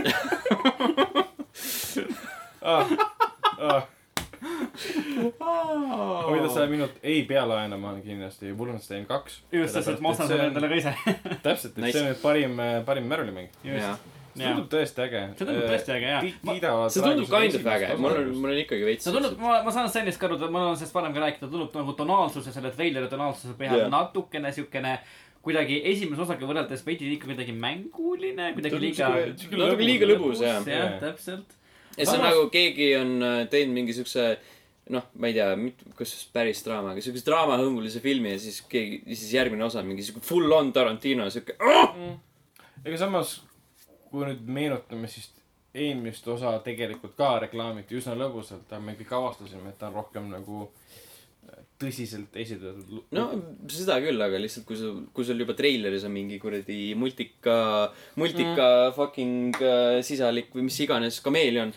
ah,. 2.62 3.84
Hoida 6.26 6.50
seda 6.52 6.66
minut 6.72 7.00
ei 7.04 7.24
pea 7.30 7.44
laenama 7.48 7.94
kindlasti 8.04 8.52
Wolfenstein 8.58 9.06
kaks. 9.10 9.40
just, 9.52 9.74
sest 9.78 9.94
et 9.96 10.04
ma 10.04 10.12
ostan 10.14 10.30
selle 10.32 10.50
endale 10.50 10.70
ka 10.72 10.80
ise. 10.82 10.94
täpselt, 11.46 11.74
et 11.78 11.82
Nice. 11.84 11.96
see 11.98 12.04
on 12.04 12.12
nüüd 12.12 12.22
parim, 12.24 12.62
parim 12.88 13.10
Maroli 13.12 13.34
mäng. 13.36 13.50
just, 13.66 14.06
see 14.36 14.46
tundub 14.48 14.70
tõesti 14.72 15.04
äge. 15.06 15.22
see 15.40 15.48
tundub 15.50 15.68
tõesti 15.72 15.94
äge, 15.98 16.08
jaa. 16.14 16.22
kiidavad. 16.46 16.96
see 16.96 17.06
tundub 17.06 17.30
kind 17.34 17.60
of 17.60 17.70
äge, 17.76 17.92
mul 18.04 18.18
on, 18.22 18.32
mul 18.44 18.54
on 18.56 18.62
ikkagi 18.64 18.88
veits. 18.90 19.08
see 19.08 19.16
tundub, 19.16 19.38
ma, 19.42 19.60
ma 19.68 19.76
saan 19.76 19.92
sellest 19.94 20.20
ka 20.22 20.30
aru, 20.30 20.40
ma 20.48 20.66
olen 20.70 20.80
sellest 20.82 20.98
varem 20.98 21.16
ka 21.16 21.24
rääkinud, 21.26 21.52
tundub 21.54 21.78
nagu 21.82 21.96
tonaalsuse, 22.02 22.56
selle 22.56 22.74
treileri 22.76 23.12
tonaalsuse 23.12 23.56
Jah. 23.60 23.78
yeah. 23.80 23.92
natukene 23.94 24.52
siukene 24.56 24.98
kuidagi 25.46 25.78
esimese 25.92 26.24
osaga 26.26 26.48
võrreldes 26.50 26.82
veidi 26.88 27.06
liiga 27.12 27.30
kuidagi 27.30 27.54
mänguline, 27.54 28.52
kuidagi 28.58 28.80
liiga. 28.82 29.12
natuke 29.36 29.86
liiga 29.86 30.10
lõbus 30.10 30.42
jah. 30.42 30.58
jah 30.66 30.74
Jah., 30.82 30.98
täpselt. 31.04 31.55
Ja 31.98 32.06
see 32.06 32.18
on 32.18 32.26
nagu 32.26 32.50
keegi 32.54 32.92
on 33.00 33.16
äh, 33.24 33.40
teinud 33.52 33.76
mingi 33.78 33.96
siukse 33.96 34.28
noh, 34.94 35.08
ma 35.18 35.30
ei 35.30 35.38
tea, 35.38 35.48
kas 35.98 36.14
päris 36.34 36.62
draama, 36.66 36.94
aga 36.94 37.02
siukese 37.02 37.26
draamahõngulise 37.26 38.02
filmi 38.04 38.36
ja 38.36 38.42
siis 38.42 38.60
keegi, 38.70 39.02
siis 39.14 39.34
järgmine 39.34 39.66
osa 39.66 39.82
on 39.82 39.90
mingi 39.90 40.06
siuke 40.06 40.22
full 40.26 40.52
on 40.54 40.72
Tarantino 40.76 41.26
siuke. 41.34 41.58
ega 42.86 43.00
samas, 43.02 43.40
kui 44.12 44.28
nüüd 44.28 44.46
meenutame, 44.46 45.10
siis 45.10 45.32
eelmist 45.76 46.28
osa 46.32 46.54
tegelikult 46.64 47.16
ka 47.18 47.34
reklaamiti 47.48 47.98
üsna 48.00 48.16
lõbusalt, 48.20 48.68
aga 48.70 48.82
me 48.84 48.96
kõik 49.00 49.16
avastasime, 49.18 49.72
et 49.72 49.80
ta 49.80 49.90
on 49.90 49.98
rohkem 50.00 50.30
nagu 50.32 50.70
tõsiselt 51.82 52.36
esitatud. 52.40 53.02
no 53.16 53.26
seda 53.72 53.98
küll, 54.04 54.22
aga 54.22 54.40
lihtsalt 54.40 54.66
kui 54.68 54.78
sa, 54.80 54.92
kui 55.16 55.28
sul 55.28 55.42
juba 55.44 55.56
treileris 55.58 56.06
on 56.08 56.14
mingi 56.16 56.38
kuradi 56.40 56.94
multika, 57.00 57.58
multika 58.20 58.68
mm. 58.68 58.96
fucking 58.96 59.60
äh, 59.60 59.98
sisalik 60.08 60.54
või 60.56 60.70
mis 60.70 60.80
iganes 60.86 61.20
kameelion. 61.26 61.74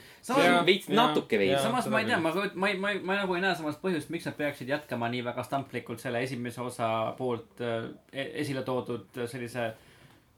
Veits, 0.66 0.90
natuke 0.92 1.38
veits. 1.40 1.62
samas 1.64 1.86
ma 1.88 2.03
ei 2.03 2.09
tea, 2.11 2.18
ma 2.20 2.30
ma 2.34 2.49
ma 2.55 2.92
ei, 2.92 3.01
ma 3.01 3.18
nagu 3.22 3.34
ei 3.34 3.42
näe 3.42 3.57
samas 3.59 3.78
põhjust, 3.82 4.11
miks 4.12 4.28
nad 4.28 4.36
peaksid 4.38 4.70
jätkama 4.70 5.09
nii 5.11 5.24
väga 5.26 5.44
stamplikult 5.46 6.03
selle 6.05 6.22
esimese 6.26 6.61
osa 6.62 6.88
poolt 7.18 7.62
äh, 7.64 7.88
e- 8.12 8.30
esile 8.44 8.62
toodud 8.66 9.24
sellise 9.26 9.70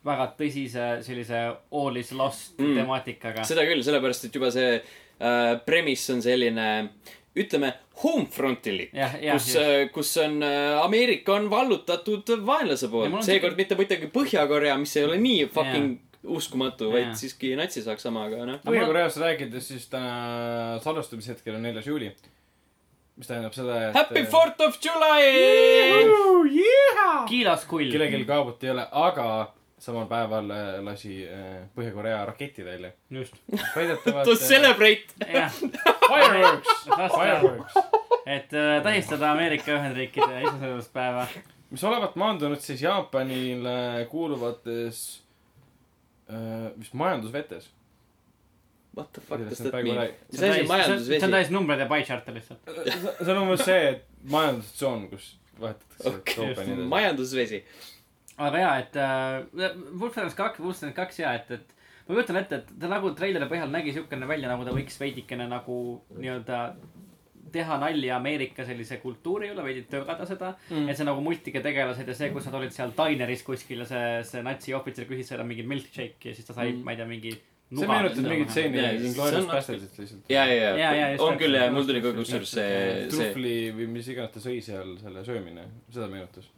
väga 0.06 0.30
tõsise 0.38 0.88
sellise 1.04 1.40
all 1.76 2.00
is 2.00 2.12
lost 2.16 2.56
Mm. 2.60 2.76
temaatikaga. 2.80 3.44
seda 3.44 3.66
küll, 3.68 3.82
sellepärast 3.84 4.28
et 4.28 4.34
juba 4.36 4.50
see 4.54 4.76
äh, 5.20 5.54
premise 5.66 6.14
on 6.14 6.22
selline, 6.24 6.68
ütleme, 7.36 7.72
homefrontilik. 8.02 8.90
jah, 8.96 9.16
jah, 9.22 9.38
kus, 9.38 9.56
kus 9.94 10.12
on 10.24 10.40
äh, 10.42 10.80
Ameerika 10.82 11.36
on 11.36 11.50
vallutatud 11.50 12.32
vaenlase 12.46 12.88
Ja 12.88 12.92
poolt 12.92 13.26
seekord 13.26 13.58
mitte 13.60 13.78
muidugi 13.78 14.10
Põhja-Korea, 14.14 14.76
mis 14.80 14.96
ei 14.98 15.06
ole 15.06 15.20
nii 15.22 15.46
fucking 15.54 15.98
uskumatu, 16.24 16.90
Jaa. 16.90 16.96
vaid 16.96 17.14
siiski 17.20 17.54
Natsi-Saksamaa, 17.56 18.26
aga 18.28 18.48
noh. 18.48 18.58
Põhja-Koreast 18.66 19.20
rääkides, 19.22 19.70
siis 19.72 19.86
täna 19.92 20.76
salvestamishetkel 20.84 21.56
on 21.56 21.64
neljas 21.68 21.86
juuli. 21.88 22.12
mis 23.20 23.28
tähendab 23.28 23.52
seda, 23.52 23.78
et. 23.88 23.94
Happy 23.94 24.24
Fourth 24.24 24.62
of 24.64 24.78
July! 24.84 25.24
Kiilas 27.28 27.64
kull. 27.68 27.90
kellelgi 27.92 28.24
kaabut 28.24 28.64
ei 28.64 28.70
ole, 28.74 28.86
aga 28.90 29.26
samal 29.80 30.06
päeval 30.10 30.50
äh, 30.50 30.74
lasi 30.84 31.22
äh, 31.28 31.62
Põhja-Korea 31.76 32.24
raketi 32.28 32.64
välja. 32.64 32.90
just, 33.10 33.34
väidetavalt 33.76 34.24
To. 34.28 34.36
celebrate. 34.36 35.06
jah. 35.32 35.52
Fireworks, 36.10 36.84
fireworks. 37.14 37.74
et 38.26 38.52
äh, 38.54 38.82
tähistada 38.84 39.32
Ameerika 39.32 39.72
Ühendriikide 39.72 40.42
iseseisvuspäeva. 40.42 41.26
mis 41.70 41.84
olevat 41.84 42.16
maandunud 42.16 42.60
siis 42.60 42.82
Jaapanile 42.82 44.06
kuuluvates 44.10 45.22
äh, 46.30 46.70
vist 46.80 46.94
majandusvetes. 46.94 47.70
What 48.96 49.12
the 49.12 49.20
fuck 49.20 49.38
Kuidas 49.38 49.50
does 49.50 49.60
nad 49.60 49.66
that 49.66 49.72
praegu 49.72 49.92
mean 49.92 49.98
räägi-? 49.98 50.14
mis 50.32 50.42
asi 50.42 50.48
on 50.50 50.54
see 50.54 50.62
on 50.62 50.68
majandusvesi? 50.68 51.30
täis 51.30 51.50
numbreid 51.54 51.80
ja 51.80 51.86
pie 51.86 52.02
chart'e 52.08 52.34
lihtsalt. 52.34 52.60
see 53.24 53.32
on 53.32 53.42
umbes 53.42 53.64
see, 53.64 53.88
et 53.88 54.04
majandustsoon, 54.30 55.08
kus 55.12 55.28
vahetatakse 55.60 56.08
Okei, 56.10 56.36
nii 56.44 56.52
edasi. 56.52 56.74
majandusvesi. 56.94 57.64
Aga 58.46 58.64
jaa, 58.64 58.72
et 58.84 58.96
äh, 59.00 59.68
Wolfenstein 60.00 60.38
kaks, 60.38 60.62
Wolfenstein 60.62 60.96
kaks 60.96 61.20
jaa, 61.22 61.34
et, 61.40 61.50
et 61.58 61.76
ma 62.08 62.16
kujutan 62.16 62.40
ette, 62.40 62.62
et 62.62 62.72
ta 62.80 62.90
nagu 62.90 63.12
treileri 63.18 63.50
põhjal 63.50 63.70
nägi 63.72 63.94
siukene 63.96 64.28
välja, 64.30 64.50
nagu 64.50 64.66
ta 64.66 64.74
võiks 64.74 64.98
veidikene 65.00 65.46
nagu 65.50 65.76
nii-öelda 66.16 66.64
teha 67.52 67.76
nalja 67.82 68.16
Ameerika 68.16 68.64
sellise 68.66 69.00
kultuuri 69.02 69.50
üle, 69.52 69.62
veidi 69.66 69.84
tögada 69.90 70.26
seda 70.28 70.52
mm.. 70.70 70.88
et 70.90 70.98
see 70.98 71.06
nagu 71.08 71.22
multika 71.24 71.62
tegelased 71.64 72.08
ja 72.08 72.16
see, 72.16 72.30
kus 72.34 72.46
nad 72.48 72.58
olid 72.60 72.74
seal 72.74 72.94
daineris 72.96 73.44
kuskil 73.46 73.84
ja 73.84 73.88
see, 73.90 74.10
see 74.28 74.42
natsi 74.46 74.74
ohvitser 74.76 75.08
küsis 75.08 75.32
seda 75.32 75.46
mingit 75.46 75.68
milkshake'i 75.70 76.30
ja 76.30 76.36
siis 76.36 76.46
ta 76.46 76.56
sai 76.56 76.70
mm., 76.72 76.84
ma 76.86 76.94
ei 76.94 77.00
tea, 77.00 77.08
mingi. 77.10 77.34
see 77.70 77.90
meenutab 77.90 78.30
mingit 78.30 78.54
stseeni 78.54 78.82
Jaa, 78.82 78.94
Inglourious 79.10 79.50
Bastardsit 79.50 79.98
lihtsalt. 80.02 80.32
ja, 80.32 80.46
ja, 80.46 80.94
ja 81.00 81.10
on 81.26 81.38
küll 81.40 81.58
ja 81.58 81.66
mul 81.74 81.90
tuli 81.90 82.02
ka 82.04 82.14
kusjuures 82.16 82.54
see, 82.58 82.70
see 82.70 83.12
trufli 83.16 83.58
või 83.76 83.90
mis 83.98 84.14
iganes 84.14 84.34
ta 84.36 84.44
sõi 84.46 84.58
seal, 84.64 84.96
selle 85.02 85.26
söömine, 85.26 85.66
seda 85.90 86.10
meenutas. 86.12 86.50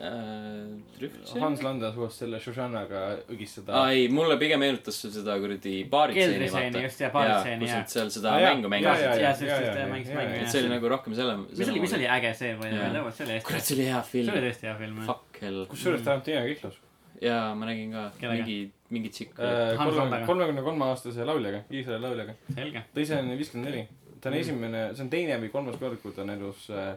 Äh. 0.00 1.40
Hans 1.40 1.62
Landa 1.64 1.90
suutis 1.94 2.18
selle 2.20 2.40
Shoshanaga 2.42 3.02
õgistada 3.32 3.74
aa. 3.80 3.90
ei, 3.96 4.08
mulle 4.12 4.36
pigem 4.40 4.60
meenutas 4.60 4.98
see 5.02 5.10
seda 5.14 5.36
kuradi 5.42 5.74
baaritseeni 5.92 6.32
keldritseeni 6.34 6.82
just 6.84 7.00
ja 7.04 7.10
baaritseeni 7.14 7.60
kus 7.64 7.72
ja 7.72 7.80
nad. 7.80 7.92
seal 7.94 8.10
seda 8.16 8.34
jaa, 8.40 8.54
mängu 8.54 8.70
mängisid 8.72 9.04
jaa, 9.06 9.14
ja 9.14 9.22
jaa, 9.26 9.34
siis, 9.40 9.50
jaa, 9.50 9.58
siis 9.62 9.72
ta 9.72 9.82
jaa, 9.82 9.90
mängis 9.92 10.12
mängu 10.16 10.38
et 10.40 10.52
see 10.52 10.62
oli 10.64 10.72
nagu 10.74 10.90
rohkem 10.94 11.16
selle. 11.18 11.36
mis 11.48 11.68
oli, 11.72 11.84
mis 11.86 11.96
oli 11.98 12.08
äge 12.16 12.32
see, 12.40 12.54
ma 12.60 12.70
ei 12.70 12.76
tea, 12.76 13.04
see 13.18 13.26
oli 13.26 13.36
hästi 13.36 13.48
kurat, 13.50 13.68
see 13.68 13.76
oli 13.78 13.88
hea 13.90 14.02
see 14.10 14.22
oli 14.22 14.30
film. 14.30 14.46
tõesti 14.46 14.70
hea 14.70 14.76
film 14.82 15.00
jah. 15.02 15.10
Fuck 15.12 15.42
hell. 15.42 15.60
kusjuures 15.72 16.06
Tarantino 16.06 16.46
kihlus. 16.48 16.80
jaa, 17.24 17.44
ma 17.58 17.70
nägin 17.70 17.92
ka 17.96 18.32
mingi, 18.32 18.58
mingi 18.92 19.12
tšikk. 19.16 19.38
Äh, 19.40 20.24
kolmekümne 20.28 20.62
kolme 20.66 20.90
aastase 20.90 21.24
lauljaga, 21.28 21.64
Iisraeli 21.72 22.04
lauljaga. 22.04 22.36
selge. 22.54 22.84
ta 22.94 23.00
ise 23.04 23.20
on 23.20 23.32
viiskümmend 23.36 23.70
neli. 23.70 23.86
ta 24.20 24.28
on 24.28 24.34
Mm. 24.36 24.40
esimene, 24.40 24.80
see 24.94 25.04
on 25.04 25.10
teine 25.12 25.36
või 25.40 25.50
kolmas 25.52 25.76
kord, 25.80 26.00
kui 26.02 26.12
ta 26.12 26.22
on 26.24 26.30
elus 26.34 26.68
äh, 26.70 26.96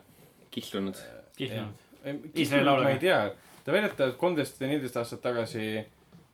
kihlunud. 0.51 0.97
Iisraeli 2.05 2.65
ma 2.65 2.71
lauljaga. 2.71 2.93
ei 2.95 2.99
tea, 2.99 3.19
ta 3.65 3.71
väidetavalt 3.75 4.17
kolmteist 4.17 4.61
või 4.61 4.67
neliteist 4.73 4.97
aastat 5.01 5.21
tagasi 5.21 5.83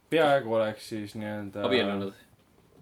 peaaegu 0.09 0.53
oleks 0.59 0.89
siis 0.93 1.16
nii-öelda 1.18 1.66
abiellunud. 1.66 2.13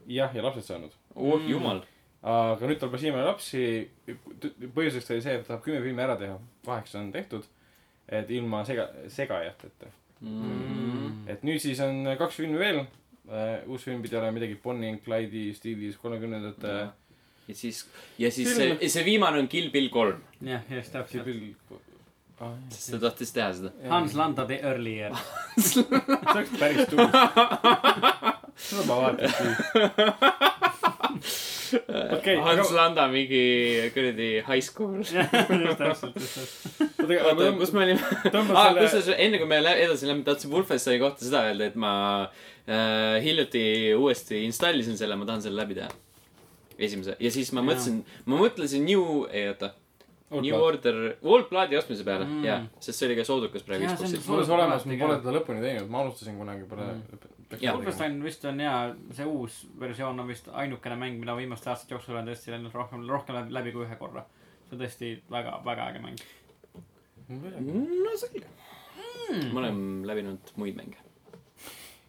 jah, 0.08 0.36
ja 0.36 0.44
lapsed 0.44 0.66
saanud. 0.68 0.92
oh 1.16 1.40
Mm. 1.40 1.50
jumal. 1.50 1.82
aga 2.24 2.68
nüüd 2.68 2.80
tal 2.80 2.90
pole 2.90 3.00
siiamaani 3.02 3.26
lapsi. 3.28 3.64
põhjuseks 4.76 5.12
oli 5.12 5.22
see, 5.22 5.36
et 5.36 5.44
ta 5.46 5.54
tahab 5.54 5.64
kümme 5.66 5.82
filmi 5.84 6.02
ära 6.02 6.16
teha, 6.20 6.40
kaheksa 6.66 7.00
on 7.00 7.12
tehtud. 7.12 7.44
et 8.10 8.32
ilma 8.32 8.66
sega, 8.66 8.90
segajateta. 9.08 9.88
Mm. 10.22 11.24
et 11.28 11.44
nüüd 11.44 11.60
siis 11.60 11.80
on 11.84 12.04
kaks 12.20 12.36
filmi 12.36 12.60
veel. 12.60 12.84
uus 13.68 13.84
film 13.84 14.02
pidi 14.04 14.18
olema 14.20 14.32
midagi 14.36 14.58
Bonnie 14.64 14.90
and 14.92 15.00
Clyde'i 15.06 15.54
stiilis 15.56 15.96
kolmekümnendate 15.98 16.68
Jah. 16.68 16.90
ja 17.48 17.56
siis, 17.56 17.86
ja 18.20 18.32
siis 18.32 18.56
see, 18.56 18.90
see 18.90 19.06
viimane 19.06 19.40
on 19.40 19.48
Kill 19.48 19.70
Bill 19.72 19.88
kolm, 19.90 20.20
jah, 20.44 20.62
just 20.70 20.92
täpselt. 20.92 21.28
Ah, 21.28 21.78
sest 22.70 22.92
ta 22.96 23.00
tahtis 23.08 23.32
teha 23.36 23.50
seda. 23.54 23.72
Hans 23.90 24.14
Landa 24.20 24.46
the 24.50 24.60
early 24.64 24.94
year. 25.00 25.16
see 25.58 25.84
oleks 26.34 26.50
päris 26.60 26.88
tuus. 26.90 27.10
seda 28.68 28.86
ma 28.88 28.96
vaatan 29.02 29.30
siis. 29.30 29.58
okei, 32.18 32.36
Hans 32.46 32.72
Landa 32.76 33.08
mingi 33.12 33.44
kuradi 33.96 34.30
high 34.48 34.62
school. 34.62 34.98
just 35.02 35.14
täpselt, 35.80 36.16
just 36.20 36.36
täpselt. 36.38 37.00
oota, 37.26 37.52
kus 37.60 37.74
me 37.76 37.84
olime? 37.88 38.02
aa, 38.56 38.70
kusjuures 38.78 39.10
enne 39.18 39.38
kui 39.42 39.50
me 39.50 39.60
lä- 39.64 39.78
edasi 39.86 40.08
läheme, 40.10 40.24
tahtsin 40.28 40.52
Wolfensteini 40.54 41.02
kohta 41.04 41.26
seda 41.26 41.44
öelda, 41.50 41.70
et 41.72 41.78
ma 41.80 41.94
äh, 42.24 43.20
hiljuti 43.24 43.64
uuesti 43.98 44.44
installisin 44.48 44.98
selle, 45.00 45.16
ma 45.20 45.26
tahan 45.30 45.42
selle 45.46 45.62
läbi 45.64 45.78
teha. 45.80 45.90
esimese 46.80 47.16
ja 47.22 47.30
siis 47.32 47.52
ma 47.54 47.62
mõtlesin, 47.66 48.02
ma 48.26 48.38
mõtlesin 48.40 48.86
New, 48.88 49.26
ei 49.32 49.48
oota, 49.52 49.74
New 50.42 50.56
Order, 50.56 51.18
Bloodi 51.50 51.78
ostmise 51.78 52.04
peale 52.04 52.26
Mm. 52.26 52.32
mm., 52.40 52.44
jaa, 52.46 52.60
sest 52.80 53.00
see 53.00 53.08
oli 53.08 53.16
ka 53.16 53.24
soodukas 53.28 53.64
praegu 53.64 53.84
Jaa, 53.86 53.96
Xbox'is. 53.96 54.28
mul 54.28 54.40
on 54.40 54.46
see 54.46 54.54
olemas, 54.56 54.86
ma 54.86 54.98
pole 55.00 55.18
teda 55.22 55.34
lõpuni 55.38 55.62
teinud, 55.62 55.90
ma 55.90 56.02
alustasin 56.02 56.38
kunagi, 56.38 56.64
pole 56.70 56.82
Mm. 56.82 57.02
Jaa. 57.62 57.76
Wolfenstein 57.76 58.16
vist 58.24 58.46
on 58.50 58.60
hea, 58.60 58.96
see 59.14 59.26
uus 59.26 59.68
versioon 59.80 60.20
on 60.20 60.28
vist 60.28 60.48
ainukene 60.52 60.96
mäng, 60.98 61.20
mida 61.20 61.36
viimaste 61.38 61.70
aastate 61.70 61.94
jooksul 61.94 62.16
olen 62.16 62.26
tõesti 62.32 62.50
läinud 62.52 62.74
rohkem, 62.74 63.04
rohkem 63.10 63.36
läbi, 63.54 63.72
kui 63.72 63.86
ühe 63.86 63.96
korra. 64.00 64.24
see 64.70 64.74
on 64.78 64.82
tõesti 64.82 65.12
väga, 65.30 65.60
väga 65.66 65.90
äge 65.92 66.00
mäng. 66.02 66.18
no 67.30 68.18
selge. 68.18 68.48
me 69.54 69.60
oleme 69.60 70.08
läbinud 70.08 70.52
muid 70.56 70.76
mänge. 70.76 70.98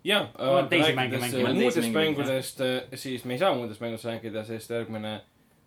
jah, 0.05 0.29
olen 0.39 0.69
teisi 0.69 0.93
mänge 0.97 1.19
mänginud. 1.19 1.45
Olen 1.45 1.57
teisi 1.61 1.81
muudest 1.81 1.95
mängudest, 1.95 2.61
siis 3.01 3.25
me 3.25 3.35
ei 3.35 3.39
saa 3.39 3.55
muudest 3.55 3.81
mängudest 3.81 4.05
rääkida, 4.09 4.45
sest 4.45 4.71
järgmine 4.71 5.21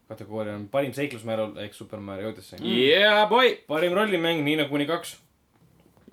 kategooria 0.08 0.55
on 0.55 0.68
parim 0.72 0.93
seiklusmäärul 0.95 1.58
ehk 1.64 1.74
Super 1.76 1.99
Mario 2.03 2.32
Odyssey. 2.32 2.60
Yeah 2.64 3.28
boy. 3.30 3.55
parim 3.68 3.95
rollimäng, 3.97 4.43
Nii 4.45 4.55
nagu 4.62 4.72
kuni 4.74 4.88
kaks. 4.89 5.18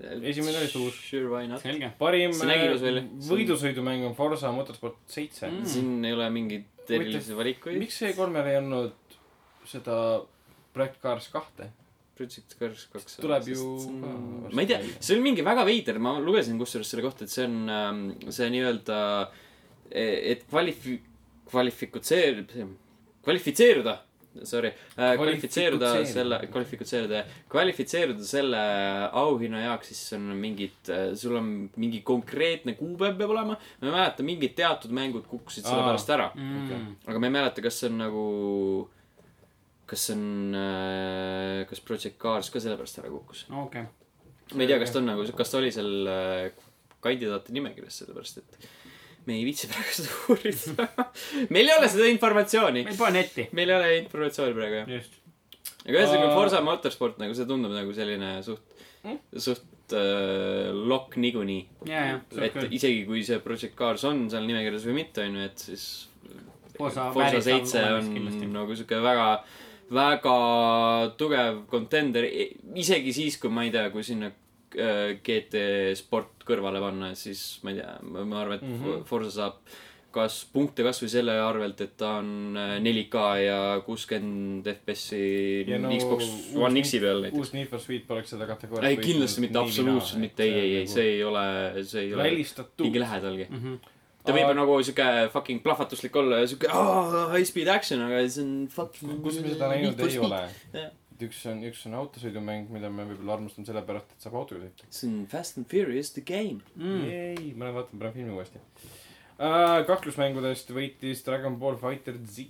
Esimene 0.02 0.58
oli 0.58 0.68
suur. 0.68 0.90
Sure 0.92 1.28
why 1.30 1.46
not. 1.46 1.62
selge. 1.62 1.92
parim 1.98 2.34
See 2.34 2.50
äh, 2.50 3.04
võidusõidumäng 3.28 4.08
on 4.08 4.16
Forsa 4.18 4.50
Motorsport 4.52 4.98
seitse 5.06 5.46
Mm. 5.46 5.60
mm.. 5.60 5.70
siin 5.70 6.04
ei 6.04 6.16
ole 6.16 6.28
mingeid 6.34 6.90
erilisi 6.90 7.36
valikuid. 7.36 7.78
miks 7.78 8.02
E3-l 8.02 8.50
ei 8.50 8.58
olnud 8.58 9.16
seda 9.70 9.96
Project 10.74 11.00
Cars 11.02 11.30
kahte? 11.32 11.70
Project 12.18 12.58
Cars 12.58 12.84
kaks. 12.92 13.16
Tuleb 13.22 13.48
ju 13.50 13.70
ka 14.02 14.10
ma 14.54 14.62
ei 14.62 14.68
tea, 14.70 14.80
see 14.98 15.14
oli 15.16 15.24
mingi 15.28 15.46
väga 15.46 15.64
veider, 15.66 15.98
ma 16.02 16.16
lugesin 16.22 16.58
kusjuures 16.60 16.90
selle 16.90 17.06
kohta, 17.06 17.26
et 17.26 17.32
see 17.32 17.46
on 17.46 17.56
ähm, 17.70 18.02
see 18.34 18.50
nii-öelda, 18.54 18.98
et 19.90 20.44
kvalifi-, 20.50 21.00
kvalifikutseer-, 21.50 22.44
kvalifitseeruda, 23.24 23.94
sorry, 24.44 24.70
kvalifitseeruda 24.96 25.90
Kvalifitseeruda. 25.92 26.06
selle, 26.12 26.38
kvalifitseeruda, 26.52 27.20
kvalifitseeruda 27.52 28.24
selle 28.26 28.62
auhinna 29.12 29.60
jaoks, 29.64 29.92
siis 29.92 30.12
on 30.18 30.24
mingid, 30.40 30.90
sul 31.20 31.36
on 31.38 31.52
mingi 31.76 32.00
konkreetne 32.06 32.74
kuupäev 32.78 33.16
peab 33.20 33.30
olema. 33.36 33.54
ma 33.80 33.86
ei 33.88 33.94
mäleta, 33.94 34.26
mingid 34.26 34.56
teatud 34.58 34.90
mängud 34.96 35.26
kukkusid 35.30 35.64
selle 35.68 35.82
pärast 35.86 36.10
ära, 36.10 36.30
Mm. 36.34 36.96
aga 37.06 37.18
ma 37.22 37.26
ei 37.30 37.36
mäleta, 37.38 37.62
kas 37.62 37.78
see 37.80 37.88
on 37.92 37.98
nagu, 38.02 38.24
kas 39.86 40.06
see 40.08 40.16
on, 40.16 40.56
kas 41.70 41.80
Project 41.86 42.18
Cars 42.22 42.50
ka 42.50 42.60
sellepärast 42.62 42.98
ära 43.02 43.10
kukkus 43.12 43.46
okei. 43.64 43.84
ma 44.54 44.62
ei 44.62 44.68
tea, 44.70 44.78
kas 44.82 44.90
ta 44.94 44.98
on 45.00 45.06
nagu, 45.12 45.24
kas 45.36 45.50
ta 45.52 45.58
oli 45.60 45.70
seal 45.74 46.08
äh, 46.10 46.50
kandidaate 47.04 47.52
nimekirjas, 47.54 48.02
sellepärast 48.02 48.38
et 48.42 48.68
me 49.26 49.36
ei 49.38 49.44
viitsi 49.46 49.68
praegu 49.70 49.94
seda 49.98 50.16
uurida. 50.32 50.88
meil 51.54 51.68
ei 51.68 51.76
ole 51.78 51.90
seda 51.92 52.08
informatsiooni. 52.12 52.84
meil 52.88 52.98
pole 52.98 53.14
netti. 53.18 53.48
meil 53.56 53.72
ei 53.72 53.76
ole 53.78 53.92
informatsiooni 54.02 54.56
praegu 54.56 54.80
jah. 54.80 55.10
aga 55.84 55.98
ühesõnaga 55.98 56.30
Aa. 56.30 56.36
Forsa 56.38 56.62
Motorsport 56.64 57.20
nagu 57.22 57.36
see 57.36 57.48
tundub 57.48 57.74
nagu 57.76 57.96
selline 57.96 58.36
suht, 58.46 58.86
suht 59.46 59.96
äh, 59.96 60.70
lokk 60.92 61.18
niikuinii. 61.24 61.60
et 61.88 62.62
isegi 62.70 63.04
kui 63.08 63.24
see 63.26 63.40
Project 63.44 63.76
Cars 63.78 64.06
on 64.10 64.26
seal 64.32 64.48
nimekirjas 64.48 64.88
või 64.90 65.00
mitte, 65.02 65.26
onju, 65.28 65.50
et 65.50 65.68
siis 65.68 65.88
Forsa 66.78 67.40
seitse 67.44 67.84
on 68.00 68.08
nagu 68.50 68.74
siuke 68.74 68.98
väga, 69.02 69.28
väga 69.94 70.38
tugev 71.20 71.60
contender, 71.70 72.26
isegi 72.74 73.12
siis, 73.14 73.36
kui 73.38 73.52
ma 73.54 73.62
ei 73.62 73.70
tea, 73.70 73.92
kui 73.94 74.02
sinna 74.02 74.32
äh, 74.32 74.43
GT 74.74 75.64
sport 75.98 76.44
kõrvale 76.44 76.82
panna, 76.82 77.14
siis 77.18 77.60
ma 77.64 77.72
ei 77.72 77.80
tea, 77.80 77.96
ma 78.04 78.40
arvan, 78.42 78.58
et 78.58 78.68
mm. 78.68 78.78
-hmm. 78.80 79.04
Forsa 79.08 79.34
saab 79.38 79.74
kas 80.14 80.36
punkte 80.52 80.84
kasvõi 80.86 81.10
selle 81.10 81.34
arvelt, 81.42 81.80
et 81.84 81.94
ta 81.98 82.18
on 82.20 82.58
äh, 82.58 82.76
4K 82.82 83.24
ja 83.42 83.58
kuuskümmend 83.86 84.68
FPS-i 84.76 85.78
no 85.82 85.90
Xbox 85.90 86.30
One 86.54 86.84
X-i 86.84 87.00
peal 87.02 87.24
näiteks. 87.24 87.40
uus 87.40 87.54
Need 87.56 87.70
for 87.72 87.82
Speed 87.82 88.06
poleks 88.08 88.34
seda 88.34 88.48
kategooriat 88.50 88.92
ei, 88.92 89.00
kindlasti 89.02 89.44
mitte, 89.44 89.60
absoluutselt 89.60 90.22
mitte, 90.22 90.46
ei, 90.46 90.60
ei, 90.60 90.76
ei, 90.82 90.86
see 90.90 91.16
ei 91.16 91.24
ole, 91.26 91.44
see 91.82 92.06
ei 92.06 92.14
ole 92.14 92.28
välistatud 92.28 92.86
mingi. 92.86 93.02
lähedalgi. 93.02 93.48
Mhm. 93.50 93.76
ta 94.24 94.32
võib 94.32 94.48
ju 94.48 94.56
nagu 94.56 94.76
siuke 94.88 95.08
fucking 95.34 95.64
plahvatuslik 95.64 96.14
olla 96.16 96.42
ja 96.42 96.50
siuke 96.52 96.70
oh, 96.72 97.16
high 97.34 97.48
speed 97.48 97.68
action, 97.72 98.04
aga 98.06 98.22
see 98.28 98.44
on 98.46 98.52
fucking. 98.72 99.18
kus 99.24 99.40
me 99.42 99.56
seda 99.56 99.72
näinud 99.74 100.06
ei 100.06 100.20
ole. 100.22 100.44
Et 101.14 101.22
üks 101.28 101.44
on, 101.46 101.60
üks 101.62 101.84
on 101.86 101.94
autosõidumäng, 102.00 102.68
mida 102.74 102.88
me 102.90 103.04
võib-olla 103.06 103.36
armastame 103.36 103.66
sellepärast, 103.68 104.10
et 104.16 104.24
saab 104.26 104.34
autoga 104.40 104.64
sõita. 104.64 104.88
see 104.90 105.08
on 105.12 105.26
Fast 105.30 105.58
and 105.60 105.68
Furious 105.70 106.10
the 106.16 106.24
game. 106.26 106.58
Mm. 106.74 107.04
ei, 107.06 107.52
ma 107.54 107.68
lähen 107.68 107.76
vaatan 107.78 108.00
praegu 108.02 108.18
filmi 108.18 108.34
uuesti 108.34 108.58
uh,. 109.38 109.84
kaklusmängudest 109.86 110.70
võitis 110.74 111.22
Dragon 111.26 111.56
Ball 111.60 111.78
Fighter 111.80 112.18
Z, 112.26 112.48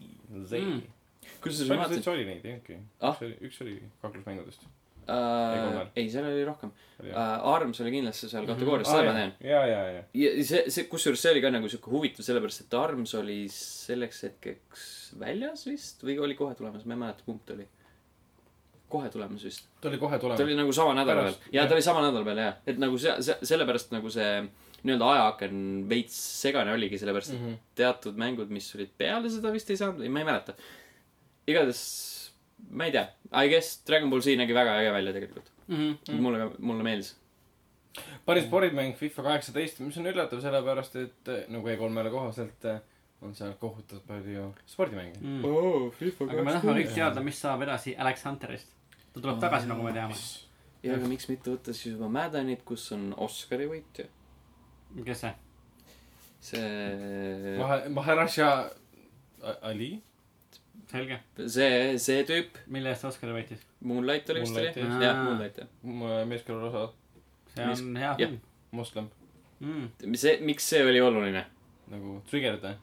Z 0.48 0.62
Mm. 0.64 0.78
mm.. 0.78 1.36
päris 1.44 1.60
vaatasid 1.68 1.98
täitsa 2.00 2.12
oli 2.14 2.24
neid, 2.28 2.44
ei 2.44 2.54
olnudki 2.56 2.78
Ah? 3.04 3.14
üks 3.20 3.26
oli, 3.28 3.36
üks 3.50 3.60
oli 3.64 3.76
kaklusmängudest. 4.02 4.64
uh, 4.64 5.12
kolmel.? 5.12 5.86
ei, 6.00 6.08
seal 6.12 6.26
oli 6.30 6.44
rohkem 6.48 6.72
uh. 6.72 7.52
Arms 7.52 7.80
oli 7.84 7.92
kindlasti 7.98 8.28
seal 8.32 8.44
Mhm. 8.46 8.52
kategoorias, 8.54 8.88
seda 8.88 9.04
ma 9.10 9.14
tean. 9.18 9.32
ja, 9.44 9.60
ja, 9.68 9.80
ja. 9.98 10.02
ja 10.22 10.32
see, 10.44 10.64
see, 10.72 10.88
kusjuures 10.88 11.20
see 11.20 11.32
oli 11.36 11.44
ka 11.44 11.52
nagu 11.52 11.68
siuke 11.68 11.92
huvitav, 11.92 12.24
sellepärast 12.26 12.64
et 12.64 12.76
Arms 12.80 13.12
oli 13.20 13.42
selleks 13.52 14.24
hetkeks 14.28 14.88
väljas 15.20 15.66
vist 15.68 16.00
või 16.04 16.16
oli 16.24 16.36
kohe 16.40 16.56
tulemas, 16.58 16.84
ma 16.88 16.96
ei 16.96 17.02
mäleta, 17.06 17.24
kumb 17.28 17.44
ta 17.44 17.56
oli. 17.58 17.68
Kohe 18.94 19.10
tulemas 19.12 19.44
vist. 19.46 19.68
ta 19.80 19.90
oli 19.90 20.00
kohe 20.02 20.16
ta 20.16 20.24
tulemas. 20.26 20.44
oli 20.46 20.58
nagu 20.58 20.72
sama 20.76 20.94
nädala 20.98 21.26
peal 21.26 21.32
Pärast,. 21.32 21.48
ja 21.50 21.60
jah. 21.60 21.70
ta 21.70 21.78
oli 21.78 21.86
sama 21.88 22.04
nädala 22.06 22.28
peal 22.30 22.42
jah, 22.44 22.60
et 22.66 22.80
nagu 22.82 23.00
see, 23.06 23.16
see, 23.28 23.38
sellepärast 23.52 23.94
nagu 23.94 24.12
see 24.14 24.30
nii-öelda 24.84 25.10
ajaaken 25.14 25.62
veits 25.88 26.16
segane 26.42 26.74
oligi, 26.76 27.00
sellepärast 27.00 27.32
et 27.32 27.40
mm. 27.40 27.46
-hmm. 27.48 27.72
teatud 27.80 28.20
mängud, 28.20 28.52
mis 28.52 28.68
olid 28.76 28.92
peale 28.98 29.32
seda 29.32 29.52
vist 29.54 29.70
ei 29.72 29.80
saanud 29.80 30.04
või 30.04 30.12
ma 30.12 30.24
ei 30.24 30.30
mäleta. 30.30 30.54
igatahes, 31.48 31.82
ma 32.70 32.86
ei 32.88 32.94
tea, 32.94 33.08
I 33.32 33.50
guess 33.52 33.80
Dragon 33.86 34.10
Ball 34.12 34.24
Z 34.24 34.36
nägi 34.40 34.54
väga 34.56 34.78
äge 34.80 34.92
välja 34.92 35.12
tegelikult 35.16 35.54
Mhm. 35.68 35.98
mm.. 36.08 36.22
mulle, 36.22 36.50
mulle 36.58 36.82
meeldis. 36.82 37.16
parim 38.26 38.44
spordimäng 38.44 38.96
FIFA 38.98 39.22
kaheksateist, 39.22 39.78
mis 39.80 39.96
on 40.00 40.10
üllatav, 40.10 40.40
sellepärast 40.42 40.96
et 40.98 41.30
eh, 41.30 41.44
nagu 41.52 41.68
E3-le 41.70 42.10
kohaselt 42.10 42.66
eh, 42.68 42.80
on 43.22 43.34
seal 43.38 43.54
kohutavalt 43.60 44.06
palju 44.08 44.48
spordimänge. 44.68 45.20
Mm. 45.20 45.44
oo, 45.46 45.90
FIFA 45.94 46.26
aga 46.32 46.42
me 46.42 46.56
tahame 46.56 46.74
kõik 46.80 46.96
teada, 46.96 47.22
mis 47.24 47.38
saab 47.40 47.62
edasi 47.64 47.94
Alex 47.96 48.26
Hunterist. 48.26 48.74
Ta 49.14 49.20
tuleb 49.22 49.40
tagasi, 49.42 49.70
nagu 49.70 49.86
me 49.86 49.92
teame. 49.94 50.16
ja 50.84 50.96
aga 50.98 51.10
miks 51.10 51.28
mitte 51.30 51.52
võtta 51.52 51.74
siis 51.74 51.94
juba 51.94 52.10
Maddenit, 52.12 52.64
kus 52.66 52.86
on 52.96 53.12
Oscari 53.26 53.68
võitja. 53.70 54.08
kes 55.04 55.22
see? 55.24 55.34
see, 56.44 57.54
Mahe, 57.60 57.78
Maharaja 57.94 58.50
Ali. 59.62 59.92
selge. 60.90 61.20
see, 61.46 61.98
see 62.02 62.24
tüüp, 62.28 62.58
mille 62.74 62.92
eest 62.92 63.06
Oscari 63.08 63.36
võitis? 63.36 63.62
Moonlight 63.84 64.30
oli 64.34 64.44
vist 64.44 64.58
oli 64.58 64.72
jah.. 64.72 65.22
Moonlight 65.22 65.62
jah. 65.62 65.70
meeskonna 66.28 66.70
osa, 66.70 66.88
see 67.54 67.70
on 67.70 68.02
hea 68.02 68.10
jah. 68.10 68.18
film 68.24 68.40
moslem, 68.74 69.10
mm.. 69.60 70.16
see, 70.18 70.40
miks 70.42 70.66
see 70.74 70.82
oli 70.84 71.00
oluline? 71.04 71.46
nagu 71.92 72.18
triggered 72.30 72.64
või? 72.64 72.74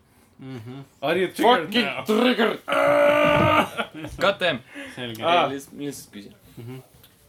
Mm 0.42 0.58
-hmm. 0.60 0.84
Are 1.02 1.20
you 1.20 1.28
triggered 1.32 1.74
now? 1.74 2.04
trigger. 2.06 2.58
Goddamn. 4.22 4.60
selge. 4.96 5.24
lihtsalt, 5.50 5.78
lihtsalt 5.80 6.14
küsin. 6.14 6.34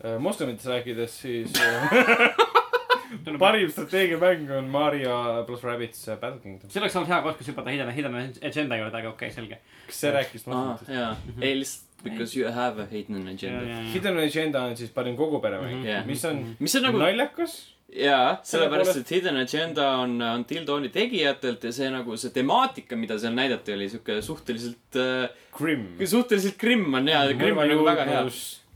Äh, 0.04 0.18
moslemitest 0.18 0.66
rääkides, 0.66 1.20
siis 1.20 1.52
äh, 1.60 3.38
parim 3.38 3.70
strateegiamäng 3.70 4.50
on 4.50 4.64
Mario 4.64 5.44
pluss 5.46 5.62
Rabbids 5.64 6.08
äh, 6.08 6.16
Battle 6.18 6.40
Kingdom. 6.40 6.70
see 6.70 6.80
oleks 6.82 6.96
olnud 6.96 7.08
hea 7.12 7.20
koht, 7.22 7.36
kus 7.38 7.48
hüpata 7.52 7.70
Hidden, 7.70 7.90
Hidden 7.94 8.16
Agenda 8.42 8.76
juurde, 8.76 8.96
aga 8.98 9.08
okei 9.12 9.28
okay,, 9.28 9.34
selge. 9.36 9.58
kas 9.86 10.00
see 10.00 10.10
rääkis 10.12 10.48
aa, 10.48 10.54
masinatest? 10.54 10.90
jaa. 10.90 11.16
ei, 11.40 11.58
lihtsalt 11.60 11.88
because 12.02 12.34
you 12.38 12.50
have 12.50 12.82
a 12.82 12.86
hidden 12.90 13.28
agenda. 13.28 13.82
Hidden 13.92 14.18
Agenda 14.18 14.62
on 14.64 14.76
siis 14.76 14.90
parim 14.90 15.16
koguperemäng 15.16 15.76
Mhm. 15.76 15.86
Jah. 15.86 16.06
mis 16.06 16.24
on 16.24 16.56
mis 16.58 16.74
on 16.76 16.82
nagu, 16.82 16.98
naljakas. 16.98 17.74
jaa, 17.92 18.38
sellepärast, 18.46 18.96
et 19.02 19.10
Hidden 19.10 19.36
Agenda 19.42 19.88
on, 20.02 20.16
on 20.22 20.44
Dildoni 20.48 20.88
tegijatelt 20.92 21.64
ja 21.68 21.72
see 21.74 21.90
nagu 21.92 22.16
see 22.20 22.32
temaatika, 22.34 22.96
mida 22.96 23.18
seal 23.20 23.34
näidati, 23.36 23.74
oli 23.76 23.88
siuke 23.92 24.20
suhteliselt 24.24 24.98
äh,, 25.00 25.28
Grim. 25.56 25.86
suhteliselt 26.04 26.58
grimm 26.60 26.94
on 26.94 27.08
jaa, 27.08 27.26
grimm 27.36 27.60
on 27.60 27.68
nagu 27.68 27.84
väga 27.86 28.08
hea. 28.08 28.24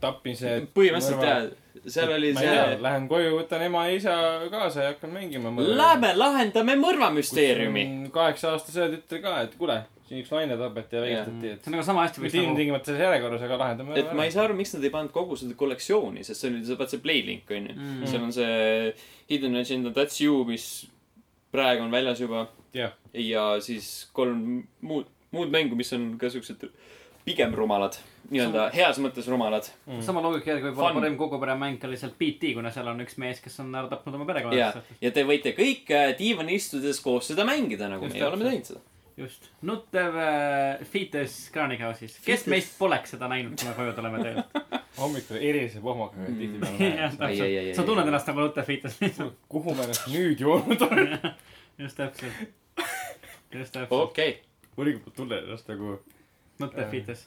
tapmised. 0.01 0.69
põhimõtteliselt 0.77 1.25
jaa, 1.25 1.41
seal 1.87 2.13
oli 2.13 2.33
see,, 2.37 2.55
lähen 2.83 3.09
koju, 3.09 3.33
võtan 3.39 3.65
ema 3.67 3.87
ja 3.89 3.97
isa 3.97 4.15
kaasa 4.53 4.85
ja 4.85 4.93
hakkan 4.93 5.13
mängima. 5.13 5.53
lähme 5.57 6.13
lahendame 6.17 6.77
mõrvamüsteeriumi. 6.79 7.87
kaheksa-aastase 8.13 8.91
tütre 8.97 9.21
ka, 9.23 9.39
et 9.47 9.57
kuule, 9.57 9.81
siin 10.07 10.21
üks 10.23 10.31
naine 10.31 10.57
tapeti 10.59 10.95
ja 10.95 11.01
Jah. 11.03 11.25
vägistati, 11.27 11.53
et 11.53 11.63
see 11.63 11.71
on 11.71 11.77
nagu 11.77 11.85
sama 11.87 12.05
hästi 12.05 12.23
mitte 12.23 12.37
nagu, 12.37 12.49
ilmtingimata 12.49 12.89
selles 12.91 13.03
järjekorras, 13.05 13.45
aga 13.47 13.57
lahendame 13.63 13.97
et 13.99 14.11
ma 14.17 14.27
ei 14.27 14.31
saa 14.35 14.45
aru, 14.47 14.57
miks 14.59 14.73
nad 14.75 14.85
ei 14.87 14.93
pannud 14.93 15.13
kogu 15.15 15.37
seda 15.39 15.57
kollektsiooni, 15.59 16.23
sest 16.27 16.43
see 16.43 16.51
oli, 16.51 16.63
sa 16.67 16.77
vaata 16.79 16.95
see 16.95 17.03
Playlink 17.03 17.51
onju 17.57 17.75
Mm. 17.77 18.05
seal 18.07 18.23
on 18.23 18.33
see 18.33 18.93
Hidden 19.29 19.55
Agenda 19.59 19.91
That's 19.95 20.21
You, 20.23 20.43
mis 20.47 20.87
praegu 21.51 21.83
on 21.83 21.91
väljas 21.91 22.21
juba. 22.21 22.47
Jah. 22.73 22.91
ja 23.13 23.43
siis 23.63 24.09
kolm 24.13 24.63
muud, 24.81 25.07
muud 25.31 25.49
mängu, 25.49 25.75
mis 25.79 25.91
on 25.95 26.11
ka 26.19 26.29
siuksed 26.29 26.67
pigem 27.27 27.55
rumalad. 27.55 27.97
nii-öelda 28.27 28.65
heas 28.75 28.97
mõttes 28.99 29.27
rumalad. 29.31 29.67
sama 30.03 30.21
loogika 30.23 30.51
järgi 30.51 30.67
võib-olla 30.67 30.91
Fun. 30.93 31.01
parim 31.01 31.15
kogu 31.19 31.39
peremäng 31.39 31.83
oli 31.87 31.99
seal 31.99 32.11
BT, 32.19 32.53
kuna 32.57 32.71
seal 32.75 32.87
on 32.91 32.99
üks 33.03 33.15
mees, 33.23 33.39
kes 33.43 33.55
on 33.63 33.71
ära 33.75 33.87
tapnud 33.91 34.15
oma 34.15 34.25
ja 34.27 34.33
perekonna., 34.33 34.83
ja 35.01 35.11
te 35.15 35.23
võite 35.27 35.53
kõik 35.55 35.91
äh, 35.95 36.11
diivani 36.19 36.55
istudes 36.59 36.99
koos 37.03 37.31
seda 37.31 37.47
mängida, 37.47 37.87
nagu 37.91 38.07
meie 38.11 38.25
oleme 38.27 38.49
teinud 38.49 38.71
seda. 38.71 38.83
just, 39.17 39.47
nuttev 39.65 40.15
äh, 40.21 40.83
Fetus 40.85 41.49
Kraanikausis. 41.53 42.17
kes 42.19 42.25
Fetus. 42.43 42.47
meist 42.53 42.75
poleks 42.79 43.15
seda 43.15 43.27
näinud, 43.31 43.55
kui 43.59 43.69
me 43.69 43.73
koju 43.77 43.93
tuleme 43.97 44.19
töölt? 44.23 44.59
hommikul 45.01 45.37
eriseb 45.41 45.81
pohmakaga 45.85 46.27
Mm. 46.27 46.37
tihtipeale 46.37 46.89
näen. 46.95 47.75
Sa 47.75 47.83
tunned 47.85 48.07
ennast 48.09 48.27
nagu 48.31 48.39
nuttev 48.45 48.65
Fetus. 48.65 48.97
kuhu 49.53 49.73
me 49.75 49.83
ennast 49.87 50.07
nüüd 50.13 50.39
joonud 50.41 50.81
oleme? 50.89 51.33
just 51.79 51.97
täpselt. 51.97 52.33
just 53.53 53.73
täpselt, 53.73 53.91
okei, 53.91 54.37
mõnikord 54.77 55.13
tunnen 55.17 55.43
ennast 55.43 55.67
nagu, 55.69 55.97
nuttev 56.61 56.89
Fetus. 56.93 57.25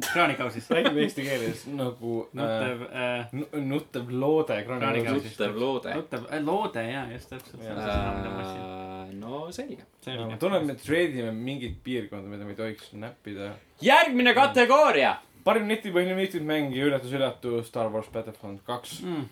kraanikausis. 0.00 0.70
räägime 0.70 1.00
eesti 1.04 1.22
keeles 1.26 1.66
nagu 1.66 2.12
äh, 2.22 2.38
nuttev 2.40 2.82
äh,, 2.82 3.26
nu- 3.32 3.60
nuttev 3.60 4.10
loode 4.10 4.62
Kraanikausis. 4.64 5.32
tuttav 5.36 5.56
loode. 5.56 5.94
nuttev 5.94 6.24
äh, 6.32 6.44
loode 6.44 6.82
ja 6.90 7.02
just 7.12 7.30
täpselt. 7.30 7.60
Äh, 7.62 9.12
no 9.20 9.52
selge. 9.52 9.84
ma 10.30 10.36
tunnen, 10.40 10.70
et 10.70 10.82
treidime 10.82 11.32
mingit 11.32 11.76
piirkonda, 11.84 12.28
mida 12.28 12.44
me 12.44 12.50
ei 12.56 12.56
tohiks 12.56 12.92
näppida. 12.92 13.52
järgmine 13.82 14.34
kategooria. 14.34 15.16
parim 15.44 15.66
netipõhine 15.68 16.14
mitmikmäng 16.16 16.72
ja 16.76 16.86
üllatus-üllatus 16.86 17.68
Star 17.68 17.90
Wars 17.92 18.08
Battlefront 18.12 18.62
kaks. 18.64 19.00
mm.. 19.02 19.28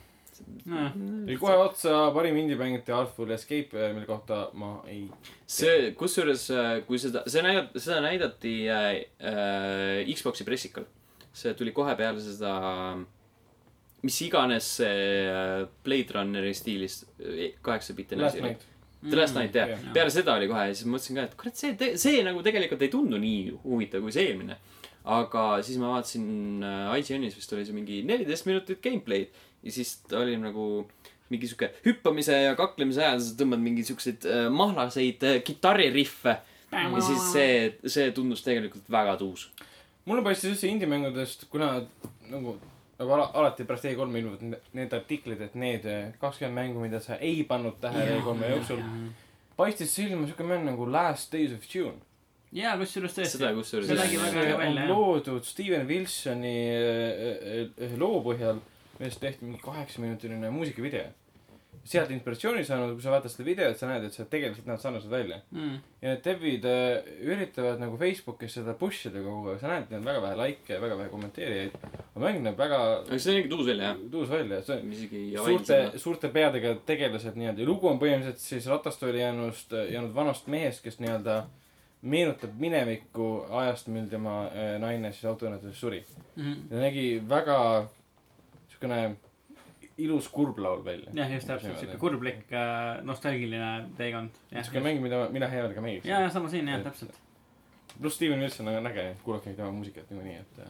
nojah, 0.70 0.92
tuli 0.94 1.36
kohe 1.40 1.56
otsa 1.60 1.98
parim 2.14 2.36
indie-mäng 2.40 2.80
The 2.86 2.94
Artful 2.96 3.30
Escape, 3.36 3.90
mille 3.94 4.06
kohta 4.08 4.46
ma 4.58 4.76
ei 4.90 5.04
see, 5.46 5.92
kusjuures, 5.98 6.48
kui 6.88 7.00
seda, 7.02 7.24
see 7.30 7.42
näidati, 7.46 7.82
seda 7.82 8.00
näidati 8.04 8.54
äh, 8.70 8.88
äh, 9.32 10.10
Xbox'i 10.14 10.46
pressikal. 10.48 10.88
see 11.32 11.54
tuli 11.54 11.72
kohe 11.72 11.92
peale 11.98 12.18
seda, 12.24 12.54
mis 14.02 14.16
iganes 14.26 14.66
see 14.80 15.68
Blade 15.84 16.16
Runneri 16.16 16.52
stiilis 16.56 17.04
kaheksapitine 17.62 18.22
Last 18.24 18.34
asi 18.36 18.42
oli. 18.42 18.50
Night. 18.50 18.66
The 19.00 19.16
Last 19.16 19.36
Night 19.38 19.54
jah 19.56 19.68
Jah. 19.70 19.78
yeah., 19.80 19.92
peale 19.96 20.10
seda 20.12 20.34
oli 20.36 20.48
kohe 20.50 20.66
ja 20.70 20.74
siis 20.76 20.88
mõtlesin 20.90 21.16
ka, 21.16 21.28
et 21.28 21.36
kurat, 21.40 21.56
see, 21.56 21.94
see 22.00 22.20
nagu 22.26 22.42
tegelikult 22.44 22.82
ei 22.84 22.90
tundu 22.92 23.20
nii 23.20 23.54
huvitav 23.64 24.02
kui 24.04 24.12
see 24.12 24.26
eelmine. 24.28 24.58
aga 25.10 25.44
siis 25.64 25.78
ma 25.80 25.94
vaatasin 25.94 26.26
äh, 26.66 26.98
IGN-is 27.00 27.38
vist 27.38 27.52
oli 27.56 27.64
see 27.64 27.72
mingi 27.76 28.02
neliteist 28.04 28.44
minutit 28.50 28.82
gameplay'd 28.84 29.30
ja 29.62 29.72
siis 29.72 29.96
ta 30.08 30.18
oli 30.22 30.36
nagu 30.40 30.66
mingi 31.30 31.46
sihuke 31.46 31.68
hüppamise 31.84 32.34
ja 32.42 32.54
kaklemise 32.58 33.04
ajal 33.04 33.20
sa 33.22 33.34
tõmbad 33.38 33.60
mingi 33.62 33.84
siukseid 33.86 34.24
äh, 34.26 34.48
mahlaseid 34.50 35.22
äh, 35.28 35.38
kitarririffe. 35.46 36.36
ja 36.72 37.00
siis 37.02 37.22
see, 37.32 37.54
see 37.86 38.10
tundus 38.14 38.42
tegelikult 38.46 38.86
väga 38.90 39.16
tuus. 39.20 39.48
mulle 40.06 40.22
paistis 40.26 40.50
üldse 40.52 40.68
indie-mängudest, 40.70 41.44
kuna 41.50 41.72
nagu, 42.30 42.56
nagu 42.98 43.12
ala, 43.16 43.30
alati 43.34 43.64
pärast 43.68 43.84
E3 43.90 44.06
ilmuvad 44.18 44.42
ne- 44.42 44.60
need 44.78 44.92
artiklid, 44.96 45.40
et 45.46 45.54
need 45.54 45.86
kakskümmend 46.22 46.56
mängu, 46.56 46.80
mida 46.82 47.00
sa 47.02 47.18
ei 47.22 47.44
pannud 47.46 47.76
tähele 47.82 48.18
E3 48.20 48.50
jooksul, 48.54 48.80
paistis 49.58 49.92
silma 49.94 50.26
siuke 50.26 50.46
mäng 50.46 50.64
nagu 50.66 50.86
Last 50.90 51.32
Days 51.34 51.52
of 51.54 51.66
June. 51.74 51.98
jaa, 52.52 52.74
kusjuures 52.80 53.14
tõesti 53.14 53.36
seda. 53.38 53.52
kusjuures 53.54 53.86
See 53.90 53.98
nägi 53.98 54.18
väga 54.18 54.42
hea 54.46 54.54
on 54.56 54.62
välja, 54.64 54.82
jah. 54.82 54.90
loodud 54.90 55.44
Steven 55.46 55.86
Wilsoni 55.86 56.56
äh, 56.74 57.60
äh, 57.86 57.98
loo 57.98 58.22
põhjal, 58.26 58.58
millest 59.00 59.20
tehti 59.22 59.48
mingi 59.48 59.60
kaheksaminutiline 59.64 60.52
muusikavideo. 60.54 61.08
sealt 61.90 62.10
inspiratsiooni 62.12 62.60
saanud, 62.66 62.90
kui 62.92 63.00
sa 63.00 63.12
vaatad 63.14 63.32
seda 63.32 63.44
videot, 63.46 63.76
sa 63.78 63.86
näed, 63.88 64.02
et 64.04 64.12
see 64.12 64.26
tegelased 64.28 64.66
näevad 64.68 64.82
sarnased 64.82 65.08
välja. 65.10 65.38
Mm. 65.54 65.76
ja 66.02 66.10
need 66.10 66.26
dev'id 66.26 66.66
äh, 66.68 67.06
üritavad 67.24 67.80
nagu 67.80 67.96
Facebookis 67.98 68.58
seda 68.58 68.74
push 68.76 69.08
ida 69.08 69.22
kogu 69.24 69.54
aeg, 69.54 69.62
sa 69.62 69.70
näed, 69.70 69.86
et 69.86 69.94
neil 69.94 70.02
on 70.02 70.10
väga 70.10 70.20
vähe 70.26 70.36
likee, 70.42 70.80
väga 70.82 70.98
vähe 70.98 71.12
kommenteerijaid. 71.14 71.78
aga 71.86 72.24
mäng 72.26 72.42
näeb 72.44 72.60
väga 72.60 72.80
aga 72.98 73.18
see 73.24 73.36
nägi 73.38 73.48
tuus 73.48 73.70
välja 73.70 73.88
jah. 73.88 74.02
tuus 74.12 74.28
välja, 74.34 74.58
see 74.66 74.76
on 74.76 75.46
suurte, 75.46 75.78
suurte 76.04 76.32
peadega 76.34 76.74
tegelased 76.90 77.38
nii-öelda 77.40 77.64
ja 77.64 77.70
lugu 77.70 77.88
on 77.88 78.02
põhimõtteliselt 78.02 78.44
siis 78.44 78.68
ratastooli 78.68 79.22
jäänust, 79.22 79.72
jäänud 79.72 80.12
vanast 80.14 80.52
mehest, 80.52 80.84
kes 80.84 81.00
nii-öelda 81.00 81.38
meenutab 82.02 82.60
minevikku 82.60 83.30
ajast, 83.62 83.88
mil 83.92 84.04
tema 84.12 84.42
äh, 84.48 84.76
naine 84.84 85.14
siis 85.16 85.24
autoõnnetuses 85.32 85.80
suri. 85.80 86.04
Mhm. 86.36 86.68
ja 86.70 86.84
nägi 86.84 87.06
väga 87.28 87.58
siukene 88.80 89.16
ilus 90.00 90.28
kurb 90.32 90.58
laul 90.58 90.84
välja. 90.84 91.12
jah, 91.14 91.32
just 91.34 91.46
täpselt, 91.46 91.78
siuke 91.78 91.98
kurblik, 92.00 92.46
nostalgiline 93.04 93.88
teekond. 93.96 94.36
siuke 94.50 94.80
mäng, 94.80 95.02
mida 95.04 95.26
mina 95.30 95.48
hea 95.48 95.62
meelega 95.62 95.80
mängiks. 95.84 96.06
ja, 96.08 96.20
ja 96.24 96.30
sama 96.30 96.48
siin 96.48 96.68
jah, 96.68 96.80
täpselt. 96.82 97.18
pluss 98.00 98.16
Steven 98.16 98.40
Wilson 98.40 98.68
on 98.68 98.86
äge, 98.86 99.16
kuulake 99.24 99.52
tema 99.52 99.70
muusikat 99.70 100.10
niikuinii, 100.10 100.38
et 100.40 100.62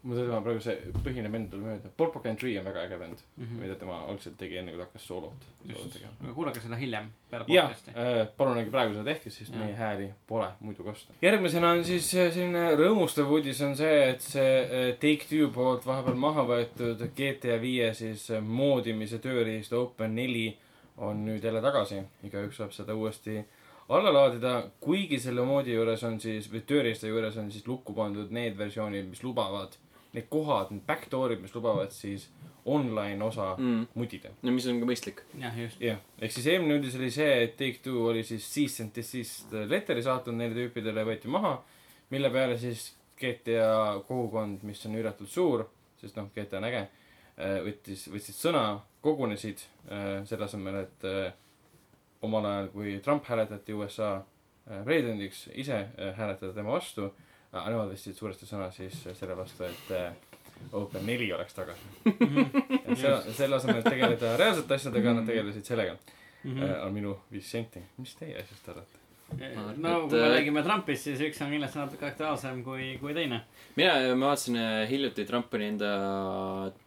äh, 0.00 0.06
mul 0.08 0.16
tema 0.20 0.40
praegu 0.44 0.62
see 0.64 0.92
põhine 1.04 1.30
bänd 1.32 1.50
tuleb 1.52 1.66
mööda. 1.68 1.90
Porcupine 1.96 2.38
Tree 2.40 2.56
on 2.60 2.66
väga 2.68 2.84
äge 2.86 2.98
bänd, 3.00 3.24
mida 3.60 3.76
tema 3.80 3.98
algselt 4.08 4.38
tegi 4.40 4.56
enne, 4.60 4.72
kui 4.72 4.80
ta 4.80 4.86
hakkas 4.86 5.06
soolot, 5.10 5.44
soolot 5.66 5.92
tegema. 5.94 6.34
kuulake 6.36 6.62
seda 6.64 6.78
hiljem, 6.80 7.10
peale 7.30 7.46
podcast'i., 7.48 7.94
palun 8.38 8.62
ärge 8.62 8.72
praegu 8.74 8.96
seda 8.96 9.04
tehke, 9.10 9.32
sest 9.34 9.52
Jah. 9.52 9.60
meie 9.60 9.76
hääli 9.76 10.08
pole 10.30 10.48
muidu 10.60 10.86
kosta. 10.86 11.14
järgmisena 11.22 11.74
on 11.76 11.84
siis 11.84 12.08
äh, 12.14 12.32
selline 12.32 12.64
rõõmustav 12.80 13.30
uudis 13.36 13.60
on 13.66 13.76
see, 13.76 14.00
et 14.14 14.24
see 14.24 14.56
äh, 14.64 14.90
Take-Two 15.02 15.52
poolt 15.54 15.86
vahepeal 15.86 16.18
maha 16.20 16.46
võetud 16.48 17.06
GTA 17.16 17.60
viie 17.60 17.92
siis 17.94 18.30
äh, 18.32 18.42
moodimise 18.42 19.20
tööriist 19.22 19.76
Open 19.76 20.16
neli 20.16 20.48
on 21.00 21.24
nüüd 21.24 21.44
jälle 21.44 21.62
tagasi. 21.64 22.02
igaüks 22.24 22.56
saab 22.60 22.72
seda 22.76 22.94
uuesti 22.94 23.40
alla 23.90 24.12
laadida, 24.14 24.70
kuigi 24.80 25.18
selle 25.18 25.42
moodi 25.46 25.74
juures 25.74 26.02
on 26.06 26.20
siis, 26.22 26.46
või 26.52 26.62
tööriista 26.66 27.08
juures 27.10 27.36
on 27.40 27.50
siis 27.50 27.66
lukku 27.66 27.94
pandud 27.96 28.30
need 28.30 28.58
versioonid, 28.58 29.08
mis 29.10 29.22
lubavad, 29.26 29.74
need 30.14 30.26
kohad, 30.32 30.70
need 30.74 30.82
backdoor'id, 30.88 31.40
mis 31.42 31.54
lubavad 31.54 31.92
siis 31.94 32.28
online 32.70 33.24
osa 33.24 33.54
Mm. 33.58 33.86
mudida. 33.94 34.30
no 34.42 34.52
mis 34.52 34.66
on 34.68 34.80
ka 34.80 34.86
mõistlik. 34.86 35.20
jah, 35.40 35.54
just. 35.58 35.80
jah, 35.80 35.98
ehk 36.20 36.32
siis 36.32 36.46
eelmine 36.46 36.74
uudis 36.78 36.94
oli 36.98 37.10
see, 37.10 37.42
et 37.44 37.56
Take-Two 37.56 38.06
oli 38.10 38.22
siis 38.26 38.44
cease 38.54 38.82
and 38.82 38.92
desist 38.94 39.52
letter'i 39.52 40.02
saatnud 40.02 40.36
neile 40.36 40.54
tüüpidele, 40.54 41.04
võeti 41.08 41.28
maha, 41.28 41.54
mille 42.10 42.30
peale 42.30 42.58
siis 42.58 42.90
GTA 43.20 44.00
kogukond, 44.08 44.62
mis 44.62 44.84
on 44.86 44.94
üüratult 44.96 45.28
suur, 45.28 45.64
sest 46.00 46.16
noh, 46.16 46.28
GTA 46.34 46.58
on 46.58 46.64
äge, 46.68 46.82
võttis, 47.64 48.06
võtsid 48.12 48.36
sõna, 48.36 48.62
kogunesid 49.04 49.60
äh, 49.88 50.20
selle 50.28 50.44
asemel, 50.44 50.74
et 50.84 51.04
äh, 51.08 51.32
omal 52.22 52.44
ajal, 52.44 52.68
kui 52.74 52.98
Trump 53.04 53.24
hääletati 53.24 53.72
USA 53.72 54.10
äh, 54.20 54.82
presidendiks, 54.84 55.46
ise 55.54 55.78
äh, 55.96 56.10
hääletada 56.18 56.52
tema 56.56 56.74
vastu, 56.76 57.10
nemad 57.52 57.90
võtsid 57.92 58.16
suuresti 58.18 58.46
sõna 58.46 58.70
siis 58.74 58.96
selle 59.18 59.36
vastu, 59.36 59.64
et 59.64 59.94
äh, 59.96 60.12
Open 60.76 61.06
neli 61.08 61.30
oleks 61.32 61.54
tagasi. 61.56 61.86
et 62.04 62.98
selle, 63.00 63.32
selle 63.32 63.56
asemel, 63.56 63.78
et 63.80 63.88
tegeleda 63.88 64.34
reaalsete 64.40 64.76
asjadega, 64.76 65.14
nad 65.16 65.26
tegelesid 65.26 65.64
sellega 65.64 65.96
Mhm. 66.44 66.62
äh, 66.62 66.86
on 66.86 66.92
minu 66.94 67.18
viis 67.32 67.50
senti. 67.50 67.82
mis 67.98 68.14
teie 68.16 68.38
asjast 68.40 68.68
arvate? 68.72 68.96
no 69.76 70.08
kui 70.08 70.18
me 70.18 70.24
äh, 70.24 70.30
räägime 70.32 70.62
Trumpist, 70.64 71.04
siis 71.04 71.20
üks 71.22 71.40
on 71.44 71.52
kindlasti 71.52 71.78
natuke 71.78 72.06
aktuaalsem 72.08 72.62
kui, 72.64 72.96
kui 73.00 73.12
teine. 73.14 73.42
mina, 73.76 73.92
ma 74.16 74.30
vaatasin 74.32 74.56
äh, 74.56 74.88
hiljuti 74.90 75.26
Trump 75.28 75.50
pani 75.52 75.68
enda 75.74 75.90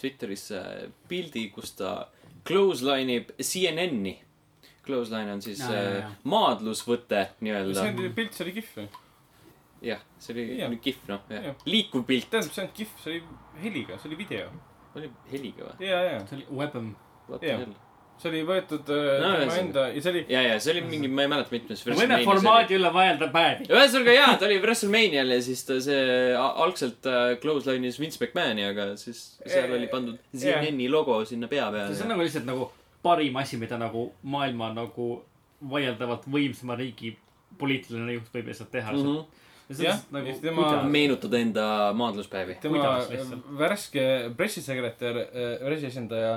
Twitterisse 0.02 0.64
pildi, 1.07 1.48
kus 1.53 1.76
ta 1.77 1.94
clothesline 2.48 3.19
ib 3.22 3.31
CNN-i. 3.40 4.18
Clothesline 4.84 5.31
on 5.31 5.41
siis 5.45 5.61
jaa, 5.61 5.69
äh, 5.72 5.99
jaa. 6.02 6.11
maadlusvõte 6.27 7.22
see 7.30 7.45
nii-öelda. 7.48 7.85
oli 7.94 8.10
pilt, 8.18 8.34
see 8.35 8.48
oli 8.48 8.56
kihv 8.57 8.81
ju. 8.81 8.88
jah, 9.84 10.01
see 10.23 10.34
oli 10.35 10.45
oli 10.68 10.77
kihv 10.84 11.07
noh, 11.11 11.23
jah 11.30 11.47
Jah.. 11.51 11.55
liikuv 11.68 12.05
pilt. 12.07 12.30
tähendab, 12.31 12.53
see 12.55 12.64
olnud 12.64 12.76
kihv, 12.77 12.93
see 13.03 13.15
oli 13.15 13.64
heliga, 13.64 13.97
see 14.01 14.10
oli 14.11 14.19
video. 14.23 14.51
oli 14.95 15.10
heliga 15.31 15.65
või? 15.72 15.88
ja, 15.89 16.03
ja, 16.11 16.19
see 16.30 16.38
oli 16.41 16.45
Webm. 16.61 16.93
See 18.22 18.30
oli 18.30 18.43
võetud 18.45 18.88
äh, 18.93 19.05
No, 19.23 19.30
tema 19.41 19.55
enda 19.57 19.84
ja 19.89 20.01
see 20.05 20.11
oli 20.14 20.19
ja, 20.30 20.41
ja 20.45 20.57
see 20.61 20.72
oli 20.76 20.84
mingi, 20.85 21.07
ma 21.10 21.23
ei 21.26 21.30
mäleta, 21.31 21.49
mitmes 21.51 21.81
me 21.89 21.95
võime 21.97 22.19
formaadi 22.23 22.76
üle 22.77 22.91
vaielda 22.93 23.27
päevi. 23.34 23.65
ühesõnaga 23.73 24.14
jaa, 24.14 24.35
ta 24.39 24.45
oli 24.47 24.60
WrestleManial 24.61 25.34
ja 25.34 25.39
siis 25.43 25.64
ta 25.68 25.80
see 25.81 26.03
algselt 26.38 27.10
äh, 27.10 27.34
clothesline'is 27.41 27.97
Vince 27.99 28.22
McMahoni, 28.22 28.68
aga 28.69 28.85
siis 29.01 29.23
seal 29.41 29.73
oli 29.76 29.89
pandud. 29.91 30.22
CNN-i 30.38 30.88
logo 30.93 31.18
sinna 31.26 31.49
pea 31.51 31.65
see 31.73 31.81
on 31.81 31.89
peale. 31.89 32.10
nagu 32.14 32.27
lihtsalt 32.27 32.47
nagu 32.47 32.69
parim 33.03 33.41
asi, 33.41 33.57
mida 33.60 33.81
nagu 33.81 34.05
maailma 34.23 34.69
nagu 34.77 35.10
vaieldavalt 35.73 36.30
võimsama 36.31 36.77
riigi 36.80 37.15
poliitiline 37.60 38.19
juht 38.19 38.30
võib 38.35 38.53
lihtsalt 38.53 38.72
teha 38.77 38.93
Mhm. 38.93 39.01
lihtsalt. 39.01 39.41
Jah, 39.80 39.99
nagu 40.11 40.34
tema- 40.41 40.84
meenutada 40.91 41.38
enda 41.40 41.65
maadluspäevi. 41.98 42.57
tema 42.61 42.98
lihtsalt? 43.10 43.45
värske 43.57 44.03
pressisekretär, 44.38 45.19
pressiesindaja, 45.64 46.34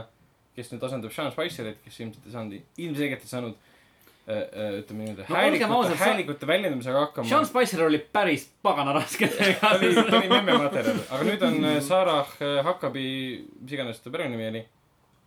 kes 0.57 0.71
nüüd 0.73 0.85
asendab 0.89 1.13
Sean 1.13 1.33
Spicerit, 1.35 1.81
kes 1.85 1.99
ilmselt 2.01 2.27
ei 2.27 2.33
saanud, 2.33 2.61
ilmselgelt 2.87 3.25
ei 3.27 3.29
saanud 3.33 3.57
äh, 3.57 4.37
äh, 4.37 4.79
ütleme 4.81 5.05
niimoodi 5.05 5.27
No 5.29 5.37
häälikute 5.37 5.99
häälikute 6.01 6.47
väljendamisega 6.47 7.01
hakkama. 7.01 7.29
Sean 7.29 7.47
Spicer 7.47 7.85
oli 7.87 7.99
päris 8.13 8.49
pagana 8.63 8.93
raske 8.97 9.29
ta 9.29 9.71
oli, 9.77 9.93
ta 9.95 10.01
oli 10.07 10.11
teha. 10.29 10.39
memme 10.39 10.57
materjal, 10.63 11.03
aga 11.11 11.29
nüüd 11.29 11.45
on 11.51 11.59
äh, 11.65 11.77
Sarah 11.85 12.33
äh, 12.41 12.63
Huckabee, 12.67 13.43
mis 13.61 13.73
iganes 13.77 14.01
ta 14.01 14.11
perenimi 14.15 14.49
oli. 14.55 14.65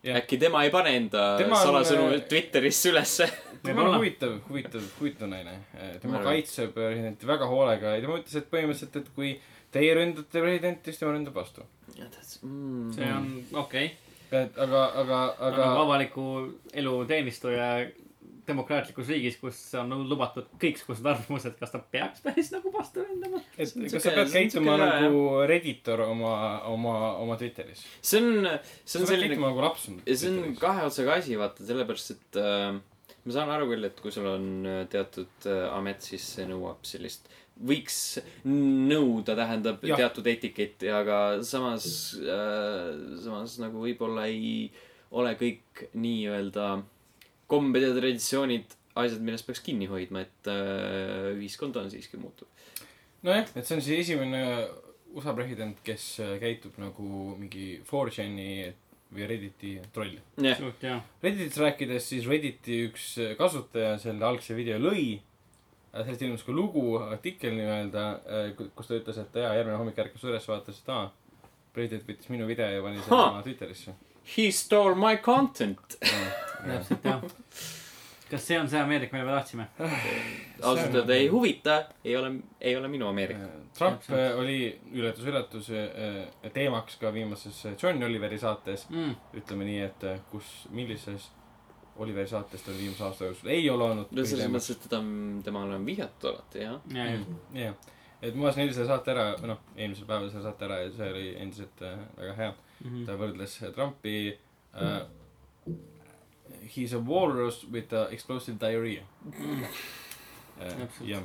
Jah. 0.03 0.17
äkki 0.21 0.39
tema 0.41 0.63
ei 0.63 0.73
pane 0.73 0.95
enda 0.97 1.25
Tema 1.39 1.59
on, 1.59 1.63
salasõnu 1.67 2.09
äh, 2.15 2.25
Twitterisse 2.29 2.91
ülesse. 2.93 3.29
tema 3.63 3.85
on 3.87 3.97
huvitav, 3.97 4.35
huvitav, 4.49 4.83
huvitav 4.99 5.31
naine. 5.31 5.55
tema 6.01 6.13
Ma 6.13 6.19
arvan. 6.19 6.27
kaitseb 6.33 6.73
presidenti 6.75 7.27
väga 7.27 7.47
hoolega 7.51 7.95
ja 7.95 8.03
tema 8.03 8.19
ütles, 8.21 8.37
et 8.39 8.51
põhimõtteliselt, 8.51 8.99
et 9.01 9.09
kui 9.15 9.33
teie 9.73 9.95
ründate 9.97 10.43
presidenti, 10.43 10.91
siis 10.91 11.01
tema 11.01 11.15
ründab 11.17 11.35
vastu. 11.35 11.65
Mm. 11.89 12.91
see 12.93 13.09
on 13.11 13.25
okei 13.59 13.89
okay.. 13.89 14.43
et 14.43 14.59
aga, 14.61 14.83
aga, 15.01 15.17
aga 15.39 15.63
aga 15.65 15.81
avaliku 15.81 16.27
elu 16.77 16.93
teenistuja 17.09 17.69
demokraatlikus 18.49 19.09
riigis, 19.11 19.37
kus 19.41 19.59
on 19.79 19.93
lubatud 20.09 20.49
kõiksugused 20.61 21.05
arvamused, 21.07 21.55
kas 21.59 21.73
ta 21.73 21.81
peaks 21.93 22.23
päris 22.25 22.51
nagu 22.53 22.73
vastu 22.73 23.05
ründama? 23.05 23.41
et 23.55 23.73
on 23.75 23.87
kas 23.87 24.05
sa 24.05 24.13
pead 24.15 24.25
on 24.25 24.35
käituma 24.35 24.77
nagu 24.81 25.23
redditor 25.49 26.05
oma, 26.07 26.35
oma, 26.69 26.95
oma 27.23 27.39
Twitteris? 27.39 27.85
see 28.01 28.21
on, 28.21 28.47
see 28.83 29.01
on 29.01 29.09
selline 29.09 29.39
nagu 29.39 29.65
laps. 29.65 29.89
ja 30.05 30.17
see 30.19 30.31
on 30.33 30.55
kahe 30.59 30.87
otsaga 30.89 31.19
asi, 31.19 31.37
vaata, 31.39 31.65
sellepärast 31.67 32.15
et 32.15 32.41
äh, 32.41 32.79
ma 33.25 33.35
saan 33.35 33.53
aru 33.53 33.69
küll, 33.73 33.89
et 33.89 33.99
kui 34.01 34.13
sul 34.13 34.27
on 34.29 34.49
äh, 34.65 34.81
teatud 34.91 35.49
äh, 35.49 35.67
amet, 35.75 36.03
siis 36.05 36.25
see 36.35 36.47
nõuab 36.49 36.85
sellist, 36.87 37.29
võiks 37.59 37.97
nõuda, 38.47 39.35
tähendab 39.35 39.83
Jah. 39.83 39.99
teatud 39.99 40.27
etiketti, 40.31 40.91
aga 40.95 41.39
samas 41.45 41.89
äh,, 42.19 42.93
samas 43.19 43.57
nagu 43.61 43.83
võib-olla 43.83 44.29
ei 44.31 44.69
ole 45.19 45.33
kõik 45.39 45.89
nii-öelda 45.97 46.69
kombed 47.49 47.83
ja 47.83 47.93
traditsioonid 47.95 48.75
asjad, 48.99 49.23
millest 49.23 49.47
peaks 49.47 49.63
kinni 49.63 49.87
hoidma, 49.89 50.23
et 50.25 50.49
äh, 50.51 51.31
ühiskond 51.35 51.77
on 51.79 51.89
siiski 51.91 52.19
muutuv. 52.21 52.49
nojah, 53.25 53.47
et 53.55 53.65
see 53.65 53.77
on 53.77 53.83
siis 53.83 54.05
esimene 54.05 54.43
USA 55.15 55.33
president, 55.37 55.79
kes 55.85 56.11
äh, 56.23 56.35
käitub 56.41 56.77
nagu 56.81 57.35
mingi 57.39 57.79
4chan'i 57.87 58.49
või 59.09 59.29
Redditi 59.29 59.77
troll. 59.93 60.19
jah. 60.43 61.01
Redditist 61.23 61.57
rääkides, 61.61 62.11
siis 62.11 62.27
Redditi 62.29 62.83
üks 62.89 63.15
kasutaja 63.39 63.95
selle 64.01 64.25
algse 64.27 64.57
video 64.57 64.77
lõi. 64.81 65.21
sellest 65.93 66.21
ilmus 66.21 66.43
ka 66.45 66.53
lugu, 66.53 66.99
artikkel 67.01 67.55
nii-öelda, 67.57 68.03
kus 68.77 68.91
ta 68.91 68.99
ütles, 68.99 69.17
et 69.17 69.39
jaa, 69.41 69.55
järgmine 69.57 69.79
hommik 69.79 69.97
ärkas 69.97 70.27
üles, 70.27 70.45
vaatas, 70.45 70.83
et 70.83 70.91
aa, 70.93 71.07
president 71.73 72.05
võttis 72.05 72.29
minu 72.29 72.45
video 72.45 72.67
ja 72.69 72.83
pani 72.85 73.01
selle 73.01 73.23
oma 73.23 73.41
Twitterisse. 73.41 73.95
He 74.37 74.51
stole 74.51 74.95
my 74.95 75.17
content. 75.17 75.97
täpselt 75.99 77.03
jah. 77.03 77.23
kas 78.29 78.45
see 78.45 78.59
on 78.59 78.69
see 78.69 78.81
Ameerika, 78.81 79.17
mida 79.17 79.25
me 79.25 79.37
tahtsime? 79.37 79.67
ausalt 80.61 80.95
öelda 80.95 81.15
ei 81.15 81.27
huvita, 81.27 81.79
ei 82.03 82.17
ole, 82.17 82.31
ei 82.61 82.75
ole 82.77 82.87
minu 82.87 83.07
Ameerika. 83.07 83.47
Trump 83.77 83.99
Täpselt. 84.03 84.19
äh, 84.19 84.39
oli 84.39 84.59
üllatus-üllatus 84.93 85.71
äh, 85.73 86.51
teemaks 86.53 86.99
ka 87.01 87.13
viimases 87.13 87.65
äh, 87.65 87.75
John 87.83 88.03
Oliveri 88.03 88.37
saates. 88.39 88.89
Mm. 88.89 89.15
ütleme 89.41 89.65
nii, 89.65 89.81
et 89.87 90.03
äh, 90.03 90.19
kus, 90.31 90.67
millises 90.69 91.31
Oliveri 91.99 92.27
saates 92.27 92.61
ta 92.63 92.71
viimase 92.71 93.03
aasta 93.03 93.25
jooksul, 93.25 93.49
ei 93.51 93.69
ole 93.69 93.83
olnud 93.83 94.11
no 94.15 94.25
selles 94.25 94.51
mõttes, 94.51 94.71
et 94.75 94.85
teda, 94.87 95.01
temale 95.43 95.75
on 95.75 95.87
vihjatud 95.87 96.29
alati, 96.31 96.61
jah. 96.63 96.77
ja, 96.95 97.07
ja. 97.11 97.65
jah, 97.65 97.89
et 98.21 98.35
ma 98.35 98.47
vaatasin 98.47 98.63
eile 98.63 98.75
selle 98.77 98.87
saate 98.87 99.11
ära, 99.15 99.25
noh, 99.49 99.59
eelmisel 99.75 100.07
päeval 100.07 100.29
selle 100.31 100.45
saate 100.45 100.67
ära 100.69 100.79
ja 100.83 100.93
see 100.95 101.09
oli 101.11 101.29
endiselt 101.43 101.83
äh, 101.83 101.99
väga 102.17 102.35
hea. 102.37 102.53
Mhm. 102.83 103.05
ta 103.05 103.17
võrdles 103.19 103.59
Trumpi 103.75 104.37
äh,. 104.73 105.01
He 106.75 106.83
is 106.83 106.93
a 106.93 106.99
walrus 106.99 107.63
with 107.71 107.93
a 107.93 108.07
explosive 108.11 108.57
diarrhea 108.59 109.03
äh,. 110.59 110.75
Täpselt. 110.77 111.07
jah, 111.07 111.23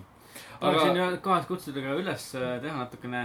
tahaksin 0.61 1.01
aga 1.01 1.17
kohalt 1.23 1.47
kutsuda 1.49 1.83
ka 1.83 1.95
üles 1.99 2.35
äh, 2.39 2.61
teha 2.63 2.77
natukene 2.79 3.25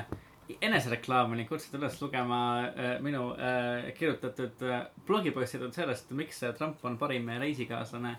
enesereklaami 0.62 1.38
ning 1.38 1.50
kutsuda 1.50 1.78
üles 1.84 2.00
lugema 2.02 2.40
äh, 2.68 2.96
minu 3.06 3.32
äh, 3.38 3.92
kirjutatud 3.98 4.62
äh, 4.66 4.86
blogipostitud 5.08 5.74
sellest, 5.74 6.12
miks 6.12 6.44
äh, 6.44 6.54
Trump 6.58 6.86
on 6.86 6.98
parim 6.98 7.30
reisikaaslane 7.30 8.16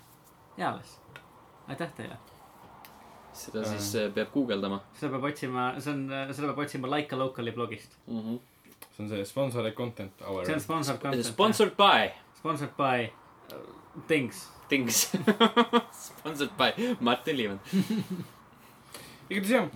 eales. 0.58 0.98
aitäh 1.68 1.90
teile. 1.96 2.16
seda 3.32 3.64
siis 3.64 3.94
äh, 3.96 4.08
peab 4.14 4.30
guugeldama 4.34 4.80
seda 4.94 5.12
peab 5.16 5.24
otsima, 5.32 5.72
see 5.80 5.92
on, 5.92 6.06
seda 6.34 6.50
peab 6.50 6.64
otsima 6.64 6.90
Like 6.90 7.14
a 7.14 7.18
Local'i 7.18 7.52
blogist. 7.52 7.98
mm. 8.06 8.20
-hmm. 8.20 8.38
See 9.08 9.20
on 9.20 9.24
see 9.24 9.30
sponsored 9.32 9.74
content 9.74 10.12
hour 10.26 10.44
see 10.44 10.54
on 10.54 10.60
sponsored 10.60 11.00
content. 11.00 11.24
Sponsored 11.26 11.76
by 11.76 12.10
Sponsored 12.40 12.74
by 12.76 13.10
uh, 13.52 13.56
Things. 14.08 14.48
Things. 14.68 15.12
Sponsored 15.92 16.56
by 16.56 16.72
Martin 17.00 17.36
Liivan. 17.36 17.58
igatahes 19.30 19.50
jah, 19.52 19.66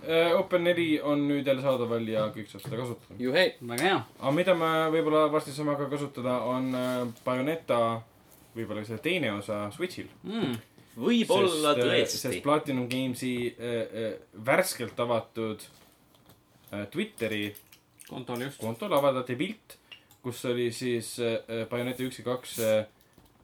Open4 0.41 1.03
on 1.07 1.27
nüüd 1.29 1.47
jälle 1.47 1.63
saadaval 1.63 2.09
ja 2.09 2.25
kõik 2.35 2.49
saab 2.51 2.65
seda 2.65 2.79
kasutada. 2.81 3.19
juhei. 3.23 3.53
väga 3.61 3.85
hea. 3.87 3.99
aga 4.19 4.33
mida 4.35 4.55
me 4.59 4.71
võib-olla 4.97 5.29
varsti 5.31 5.55
saame 5.55 5.77
ka 5.79 5.87
kasutada, 5.93 6.41
on 6.51 6.73
äh, 6.75 6.97
Bayoneta, 7.27 7.79
võib-olla 8.57 8.83
see 8.89 8.99
teine 9.05 9.31
osa 9.37 9.61
Switch'il. 9.77 10.09
mm.. 10.25 10.57
võib-olla 11.05 11.77
sest 11.77 12.25
tõesti. 12.25 12.43
Platinum 12.43 12.89
Gamesi 12.91 13.35
äh, 13.53 13.77
äh, 13.85 14.11
värskelt 14.49 15.05
avatud 15.07 15.69
äh, 16.73 16.89
Twitteri 16.91 17.45
kontol 18.09 18.45
just. 18.47 18.61
kontol 18.63 18.93
avaldati 18.97 19.37
pilt, 19.39 19.79
kus 20.25 20.45
oli 20.51 20.71
siis 20.75 21.17
äh, 21.23 21.65
Bayoneta 21.71 22.05
üks 22.07 22.21
ja 22.21 22.27
kaks 22.27 22.59
äh, 22.65 22.79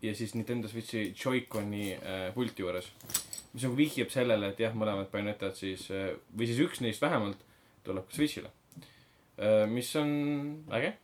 ja 0.03 0.15
siis 0.17 0.35
Nintendo 0.35 0.69
Switchi 0.69 1.11
Joy-Coni 1.13 1.93
äh, 1.95 2.31
pulti 2.35 2.65
juures. 2.65 2.91
mis 3.53 3.65
nagu 3.67 3.77
vihjab 3.77 4.13
sellele, 4.13 4.53
et 4.53 4.61
jah, 4.63 4.75
mõlemad 4.79 5.11
Bayonetad 5.13 5.57
siis 5.59 5.89
äh, 5.95 6.13
või 6.37 6.49
siis 6.51 6.61
üks 6.65 6.83
neist 6.85 7.03
vähemalt 7.03 7.41
tuleb 7.87 8.09
ka 8.09 8.17
Switch'ile 8.17 8.51
äh,. 8.51 9.65
mis 9.71 9.95
on 10.01 10.11
äge 10.77 10.95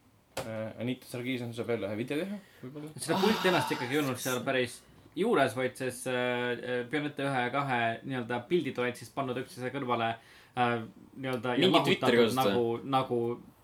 äh,. 0.42 0.80
Anita 0.80 1.08
Sarkeesian 1.10 1.54
saab 1.56 1.72
jälle 1.74 1.90
ühe 1.90 2.00
video 2.02 2.20
teha, 2.22 2.40
võib-olla. 2.62 2.92
seda 2.96 3.20
pulti 3.22 3.52
ennast 3.52 3.72
ikkagi 3.76 3.96
ei 3.98 4.02
olnud 4.04 4.20
seal 4.20 4.42
päris 4.46 4.80
juures, 5.16 5.56
vaid 5.56 5.76
siis 5.80 6.04
äh, 6.12 6.86
Bayoneta 6.92 7.28
ühe 7.28 7.44
ja 7.48 7.52
kahe 7.52 7.82
nii-öelda 8.04 8.40
pildid 8.48 8.80
olid 8.84 9.00
siis 9.00 9.12
pannud 9.12 9.40
üksteise 9.42 9.72
kõrvale 9.74 10.14
äh, 10.14 10.32
nii-öelda. 10.56 11.56
Mingi 11.60 11.80
Twitteri 11.84 12.16
kasutaja. 12.22 12.48
nagu, 12.54 12.64
nagu 12.84 13.18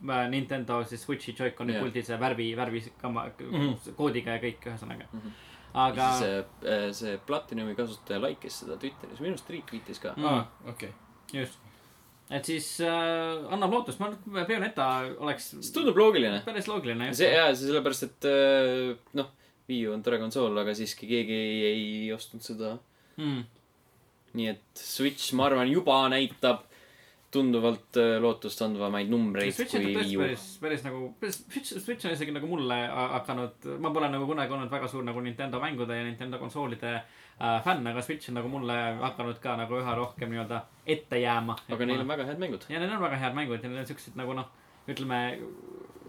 äh, 0.09 0.29
Nintendo 0.33 0.83
siis 0.89 1.03
Switchi 1.07 1.35
Joy-Coni 1.39 1.73
Jah. 1.77 1.83
puldi 1.85 2.03
see 2.05 2.17
värvi, 2.21 2.51
värvi 2.59 2.85
kama- 3.01 3.31
Mhm. 3.41 3.95
koodiga 3.97 4.37
ja 4.37 4.43
kõik, 4.43 4.61
ühesõnaga 4.67 5.07
Mhm.. 5.13 5.33
aga 5.75 6.09
see, 6.19 6.93
see 6.93 7.19
Platinumi 7.27 7.75
kasutaja 7.77 8.21
like'is 8.21 8.61
seda 8.65 8.77
Twitteris, 8.77 9.21
minu 9.21 9.33
arust 9.37 9.49
retweet'is 9.51 10.01
ka. 10.01 10.15
Mm. 10.17 10.25
aa, 10.25 10.47
okei. 10.69 10.91
just, 11.33 11.59
et 12.31 12.45
siis 12.45 12.81
äh, 12.81 13.53
annab 13.53 13.73
lootust, 13.73 14.01
ma 14.01 14.07
arvan, 14.11 14.19
et 14.43 14.49
Bayoneta 14.49 14.89
oleks 15.21 15.51
see 15.61 15.73
tundub 15.73 15.97
loogiline. 15.97 16.43
päris 16.45 16.69
loogiline 16.69 17.07
just 17.09 17.19
see, 17.23 17.31
jaa, 17.33 17.55
see 17.55 17.69
sellepärast, 17.71 18.03
et 18.03 18.25
äh, 18.29 18.97
noh, 19.15 19.31
Wii 19.69 19.87
U 19.89 19.93
on 19.95 20.03
tore 20.03 20.19
konsool, 20.19 20.59
aga 20.59 20.75
siiski 20.75 21.07
keegi 21.09 21.33
ei, 21.33 21.65
ei 21.73 22.13
ostnud 22.13 22.43
seda. 22.43 22.79
mm.. 23.17 23.45
nii 24.35 24.49
et 24.49 24.63
Switch, 24.75 25.33
ma 25.39 25.47
arvan, 25.47 25.69
juba 25.71 26.03
näitab 26.13 26.65
tunduvalt 27.33 27.97
äh, 27.97 28.19
lootustandvamaid 28.21 29.09
numbreid 29.09 29.55
Switch 29.57 29.73
kui 29.79 29.95
Wii 29.97 30.17
U. 30.19 30.21
päris, 30.21 30.47
päris 30.61 30.83
nagu, 30.85 31.07
Switch, 31.25 31.79
Switch 31.81 32.07
on 32.07 32.13
isegi 32.13 32.35
nagu 32.35 32.49
mulle 32.51 32.77
ha- 32.93 33.09
hakanud, 33.17 33.69
ma 33.81 33.91
pole 33.95 34.11
nagu 34.13 34.27
kunagi 34.29 34.53
olnud 34.53 34.71
väga 34.73 34.89
suur 34.93 35.05
nagu 35.07 35.21
Nintendo 35.25 35.61
mängude 35.63 35.97
ja 35.97 36.05
Nintendo 36.05 36.39
konsoolide 36.43 36.91
äh, 36.99 37.63
fänn, 37.65 37.87
aga 37.89 38.03
Switch 38.05 38.29
on 38.29 38.37
nagu 38.41 38.51
mulle 38.53 38.77
hakanud 39.01 39.41
ka 39.41 39.57
nagu 39.57 39.79
üha 39.81 39.95
rohkem 39.97 40.35
nii-öelda 40.35 40.61
ette 40.87 41.23
jääma. 41.23 41.57
aga 41.73 41.87
neil 41.89 42.05
on 42.05 42.13
väga 42.13 42.27
head 42.29 42.43
mängud. 42.43 42.67
ja 42.69 42.83
neil 42.83 42.93
on 42.99 43.07
väga 43.07 43.23
head 43.25 43.39
mängud 43.39 43.63
ja 43.65 43.69
neil 43.73 43.81
on 43.85 43.89
siuksed 43.89 44.19
nagu 44.21 44.37
noh, 44.37 44.51
ütleme, 44.93 45.23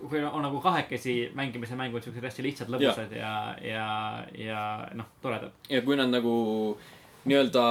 kui 0.10 0.24
on 0.26 0.44
nagu 0.44 0.60
kahekesi 0.62 1.32
mängimise 1.40 1.78
mängud, 1.80 2.04
siuksed 2.04 2.26
hästi 2.28 2.44
lihtsad, 2.44 2.74
lõbusad 2.74 3.16
ja, 3.16 3.32
ja, 3.64 3.88
ja 4.36 4.60
noh, 5.00 5.08
toredad. 5.24 5.56
ja 5.70 5.82
kui 5.86 5.96
nad 5.96 6.12
nagu 6.12 6.36
nii-öelda 7.24 7.64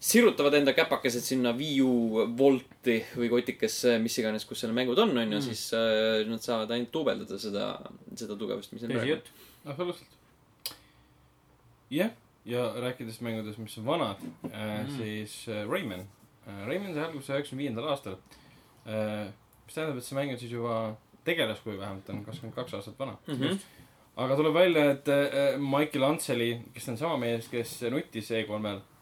sirutavad 0.00 0.54
enda 0.54 0.72
käpakesed 0.76 1.24
sinna 1.24 1.52
Wii 1.56 1.80
U 1.82 2.26
Volti 2.38 2.98
või 3.16 3.30
kotikesse, 3.32 3.96
mis 4.02 4.18
iganes, 4.20 4.44
kus 4.44 4.60
seal 4.60 4.72
mängud 4.76 4.98
on, 4.98 5.14
onju, 5.18 5.38
Mm. 5.38 5.42
siis 5.42 5.62
äh, 5.74 6.26
nad 6.28 6.42
saavad 6.44 6.70
ainult 6.70 6.92
duubeldada 6.92 7.38
seda, 7.38 7.70
seda 8.14 8.36
tugevust, 8.36 8.72
mis 8.72 8.82
praegu 8.84 9.00
on. 9.00 9.08
jutt. 9.08 9.30
absoluutselt. 9.64 10.08
jah, 11.90 12.10
ja 12.44 12.66
rääkides 12.80 13.20
mängudest, 13.24 13.58
mis 13.58 13.78
on 13.78 13.84
vanad 13.86 14.16
äh,, 14.52 14.84
Mm. 14.86 14.96
siis 14.96 15.48
äh, 15.48 15.64
Rayman 15.70 16.00
äh,. 16.46 16.66
Rayman 16.68 16.94
sai 16.94 17.04
alguse 17.04 17.32
üheksakümne 17.32 17.62
viiendal 17.64 17.88
aastal 17.90 18.16
äh,. 18.86 19.32
mis 19.66 19.74
tähendab, 19.74 19.98
et 19.98 20.04
see 20.04 20.14
mäng 20.18 20.30
on 20.32 20.38
siis 20.38 20.52
juba 20.52 20.96
tegelaskuju 21.26 21.78
vähemalt 21.80 22.08
on 22.10 22.20
kakskümmend 22.24 22.54
kaks 22.54 22.74
aastat 22.74 22.98
vana. 22.98 23.16
Mhm. 23.26 23.56
aga 24.16 24.36
tuleb 24.36 24.54
välja, 24.54 24.90
et 24.90 25.08
äh, 25.08 25.56
Michael 25.58 26.04
Antseli, 26.04 26.60
kes 26.74 26.88
on 26.88 26.96
sama 26.98 27.16
mees, 27.16 27.48
kes 27.48 27.80
nutis 27.90 28.30
E3-l 28.30 28.66
äh,. 28.66 28.80
just, 28.80 28.95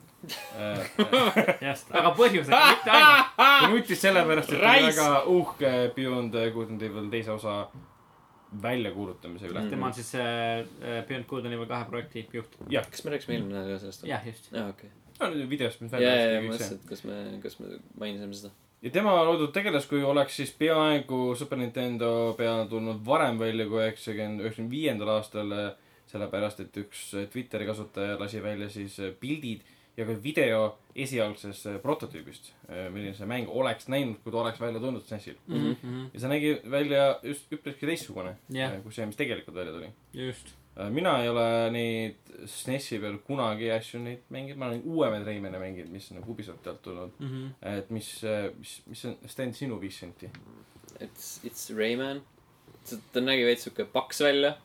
aga 1.95 2.13
põhjusega, 2.19 2.61
mitte 2.75 2.91
ainult. 2.91 3.35
ta 3.39 3.73
nutis 3.73 4.05
sellepärast, 4.05 4.53
et 4.53 4.63
ta 4.63 4.77
oli 4.77 4.87
väga 4.93 5.09
uhke 5.39 5.75
Beyond 5.97 6.39
Good 6.55 6.77
and 6.77 6.83
Evil 6.83 7.11
teise 7.13 7.35
osa 7.35 7.65
väljakuulutamise 8.63 9.49
üle 9.49 9.61
Mm. 9.61 9.67
mm.. 9.67 9.71
tema 9.71 9.87
on 9.87 9.95
siis 9.95 10.15
äh, 10.15 11.07
Beyond 11.09 11.27
Good 11.29 11.47
and 11.47 11.55
Evil 11.55 11.67
kahe 11.67 11.85
projekti 11.89 12.27
juht. 12.33 12.59
kas 12.91 13.05
me 13.05 13.15
rääkisime 13.15 13.37
eelmine 13.37 13.59
nädal 13.59 13.75
ka 13.75 13.79
sellest? 13.79 14.05
jah, 14.09 14.27
just. 14.27 14.51
aa, 14.55 14.69
okei. 14.69 14.91
no 15.21 15.31
mis 15.31 15.93
ja, 15.93 16.01
ja, 16.01 16.31
ja 16.35 16.43
ma 16.43 16.53
mõtlesin, 16.53 16.79
et 16.79 16.89
kas 16.89 17.05
me, 17.05 17.19
kas 17.43 17.59
me 17.61 17.79
mainisime 18.01 18.39
seda. 18.39 18.53
ja 18.83 18.91
tema 18.95 19.15
loodud 19.25 19.53
tegelaskuju 19.55 20.09
oleks 20.09 20.37
siis 20.37 20.53
peaaegu 20.59 21.35
Super 21.39 21.59
Nintendo 21.59 22.35
peale 22.39 22.69
tulnud 22.69 23.03
varem 23.07 23.39
välja 23.39 23.67
kui 23.69 23.83
üheksakümmend, 23.83 24.45
üheksakümne 24.45 24.71
viiendal 24.71 25.17
aastal. 25.19 25.57
sellepärast, 26.15 26.61
et 26.61 26.77
üks 26.79 27.09
Twitteri 27.33 27.67
kasutaja 27.67 28.19
lasi 28.21 28.43
välja 28.43 28.69
siis 28.71 29.01
pildid 29.21 29.65
ja 29.97 30.05
ka 30.07 30.17
video 30.23 30.65
esialgsest 30.99 31.69
prototüübist, 31.83 32.51
milline 32.95 33.15
see 33.15 33.27
mäng 33.31 33.49
oleks 33.51 33.89
näinud, 33.91 34.19
kui 34.25 34.33
ta 34.35 34.41
oleks 34.43 34.61
välja 34.63 34.81
tulnud 34.83 35.07
SNESil. 35.07 35.37
Mhm. 35.47 36.11
ja 36.13 36.21
see 36.21 36.31
nägi 36.33 36.53
välja 36.71 37.07
just 37.23 37.53
üpriski 37.55 37.87
teistsugune 37.87 38.37
Jah. 38.55 38.77
kui 38.83 38.93
see, 38.95 39.07
mis 39.07 39.17
tegelikult 39.19 39.57
välja 39.57 39.73
tuli. 39.75 39.91
just. 40.13 40.55
mina 40.91 41.13
ei 41.23 41.29
ole 41.31 41.71
neid 41.71 42.35
SNESi 42.51 42.99
peal 42.99 43.19
kunagi 43.27 43.71
asju 43.71 44.01
neid 44.03 44.23
mänginud, 44.35 44.59
ma 44.59 44.67
olen 44.67 44.83
uuemaid 44.85 45.27
Raymane 45.27 45.59
mänginud, 45.63 45.93
mis 45.95 46.11
on 46.11 46.19
nagu 46.19 46.33
Ubisofti 46.33 46.69
alt 46.69 46.83
tulnud. 46.83 47.13
Mhm. 47.19 47.47
et 47.63 47.91
mis, 47.91 48.11
mis, 48.59 48.77
mis 48.87 49.05
on, 49.05 49.17
Sten, 49.27 49.55
sinu 49.55 49.79
viis 49.81 49.99
senti? 50.03 50.31
It's, 51.01 51.39
it's 51.47 51.71
Rayman. 51.77 52.23
ta 53.13 53.21
nägi 53.23 53.47
veits 53.47 53.65
siuke 53.65 53.87
paks 53.89 54.21
välja, 54.21 54.57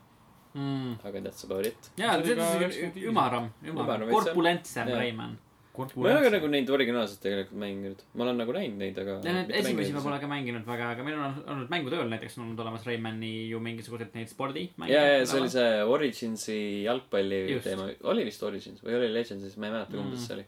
Mm. 0.54 0.96
aga 1.06 1.20
that's 1.22 1.44
about 1.46 1.66
it. 1.66 1.92
jaa, 1.98 2.16
See 2.26 2.34
on 2.34 2.60
viis. 2.64 3.06
ümaram, 3.12 3.52
Ümaram 3.64 4.10
korpulentsem. 4.10 4.88
Rayman. 4.90 5.38
ma 5.96 6.10
ei 6.10 6.16
ole 6.18 6.30
nagu 6.34 6.48
neid 6.52 6.70
originaalselt 6.76 7.22
tegelikult 7.24 7.60
mänginud. 7.62 8.00
ma 8.16 8.24
olen 8.26 8.38
nagu 8.42 8.52
näinud 8.56 8.78
neid, 8.82 8.98
aga. 9.00 9.20
ja 9.24 9.34
need 9.38 9.52
esimesi 9.62 9.94
ma 9.96 10.02
pole 10.04 10.18
ka 10.20 10.28
mänginud 10.28 10.66
väga, 10.68 10.90
aga 10.96 11.04
meil 11.08 11.20
on 11.20 11.38
olnud 11.48 11.70
mängutööl 11.72 12.10
näiteks 12.12 12.36
on 12.40 12.48
olnud 12.48 12.60
olemas 12.66 12.84
Raymani 12.90 13.32
ju 13.52 13.60
mingisugused 13.64 14.12
neid 14.18 14.28
spordimänge. 14.34 14.92
ja, 14.92 15.04
ja 15.20 15.26
see 15.30 15.40
oli 15.40 15.50
see 15.54 15.84
Originsi 15.86 16.58
jalgpalli 16.84 17.44
Just. 17.54 17.64
teema, 17.70 17.88
oli 18.12 18.26
vist 18.28 18.44
Origins 18.44 18.82
või 18.84 18.98
oli 19.00 19.14
Legendsis, 19.14 19.56
ma 19.58 19.70
ei 19.70 19.76
mäleta 19.78 19.94
Mm. 19.96 20.02
kumb 20.10 20.18
see 20.26 20.36
oli. 20.40 20.46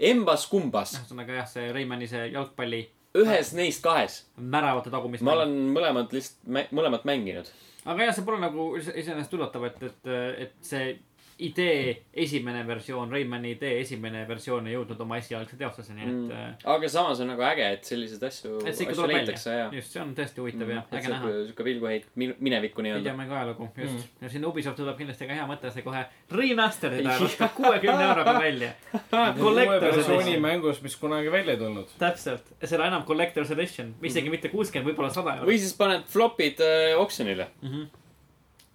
Embas-kumbas, 0.00 0.94
ühesõnaga 0.96 1.34
jah, 1.42 1.48
see 1.50 1.66
Raymani 1.76 2.06
see 2.08 2.30
jalgpalli 2.32 2.80
ühes 3.20 3.50
neist 3.58 3.82
kahes. 3.84 4.22
märavate 4.38 4.88
tagumist 4.92 5.22
ma 5.26 5.34
olen 5.36 5.52
mõlemad 5.74 6.12
lihtsalt, 6.14 6.70
mõlemat 6.72 7.04
mänginud. 7.04 7.50
Aga 7.86 8.04
jah, 8.08 8.14
see 8.16 8.24
pole 8.26 8.40
nagu 8.42 8.66
ise- 8.78 8.96
iseenesest 9.00 9.32
üllatav, 9.38 9.64
et, 9.70 9.82
et, 9.82 10.10
et 10.46 10.54
see 10.60 10.98
idee 11.46 12.02
esimene 12.24 12.62
versioon, 12.68 13.10
Raymani 13.12 13.50
idee 13.56 13.80
esimene 13.80 14.22
versioon 14.28 14.66
ei 14.68 14.74
jõudnud 14.74 15.00
oma 15.00 15.16
esialgse 15.20 15.56
teostuseni, 15.60 16.02
et 16.02 16.10
mm., 16.12 16.56
aga 16.74 16.88
samas 16.92 17.20
on 17.24 17.30
nagu 17.32 17.42
äge, 17.46 17.66
et 17.76 17.84
selliseid 17.88 18.22
asju, 18.28 18.58
et 18.66 18.76
see 18.76 18.86
ikka 18.86 18.96
tuleb 18.98 19.14
ja 19.16 19.24
välja.. 19.26 19.64
just, 19.78 19.92
see 19.94 20.02
on 20.02 20.14
tõesti 20.18 20.42
huvitav 20.44 20.72
ja 20.74 20.82
et 20.84 20.94
äge 21.00 21.12
näha. 21.14 21.30
siuke 21.50 21.66
pilguheit 21.66 22.06
min- 22.20 22.34
minevikku 22.38 22.82
nii-öelda. 22.84 23.02
videomängu 23.04 23.34
ajalugu, 23.38 23.68
just 23.76 23.90
Mm. 23.90 23.96
mm.. 23.96 24.24
ja 24.24 24.28
sinna 24.28 24.48
Ubisoft 24.48 24.76
tuleb 24.76 24.96
kindlasti 24.98 25.26
ka 25.26 25.34
hea 25.34 25.46
mõte 25.48 25.70
see 25.74 25.82
kohe 25.82 26.04
remaster 26.30 26.92
ida 27.00 27.16
võtta 27.22 27.48
kuuekümne 27.56 28.04
euroga 28.10 28.34
välja. 28.40 28.72
uue 28.92 29.32
Collector's 29.40 29.96
versiooni 29.96 30.22
edition. 30.22 30.42
mängust, 30.44 30.82
mis 30.82 30.96
kunagi 30.96 31.32
välja 31.32 31.52
ei 31.56 31.58
tulnud. 31.58 31.88
täpselt, 31.98 32.52
seda 32.64 32.86
enam 32.86 33.02
collector's 33.08 33.50
edition, 33.56 33.94
isegi 34.02 34.30
mitte 34.30 34.48
kuuskümmend, 34.52 34.90
võib-olla 34.92 35.10
sada 35.14 35.34
eurot 35.38 35.48
või 35.50 35.58
siis 35.58 35.74
paned 35.78 36.04
flopid 36.10 36.60
äh, 36.64 36.98
oksjonile. 37.00 37.48
mm. 37.62 37.68
-hmm. 37.68 37.88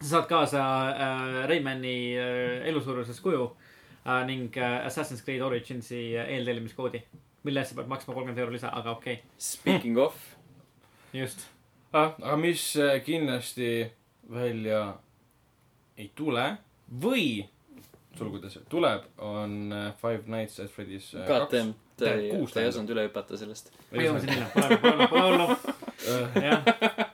Sa 0.01 0.07
saad 0.09 0.27
kaasa 0.29 0.61
äh, 0.89 1.47
Raymani 1.49 1.95
äh, 2.17 2.67
elusuuruses 2.69 3.21
kuju 3.23 3.45
äh, 4.05 4.25
ning 4.27 4.49
äh, 4.57 4.85
Assassin's 4.85 5.23
Creed 5.25 5.41
Originsi 5.41 6.17
äh, 6.17 6.29
eeltellimiskoodi, 6.35 7.03
mille 7.43 7.63
eest 7.63 7.73
sa 7.73 7.79
pead 7.79 7.89
maksma 7.91 8.13
kolmkümmend 8.13 8.43
euro 8.43 8.53
lisa, 8.55 8.71
aga 8.75 8.95
okei 8.97 9.19
Speaking 9.37 9.97
of, 9.97 10.15
okay., 10.15 11.21
just. 11.21 11.47
ah,. 11.93 12.13
aga 12.21 12.37
mis 12.37 12.75
äh, 12.77 12.99
kindlasti 13.05 13.91
välja 14.33 14.83
ei 15.97 16.11
tule 16.15 16.45
või 17.01 17.45
sulgudes 18.17 18.59
tuleb, 18.69 19.07
on 19.17 19.71
äh, 19.71 19.89
Five 20.01 20.27
Nights 20.27 20.59
at 20.59 20.71
Freddy's 20.71 21.13
äh, 21.15 21.27
damn, 21.51 21.73
ta 21.97 22.13
ei, 22.15 22.31
ta 22.51 22.61
ei 22.61 22.71
osanud 22.71 22.91
üle 22.95 23.07
hüpata 23.07 23.39
sellest. 23.39 23.71
ma 23.91 24.03
jõuan 24.03 24.23
sinna, 24.23 24.51
pole 24.53 24.67
hullu, 24.67 24.79
pole 24.83 24.95
hullu, 24.97 25.09
pole 25.15 25.25
hullu, 25.31 25.83
Äh, 26.05 26.43
jah, 26.43 26.61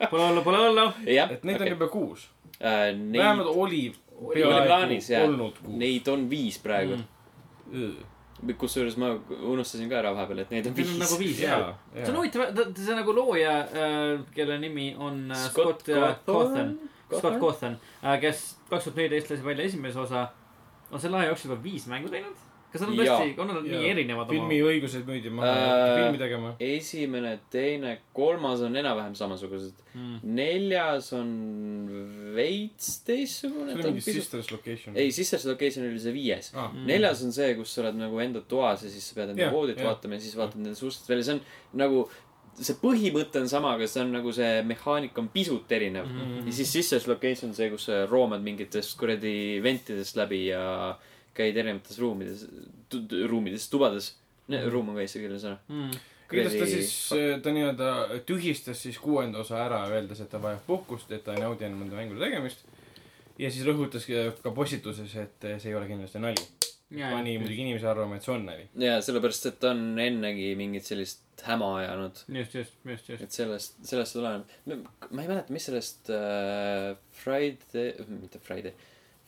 pole 0.09 0.27
hullu, 0.27 0.41
pole 0.43 0.57
hullu. 0.57 0.85
et 1.07 1.43
neid 1.47 1.61
on 1.61 1.69
juba 1.69 1.87
kuus. 1.91 2.27
Äh, 2.61 2.91
vähemalt 2.93 3.47
neid, 3.47 3.57
oli 3.57 3.81
oli 4.21 4.43
plaanis 4.65 5.09
jah 5.09 5.27
neid 5.67 6.07
on 6.07 6.29
viis 6.29 6.59
praegu 6.61 7.01
Mm. 7.71 7.95
kusjuures 8.57 8.97
ma 8.99 9.13
unustasin 9.47 9.87
ka 9.89 9.95
ära 10.01 10.09
vahepeal, 10.15 10.39
et 10.43 10.49
neid 10.51 10.65
on 10.67 10.73
on 10.75 10.97
nagu 10.99 11.17
viis. 11.21 11.37
viis 11.37 11.43
jah. 11.45 11.59
jaa, 11.61 11.75
see 11.93 12.09
on 12.11 12.17
huvitav, 12.17 12.57
see 12.75 12.95
nagu 12.97 13.13
looja, 13.15 13.53
kelle 14.35 14.57
nimi 14.59 14.89
on 14.97 15.21
äh, 15.31 15.37
Scott 15.45 15.85
Scott 15.85 15.89
äh, 15.95 16.15
Cawthon, 16.25 16.73
Scott. 17.13 17.39
Cawthon, 17.39 17.77
kes 18.19 18.41
kaks 18.69 18.83
tuhat 18.89 18.97
neliteist 18.99 19.31
lasi 19.31 19.45
välja 19.45 19.65
esimese 19.69 19.99
osa. 19.99 20.27
on 20.91 20.99
selle 20.99 21.17
aja 21.21 21.29
jooksul 21.31 21.51
juba 21.51 21.63
viis 21.63 21.87
mängu 21.87 22.09
teinud? 22.11 22.35
Kas 22.71 22.81
nad 22.81 22.89
on 22.93 22.97
tõesti, 23.01 23.33
on 23.43 23.49
nad 23.51 23.65
nii 23.67 23.89
erinevad 23.91 24.29
oma? 24.29 24.33
filmiõigused 24.33 25.03
müüdi 25.07 25.29
maha 25.35 25.51
Äh, 25.51 25.67
äh,, 25.67 25.93
filmi 25.99 26.21
tegema. 26.21 26.53
esimene, 26.59 27.33
teine, 27.51 27.97
kolmas 28.15 28.61
on 28.67 28.75
enam-vähem 28.79 29.15
samasugused. 29.19 29.75
Mm. 29.91 30.19
neljas 30.39 31.11
on 31.17 31.29
veits 32.35 33.01
teistsugune. 33.07 33.73
see 33.73 33.81
oli 33.83 33.91
mingi 33.97 34.05
Sisters 34.05 34.51
Location. 34.51 34.95
ei, 34.95 35.11
Sisters 35.11 35.45
Location 35.49 35.87
oli 35.89 35.99
see 35.99 36.13
viies. 36.15 36.51
ah,. 36.55 36.71
Mm. 36.71 36.85
neljas 36.87 37.23
on 37.27 37.35
see, 37.35 37.53
kus 37.59 37.73
sa 37.75 37.83
oled 37.85 37.99
nagu 37.99 38.19
enda 38.23 38.41
toas 38.47 38.83
ja 38.85 38.89
siis 38.93 39.09
sa 39.11 39.19
pead 39.19 39.33
enda 39.33 39.47
Jah, 39.47 39.53
voodit 39.53 39.77
jah. 39.81 39.91
vaatama 39.91 40.15
ja 40.19 40.23
siis 40.23 40.37
vaatad 40.39 40.61
nende 40.63 40.79
sustest 40.79 41.09
välja, 41.11 41.27
see 41.27 41.35
on 41.35 41.41
nagu, 41.83 42.05
see 42.61 42.75
põhimõte 42.81 43.41
on 43.43 43.49
sama, 43.51 43.75
aga 43.75 43.87
see 43.87 44.03
on 44.03 44.11
nagu 44.15 44.31
see 44.35 44.51
mehaanika 44.71 45.21
on 45.23 45.27
pisut 45.33 45.71
erinev 45.71 46.07
mm. 46.07 46.19
-hmm. 46.21 46.47
ja 46.47 46.53
siis 46.61 46.71
Sisters 46.79 47.07
Location 47.11 47.51
on 47.51 47.55
see, 47.59 47.69
kus 47.73 47.89
sa 47.91 48.05
roomad 48.05 48.43
mingitest 48.47 48.95
kuradi 48.99 49.59
ventidest 49.63 50.15
läbi 50.19 50.45
ja 50.47 50.95
käid 51.37 51.57
erinevates 51.57 51.99
ruumides, 52.01 52.45
ruumides, 53.29 53.67
tubades. 53.71 54.13
ruum 54.71 54.91
on 54.91 54.97
ka 54.97 55.05
eesti 55.05 55.21
keeles 55.23 55.45
sõna. 55.45 55.59
Mm. 55.71 55.99
kuidas 56.31 56.55
ta 56.59 56.67
siis, 56.67 56.93
ta 57.43 57.53
nii-öelda 57.55 57.91
tühistas 58.27 58.81
siis 58.83 58.99
kuuenda 58.99 59.43
osa 59.43 59.61
ära, 59.65 59.83
öeldes, 59.91 60.23
et 60.23 60.31
ta 60.31 60.41
vajab 60.43 60.63
puhkust, 60.67 61.11
et 61.11 61.23
ta 61.25 61.35
ei 61.35 61.43
naudi 61.43 61.67
enam 61.67 61.83
nende 61.83 61.99
mängude 61.99 62.23
tegemist. 62.23 62.65
ja 63.39 63.51
siis 63.51 63.67
rõhutas 63.67 64.07
ka 64.43 64.55
postituses, 64.55 65.15
et 65.19 65.47
see 65.57 65.71
ei 65.71 65.77
ole 65.77 65.87
kindlasti 65.89 66.23
nali. 66.23 66.47
pani 66.91 67.37
muidugi 67.39 67.63
inimesi 67.63 67.87
arvama, 67.87 68.17
et 68.19 68.27
see 68.27 68.33
on 68.35 68.47
nali. 68.47 68.67
ja 68.85 68.99
sellepärast, 69.03 69.47
et 69.51 69.59
ta 69.63 69.71
on 69.75 69.99
ennegi 69.99 70.53
mingit 70.59 70.87
sellist 70.87 71.23
häma 71.47 71.69
ajanud. 71.77 72.23
just, 72.27 72.55
just, 72.55 72.73
just, 72.85 73.09
just. 73.09 73.23
et 73.23 73.31
sellest, 73.31 73.79
sellest 73.87 74.17
tuleneb. 74.17 74.47
ma 74.67 75.23
ei 75.23 75.31
mäleta, 75.31 75.53
mis 75.53 75.67
sellest 75.69 76.11
äh, 76.11 76.91
Friday, 77.23 77.95
mitte 78.19 78.39
Friday, 78.43 78.75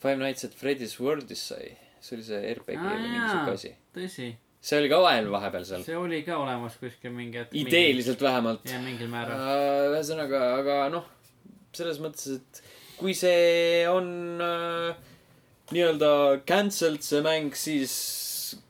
Five 0.04 0.20
Nights 0.20 0.44
at 0.44 0.52
Freddy's 0.52 0.98
World'is 1.00 1.48
sai. 1.48 1.72
See 2.04 2.18
oli 2.18 2.26
see 2.26 2.40
RPG 2.52 2.80
Aa, 2.80 2.90
või 2.92 3.06
mingi 3.06 3.28
siuke 3.30 3.54
asi. 3.58 3.72
tõsi, 3.96 4.28
see 4.68 4.80
oli 4.82 4.90
ka 4.92 5.00
vahel 5.04 5.30
vahepeal 5.32 5.64
seal. 5.68 5.84
see 5.86 5.96
oli 5.96 6.20
ka 6.26 6.36
olemas 6.42 6.76
kuskil 6.80 7.14
mingi 7.16 7.40
hetk. 7.40 7.56
ideeliselt 7.64 8.22
vähemalt. 8.24 8.64
jah, 8.68 8.82
mingil 8.84 9.08
määral. 9.12 9.40
ühesõnaga, 9.94 10.42
aga 10.60 10.78
noh, 10.92 11.08
selles 11.74 12.00
mõttes, 12.04 12.38
et 12.38 12.62
kui 12.98 13.16
see 13.16 13.86
on 13.90 14.06
äh, 14.44 15.00
nii-öelda 15.72 16.12
cancelled 16.48 17.02
see 17.06 17.24
mäng, 17.24 17.56
siis 17.56 17.94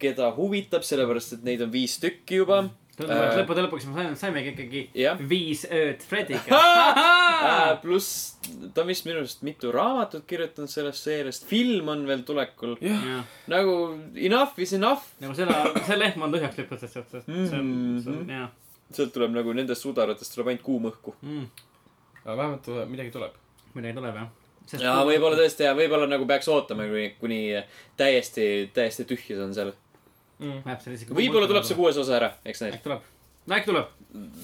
keda 0.00 0.30
huvitab, 0.38 0.86
sellepärast 0.86 1.36
et 1.38 1.44
neid 1.46 1.64
on 1.64 1.72
viis 1.74 1.98
tükki 2.00 2.38
juba. 2.40 2.62
tundub, 2.98 3.16
et 3.16 3.32
Äh. 3.32 3.38
lõppude 3.42 3.64
lõpuks 3.66 3.86
me 3.88 3.94
saime, 3.98 4.16
saimegi 4.20 4.52
ikkagi 4.54 4.82
jah. 4.98 5.18
viis 5.18 5.64
ööd 5.70 6.02
Frediga. 6.06 6.60
pluss 7.82 8.36
ta 8.74 8.82
on 8.82 8.90
vist 8.90 9.06
minu 9.08 9.22
arust 9.22 9.42
mitu 9.46 9.70
raamatut 9.74 10.26
kirjutanud 10.28 10.70
sellest 10.70 11.06
seeriast, 11.06 11.46
film 11.48 11.88
on 11.92 12.04
veel 12.08 12.24
tulekul. 12.26 12.76
jah, 12.84 13.24
nagu 13.50 13.76
enough 14.14 14.60
is 14.62 14.74
enough. 14.76 15.06
nagu 15.22 15.36
selle, 15.36 15.56
see 15.86 15.98
lehm 15.98 16.26
on 16.26 16.34
tühjaks 16.34 16.60
lükatud, 16.60 16.88
sest 16.88 17.14
see 17.14 17.20
on, 17.20 17.48
see 17.50 17.60
on, 17.60 17.74
see 18.04 18.14
on, 18.14 18.32
jah. 18.36 18.48
sealt 18.94 19.14
tuleb 19.16 19.34
nagu 19.34 19.54
nendest 19.56 19.86
sudaratest 19.86 20.36
tuleb 20.36 20.52
ainult 20.52 20.66
kuum 20.66 20.88
õhku. 20.92 21.16
Mm. 21.22 21.46
aga 22.24 22.36
vähemalt 22.42 22.72
midagi 22.92 23.14
tuleb. 23.14 23.38
midagi 23.74 23.98
tuleb 24.00 24.20
jah. 24.20 24.28
ja 24.80 24.98
võib-olla 25.08 25.40
tõesti 25.40 25.66
ja 25.66 25.74
võib-olla 25.76 26.08
nagu 26.10 26.26
peaks 26.28 26.48
ootama, 26.52 26.86
kuni, 26.90 27.08
kuni 27.20 27.40
täiesti, 28.00 28.70
täiesti 28.76 29.08
tühja 29.08 29.38
see 29.38 29.48
on 29.48 29.56
seal. 29.56 29.74
Isegi. 30.94 31.16
võib-olla 31.16 31.50
tuleb 31.50 31.66
see. 31.66 31.78
kuues 31.78 31.98
osa 32.00 32.16
ära, 32.20 32.30
eks 32.44 32.64
näis. 32.64 32.78
äkki 32.78 32.88
tuleb, 32.88 33.12
no 33.46 33.58
äkki 33.58 33.70
tuleb 33.72 33.92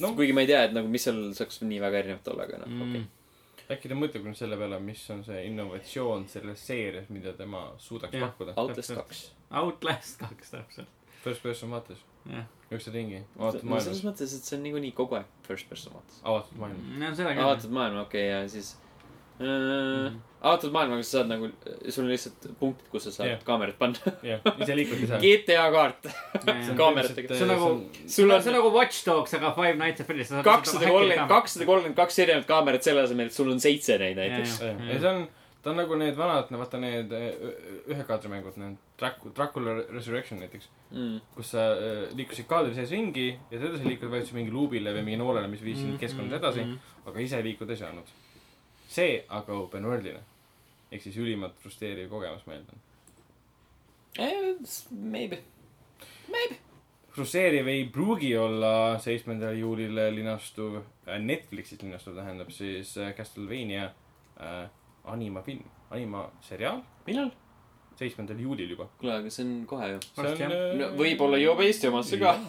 No. 0.01 0.15
kuigi 0.19 0.35
ma 0.35 0.43
ei 0.43 0.51
tea, 0.51 0.65
et 0.67 0.73
nagu, 0.75 0.91
mis 0.91 1.05
seal 1.07 1.19
saaks 1.37 1.61
nii 1.63 1.79
väga 1.83 2.01
erinevat 2.03 2.29
olla, 2.33 2.47
aga 2.49 2.59
noh, 2.65 2.71
okei. 2.75 3.03
mm.. 3.03 3.67
äkki 3.71 3.91
ta 3.93 3.99
mõtleb 3.99 4.25
nüüd 4.27 4.39
selle 4.39 4.59
peale, 4.59 4.81
mis 4.83 5.03
on 5.15 5.23
see 5.27 5.45
innovatsioon 5.47 6.27
selles 6.33 6.65
seerias, 6.67 7.07
mida 7.15 7.35
tema 7.39 7.69
suudaks 7.79 8.17
Jah. 8.19 8.27
pakkuda. 8.27 8.57
Outlast 8.59 8.97
kaks. 8.99 9.21
Outlast 9.61 10.19
kaks 10.25 10.57
täpselt, 10.57 10.97
First 11.21 11.45
person 11.45 11.71
vaates, 11.71 12.03
jookse 12.71 12.93
ringi, 12.95 13.23
avatud 13.39 13.69
no 13.69 13.79
selles 13.85 14.03
mõttes, 14.07 14.35
et 14.35 14.49
see 14.49 14.57
on 14.59 14.65
niikuinii 14.67 14.95
kogu 14.97 15.21
aeg 15.21 15.31
first 15.47 15.69
person 15.71 15.95
vaates. 15.95 16.19
avatud 16.25 16.59
maailm. 16.59 17.45
avatud 17.45 17.77
maailm, 17.77 18.03
okei 18.03 18.27
okay,, 18.27 18.41
ja 18.41 18.49
siis 18.49 18.75
äh,. 19.41 20.13
avatud 20.41 20.73
maailmaga 20.73 21.05
sa 21.05 21.19
saad 21.19 21.31
nagu, 21.33 21.51
sul 21.89 22.05
on 22.07 22.11
lihtsalt 22.13 22.47
punktid, 22.61 22.87
kus 22.93 23.09
sa 23.09 23.13
saad 23.15 23.29
yeah. 23.29 23.43
kaamerat 23.45 23.77
panna. 23.81 24.15
jah, 24.31 24.41
ise 24.57 24.77
liikud 24.79 25.03
ise. 25.05 25.19
GTA 25.25 25.67
kaart, 25.75 26.09
see 26.47 26.77
kaameratega. 26.79 27.35
See 27.35 27.49
on 27.49 27.53
nagu- 27.55 27.75
sul 28.17 28.31
on 28.31 28.41
on 28.41 28.57
nagu 28.59 28.71
Watch 28.77 29.03
Dogs, 29.09 29.35
aga 29.37 29.53
Five 29.59 29.77
Nights 29.81 30.05
at 30.05 30.09
Freddy's. 30.09 30.33
kakssada 30.47 30.89
kolmkümmend, 30.89 31.29
kakssada 31.35 31.69
kolmkümmend 31.69 31.99
kaks 32.01 32.23
erinevat 32.25 32.49
kaamerat 32.49 32.89
selle 32.89 33.05
asemel, 33.05 33.29
et 33.33 33.37
sul 33.37 33.53
on 33.53 33.61
seitse 33.61 33.99
neid 34.01 34.17
näiteks. 34.21 34.57
Ja 34.65 34.99
see 35.05 35.13
on, 35.13 35.27
ta 35.61 35.75
on 35.75 35.81
nagu 35.83 35.99
need 36.01 36.17
vanad, 36.17 36.49
vaata 36.63 36.81
need 36.81 37.13
eh, 37.13 37.35
ühe 37.93 38.05
kaadrimängud, 38.09 38.57
need 38.61 38.79
Drac-, 39.01 39.27
Dracula 39.37 39.77
Resurrection 39.93 40.41
näiteks. 40.41 40.71
Mm. 40.91 41.21
kus 41.37 41.53
sa 41.53 41.69
äh, 41.79 42.09
liikusid 42.19 42.49
kaadri 42.51 42.73
sees 42.75 42.91
ringi 42.91 43.29
ja 43.31 43.61
sa 43.61 43.69
edasi 43.69 43.85
liikud, 43.87 44.11
vajutasid 44.11 44.35
mingi 44.35 44.51
luubile 44.51 44.91
või 44.97 45.05
mingi 45.07 45.21
noolele, 45.21 45.47
mis 45.53 45.61
viis 45.63 45.79
Mm, 45.79 45.93
sind 45.93 46.01
keskkonnas 46.03 46.41
edasi, 46.41 46.65
aga 47.07 47.23
ise 47.23 47.39
liikuda 47.47 47.77
ei 47.77 47.79
saanud. 47.79 48.09
See 48.91 49.21
aga 49.29 49.55
open 49.55 49.87
world'ina 49.87 50.23
ehk 50.91 51.05
siis 51.05 51.19
ülimalt 51.23 51.59
frustreeriv 51.63 52.11
kogemus, 52.11 52.43
ma 52.47 52.57
eeldan. 52.57 52.81
Eh, 54.19 54.57
Maybe. 54.91 55.39
frustreeriv 57.15 57.69
ei 57.71 57.85
pruugi 57.93 58.33
olla 58.39 58.99
seitsmendal 59.03 59.59
juulil 59.59 59.99
linastuv, 60.15 60.81
Netflixis 61.23 61.83
linastuv 61.83 62.19
tähendab 62.19 62.51
siis 62.55 62.97
äh, 62.99 63.13
Castlevania 63.15 63.91
äh, 64.41 64.67
animafilm, 65.05 65.65
animaseriaal, 65.91 66.83
millal? 67.07 67.31
Seitsmendal 68.01 68.39
juulil 68.41 68.71
juba. 68.75 68.87
kuule, 69.01 69.15
aga 69.21 69.31
see 69.33 69.45
on 69.45 69.53
kohe 69.71 69.87
ju. 69.93 69.99
No 70.81 70.89
võib-olla 70.99 71.37
jõuab 71.41 71.61
Eesti 71.67 71.89
omasse 71.93 72.17
ka. 72.21 72.33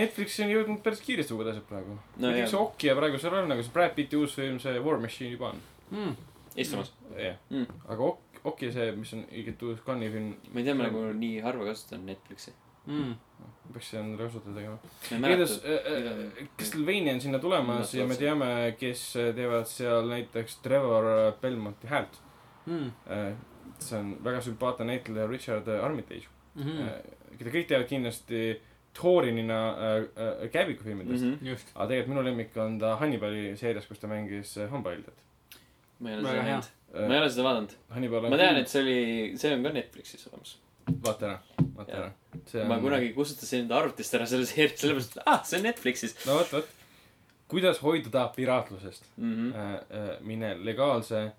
Netflixi 0.00 0.44
on 0.46 0.52
jõudnud 0.54 0.80
päris 0.84 1.00
kiiresti 1.04 1.34
uued 1.36 1.48
asjad 1.52 1.66
praegu 1.68 1.92
No 1.94 1.98
no,. 2.26 2.30
näiteks 2.32 2.52
jah. 2.56 2.62
Oki 2.64 2.86
ja 2.90 2.94
praegu 2.98 3.16
seal 3.22 3.34
on 3.42 3.48
nagu 3.52 3.62
see 3.64 3.74
Brad 3.74 3.92
Pitti 3.98 4.16
uus 4.20 4.32
film, 4.38 4.56
see 4.62 4.80
War 4.84 4.98
Machine 5.02 5.32
juba 5.36 5.46
on. 5.52 5.58
mm.. 5.92 6.12
Eesti 6.56 6.76
omas. 6.78 6.90
jah 7.16 7.36
Mm. 7.50 7.66
aga 7.88 8.02
Ok-, 8.12 8.40
Oki 8.44 8.72
see, 8.74 8.88
mis 8.98 9.12
on 9.14 9.22
õiget 9.30 9.60
uus 9.68 9.78
Cannes'i 9.86 10.10
film, 10.16 10.32
ma 10.52 10.58
ei 10.60 10.64
tea, 10.66 10.74
ma 10.74 10.82
nagu 10.88 10.98
nii 11.14 11.36
harva 11.44 11.64
kasutan 11.70 12.02
Netflixi. 12.08 12.50
Mm. 12.90 13.12
peaks 13.72 13.92
endale 13.94 14.26
kasutada 14.26 14.54
tegema. 14.56 14.78
ma 15.20 15.28
ei 15.28 15.34
igatahes 15.36 15.52
äh, 15.62 15.68
äh, 15.92 16.48
Castlevania 16.58 17.12
on 17.14 17.20
sinna 17.22 17.38
tulemas 17.38 17.92
ja 17.94 18.02
me 18.10 18.14
see 18.16 18.24
teame, 18.26 18.48
kes 18.80 19.02
teevad 19.36 19.66
seal 19.70 20.08
näiteks 20.10 20.52
Trevor 20.64 21.04
Belmonti 21.40 21.86
häält. 21.92 22.14
Mm. 22.66 22.90
see 23.78 23.98
on 23.98 24.12
väga 24.24 24.40
sümpaatne 24.40 24.84
näitleja 24.86 25.26
Richard 25.26 25.68
Armitage, 25.68 26.28
Mm. 26.54 26.88
keda 27.38 27.50
kõik 27.50 27.66
teavad 27.68 27.88
kindlasti 27.88 28.60
Thorinina 28.94 29.58
äh, 29.72 30.04
äh, 30.44 30.50
Käbiku 30.52 30.84
filmidest 30.84 31.24
mm. 31.24 31.34
-hmm. 31.34 31.48
just. 31.48 31.70
aga 31.74 31.86
tegelikult 31.88 32.08
minu 32.08 32.24
lemmik 32.24 32.56
on 32.56 32.78
ta 32.78 32.96
Hannibali 32.96 33.56
seerias, 33.56 33.86
kus 33.86 33.98
ta 33.98 34.06
mängis 34.06 34.56
hambaildet 34.70 35.22
ma 35.98 36.10
ei 36.10 36.16
ole 36.16 36.22
Väga 36.22 36.34
seda 36.34 36.42
näinud. 36.48 36.68
ma 37.08 37.14
ei 37.14 37.20
ole 37.20 37.30
seda 37.30 37.46
vaadanud. 37.46 37.74
Hannibal 37.88 38.28
ma 38.28 38.36
tean, 38.36 38.56
et 38.60 38.68
see 38.68 38.82
oli, 38.82 38.98
see 39.38 39.54
on 39.54 39.64
ka 39.64 39.72
Netflixis 39.72 40.28
olemas. 40.28 40.58
vaata 41.06 41.26
ära, 41.26 41.66
vaata 41.78 41.98
ära. 41.98 42.12
see 42.50 42.64
ma 42.68 42.78
kunagi 42.82 43.12
kustutasin 43.16 43.64
enda 43.64 43.78
arvutist 43.78 44.14
ära 44.18 44.26
selle 44.26 44.46
seeria, 44.50 44.76
sellepärast, 44.76 45.16
et 45.16 45.22
ah, 45.26 45.44
see 45.46 45.60
on 45.60 45.68
Netflixis 45.70 46.16
no 46.26 46.38
vot, 46.40 46.52
vot. 46.52 46.72
kuidas 47.52 47.78
hoiduda 47.82 48.26
piraatlusest 48.36 49.06
mm. 49.16 49.52
-hmm. 49.52 50.20
mine 50.20 50.56
legaalse 50.64 51.30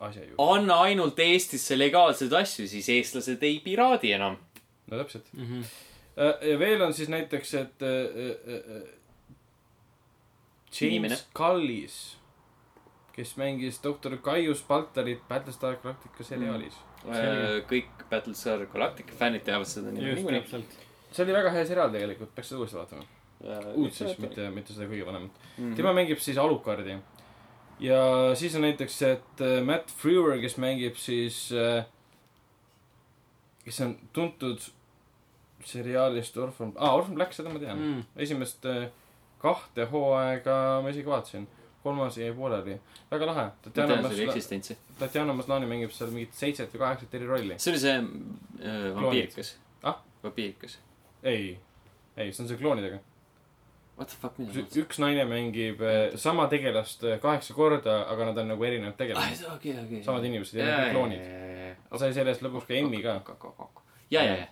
asja 0.00 0.24
juurde. 0.24 0.36
anna 0.38 0.80
ainult 0.88 1.18
Eestisse 1.18 1.78
legaalseid 1.78 2.32
asju, 2.32 2.66
siis 2.68 2.88
eestlased 2.88 3.42
ei 3.42 3.60
piraadi 3.64 4.12
enam. 4.12 4.36
no 4.90 4.98
täpselt. 4.98 5.32
Mm 5.32 5.46
-hmm. 5.46 5.64
ja 6.50 6.58
veel 6.58 6.82
on 6.82 6.94
siis 6.94 7.08
näiteks, 7.08 7.54
et 7.54 7.82
äh, 7.82 7.88
äh, 7.88 8.76
äh, 8.76 8.82
Inimene. 10.80 11.14
James 11.14 11.28
Cullis, 11.34 12.16
kes 13.12 13.36
mängis 13.36 13.82
doktor 13.82 14.16
Gaius 14.16 14.62
Baltarit 14.62 15.28
Battlestar 15.28 15.76
Galactica 15.76 16.24
seriaalis 16.24 16.74
mm.. 17.04 17.14
Selge. 17.14 17.60
kõik 17.70 18.06
Battlestar 18.10 18.66
Galactica 18.66 19.14
fännid 19.18 19.44
teavad 19.46 19.66
seda 19.70 19.92
niikuinii. 19.94 20.64
see 21.12 21.24
oli 21.24 21.32
väga 21.32 21.50
hea 21.50 21.66
seriaal 21.66 21.92
tegelikult, 21.94 22.34
peaks 22.34 22.48
seda 22.48 22.58
uuesti 22.58 22.76
vaatama. 22.76 23.04
uut 23.74 23.92
siis, 23.92 24.18
mitte, 24.18 24.50
mitte 24.50 24.72
seda 24.72 24.88
kõige 24.90 25.06
vanemat. 25.06 25.30
-hmm. 25.58 25.76
tema 25.76 25.92
mängib 25.92 26.18
siis 26.18 26.38
Alucardi. 26.38 26.98
Ja 27.84 28.00
siis 28.38 28.54
on 28.56 28.64
näiteks, 28.64 28.96
et 29.10 29.42
äh, 29.44 29.58
Matt 29.66 29.90
Frewer, 30.00 30.38
kes 30.42 30.56
mängib 30.62 30.96
siis 31.00 31.42
äh,, 31.52 31.84
kes 33.64 33.80
on 33.84 33.96
tuntud 34.16 34.60
seriaalist 35.64 36.36
Orphan, 36.36 36.72
aa 36.76 36.94
Orphan 36.98 37.14
Black, 37.16 37.32
seda 37.36 37.52
ma 37.52 37.60
tean 37.62 37.78
mm.. 37.80 38.02
Esimest 38.20 38.66
äh, 38.68 38.86
kahte 39.42 39.86
hooaega 39.92 40.56
ma 40.84 40.92
isegi 40.92 41.08
vaatasin, 41.08 41.46
kolmas 41.84 42.16
jäi 42.20 42.30
pooleli, 42.36 42.78
väga 43.10 43.26
lahe. 43.28 43.46
Tatjana 45.00 45.34
Maslani 45.36 45.68
mängib 45.68 45.92
seal 45.92 46.12
mingit 46.14 46.36
seitset 46.36 46.72
või 46.72 46.80
kaheksat 46.86 47.16
eri 47.18 47.28
rolli. 47.28 47.58
see 47.60 47.72
oli 47.74 47.82
see 47.82 47.96
äh, 47.98 48.86
vampiirikas 48.96 49.54
Ah?. 49.84 49.98
vampiirikas. 50.24 50.78
ei, 51.22 51.58
ei, 52.16 52.32
see 52.32 52.44
on 52.44 52.48
see 52.48 52.56
kloonidega. 52.60 53.00
What 53.96 54.08
the 54.10 54.16
fuck, 54.18 54.38
mida 54.40 54.50
sa 54.50 54.58
mõtlesid? 54.58 54.80
üks 54.82 54.98
naine 54.98 55.22
mängib 55.30 55.82
äh, 55.86 56.16
sama 56.18 56.48
tegelast 56.50 57.04
äh, 57.06 57.20
kaheksa 57.22 57.54
korda, 57.54 58.00
aga 58.10 58.26
nad 58.30 58.38
on 58.42 58.48
nagu 58.50 58.64
erinevad 58.66 58.96
tegelased. 58.98 59.46
okei, 59.52 59.76
okei. 59.78 60.00
samad 60.02 60.24
inimesed 60.26 60.58
on 60.58 60.90
kloonid. 60.90 61.28
sai 62.02 62.10
sellest 62.16 62.42
lõpuks 62.42 62.66
ka 62.66 62.74
Emmy 62.74 63.02
ka. 63.04 63.20
ja, 64.10 64.24
ja, 64.24 64.36
ja. 64.42 64.48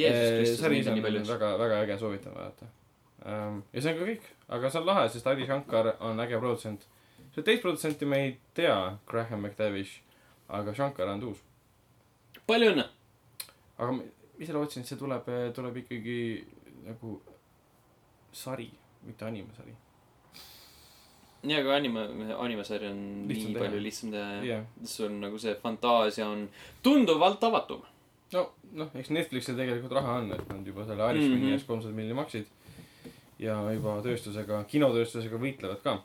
Jeesus 0.00 0.38
Kristus, 0.38 0.62
neid 0.72 0.88
on 0.88 0.96
nii 0.96 1.04
palju. 1.04 1.24
väga, 1.28 1.50
väga 1.60 1.80
äge, 1.84 1.98
soovitan 2.00 2.34
vaadata 2.34 2.68
um,. 3.24 3.58
ja 3.72 3.82
see 3.82 3.92
on 3.92 3.98
ka 3.98 4.06
kõik, 4.08 4.30
aga 4.56 4.70
see 4.70 4.80
on 4.80 4.88
lahe, 4.88 5.02
sest 5.12 5.28
Adi 5.28 5.48
Shankar 5.48 5.90
on 6.00 6.22
äge 6.24 6.38
produtsent. 6.40 6.86
see 7.34 7.44
teist 7.44 7.64
protsenti 7.66 8.08
me 8.08 8.22
ei 8.24 8.32
tea, 8.56 8.78
Graham 9.10 9.44
McTavish, 9.44 9.98
aga 10.48 10.74
Shankar 10.74 11.12
on 11.12 11.26
uus. 11.28 11.44
palju 12.48 12.72
õnne. 12.72 12.86
aga 13.76 13.98
ma 13.98 14.08
ise 14.40 14.56
lootsin, 14.56 14.86
et 14.86 14.94
see 14.94 15.00
tuleb, 15.00 15.28
tuleb 15.56 15.76
ikkagi 15.82 16.16
nagu 16.86 17.18
sari, 18.32 18.70
mitte 19.06 19.24
animesari. 19.24 19.74
nii, 21.42 21.56
aga 21.56 21.74
anime, 21.78 22.02
animesari 22.36 22.86
on 22.90 22.98
Lihtsam 23.28 23.48
nii 23.48 23.54
teha. 23.56 23.64
palju 23.64 23.80
lihtsam 23.80 24.10
teha 24.12 24.26
jah. 24.34 24.44
jah, 24.50 24.64
sul 24.84 25.06
on 25.08 25.20
nagu 25.24 25.38
see 25.40 25.54
fantaasia 25.62 26.26
on 26.28 26.42
tunduvalt 26.84 27.42
avatum. 27.48 27.80
no, 28.32 28.42
noh, 28.76 28.90
eks 29.00 29.10
Netflixil 29.10 29.56
tegelikult 29.56 29.92
raha 29.96 30.18
on, 30.20 30.32
et 30.36 30.48
nad 30.52 30.66
juba 30.66 30.84
selle 30.86 31.08
Irishmani 31.14 31.46
Mhm. 31.46 31.52
eest 31.56 31.66
kolmsada 31.66 31.94
miljonit 31.96 32.16
maksid. 32.20 32.46
ja 33.40 33.56
juba 33.72 33.96
tööstusega, 34.04 34.64
kinotööstusega 34.68 35.38
võitlevad 35.40 35.80
ka. 35.82 36.02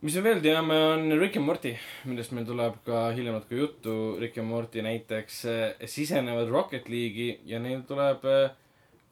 mis 0.00 0.14
me 0.14 0.20
veel 0.22 0.40
teame, 0.40 0.74
on 0.94 1.12
Rick 1.20 1.36
and 1.36 1.44
Morty, 1.44 1.74
millest 2.06 2.32
meil 2.32 2.46
tuleb 2.46 2.76
ka 2.86 3.10
hiljem 3.12 3.34
natuke 3.34 3.56
juttu. 3.58 4.16
Rick 4.20 4.38
and 4.38 4.48
Morty 4.48 4.80
näiteks 4.82 5.44
äh, 5.44 5.74
sisenevad 5.86 6.48
Rocket 6.48 6.88
League'i 6.88 7.40
ja 7.44 7.58
neil 7.58 7.82
tuleb 7.82 8.24
äh, 8.24 8.50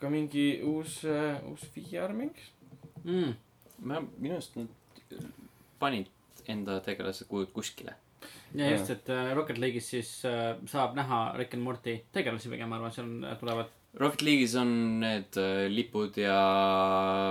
ka 0.01 0.11
mingi 0.13 0.61
uus, 0.65 1.01
uus 1.51 1.63
VR-mäng. 1.75 2.35
Mm. 3.07 3.35
ma, 3.87 4.01
minu 4.19 4.35
arust 4.35 4.57
nad 4.59 4.69
panid 5.79 6.09
enda 6.51 6.81
tegelased 6.83 7.29
kujud 7.31 7.53
kuskile. 7.55 7.95
ja 8.57 8.71
just, 8.73 8.91
et 8.91 9.09
äh, 9.13 9.33
Rocket 9.37 9.59
League'is 9.61 9.91
siis 9.93 10.11
äh, 10.25 10.57
saab 10.67 10.97
näha 10.97 11.37
Rick 11.37 11.55
and 11.55 11.63
Morty 11.63 11.99
tegelasi 12.13 12.51
pigem, 12.51 12.71
ma 12.71 12.79
arvan, 12.81 12.95
seal 12.95 13.11
tulevad 13.41 13.71
Rocket 14.01 14.23
League'is 14.27 14.57
on 14.61 14.73
need 15.01 15.39
lipud 15.73 16.19
ja 16.21 16.37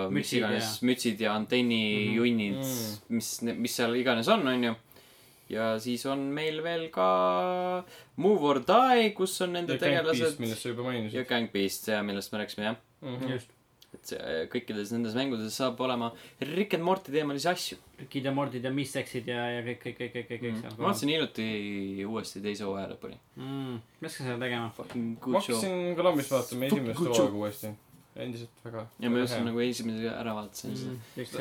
mis 0.09 0.31
Mütsid 0.31 0.39
iganes 0.39 0.69
ja- 0.69 0.87
mütsid 0.89 1.21
ja 1.21 1.35
antennijunnid 1.37 2.55
mm, 2.61 2.71
-hmm. 2.71 3.15
mis, 3.19 3.31
mis 3.65 3.75
seal 3.75 3.95
iganes 3.99 4.29
on, 4.33 4.47
onju. 4.47 4.73
Ja 5.49 5.73
siis 5.81 6.05
on 6.09 6.27
meil 6.35 6.61
veel 6.65 6.87
ka 6.93 7.09
Move 8.21 8.51
or 8.51 8.61
Die, 8.65 9.11
kus 9.17 9.35
on 9.45 9.53
nende 9.57 9.77
ja 9.77 9.83
tegelased. 9.83 10.39
millest 10.41 10.63
sa 10.63 10.71
juba 10.71 10.85
ja 10.85 10.91
mainisid. 10.91 11.27
Gang 11.29 11.51
Beast 11.53 11.91
ja 11.91 12.01
millest 12.03 12.33
me 12.33 12.43
rääkisime 12.43 12.71
jah. 12.71 12.81
Mhm. 13.01 13.35
just 13.35 13.51
et 13.95 14.11
see 14.11 14.45
kõikides 14.51 14.91
nendes 14.91 15.15
mängudes 15.17 15.55
saab 15.55 15.79
olema 15.85 16.11
Rick 16.41 16.75
and 16.75 16.83
Morty 16.83 17.13
teemalisi 17.13 17.47
asju 17.51 17.77
Rickid 17.99 18.27
ja 18.27 18.33
Mordid 18.35 18.65
ja 18.67 18.71
Miss 18.75 18.95
Sexid 18.95 19.29
ja, 19.31 19.45
ja 19.53 19.61
kõik, 19.63 19.79
kõik, 19.83 19.97
kõik, 20.01 20.13
kõik, 20.15 20.27
kõik, 20.31 20.45
mm.. 20.49 20.61
seal 20.63 20.75
ma 20.75 20.89
vaatasin 20.89 21.11
hiljuti 21.13 21.47
uuesti 22.07 22.41
teise 22.43 22.67
hooaja 22.67 22.89
lõpuni. 22.91 23.17
mm.. 23.39 23.77
peaks 24.01 24.19
ka 24.19 24.27
seda 24.27 24.37
tegema. 24.41 24.71
Ma 24.75 25.39
hakkasin 25.39 25.95
Columbus 25.99 26.31
vaatama 26.33 26.69
esimest 26.69 26.99
hooaega 26.99 27.41
uuesti. 27.43 27.71
Endiselt 28.15 28.49
väga. 28.63 28.85
ja 28.99 29.09
ma 29.09 29.19
just 29.19 29.39
nagu 29.43 29.59
esimese 29.59 30.09
ära 30.09 30.33
vaatasin 30.37 30.71
Mm. 30.71 30.77
seda. 30.77 31.17
just 31.17 31.33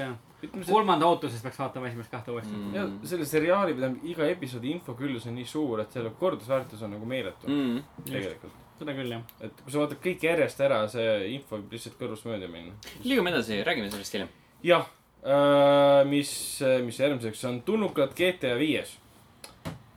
ütleme, 0.45 0.65
see 0.65 0.73
kolmanda 0.75 1.07
ootuses 1.07 1.43
peaks 1.43 1.59
vaatama 1.59 1.87
esimest 1.89 2.11
kahte 2.11 2.31
uuesti 2.35 2.53
Mm. 2.53 2.75
ja 2.75 2.89
selle 3.05 3.25
seriaali, 3.27 3.75
tähendab 3.75 4.05
iga 4.05 4.27
episoodi 4.27 4.71
infoküllus 4.75 5.27
on 5.27 5.35
nii 5.39 5.47
suur, 5.47 5.81
et 5.81 5.93
selle 5.93 6.11
kordusväärtus 6.19 6.83
on 6.83 6.91
nagu 6.97 7.07
meeletu 7.07 7.49
mm. 7.49 7.83
Tegelikult. 8.11 8.53
seda 8.79 8.93
küll 8.99 9.11
jah. 9.15 9.23
et 9.41 9.63
kui 9.63 9.73
sa 9.73 9.79
vaatad 9.85 10.03
kõik 10.03 10.23
järjest 10.31 10.61
ära, 10.61 10.83
see 10.89 11.15
info 11.37 11.57
võib 11.57 11.73
lihtsalt 11.79 11.97
kõrvust 12.01 12.27
mööda 12.27 12.49
minna. 12.51 12.75
liigume 13.05 13.31
edasi, 13.31 13.63
räägime 13.65 13.91
sellest 13.91 14.13
hiljem. 14.19 14.29
jah 14.63 14.87
mis, 16.05 16.61
mis 16.85 16.99
järgmiseks 17.01 17.45
on 17.49 17.63
tulnukad 17.63 18.13
GTA 18.19 18.59
viies. 18.59 18.99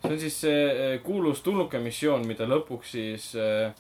see 0.02 0.12
on 0.14 0.20
siis 0.22 0.38
see 0.42 0.62
äh, 0.72 1.02
kuulus 1.04 1.42
tulnuka 1.44 1.80
missioon, 1.84 2.24
mida 2.28 2.46
lõpuks 2.48 2.94
siis 2.96 3.34
äh, 3.36 3.74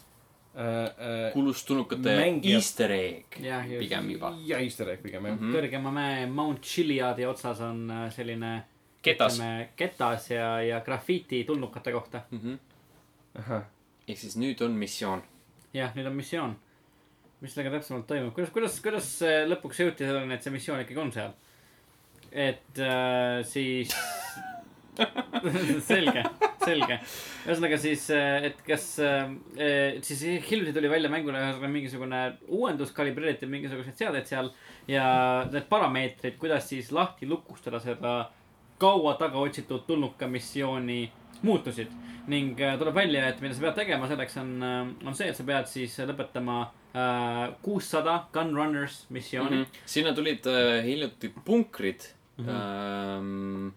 äh, 0.57 0.63
äh, 0.85 1.31
kulustulnukate 1.33 2.13
Mängijad- 2.17 2.55
easter 2.57 2.91
egg 2.91 3.37
jah, 3.43 3.65
just. 3.69 3.79
pigem 3.83 4.09
juba. 4.11 4.33
ja 4.45 4.59
easter 4.59 4.89
egg 4.89 5.01
pigem 5.03 5.25
jah. 5.29 5.35
Mhm. 5.37 5.53
kõrgema 5.55 5.91
mäe 5.93 6.25
Mount 6.29 6.61
Chiliadi 6.65 7.25
otsas 7.25 7.61
on 7.61 7.89
äh, 7.91 8.07
selline. 8.13 8.63
Ketas.. 9.01 9.37
ketas 9.75 10.29
ja, 10.31 10.61
ja 10.61 10.79
grafiiti 10.83 11.43
tulnukate 11.47 11.91
kohta. 11.93 12.21
ahah, 13.39 13.63
ehk 14.07 14.17
siis 14.17 14.35
nüüd 14.35 14.61
on 14.65 14.71
missioon. 14.75 15.21
jah, 15.73 15.93
nüüd 15.95 16.07
on 16.09 16.15
missioon. 16.17 16.55
mis 17.41 17.53
sellega 17.53 17.77
täpsemalt 17.77 18.07
toimub, 18.09 18.33
kuidas, 18.33 18.49
kuidas, 18.51 18.79
kuidas 18.81 19.11
äh, 19.21 19.43
lõpuks 19.47 19.79
jõuti 19.83 20.03
selleni, 20.09 20.33
et 20.33 20.43
see 20.43 20.51
missioon 20.51 20.81
ikkagi 20.81 20.99
on 20.99 21.11
seal? 21.13 21.31
et 22.31 22.79
äh, 22.81 23.43
siis 23.45 23.93
selge, 25.89 26.23
selge. 26.65 26.99
ühesõnaga 27.45 27.77
siis, 27.81 28.07
et 28.11 28.63
kas, 28.67 28.87
et 29.01 30.07
siis 30.07 30.23
hiljuti 30.49 30.73
tuli 30.75 30.89
välja 30.91 31.11
mängule 31.11 31.39
ühesõnaga 31.41 31.71
mingisugune 31.73 32.23
uuendus, 32.47 32.91
kalibreeriti 32.95 33.49
mingisuguseid 33.49 33.99
seadeid 33.99 34.29
seal 34.29 34.51
ja 34.87 35.05
need 35.51 35.69
parameetrid, 35.69 36.37
kuidas 36.41 36.69
siis 36.69 36.91
lahti 36.95 37.29
lukustada 37.29 37.79
seda 37.83 38.17
kaua 38.77 39.15
taga 39.17 39.39
otsitud 39.41 39.87
tulnuka 39.87 40.27
missiooni 40.29 41.05
muutusid 41.41 41.93
ning 42.27 42.59
äh, 42.61 42.75
tuleb 42.79 42.95
välja, 42.95 43.27
et 43.29 43.41
mida 43.41 43.55
sa 43.55 43.63
pead 43.67 43.77
tegema 43.81 44.09
selleks 44.09 44.37
on, 44.41 44.51
on 45.05 45.15
see, 45.15 45.29
et 45.31 45.37
sa 45.37 45.45
pead 45.47 45.69
siis 45.71 45.95
lõpetama 46.09 46.59
äh, 46.67 47.41
kuussada 47.63 48.19
Gunrunners 48.35 49.05
missiooni 49.15 49.61
mm. 49.61 49.63
-hmm. 49.63 49.83
sinna 49.85 50.13
tulid 50.17 50.47
äh, 50.51 50.83
hiljuti 50.85 51.31
punkrid 51.45 52.09
mm. 52.37 52.45
-hmm. 52.45 53.71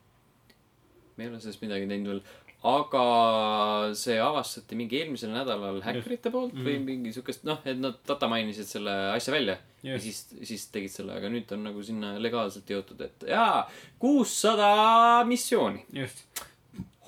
me 1.17 1.25
ei 1.25 1.31
ole 1.31 1.41
sellest 1.41 1.63
midagi 1.63 1.87
teinud 1.87 2.09
veel, 2.09 2.23
aga 2.63 3.95
see 3.97 4.19
avastati 4.21 4.77
mingi 4.77 4.99
eelmisel 5.01 5.31
nädalal 5.33 5.79
häkkerite 5.85 6.29
poolt 6.31 6.53
mm 6.53 6.65
või 6.67 6.75
Mhm. 6.77 6.85
mingi 6.85 7.13
siukest, 7.17 7.45
noh, 7.49 7.59
et 7.65 7.79
nad 7.81 7.97
data 8.07 8.29
mainisid 8.29 8.67
selle 8.69 8.91
asja 9.15 9.33
välja 9.33 9.57
ja 9.83 9.95
Just. 9.97 10.05
siis, 10.05 10.49
siis 10.49 10.67
tegid 10.75 10.91
selle, 10.93 11.15
aga 11.17 11.29
nüüd 11.33 11.51
on 11.57 11.63
nagu 11.65 11.83
sinna 11.83 12.19
legaalselt 12.21 12.69
jõutud, 12.69 13.01
et 13.01 13.25
jaa, 13.29 13.65
kuussada 13.99 15.25
missiooni. 15.25 15.85
just, 15.93 16.25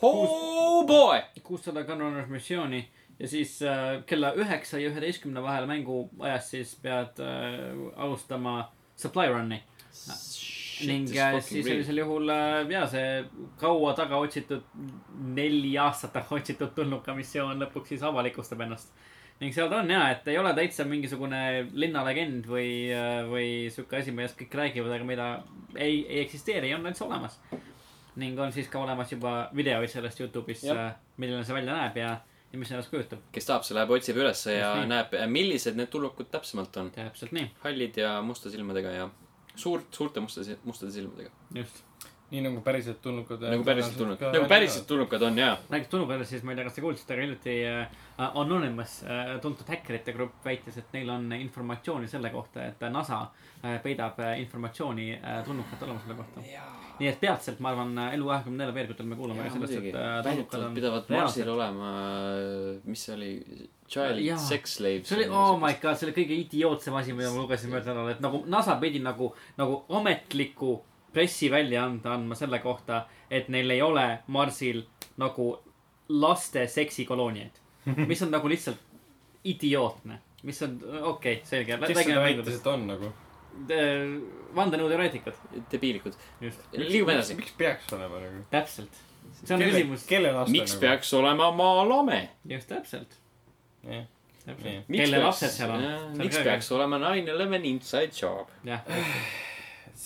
Oh 0.05 0.85
boy. 0.87 1.21
kuussada 1.45 1.85
Gunrunners 1.85 2.29
missiooni 2.29 2.89
ja 3.21 3.29
siis 3.29 3.61
äh, 3.63 4.01
kella 4.07 4.33
üheksa 4.35 4.81
ja 4.81 4.89
üheteistkümne 4.91 5.43
vahel 5.43 5.67
mängu 5.71 6.09
ajas 6.21 6.49
siis 6.51 6.73
pead 6.83 7.21
äh, 7.21 7.77
alustama 7.97 8.73
supply 8.97 9.29
run'i. 9.29 9.61
Ning 10.89 11.09
äh, 11.17 11.37
siis 11.45 11.67
sellisel 11.67 12.03
juhul 12.03 12.31
äh, 12.33 12.63
ja 12.71 12.83
see 12.91 13.25
kaua 13.61 13.95
taga 13.99 14.19
otsitud, 14.23 14.65
neli 15.37 15.73
aastat 15.81 16.15
taga 16.17 16.37
otsitud 16.39 16.75
tulnuka 16.77 17.15
missioon 17.17 17.63
lõpuks 17.63 17.95
siis 17.95 18.05
avalikustab 18.07 18.65
ennast. 18.67 18.93
ning 19.41 19.55
seal 19.55 19.71
ta 19.71 19.81
on 19.83 19.91
ja, 19.91 20.05
et 20.15 20.29
ei 20.31 20.39
ole 20.39 20.53
täitsa 20.55 20.87
mingisugune 20.87 21.43
linnalegend 21.73 22.47
või, 22.47 22.73
või 23.31 23.47
sihuke 23.75 23.99
asi, 23.99 24.15
millest 24.15 24.39
kõik 24.39 24.59
räägivad, 24.61 24.93
aga 24.97 25.09
mida 25.09 25.29
ei, 25.75 26.05
ei 26.07 26.21
eksisteeri, 26.27 26.75
on 26.75 26.87
täitsa 26.87 27.07
olemas. 27.09 27.39
ning 28.17 28.39
on 28.39 28.53
siis 28.53 28.69
ka 28.69 28.83
olemas 28.83 29.13
juba 29.13 29.49
videoid 29.57 29.91
sellest 29.91 30.21
Youtube'is 30.21 30.67
Jah., 30.69 30.93
milline 31.17 31.45
see 31.45 31.57
välja 31.57 31.75
näeb 31.79 31.97
ja, 31.97 32.13
ja 32.53 32.59
mis 32.61 32.71
endast 32.71 32.93
kujutab. 32.93 33.25
kes 33.33 33.49
tahab, 33.49 33.67
see 33.67 33.77
läheb, 33.79 33.91
otsib 33.97 34.21
ülesse 34.21 34.59
ja 34.59 34.69
Just 34.69 34.85
nii. 34.85 34.95
näeb, 34.95 35.19
millised 35.33 35.81
need 35.81 35.91
tulnukud 35.91 36.31
täpsemalt 36.31 36.77
on. 36.77 36.93
täpselt 36.95 37.33
nii, 37.33 37.51
hallid 37.65 37.99
ja 37.99 38.15
musta 38.23 38.53
silmadega 38.53 38.95
ja 39.01 39.11
suurt, 39.55 39.95
suurte 39.95 40.21
musta, 40.21 40.41
mustade 40.65 40.93
silmadega. 40.93 41.31
just. 41.55 41.85
Nii 42.33 42.41
nagu 42.47 42.61
päriselt 42.65 43.01
tulnukad. 43.05 43.43
nagu 43.53 43.65
päriselt 43.65 43.97
tulnud, 44.01 44.21
nagu 44.33 44.49
päriselt 44.49 44.87
tulnukad 44.89 45.23
on 45.23 45.39
jaa. 45.39 45.57
rääkides 45.71 45.91
tulnukadest, 45.93 46.31
siis 46.31 46.43
ma 46.43 46.53
ei 46.53 46.57
tea, 46.57 46.65
kas 46.65 46.77
te 46.79 46.85
kuulsite, 46.85 47.15
aga 47.15 47.27
hiljuti 47.27 47.57
äh, 47.69 47.97
Anonymous 48.41 48.95
äh,, 49.05 49.33
tuntud 49.45 49.69
häkkerite 49.69 50.15
grupp 50.17 50.45
väitis, 50.45 50.79
et 50.81 50.95
neil 50.97 51.11
on 51.13 51.27
informatsiooni 51.37 52.09
selle 52.09 52.31
kohta, 52.33 52.65
et 52.73 52.87
NASA 52.93 53.19
äh, 53.27 53.77
peidab 53.85 54.21
äh, 54.25 54.39
informatsiooni 54.41 55.11
äh, 55.19 55.43
tulnukate 55.45 55.85
olemasolu 55.85 56.17
kohta. 56.23 56.45
nii 57.03 57.09
et 57.11 57.21
peatselt, 57.21 57.61
ma 57.61 57.73
arvan, 57.73 57.93
elu 58.13 58.29
kahekümne 58.29 58.63
neljal 58.63 58.75
veergudel 58.77 59.09
me 59.11 59.19
kuulame 59.19 59.45
ka 59.49 59.53
sellest, 59.57 59.77
et 59.81 59.99
äh, 59.99 60.17
tulnukad 60.29 60.65
on 60.69 60.79
pidavat 60.79 61.11
Marsil 61.13 61.51
olema, 61.53 61.91
mis 62.85 63.05
see 63.09 63.17
oli, 63.17 63.33
child 63.93 64.23
Jaa. 64.25 64.39
sex 64.41 64.79
slave. 64.79 65.03
see 65.05 65.19
oli, 65.19 65.29
oh 65.29 65.59
my 65.61 65.75
god, 65.83 66.01
see 66.01 66.09
oli 66.09 66.17
kõige 66.17 66.41
idiootsem 66.47 66.97
asi, 66.97 67.13
mida 67.17 67.33
ma 67.35 67.45
lugesin 67.45 67.73
möödunud 67.73 67.93
nädalal, 67.93 68.15
et 68.15 68.25
nagu 68.25 68.41
NASA 68.49 68.79
pidi 68.81 69.05
nagu, 69.05 69.35
nagu 69.61 69.83
ametliku 70.01 70.79
pressiväljaande 71.13 72.09
andma 72.09 72.35
selle 72.39 72.59
kohta, 72.59 73.05
et 73.31 73.49
neil 73.53 73.71
ei 73.71 73.83
ole 73.83 74.07
Marsil 74.27 74.83
nagu 75.21 75.53
laste 76.09 76.67
seksikolooniaid. 76.67 77.61
mis 78.11 78.23
on 78.23 78.31
nagu 78.31 78.49
lihtsalt 78.49 78.79
idiootne, 79.45 80.19
mis 80.43 80.63
on, 80.63 80.79
okei 81.03 81.35
okay,, 81.35 81.37
selge. 81.45 81.79
kes 81.87 81.99
seda 82.05 82.23
väitis, 82.23 82.61
et 82.61 82.67
on 82.71 82.87
nagu? 82.91 83.13
vandenõuteoreetikud, 84.57 85.41
debiilikud. 85.73 86.15
just, 86.41 86.63
liigume 86.73 87.17
edasi. 87.19 87.35
miks 87.37 87.53
peaks 87.59 87.91
olema 87.93 88.21
nagu? 88.23 88.45
täpselt. 88.51 89.03
see 89.43 89.57
on 89.57 89.65
küsimus, 89.67 90.07
kelle 90.09 90.33
laste 90.33 90.55
miks 90.55 90.73
nagu? 90.77 90.81
peaks 90.87 91.13
olema 91.19 91.51
maa 91.57 91.85
lame? 91.89 92.23
just 92.49 92.71
täpselt, 92.71 93.19
Jah. 93.85 94.07
täpselt. 94.47 94.89
Miks 94.89 95.05
kelle 95.05 95.19
peaks- 95.19 95.27
lapsed 95.27 95.57
seal 95.59 95.75
on 95.75 96.17
miks 96.23 96.41
peaks 96.47 96.73
olema 96.73 97.03
nine 97.03 97.35
eleven 97.35 97.69
inside 97.69 98.15
job? 98.23 98.49
jah, 98.65 98.87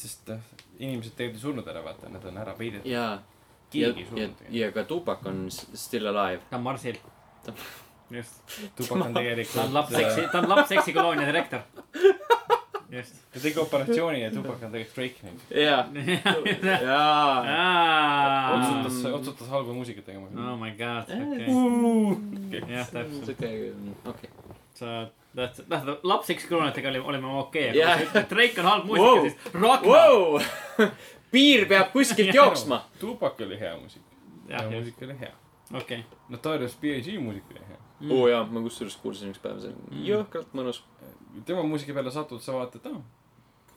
sest 0.01 0.33
noh, 0.33 0.56
inimesed 0.79 1.17
tegelikult 1.17 1.41
ei 1.41 1.43
surnud 1.43 1.69
ära, 1.73 1.83
vaata, 1.85 2.11
nad 2.13 2.25
on 2.25 2.39
ära 2.43 2.55
peidetud. 2.59 2.91
ja, 2.91 3.09
ja 3.73 3.91
keegi 3.93 4.01
ei, 4.01 4.05
ja 4.05 4.11
surnud, 4.11 4.47
ja 4.51 4.71
ka 4.73 4.85
Tupac 4.85 5.27
on 5.27 5.47
still 5.51 6.07
alive. 6.13 6.43
ta 6.51 6.57
on 6.57 6.63
Marsil. 6.63 6.97
just, 8.11 8.43
Tupak 8.77 9.01
on 9.01 9.15
ta 9.15 9.21
tegelikult. 9.21 9.65
on 9.65 9.75
lapseksi, 9.75 10.29
ta 10.33 10.39
on 10.39 10.49
lapseksikolonia 10.49 11.27
direktor. 11.27 11.61
just. 12.91 13.15
ta 13.33 13.41
tegi 13.41 13.59
operatsiooni 13.61 14.23
ja 14.23 14.31
Tupak 14.31 14.63
on 14.63 14.73
tegelikult 14.73 14.97
Drake 14.97 15.27
nüüd. 15.27 15.41
jaa, 16.87 17.45
jaa. 17.57 18.55
otsustas, 18.55 19.13
otsustas 19.13 19.49
halba 19.49 19.73
muusikat 19.73 20.05
tegema. 20.05 20.27
oh 20.53 20.59
my 20.61 20.73
god, 20.79 21.13
okei, 22.47 22.65
jah, 22.75 22.91
täpselt. 22.91 23.47
okei. 24.05 24.31
sa 24.75 25.07
tahtsid, 25.37 25.69
noh, 25.73 25.99
lapseksikolooniatega 26.03 26.89
olime, 26.95 27.05
olime 27.13 27.33
okei, 27.43 27.71
aga 27.71 27.97
sa 27.99 28.05
ütled, 28.07 28.23
et 28.25 28.31
Drake 28.35 28.61
on 28.63 28.69
halb 28.71 28.85
muusika 28.89 29.09
Wow. 29.13 29.27
siis 29.29 29.55
rock 29.55 29.87
Wow! 29.87 30.91
piir 31.31 31.67
peab 31.69 31.91
kuskilt 31.93 32.35
jooksma. 32.41 32.83
Tupak 33.01 33.41
oli 33.47 33.59
hea 33.61 33.75
muusik. 33.81 34.03
jah 34.49 34.63
ja, 34.63 34.63
just, 34.63 34.77
muusika 34.77 35.05
oli 35.09 35.19
hea. 35.21 35.33
okei. 35.81 36.05
Notorious 36.29 36.77
B.I.G 36.81 37.19
muusika 37.23 37.55
oli 37.57 37.65
hea. 37.69 37.81
oo 38.11 38.23
oh, 38.23 38.29
jaa, 38.31 38.45
ma 38.47 38.61
kusjuures 38.65 38.97
kuulsin 39.03 39.33
üks 39.35 39.41
päev, 39.43 39.61
see 39.65 39.73
on 39.73 40.05
jõhkralt 40.07 40.53
mõnus. 40.57 40.83
tema 41.49 41.63
muusika 41.67 41.95
peale 41.97 42.11
satud, 42.15 42.41
sa 42.45 42.53
vaatad, 42.57 42.87
aa, 42.93 43.03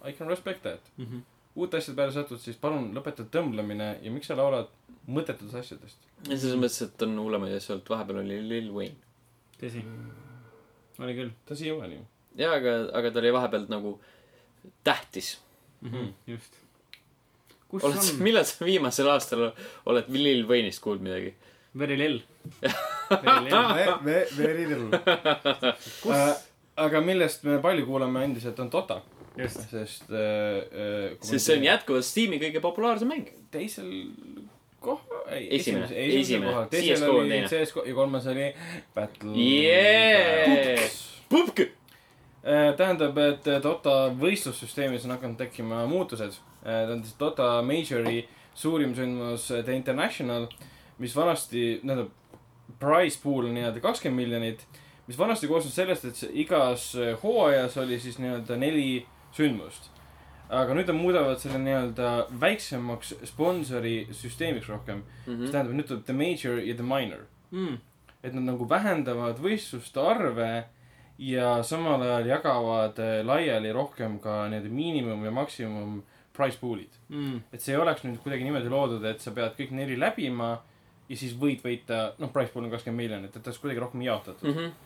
I 0.10 0.14
can 0.16 0.28
respect 0.32 0.62
that. 0.64 0.80
Mhm. 0.98 1.22
uute 1.60 1.78
asjade 1.78 1.96
peale 1.98 2.12
satud, 2.16 2.40
siis 2.40 2.56
palun 2.60 2.92
lõpeta 2.96 3.26
tõmblemine 3.32 3.88
ja 4.04 4.12
miks 4.12 4.28
sa 4.32 4.36
laulad 4.38 4.68
mõttetutest 5.10 5.56
asjadest. 5.60 5.98
ja 6.30 6.38
selles 6.38 6.56
mõttes, 6.62 6.82
et 6.86 7.02
on 7.08 7.18
hullemaid 7.20 7.56
asju 7.58 7.74
olnud, 7.76 7.90
vahepeal 7.90 8.22
oli 8.22 8.38
Lil 8.50 8.70
Wayne. 8.76 8.96
tõsi, 9.60 9.82
oli 11.00 11.18
küll 11.18 11.36
ta 11.48 11.58
siiamaani 11.60 12.00
ju. 12.00 12.08
jaa, 12.44 12.56
aga, 12.56 12.80
aga 13.00 13.12
ta 13.12 13.22
oli 13.22 13.36
vahepeal 13.36 13.68
nagu 13.72 14.00
tähtis. 14.84 15.38
mm. 15.82 15.92
-hmm. 15.92 16.10
just. 16.28 16.60
kus 17.68 17.84
oled 17.84 18.02
sa, 18.02 18.14
on 18.14 18.24
millal 18.24 18.46
sa 18.46 18.66
viimasel 18.66 19.10
aastal 19.10 19.52
oled 19.86 20.10
Lil 20.10 20.46
Wayne'ist 20.48 20.84
kuulnud 20.84 21.08
midagi? 21.08 21.34
Very 21.78 21.98
Lill? 21.98 22.22
Very. 24.38 24.66
Äh, 26.10 26.36
aga 26.76 27.02
millest 27.02 27.44
me 27.44 27.60
palju 27.62 27.86
kuulame 27.86 28.24
endiselt 28.24 28.60
on 28.60 28.72
Dota, 28.72 29.02
just. 29.38 29.70
sest 29.70 30.10
äh,. 30.10 31.18
sest 31.22 31.46
see 31.46 31.58
on 31.58 31.64
jätkuvalt 31.68 32.06
Steam'i 32.06 32.40
kõige 32.42 32.62
populaarsem 32.64 33.12
mäng. 33.12 33.30
teisel 33.52 33.92
kohal, 34.80 35.22
ei, 35.32 35.48
Esimene. 35.56 35.86
esimesel 35.86 36.20
Esimene. 36.20 36.52
kohal, 36.52 36.66
teisel 36.72 37.10
oli. 37.10 37.42
CSGO 37.52 37.84
ja 37.86 37.96
kolmas 37.96 38.28
oli 38.28 38.54
Battle. 38.96 39.34
Yeah! 39.36 40.90
Pupk! 41.30 41.60
Äh, 41.60 42.74
tähendab, 42.78 43.18
et 43.20 43.46
Dota 43.64 44.10
võistlussüsteemis 44.16 45.06
on 45.06 45.12
hakanud 45.18 45.38
tekkima 45.38 45.84
muutused. 45.88 46.40
siis 46.64 47.16
Dota 47.20 47.62
Majori 47.62 48.28
suurim 48.56 48.96
sündmus 48.96 49.48
The 49.52 49.76
International, 49.76 50.48
mis 50.98 51.16
vanasti, 51.16 51.80
tähendab, 51.84 52.10
prize 52.80 53.20
pool 53.24 53.50
nii-öelda 53.52 53.80
kakskümmend 53.84 54.24
miljonit, 54.24 54.66
mis 55.08 55.18
vanasti 55.18 55.48
koosnes 55.48 55.76
sellest, 55.76 56.06
et 56.06 56.30
igas 56.34 56.94
hooajas 57.24 57.78
oli 57.78 58.00
siis 58.00 58.20
nii-öelda 58.20 58.58
neli 58.58 59.06
sündmust. 59.36 59.92
Aga 60.50 60.74
nüüd 60.74 60.88
nad 60.90 60.98
muudavad 60.98 61.38
selle 61.42 61.60
nii-öelda 61.62 62.28
väiksemaks 62.42 63.14
sponsori 63.30 64.08
süsteemiks 64.12 64.70
rohkem, 64.70 65.04
mis 65.28 65.52
tähendab, 65.52 65.76
nüüd 65.78 65.88
tuleb 65.88 66.06
The 66.06 66.16
Major 66.18 66.58
ja 66.58 66.76
The 66.76 66.86
Minor 66.86 67.28
Mm. 67.52 67.80
et 68.24 68.34
nad 68.34 68.44
nagu 68.46 68.66
vähendavad 68.70 69.40
võistluste 69.42 70.02
arve 70.06 70.66
ja 71.18 71.64
samal 71.64 72.02
ajal 72.06 72.28
jagavad 72.30 73.00
eh, 73.02 73.24
laiali 73.26 73.72
rohkem 73.74 74.20
ka 74.22 74.44
nii-öelda 74.52 74.70
miinimum 74.70 75.24
ja 75.26 75.32
maksimum 75.32 76.04
price 76.36 76.60
pool'id. 76.62 76.94
mm.. 77.10 77.40
et 77.54 77.62
see 77.62 77.74
ei 77.74 77.82
oleks 77.82 78.04
nüüd 78.06 78.20
kuidagi 78.24 78.46
niimoodi 78.46 78.70
loodud, 78.70 79.06
et 79.06 79.20
sa 79.20 79.34
pead 79.36 79.58
kõik 79.58 79.74
neli 79.76 79.98
läbima 80.00 80.52
ja 81.10 81.18
siis 81.18 81.34
võid 81.42 81.64
võita, 81.66 82.14
noh, 82.22 82.30
price 82.32 82.54
pool 82.54 82.68
on 82.68 82.72
kakskümmend 82.72 83.02
miljonit, 83.02 83.34
et 83.34 83.42
ta 83.42 83.50
oleks 83.50 83.62
kuidagi 83.64 83.82
rohkem 83.82 84.06
jaotatud 84.06 84.50
mm. 84.50 84.58
-hmm. 84.60 84.86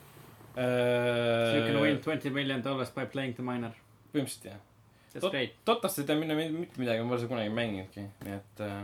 You 0.56 1.66
can 1.66 1.80
win 1.82 1.96
äh,. 1.96 2.02
twenty 2.02 2.30
million 2.30 2.62
dollars 2.62 2.90
by 2.94 3.04
playing 3.06 3.34
the 3.34 3.42
miner. 3.42 3.74
põhimõtteliselt 4.14 4.44
jah. 4.52 4.60
Tot-. 5.20 5.36
Totast 5.64 6.00
ei 6.02 6.08
tea 6.08 6.18
minna 6.18 6.34
mitte 6.34 6.80
midagi, 6.80 7.02
ma 7.02 7.12
pole 7.12 7.20
seda 7.22 7.30
kunagi 7.30 7.52
mänginudki, 7.54 8.02
nii 8.24 8.34
et 8.34 8.62
äh, 8.64 8.80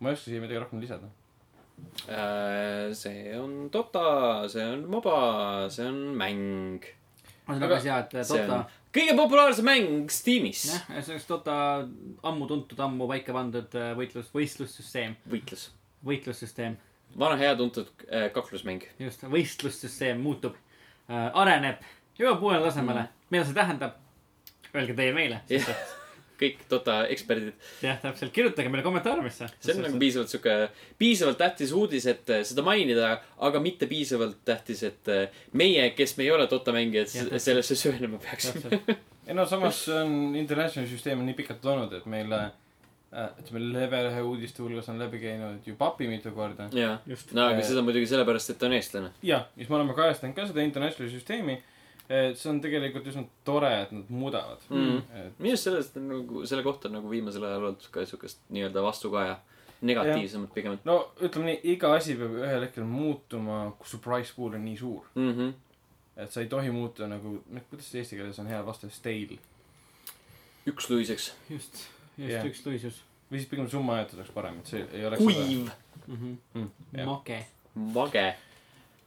ma 0.00 0.10
ei 0.10 0.16
oska 0.16 0.30
siia 0.30 0.42
midagi 0.42 0.62
rohkem 0.62 0.80
lisada. 0.80 1.10
Äh, 2.08 2.94
see 2.96 3.34
on 3.36 3.68
Dota, 3.72 4.48
see 4.48 4.64
on 4.64 4.86
MOBA, 4.90 5.18
see 5.74 5.88
on 5.90 5.98
mäng. 6.16 6.86
ma 7.44 7.52
saan 7.52 7.66
Aga 7.66 7.76
aru 7.76 7.84
siia, 7.84 7.98
et 8.06 8.16
see 8.22 8.40
Dota 8.40 8.56
on, 8.56 8.78
kõige 8.94 9.16
populaarsem 9.18 9.68
mäng 9.68 10.12
Steamis. 10.12 10.64
jah, 10.70 10.86
see 11.00 11.16
oleks 11.16 11.28
Dota 11.28 11.56
ammu 12.30 12.48
tuntud, 12.48 12.80
ammu 12.86 13.08
paika 13.10 13.36
pandud 13.36 13.76
äh, 13.80 13.92
võitlus, 13.98 14.30
võistlussüsteem, 14.32 15.18
võitlus. 15.28 15.66
võitlussüsteem, 16.08 16.78
vana 17.20 17.36
hea 17.40 17.52
tuntud 17.60 17.90
äh, 18.06 18.30
kaklusmäng. 18.32 18.86
just, 19.02 19.26
võistlussüsteem 19.28 20.24
muutub 20.24 20.56
äh,, 20.56 21.28
areneb, 21.34 21.84
jõuab 22.16 22.48
uuele 22.48 22.64
tasemele 22.64 23.04
mm.. 23.04 23.28
mida 23.34 23.44
see 23.44 23.60
tähendab? 23.60 24.00
Öelge 24.74 24.96
teie 24.98 25.12
meile. 25.14 25.42
Jah. 25.50 25.84
kõik 26.38 26.64
Dota 26.70 26.96
eksperdid. 27.12 27.54
jah, 27.84 27.98
täpselt, 28.02 28.32
kirjutage 28.34 28.70
meile 28.72 28.82
kommentaariumisse. 28.86 29.48
see 29.62 29.76
on 29.76 29.84
nagu 29.86 30.00
piisavalt 30.00 30.32
sihuke, 30.32 30.56
piisavalt 30.98 31.38
tähtis 31.38 31.72
uudis, 31.76 32.08
et 32.10 32.30
äh, 32.34 32.42
seda 32.46 32.64
mainida, 32.66 33.12
aga 33.48 33.62
mitte 33.62 33.86
piisavalt 33.90 34.40
tähtis, 34.46 34.82
et 34.88 35.10
äh, 35.12 35.38
meie, 35.52 35.86
kes 35.96 36.16
me 36.18 36.26
ei 36.26 36.32
ole 36.34 36.48
Dota 36.50 36.74
mängijad 36.74 37.14
Jah,, 37.14 37.30
sellesse 37.42 37.78
süvenema 37.78 38.18
peaksime. 38.22 38.82
ei 39.28 39.36
no 39.38 39.46
samas 39.48 39.86
on 39.94 40.34
international 40.36 40.90
süsteem 40.90 41.22
on 41.22 41.30
nii 41.30 41.38
pikalt 41.38 41.64
olnud, 41.70 41.94
et 42.00 42.08
meile 42.10 42.40
äh,, 42.44 43.28
ütleme, 43.44 43.62
level 43.76 44.10
ühe 44.10 44.24
uudiste 44.26 44.64
hulgas 44.64 44.90
on 44.90 44.98
läbi 45.00 45.22
käinud 45.22 45.68
ju 45.70 45.76
papi 45.78 46.10
mitu 46.10 46.34
korda. 46.34 46.66
just. 47.06 47.30
no 47.36 47.46
aga 47.52 47.62
seda 47.62 47.84
muidugi 47.86 48.10
sellepärast, 48.10 48.50
et 48.50 48.58
ta 48.58 48.66
on 48.66 48.74
eestlane. 48.80 49.14
jah, 49.22 49.46
siis 49.54 49.70
me 49.70 49.78
oleme 49.78 49.94
kajastanud 49.94 50.34
ka 50.34 50.50
seda 50.50 50.66
international 50.66 51.14
süsteemi. 51.14 51.60
See 52.08 52.50
on 52.50 52.60
tegelikult 52.60 53.06
üsna 53.08 53.24
tore, 53.44 53.70
et 53.82 53.92
nad 53.92 54.10
muudavad 54.12 54.64
Mm. 54.70 54.98
et 55.16 55.38
minu 55.40 55.54
arust 55.54 55.68
sellest 55.70 55.96
on 55.96 56.08
nagu, 56.08 56.44
selle 56.46 56.62
kohta 56.62 56.88
on 56.88 56.98
nagu 56.98 57.10
viimasel 57.10 57.44
ajal 57.48 57.68
olnud 57.70 57.86
ka 57.90 58.04
siukest 58.06 58.40
nii-öelda 58.50 58.82
vastukaja. 58.84 59.38
negatiivsemat 59.84 60.54
pigem 60.54 60.78
no 60.84 60.98
ütleme 61.20 61.50
nii, 61.50 61.60
iga 61.74 61.94
asi 61.94 62.14
peab 62.16 62.36
ühel 62.40 62.62
hetkel 62.64 62.84
muutuma, 62.88 63.74
kui 63.78 63.88
su 63.88 63.98
price 64.04 64.32
pool 64.36 64.54
on 64.54 64.64
nii 64.64 64.76
suur. 64.76 65.02
mm. 65.14 65.32
-hmm. 65.32 65.52
et 66.16 66.32
sa 66.32 66.40
ei 66.40 66.46
tohi 66.48 66.70
muuta 66.70 67.08
nagu, 67.08 67.40
noh, 67.50 67.62
kuidas 67.70 67.90
see 67.90 68.00
eesti 68.00 68.16
keeles 68.16 68.38
on 68.38 68.46
hea 68.46 68.66
vaste, 68.66 68.90
stale. 68.90 69.38
üksluiseks. 70.66 71.32
just, 71.50 71.88
just 72.18 72.44
üks 72.44 72.66
luisus 72.66 73.02
või 73.30 73.40
siis 73.40 73.50
pigem 73.50 73.68
summajatud 73.68 74.18
oleks 74.18 74.32
parem, 74.34 74.58
et 74.58 74.66
see 74.66 74.86
ei 74.92 75.06
oleks. 75.06 75.22
kuiv. 75.22 75.68
-hmm. 76.08 76.36
Mm. 76.54 76.70
Make. 77.04 77.46
mage. 77.74 78.26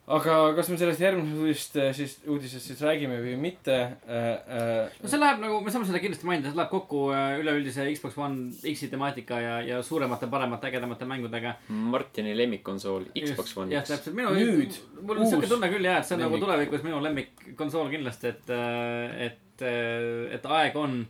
Aga 0.08 0.36
kas 0.56 0.70
me 0.72 0.78
sellest 0.80 1.02
järgmisest 1.04 1.42
uudist, 1.44 1.74
siis 1.98 2.14
uudisest 2.32 2.70
siis 2.70 2.82
räägime 2.84 3.18
või 3.24 3.34
mitte 3.42 3.76
äh,? 3.76 4.28
Äh, 4.58 4.94
no 5.04 5.12
see 5.12 5.20
läheb 5.20 5.42
nagu, 5.44 5.58
me 5.66 5.74
saame 5.74 5.88
seda 5.90 6.00
kindlasti 6.04 6.30
mainida, 6.30 6.54
see 6.54 6.60
läheb 6.60 6.72
kokku 6.72 7.02
äh, 7.12 7.34
üleüldise 7.42 7.88
Xbox 7.92 8.16
One 8.24 8.72
X-i 8.72 8.88
temaatika 8.94 9.42
ja, 9.44 9.58
ja 9.68 9.82
suuremate, 9.84 10.30
paremate, 10.32 10.72
ägedamate 10.72 11.08
mängudega. 11.10 11.58
Martini 11.68 12.38
lemmikkonsool 12.40 13.10
Xbox 13.18 13.58
One 13.60 13.76
jah, 13.76 13.84
X. 13.84 13.92
täpselt, 13.98 14.16
minu 14.16 14.32
Nüüd 14.38 14.80
mul 15.02 15.20
on 15.20 15.32
siuke 15.34 15.52
tunne 15.52 15.72
küll 15.74 15.90
jah, 15.90 16.00
et 16.00 16.08
see 16.08 16.16
on 16.16 16.24
nagu 16.24 16.38
lemmik. 16.38 16.48
tulevikus 16.48 16.88
minu 16.88 17.04
lemmikkonsool 17.04 17.92
kindlasti, 17.92 18.32
et, 18.32 18.56
et, 19.28 19.68
et 20.40 20.52
aeg 20.62 20.80
on 20.80 21.02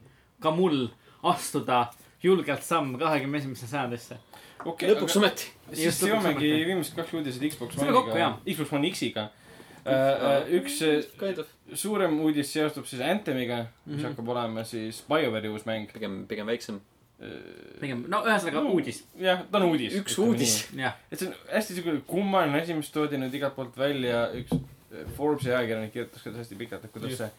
ka 0.42 0.54
mul 0.58 0.88
astuda 1.28 1.86
julgelt 2.24 2.66
samm 2.66 2.98
kahekümne 2.98 3.38
esimesse 3.44 3.70
sajandisse. 3.70 4.18
okei, 4.66 4.90
lõpuks 4.90 5.18
ometi. 5.20 5.52
siis 5.74 6.00
seomegi 6.00 6.52
viimased 6.66 6.96
kaks 6.96 7.14
uudised 7.14 7.44
Xbox 7.52 7.78
One'iga 7.78 8.38
Xbox 8.46 8.74
One 8.74 8.90
X-iga. 8.92 9.30
üks 10.58 10.82
äh, 10.84 11.04
Kind 11.20 11.40
of. 11.40 11.48
suurem 11.74 12.20
uudis 12.24 12.52
seostub 12.54 12.86
siis 12.88 13.02
Anthemiga, 13.02 13.66
mis 13.86 13.98
Mhm. 14.02 14.06
hakkab 14.12 14.30
olema 14.30 14.64
siis 14.64 15.02
BioWare'i 15.10 15.50
uus 15.50 15.66
mäng. 15.66 15.88
pigem, 15.94 16.26
pigem 16.28 16.46
väiksem. 16.48 16.80
pigem, 17.82 18.06
no 18.08 18.22
ühesõnaga 18.26 18.62
No. 18.64 18.72
uudis, 18.76 19.04
jah, 19.18 19.42
ta 19.52 19.58
on 19.58 19.64
uudis. 19.72 19.94
üks 19.96 20.18
uudis. 20.20 20.68
et 21.12 21.20
see 21.20 21.28
on 21.28 21.34
hästi 21.54 21.74
siuke 21.76 22.02
kummaline 22.08 22.62
asi, 22.62 22.74
mis 22.74 22.92
toodi 22.92 23.18
nüüd 23.18 23.34
igalt 23.34 23.56
poolt 23.56 23.76
välja, 23.78 24.28
üks 24.38 24.52
äh, 24.54 25.06
Forbesi 25.18 25.50
ajakirjanik 25.52 25.94
kirjutas 25.94 26.22
ka 26.22 26.32
hästi 26.32 26.56
pikalt, 26.56 26.86
et 26.86 26.92
kuidas 26.94 27.18
see 27.18 27.30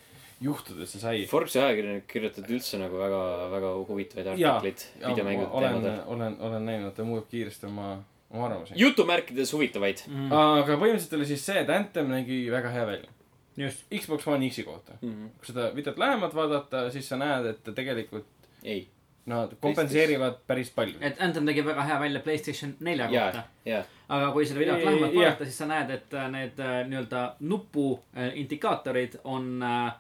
juhtuda 0.41 0.87
see 0.87 1.01
sai. 1.03 1.25
Forbesi 1.31 1.61
ajakirjanik 1.63 2.07
kirjutab 2.11 2.51
üldse 2.53 2.79
nagu 2.81 2.99
väga, 3.01 3.21
väga 3.55 3.73
huvitavaid 3.89 4.31
artikleid 4.35 4.85
videomängude 5.03 5.51
olen, 5.51 5.79
teemadel. 5.81 6.01
olen, 6.15 6.37
olen 6.49 6.69
näinud, 6.71 6.95
ta 6.97 7.07
muudab 7.07 7.27
kiiresti 7.33 7.67
oma, 7.67 7.89
oma 8.31 8.47
arvamusi. 8.47 8.77
jutumärkides 8.79 9.53
huvitavaid. 9.57 10.05
Mhm. 10.07 10.33
aga 10.33 10.77
põhimõtteliselt 10.77 11.17
oli 11.19 11.31
siis 11.33 11.47
see, 11.51 11.59
et 11.65 11.73
Anthem 11.75 12.13
nägi 12.13 12.45
väga 12.55 12.71
hea 12.75 12.87
välja. 12.87 13.11
just, 13.57 13.85
Xbox 13.91 14.27
One 14.27 14.51
X-i 14.51 14.63
kohta. 14.63 15.01
kui 15.03 15.51
seda 15.51 15.73
videot 15.75 15.99
lähemalt 15.99 16.35
vaadata, 16.35 16.87
siis 16.95 17.09
sa 17.09 17.19
näed, 17.19 17.53
et 17.55 17.65
ta 17.65 17.75
tegelikult 17.75 18.27
ei, 18.63 18.87
nad 19.27 19.55
kompenseerivad 19.61 20.41
päris 20.47 20.71
palju. 20.71 20.99
et 21.01 21.21
Anthem 21.21 21.47
tegi 21.47 21.67
väga 21.67 21.83
hea 21.83 22.01
välja 22.01 22.21
Playstation 22.21 22.77
nelja 22.81 23.11
jaa 23.11 23.31
kohta., 23.33 23.43
jaa. 23.67 23.85
aga 24.09 24.33
kui 24.33 24.47
seda 24.47 24.61
videot 24.61 24.85
lähemalt 24.85 25.15
vaadata, 25.15 25.45
siis 25.45 25.59
sa 25.59 25.67
näed, 25.67 25.91
et 25.91 26.15
äh, 26.15 26.31
need 26.31 26.61
äh, 26.63 26.85
nii-öelda 26.87 27.33
nupu 27.41 27.97
äh, 28.17 28.31
indikaatorid 28.39 29.19
on 29.25 29.59
äh, 29.63 29.97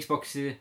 Xbox'i, 0.00 0.52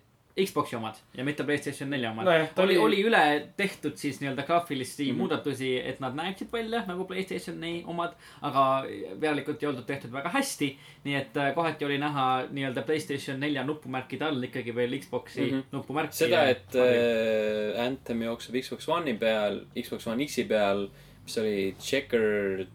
Xbox'i 0.45 0.75
omad 0.77 0.95
ja 1.17 1.23
mitte 1.27 1.43
Playstation 1.43 1.89
nelja 1.91 2.11
omad 2.13 2.25
Nojah, 2.25 2.45
ta 2.55 2.63
oli, 2.63 2.77
oli- 2.79 3.01
üle 3.03 3.19
tehtud 3.57 3.97
siis 3.99 4.21
nii-öelda 4.21 4.45
graafilisi 4.47 5.03
mm. 5.03 5.09
-hmm. 5.11 5.17
muudatusi, 5.19 5.71
et 5.89 5.99
nad 5.99 6.15
näeksid 6.15 6.47
välja 6.53 6.83
nagu 6.87 7.03
Playstationi 7.05 7.83
omad, 7.87 8.13
aga 8.41 8.85
pealikult 9.19 9.63
ei 9.63 9.67
oldud 9.69 9.85
tehtud 9.85 10.11
väga 10.11 10.29
hästi. 10.29 10.69
nii 11.03 11.15
et 11.15 11.37
äh, 11.37 11.53
kohati 11.55 11.85
oli 11.85 11.97
näha 11.97 12.43
nii-öelda 12.51 12.81
Playstation 12.87 13.39
nelja 13.39 13.63
nupumärkide 13.63 14.25
all 14.25 14.43
ikkagi 14.43 14.75
veel 14.75 14.97
Xbox'i 14.99 15.41
mm. 15.41 15.57
-hmm. 15.59 15.63
nupumärki. 15.71 16.15
seda, 16.15 16.43
et 16.49 16.75
äh, 16.75 17.85
Anthem 17.85 18.21
jookseb 18.21 18.55
Xbox 18.61 18.87
One'i 18.89 19.17
peal, 19.19 19.61
Xbox 19.81 20.07
One 20.07 20.23
X-i 20.25 20.43
peal, 20.43 20.87
mis 21.23 21.37
oli 21.37 21.75
checkered 21.79 22.67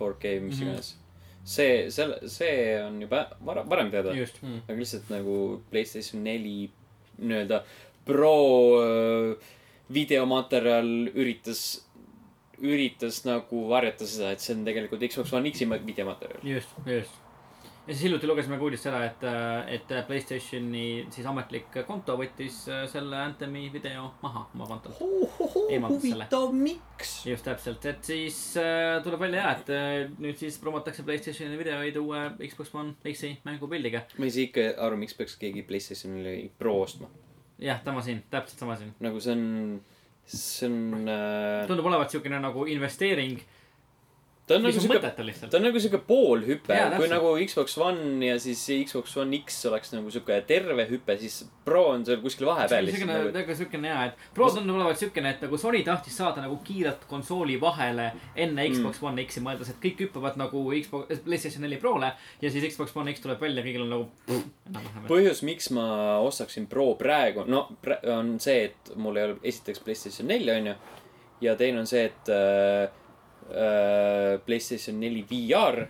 4K, 0.00 0.40
mis 0.40 0.54
Mhm. 0.60 0.62
iganes. 0.68 0.96
see, 1.48 1.86
selle, 1.94 2.18
see 2.28 2.56
on 2.84 2.98
juba 3.00 3.22
varem, 3.46 3.68
varem 3.70 3.90
teada. 3.94 4.12
just, 4.16 4.40
aga 4.44 4.76
lihtsalt 4.78 5.08
nagu 5.12 5.36
Playstation 5.72 6.20
neli 6.26 6.68
nii-öelda 7.18 7.62
pro 8.08 8.34
äh, 8.82 9.52
videomaterjal 9.92 10.90
üritas, 11.14 11.62
üritas 12.60 13.22
nagu 13.28 13.64
varjata 13.70 14.06
seda, 14.08 14.32
et 14.34 14.42
see 14.44 14.54
on 14.56 14.64
tegelikult 14.68 15.04
Xbox 15.08 15.32
One 15.38 15.48
X-i 15.52 15.66
ma- 15.70 15.80
videomaterjal. 15.84 16.42
just, 16.44 16.74
just. 16.86 17.16
Ja 17.88 17.94
siis 17.94 18.02
hiljuti 18.04 18.28
lugesime 18.28 18.58
ka 18.60 18.66
uudist 18.66 18.84
seda, 18.84 18.98
et, 19.06 19.22
et 19.72 19.92
Playstationi 20.06 21.06
siis 21.14 21.26
ametlik 21.28 21.78
konto 21.88 22.18
võttis 22.20 22.60
äh, 22.68 22.82
selle 22.90 23.16
Anthemi 23.22 23.64
video 23.72 24.10
maha 24.20 24.44
oma 24.52 24.66
kontolt. 24.68 25.00
Eemaldas 25.72 26.04
selle. 26.04 26.26
huvitav, 26.26 26.52
miks? 26.52 27.14
just 27.30 27.46
täpselt, 27.48 27.86
et 27.88 28.04
siis 28.04 28.36
äh, 28.60 28.98
tuleb 29.04 29.24
välja 29.24 29.40
jah, 29.40 29.62
et 29.62 29.72
äh, 29.72 29.96
nüüd 30.20 30.36
siis 30.40 30.58
promotakse 30.60 31.06
Playstationi 31.06 31.56
videoid 31.60 31.96
uue 32.02 32.24
Xbox 32.50 32.74
One 32.76 33.14
X-i 33.14 33.38
mängupildiga. 33.48 34.04
ma 34.18 34.28
ei 34.28 34.36
saa 34.36 34.44
ikka 34.44 34.66
aru, 34.84 35.00
miks 35.00 35.16
peaks 35.16 35.38
keegi 35.40 35.64
Playstationile 35.68 36.34
Pro 36.60 36.76
ostma. 36.82 37.08
jah, 37.62 37.80
sama 37.84 38.04
siin, 38.04 38.20
täpselt 38.28 38.66
sama 38.66 38.76
siin. 38.76 38.92
nagu 39.00 39.22
see 39.24 39.32
on, 39.32 39.46
see 40.28 40.68
on 40.68 41.08
äh,, 41.08 41.64
tundub 41.70 41.88
olevat 41.88 42.12
siukene 42.12 42.42
nagu 42.44 42.68
investeering, 42.68 43.40
ta 44.48 44.56
on 44.56 44.64
nagu 44.64 44.78
on 44.78 44.84
siuke, 44.86 45.00
ta 45.50 45.58
on 45.58 45.66
nagu 45.68 45.80
siuke 45.82 46.00
poolhüpe 46.08 46.78
kui 46.96 47.08
nagu 47.10 47.34
Xbox 47.44 47.76
One 47.82 48.26
ja 48.26 48.38
siis 48.42 48.62
Xbox 48.88 49.16
One 49.20 49.42
X 49.42 49.60
oleks 49.68 49.92
nagu 49.94 50.10
siuke 50.14 50.40
terve 50.48 50.86
hüpe, 50.90 51.18
siis 51.20 51.42
Pro 51.68 51.82
on 51.92 52.04
seal 52.06 52.22
kuskil 52.24 52.46
vahepeal 52.48 52.88
siukene, 52.88 53.18
nagu. 53.18 53.32
väga 53.34 53.56
siukene 53.58 53.90
hea, 53.92 54.04
et 54.08 54.28
Pro 54.34 54.48
tundub 54.54 54.78
olevat 54.78 55.00
siukene, 55.00 55.34
et 55.36 55.42
nagu 55.44 55.58
Sony 55.60 55.82
tahtis 55.86 56.16
saada 56.16 56.44
nagu 56.44 56.56
kiirelt 56.64 57.04
konsooli 57.10 57.58
vahele 57.60 58.10
enne 58.36 58.68
Mm. 58.68 58.74
Xbox 58.74 59.02
One 59.02 59.24
X-i, 59.24 59.40
mõeldes, 59.44 59.70
et 59.72 59.78
kõik 59.82 60.00
hüppavad 60.06 60.36
nagu 60.40 60.60
Xbox, 60.82 61.20
PlayStation 61.24 61.62
neli 61.64 61.78
Prole 61.80 62.10
ja 62.42 62.50
siis 62.50 62.64
Xbox 62.72 62.94
One 62.96 63.12
X 63.14 63.22
tuleb 63.24 63.40
välja, 63.40 63.62
kõigil 63.64 63.84
on 63.84 63.92
nagu 63.92 64.08
enam-vähem. 64.28 65.06
põhjus, 65.08 65.42
miks 65.46 65.70
ma 65.74 66.18
ostaksin 66.24 66.66
Pro 66.70 66.90
praegu, 67.00 67.44
no 67.48 67.66
on 68.12 68.34
see, 68.42 68.64
et 68.70 68.92
mul 68.96 69.16
ei 69.16 69.28
ole 69.28 69.36
esiteks 69.42 69.80
Playstation 69.84 70.28
neli, 70.28 70.50
onju. 70.52 70.74
ja 71.40 71.54
teine 71.56 71.80
on 71.80 71.86
see, 71.86 72.04
et 72.10 72.28
äh, 72.34 72.90
Playstation 74.46 75.00
neli 75.00 75.24
VR 75.30 75.86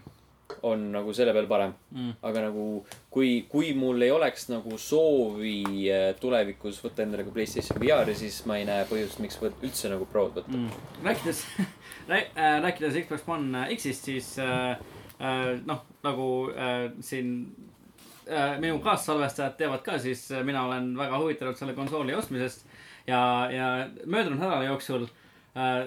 on 0.63 0.89
nagu 0.93 1.13
selle 1.15 1.33
peal 1.37 1.47
parem. 1.51 1.73
Mm. 1.93 2.15
aga 2.25 2.43
nagu, 2.49 2.65
kui, 3.13 3.45
kui 3.51 3.73
mul 3.77 4.03
ei 4.03 4.11
oleks 4.15 4.49
nagu 4.51 4.79
soovi 4.81 5.61
äh, 5.93 6.09
tulevikus 6.21 6.81
võtta 6.85 7.05
endale 7.05 7.27
ka 7.27 7.35
Playstation 7.35 7.81
VR-i, 7.83 8.15
siis 8.19 8.41
ma 8.49 8.59
ei 8.59 8.67
näe 8.69 8.87
põhjust, 8.89 9.21
miks 9.23 9.39
võt- 9.43 9.61
üldse 9.65 9.91
nagu 9.93 10.09
Prod 10.11 10.35
võtta. 10.39 10.55
mm.. 10.55 11.05
rääkides 11.05 11.45
rää-, 12.11 12.25
äh, 12.35 12.59
rääkides 12.65 13.01
Xbox 13.05 13.29
One 13.29 13.67
X-ist, 13.77 14.09
siis 14.11 14.33
äh, 14.43 14.81
äh, 15.21 15.53
noh, 15.69 15.85
nagu 16.07 16.29
äh, 16.57 16.89
siin 17.05 17.33
äh, 18.27 18.57
minu 18.63 18.81
kaassalvestajad 18.85 19.59
teavad 19.61 19.85
ka, 19.87 19.99
siis 20.03 20.27
äh, 20.33 20.45
mina 20.47 20.65
olen 20.67 20.95
väga 20.99 21.21
huvitatud 21.23 21.61
selle 21.61 21.77
konsooli 21.79 22.17
ostmisest. 22.19 22.67
ja, 23.07 23.21
ja 23.53 23.69
möödunud 24.07 24.41
nädala 24.41 24.65
jooksul 24.73 25.07
äh, 25.57 25.87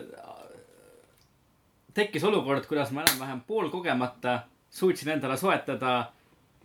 tekkis 1.94 2.24
olukord, 2.28 2.66
kuidas 2.70 2.92
ma 2.96 3.04
enam-vähem 3.06 3.44
poolkogemata 3.48 4.40
suutsin 4.72 5.10
endale 5.16 5.38
soetada 5.38 5.98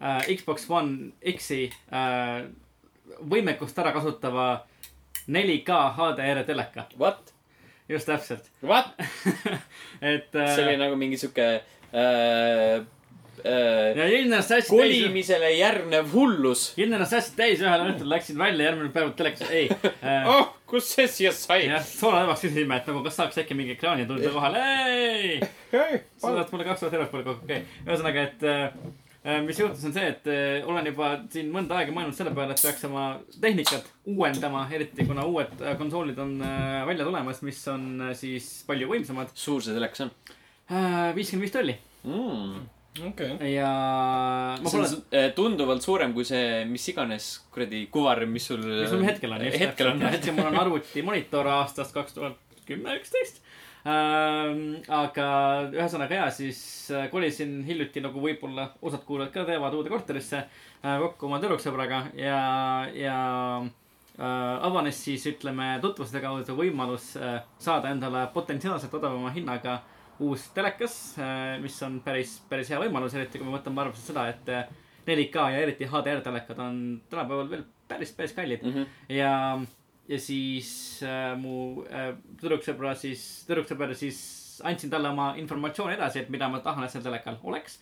äh, 0.03 0.27
Xbox 0.37 0.69
One 0.71 1.13
X-i 1.35 1.67
äh, 1.91 2.47
võimekust 3.31 3.79
ära 3.79 3.93
kasutava 3.97 4.49
4K 5.27 5.79
HDR 5.97 6.45
teleka, 6.47 6.87
What? 6.99 7.33
just 7.89 8.07
täpselt, 8.07 8.51
What? 8.63 8.95
et 10.15 10.31
see 10.33 10.63
oli 10.67 10.75
äh, 10.77 10.81
nagu 10.81 10.99
mingi 10.99 11.19
sihuke 11.21 11.49
äh, 11.57 12.85
äh, 13.47 14.63
kolimisele 14.69 15.51
järgnev 15.57 16.11
hullus. 16.15 16.73
ilm 16.79 16.97
ennast 16.99 17.19
hästi 17.19 17.39
täis, 17.39 17.63
ühel 17.63 17.89
õhtul 17.91 18.11
läksin 18.11 18.39
välja, 18.39 18.71
järgmine 18.71 18.95
päev 18.95 19.15
telekas, 19.19 19.51
ei 19.51 19.71
äh, 20.03 20.31
oh, 20.31 20.56
kust 20.67 20.93
see 20.95 21.07
siia 21.11 21.33
sai? 21.35 21.65
jah, 21.69 21.85
soolaõevaks 21.87 22.45
küsisime, 22.47 22.81
et 22.81 22.91
nagu 22.91 23.03
kas 23.07 23.19
saaks 23.21 23.41
äkki 23.43 23.57
mingi 23.59 23.77
ekraani 23.77 24.07
tulla 24.09 24.33
kohale, 24.35 24.63
ei. 24.91 25.41
sa 26.19 26.33
oled 26.33 26.53
mulle 26.53 26.69
kaks 26.69 26.85
tuhat 26.85 26.97
eurot 26.99 27.13
peale 27.13 27.27
kokku, 27.29 27.47
okei 27.47 27.63
okay.. 27.63 27.83
ühesõnaga, 27.87 28.25
et 28.27 28.47
äh, 28.51 29.41
mis 29.47 29.61
juhtus, 29.63 29.85
on 29.89 29.97
see, 29.97 30.07
et 30.13 30.31
äh, 30.31 30.69
olen 30.69 30.91
juba 30.91 31.13
siin 31.33 31.51
mõnda 31.55 31.81
aega 31.81 31.95
mõelnud 31.95 32.19
selle 32.19 32.35
peale, 32.37 32.57
et 32.57 32.67
peaks 32.67 32.87
oma 32.91 33.07
tehnikat 33.43 33.91
uuendama, 34.13 34.67
eriti 34.75 35.07
kuna 35.09 35.27
uued 35.31 35.63
äh, 35.63 35.77
konsoolid 35.81 36.23
on 36.23 36.39
äh, 36.47 36.81
välja 36.91 37.09
tulemas, 37.09 37.43
mis 37.47 37.63
on 37.73 38.09
äh, 38.11 38.15
siis 38.19 38.51
palju 38.69 38.91
võimsamad. 38.95 39.35
suur 39.35 39.63
see 39.63 39.77
telekas 39.77 40.07
on 40.07 40.15
viiskümmend 41.15 41.47
viis 41.47 41.55
tolli 41.55 41.77
mm.? 42.03 42.76
okei. 43.09 43.55
ja 43.55 43.71
ma 44.63 44.71
see 44.71 44.81
on 44.81 44.85
pole, 44.87 45.01
äh, 45.19 45.29
tunduvalt 45.37 45.85
suurem 45.85 46.15
kui 46.17 46.27
see, 46.29 46.65
mis 46.69 46.85
iganes 46.93 47.29
kuradi 47.53 47.87
kuvar, 47.93 48.23
mis 48.31 48.49
sul. 48.51 48.63
mis 48.65 48.91
sul 48.91 49.05
hetkel 49.07 49.37
on. 49.37 49.45
hetkel 49.45 49.93
on. 49.93 50.05
hetkel 50.07 50.37
mul 50.37 50.51
on 50.51 50.61
arvuti 50.65 51.05
monitor 51.07 51.49
aastast 51.59 51.95
kaks 51.97 52.17
tuhat 52.17 52.63
kümme, 52.67 52.97
üksteist. 53.01 53.43
aga 53.87 55.27
ühesõnaga 55.71 56.23
ja 56.25 56.31
siis 56.35 56.61
äh, 56.91 57.07
kolisin 57.13 57.61
hiljuti 57.67 58.03
nagu 58.03 58.23
võib-olla 58.23 58.73
osad 58.83 59.05
kuulajad 59.07 59.35
ka 59.35 59.45
teavad 59.47 59.77
uude 59.79 59.93
korterisse 59.93 60.41
äh, 60.43 60.97
kokku 61.05 61.29
oma 61.29 61.39
tüdruksõbraga 61.43 62.09
ja, 62.19 62.41
ja 62.95 63.19
avanes 64.17 64.97
siis 65.05 65.27
ütleme 65.29 65.75
tutvuste 65.83 66.23
kaudu 66.25 66.55
võimalus 66.57 67.11
saada 67.61 67.91
endale 67.93 68.23
potentsiaalselt 68.33 68.95
odavama 68.97 69.29
hinnaga 69.35 69.75
uus 70.25 70.49
telekas, 70.57 70.95
mis 71.63 71.77
on 71.85 72.01
päris, 72.05 72.39
päris 72.49 72.71
hea 72.73 72.81
võimalus, 72.81 73.15
eriti 73.17 73.41
kui 73.41 73.47
me 73.49 73.57
võtame 73.59 73.83
arvesse 73.83 74.07
seda, 74.09 74.27
et 74.33 74.49
äh, 74.53 74.69
4K 75.07 75.49
ja 75.55 75.63
eriti 75.63 75.89
HDR 75.89 76.23
telekad 76.25 76.61
on 76.63 76.79
tänapäeval 77.11 77.51
veel 77.51 77.65
päris, 77.89 78.13
päris 78.17 78.35
kallid 78.35 78.65
Mhm. 78.67 78.87
ja, 79.13 79.61
ja 80.09 80.19
siis 80.21 81.03
äh, 81.03 81.37
mu 81.39 81.85
äh, 81.87 82.15
tüdruksõbra 82.41 82.95
siis, 82.99 83.45
tüdruksõber 83.49 83.95
siis 83.95 84.61
andsin 84.65 84.91
talle 84.91 85.13
oma 85.13 85.35
informatsiooni 85.37 85.95
edasi, 85.95 86.25
et 86.25 86.31
mida 86.33 86.49
ma 86.49 86.63
tahan, 86.65 86.85
et 86.85 86.91
seal 86.91 87.05
telekal 87.05 87.37
oleks. 87.45 87.81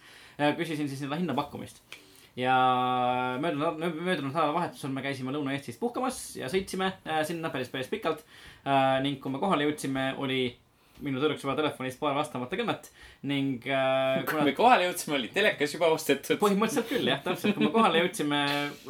küsisin 0.59 0.89
siis 0.89 0.99
seda 0.99 1.15
hinnapakkumist. 1.15 1.79
ja 2.37 2.57
möödunud, 3.39 3.79
möödunud 3.79 4.33
nädalavahetusel 4.35 4.91
me 4.91 5.03
käisime 5.03 5.31
Lõuna-Eestis 5.31 5.79
puhkamas 5.79 6.37
ja 6.37 6.49
sõitsime 6.51 6.89
sinna 7.23 7.51
päris, 7.55 7.69
päris 7.71 7.87
pikalt 7.87 8.25
ning 9.07 9.21
kui 9.23 9.31
me 9.31 9.39
kohale 9.39 9.69
jõudsime, 9.69 10.17
oli 10.19 10.59
minu 11.05 11.23
tüdruksõbra 11.23 11.57
telefonis 11.59 11.99
paar 12.01 12.17
vastamata 12.17 12.59
kõnet 12.59 12.91
ning 13.31 13.67
äh, 13.69 14.23
kui 14.29 14.47
me 14.47 14.55
kohale 14.57 14.89
jõudsime, 14.89 15.19
oli 15.19 15.31
telekas 15.35 15.77
juba 15.77 15.91
ostetud. 15.95 16.41
põhimõtteliselt 16.43 16.91
küll 16.91 17.11
jah, 17.13 17.23
täpselt, 17.25 17.57
kui 17.57 17.69
me 17.69 17.73
kohale 17.75 18.05
jõudsime, 18.05 18.41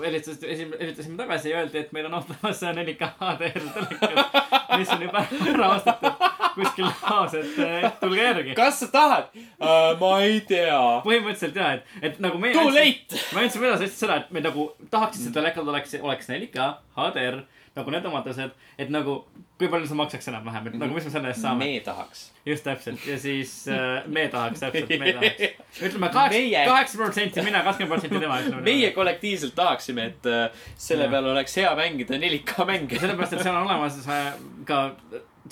helistasime, 0.05 0.79
helistasime 0.81 1.19
tagasi 1.21 1.53
ja 1.53 1.63
öeldi, 1.63 1.83
et 1.85 1.93
meil 1.97 2.09
on 2.11 2.21
ootamas 2.21 2.63
4K 2.65 3.11
HDR 3.19 3.69
telekas, 3.75 4.79
mis 4.79 4.95
on 4.97 5.07
juba 5.09 5.27
ära 5.55 5.75
ostetud 5.77 6.25
kuskil 6.55 6.87
laos, 6.87 7.35
et 7.39 7.59
eh, 7.63 7.87
tulge 8.01 8.23
järgi. 8.23 8.55
kas 8.59 8.81
sa 8.83 8.89
tahad 8.93 9.35
uh,? 9.35 9.95
ma 10.01 10.13
ei 10.25 10.41
tea. 10.49 10.79
põhimõtteliselt 11.07 11.59
ja, 11.59 11.73
et, 11.79 11.97
et 12.11 12.23
nagu 12.23 12.39
meie. 12.43 12.55
Too 12.57 12.71
late. 12.75 13.21
me 13.35 13.45
andsime 13.45 13.71
edasi 13.71 13.91
seda, 13.93 14.21
et 14.23 14.33
me 14.35 14.43
nagu 14.45 14.71
tahaks, 14.93 15.19
et 15.19 15.29
see 15.29 15.35
telekal 15.35 15.69
oleks, 15.71 15.97
oleks 16.01 16.31
4K 16.31 16.71
HDR 16.99 17.43
nagu 17.75 17.91
need 17.91 18.07
omadused, 18.07 18.55
et 18.79 18.91
nagu 18.93 19.17
kui 19.59 19.69
palju 19.71 19.89
see 19.91 19.99
maksaks 19.99 20.29
enam-vähem, 20.31 20.69
et 20.71 20.77
nagu 20.79 20.95
mis 20.95 21.07
me 21.09 21.11
selle 21.15 21.31
eest 21.33 21.43
saame. 21.43 21.67
me 21.67 21.81
tahaks. 21.87 22.23
just 22.47 22.67
täpselt 22.67 23.07
ja 23.09 23.19
siis 23.19 23.53
äh, 23.71 24.07
me 24.07 24.29
tahaks 24.31 24.63
täpselt, 24.63 24.95
me 25.01 25.13
tahaks. 25.17 25.83
ütleme 25.89 26.11
kaheksa, 26.15 26.65
kaheksa 26.71 27.03
protsenti 27.03 27.45
mina, 27.47 27.65
kakskümmend 27.67 27.95
protsenti 27.95 28.23
tema, 28.23 28.63
meie 28.71 28.91
kollektiivselt 28.95 29.55
tahaksime, 29.59 30.09
et 30.13 30.31
uh, 30.31 30.67
selle 30.77 31.09
Jah. 31.09 31.15
peal 31.17 31.31
oleks 31.35 31.59
hea 31.63 31.77
mängida 31.79 32.19
4K 32.23 32.67
mänge 32.71 32.99
ja. 32.99 33.05
sellepärast, 33.07 33.39
et 33.39 33.47
seal 33.47 33.59
on 33.59 33.67
olemas 33.67 34.01
äh, 34.07 34.35
ka 34.71 34.83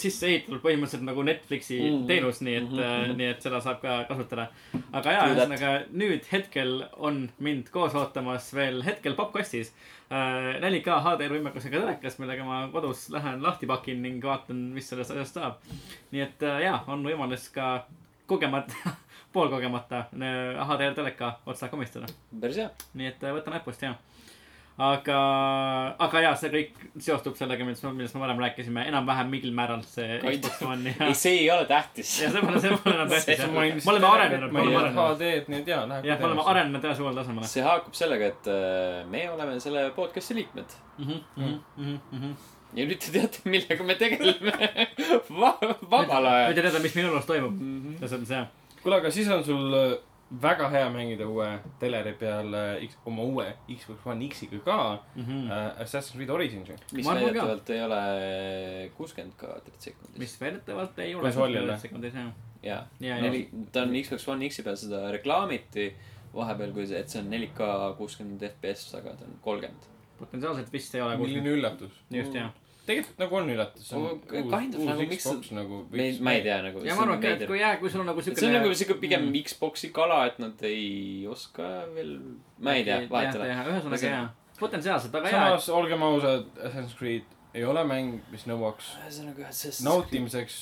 sisse 0.01 0.27
ehitatud 0.29 0.63
põhimõtteliselt 0.63 1.05
nagu 1.05 1.23
Netflixi 1.27 1.79
Mm. 1.83 1.97
mm. 1.97 2.07
teenus, 2.09 2.41
nii 2.41 2.55
et 2.57 2.69
mm. 2.71 2.79
-hmm. 2.79 3.17
nii 3.19 3.29
et 3.35 3.43
seda 3.43 3.61
saab 3.61 3.81
ka 3.83 3.97
kasutada. 4.09 4.47
aga 4.93 5.13
jaa, 5.17 5.27
ühesõnaga 5.33 5.73
nüüd 5.93 6.29
hetkel 6.33 6.85
on 6.97 7.29
mind 7.39 7.69
koos 7.71 7.95
ootamas 7.95 8.55
veel 8.55 8.83
hetkel 8.87 9.15
pappkastis 9.19 9.73
äh, 10.11 10.61
4K 10.65 10.99
HDR 11.05 11.37
võimekusega 11.37 11.81
telekas, 11.81 12.19
millega 12.19 12.45
ma 12.45 12.69
kodus 12.73 13.09
lähen 13.11 13.43
lahti 13.43 13.67
pakin 13.67 14.03
ning 14.03 14.25
vaatan, 14.25 14.57
mis 14.77 14.89
sellest 14.89 15.11
asjast 15.11 15.41
saab. 15.41 15.59
nii 16.13 16.23
et 16.23 16.43
äh, 16.43 16.63
jaa, 16.69 16.85
on 16.87 17.05
võimalus 17.05 17.49
ka 17.53 17.87
kogemata, 18.27 18.97
poolkogemata 19.35 20.07
äh, 20.13 20.69
HDR 20.69 20.95
teleka 20.95 21.39
otsa 21.47 21.69
komistada. 21.69 22.07
päris 22.41 22.57
hea. 22.57 22.71
nii 22.95 23.13
et 23.13 23.25
äh, 23.25 23.35
võtan 23.37 23.59
näpust 23.59 23.83
ja. 23.83 23.95
aga, 24.79 25.17
aga 26.01 26.21
jaa, 26.25 26.33
see 26.41 26.51
kõik 26.53 26.79
seostub 27.05 27.37
sellega, 27.37 27.65
millest, 27.67 27.85
millest 27.93 28.15
me 28.17 28.23
varem 28.25 28.39
rääkisime, 28.41 28.87
enam-vähem 28.89 29.29
mingil 29.33 29.53
määral 29.57 29.83
see 29.87 30.17
Xbox 30.23 30.63
One 30.65 30.95
ja 30.99 31.09
ei,. 31.11 31.15
see 31.19 31.35
ei 31.43 31.51
ole 31.53 31.67
tähtis. 31.69 32.13
ja 32.23 32.31
see 32.33 32.41
pole, 32.41 32.61
see 32.63 32.77
pole 32.85 32.95
enam 32.97 33.11
tähtis 33.13 33.27
See- 33.27 33.37
jah. 33.37 33.53
ma 33.53 33.67
me 33.67 33.93
oleme 33.93 34.09
arenenud, 34.13 34.53
me 34.53 34.61
oleme 34.65 34.79
arenenud. 34.81 35.17
HD-d, 35.21 35.59
et 35.61 35.69
jaa, 35.75 35.83
läheb. 35.91 36.09
jah, 36.09 36.19
me 36.23 36.29
oleme. 36.31 36.47
arenenud 36.55 36.85
ühele 36.89 37.05
uuele 37.05 37.21
tasemele. 37.21 37.51
see 37.53 37.67
haakub 37.67 37.95
sellega, 38.01 38.31
et 38.33 38.51
uh, 38.53 39.11
me 39.13 39.27
oleme 39.35 39.59
selle 39.61 39.85
podcast'i 39.97 40.39
liikmed. 40.41 40.77
Mhm, 41.03 42.33
ja 42.77 42.87
nüüd 42.89 43.01
te 43.05 43.13
teate, 43.13 43.43
millega 43.53 43.85
me 43.85 43.95
tegeleme 44.01 44.87
Va 45.43 45.51
vabal 45.61 46.07
nüüd 46.09 46.31
ajal. 46.33 46.55
te 46.57 46.65
teate, 46.65 46.81
mis 46.87 46.95
minu 46.97 47.13
elus 47.13 47.29
toimub. 47.29 47.53
Mhm. 47.61 47.99
selles 48.01 48.17
mõttes 48.23 48.35
jah. 48.39 48.49
kuule, 48.83 48.99
aga 49.03 49.13
siis 49.15 49.29
on 49.33 49.45
sul 49.47 49.77
äh, 49.77 49.93
väga 50.41 50.69
hea 50.73 50.89
mängida 50.91 51.27
uue 51.29 51.49
teleri 51.81 52.13
peal 52.19 52.55
äh, 52.55 52.85
X- 52.87 52.97
oma 53.07 53.23
uue 53.23 53.47
Xbox 53.69 54.07
One 54.07 54.25
X-iga 54.29 54.59
ka 54.65 54.77
Mhm. 55.17 55.51
äh, 55.51 55.81
Assassin's 55.83 56.15
Creed 56.17 56.31
Originsi. 56.31 56.73
mis 56.93 57.07
väidetavalt 57.07 57.71
ei 57.71 57.83
ole 57.85 58.01
kuuskümmend 58.97 59.35
kaadrit 59.37 59.81
sekundis. 59.81 60.19
mis 60.19 60.41
väidetavalt 60.41 60.99
ei 60.99 61.15
ole. 61.15 61.23
Konsoolile. 61.23 61.79
sekundis 61.79 62.15
jah. 62.15 62.31
ja, 62.63 62.83
ja 63.01 63.21
neli, 63.23 63.49
ta 63.73 63.83
on 63.83 63.93
Xbox 64.03 64.29
One 64.29 64.49
X-i 64.49 64.63
peal, 64.63 64.77
seda 64.77 65.11
reklaamiti 65.13 65.93
vahepeal, 66.35 66.73
kui 66.73 66.87
see, 66.87 66.99
et 67.01 67.09
see 67.13 67.21
on 67.21 67.29
4K 67.31 67.95
kuuskümmend 67.99 68.41
FPS, 68.49 68.95
aga 68.97 69.17
ta 69.19 69.25
on 69.29 69.35
kolmkümmend. 69.45 69.89
potentsiaalselt 70.19 70.73
vist 70.73 70.95
ei 70.95 71.01
ole 71.03 71.17
milline 71.19 71.51
üllatus. 71.57 71.93
just 72.11 72.35
jah. 72.35 72.51
Tegelikult 72.87 73.21
nagu 73.23 73.37
on 73.39 73.51
üllatus. 73.53 73.89
kind 73.93 74.75
of 74.75 74.85
nagu 74.89 75.07
miks 75.07 75.27
Xbox 75.27 75.53
nagu. 75.55 75.81
ei, 75.93 76.17
ma 76.21 76.35
ei. 76.37 76.43
tea 76.47 76.59
nagu. 76.67 76.83
ja 76.87 76.97
ma 76.99 77.05
arvan 77.07 77.21
ka, 77.23 77.35
et 77.37 77.45
kui 77.51 77.61
jah, 77.61 77.77
kui 77.81 77.93
sul 77.93 78.03
on 78.03 78.11
nagu 78.11 78.25
see 78.25 78.35
on 78.35 78.57
nagu 78.57 78.71
siukene. 78.71 78.81
siuke 78.81 78.99
pigem 79.03 79.29
Mm. 79.29 79.45
Xbox'i 79.47 79.93
kala, 79.95 80.25
et 80.31 80.39
nad 80.43 80.65
ei 80.67 81.27
oska 81.31 81.69
veel, 81.95 82.17
ma 82.59 82.75
ei 82.79 82.85
tea, 82.85 83.03
vahet 83.11 83.35
ei 83.35 83.41
ole. 83.41 83.55
ühesõnaga 83.75 84.11
jah, 84.11 84.29
potentsiaalselt, 84.59 85.15
aga 85.15 85.31
jaa. 85.31 85.47
samas 85.47 85.69
olgem 85.69 86.03
ausad, 86.03 86.51
Assassin's 86.59 86.99
Creed 86.99 87.39
ei 87.55 87.65
ole 87.69 87.85
mäng, 87.87 88.21
mis 88.33 88.47
nõuaks 88.51 88.95
ühesõnaga, 89.05 89.53
see. 89.55 89.75
nautimiseks 89.87 90.59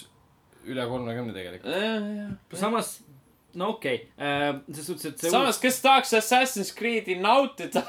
üle 0.68 0.84
kolmekümne 0.86 1.32
tegelikult. 1.32 2.58
samas, 2.60 2.98
no 3.54 3.70
okei 3.74 3.96
okay., 4.16 4.60
selles 4.70 4.86
suhtes, 4.86 5.06
et 5.10 5.22
see 5.24 5.32
samas, 5.32 5.58
kes 5.62 5.80
tahaks 5.84 6.12
Assassin's 6.18 6.72
Creed'i 6.76 7.16
nautida? 7.20 7.82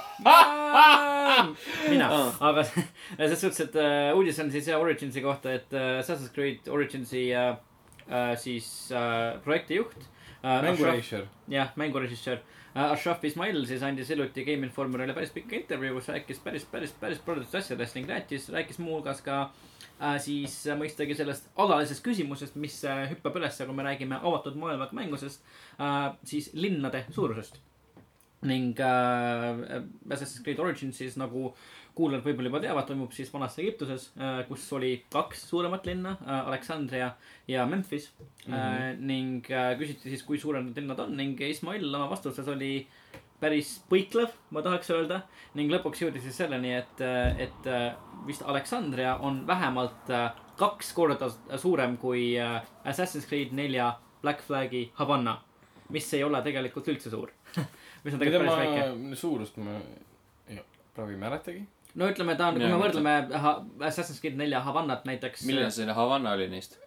mina 1.90 2.08
Aa., 2.08 2.30
aga 2.52 2.66
selles 3.18 3.42
suhtes, 3.42 3.64
et 3.68 3.78
äh, 3.82 4.12
uudis 4.18 4.40
on 4.44 4.52
siis 4.54 4.70
Originsi 4.78 5.24
kohta, 5.26 5.54
et 5.60 5.74
äh, 5.74 6.00
Assassin's 6.00 6.34
Creed 6.36 6.70
Originsi 6.72 7.28
äh, 7.34 7.52
äh, 8.08 8.36
siis 8.38 8.92
äh, 8.92 9.40
projektijuht 9.46 9.98
äh,. 10.44 10.62
mängurežissöör. 10.68 11.28
jah, 11.48 11.76
mängurežissöör 11.76 12.40
äh, 12.76 12.92
Ashraf 12.92 13.24
Ismail 13.24 13.66
siis 13.66 13.84
andis 13.84 14.10
hiljuti 14.10 14.46
Game 14.48 14.68
Informerile 14.68 15.14
päris 15.18 15.34
pika 15.36 15.56
intervjuu, 15.60 16.00
kus 16.00 16.10
rääkis 16.14 16.40
päris, 16.40 16.66
päris, 16.66 16.96
päris 17.00 17.20
paljudest 17.26 17.60
asjadest 17.64 18.00
ning 18.00 18.10
rääkis, 18.10 18.50
rääkis 18.54 18.80
muuhulgas 18.80 19.22
ka 19.26 19.42
äh, 19.42 19.71
siis 20.22 20.56
äh, 20.68 20.78
mõistagi 20.80 21.18
sellest 21.18 21.50
alalisest 21.62 22.04
küsimusest, 22.06 22.56
mis 22.62 22.80
äh, 22.90 23.04
hüppab 23.12 23.38
ülesse, 23.42 23.68
kui 23.68 23.78
me 23.78 23.86
räägime 23.86 24.22
avatud 24.22 24.58
maailmaga 24.60 24.98
mängusest 24.98 25.44
äh,, 25.78 26.14
siis 26.28 26.50
linnade 26.58 27.06
suurusest 27.14 27.60
ning 28.50 28.80
äh, 28.82 29.84
Assassin's 30.10 30.42
Creed 30.44 30.60
Origins 30.60 30.98
siis 30.98 31.18
nagu 31.22 31.52
kuulajad 31.94 32.24
võib-olla 32.26 32.50
juba 32.50 32.62
teavad, 32.64 32.88
toimub 32.88 33.14
siis 33.14 33.30
vanas 33.34 33.58
Egiptuses 33.62 34.08
äh,, 34.18 34.42
kus 34.48 34.66
oli 34.74 34.96
kaks 35.14 35.44
suuremat 35.52 35.86
linna 35.90 36.16
äh,, 36.18 36.48
Aleksandria 36.50 37.12
ja 37.52 37.66
Memphis 37.70 38.10
mm. 38.18 38.26
-hmm. 38.48 38.58
äh, 38.58 38.98
ning 38.98 39.52
äh, 39.52 39.76
küsiti 39.78 40.10
siis, 40.10 40.24
kui 40.24 40.40
suured 40.42 40.66
need 40.66 40.82
linnad 40.82 41.00
on 41.06 41.16
ning 41.18 41.42
Ismail 41.42 41.86
oma 41.96 42.10
vastuses 42.10 42.48
oli 42.48 42.88
päris 43.42 43.72
põiklev, 43.90 44.30
ma 44.54 44.62
tahaks 44.62 44.90
öelda. 44.94 45.22
ning 45.58 45.72
lõpuks 45.74 46.02
jõudis 46.06 46.24
siis 46.24 46.38
selleni, 46.38 46.72
et, 46.78 47.02
et 47.42 47.68
äh, 47.68 47.92
vist 48.28 48.44
Aleksandria 48.48 49.16
on 49.26 49.42
vähemalt 49.48 50.10
äh, 50.14 50.30
kaks 50.58 50.94
korda 50.94 51.28
suurem 51.58 51.98
kui 51.98 52.36
äh, 52.40 52.62
Assassin's 52.86 53.26
Creed 53.28 53.52
nelja 53.58 53.96
Black 54.22 54.42
Flagi 54.46 54.92
Havana. 54.96 55.40
mis 55.92 56.14
ei 56.14 56.24
ole 56.24 56.40
tegelikult 56.42 56.88
üldse 56.88 57.10
suur. 57.12 57.32
mis 58.06 58.14
on 58.14 58.20
tegelikult 58.22 58.56
päris 58.56 58.72
väike. 58.72 59.16
suurust 59.20 59.58
ma 59.58 59.74
ei- 60.48 60.62
praegu 60.96 61.12
ei 61.12 61.18
mäletagi. 61.20 61.64
no 61.96 62.08
ütleme, 62.08 62.36
ta 62.40 62.48
on, 62.48 62.60
kui 62.62 62.70
me 62.70 62.78
võrdleme 62.80 63.16
Ha- 63.44 63.58
Assassin's 63.90 64.22
Creed 64.22 64.38
nelja 64.40 64.62
Havannat 64.64 65.04
näiteks. 65.10 65.44
milline 65.50 65.72
see 65.72 65.86
Havana 65.98 66.32
oli 66.38 66.48
neist? 66.54 66.78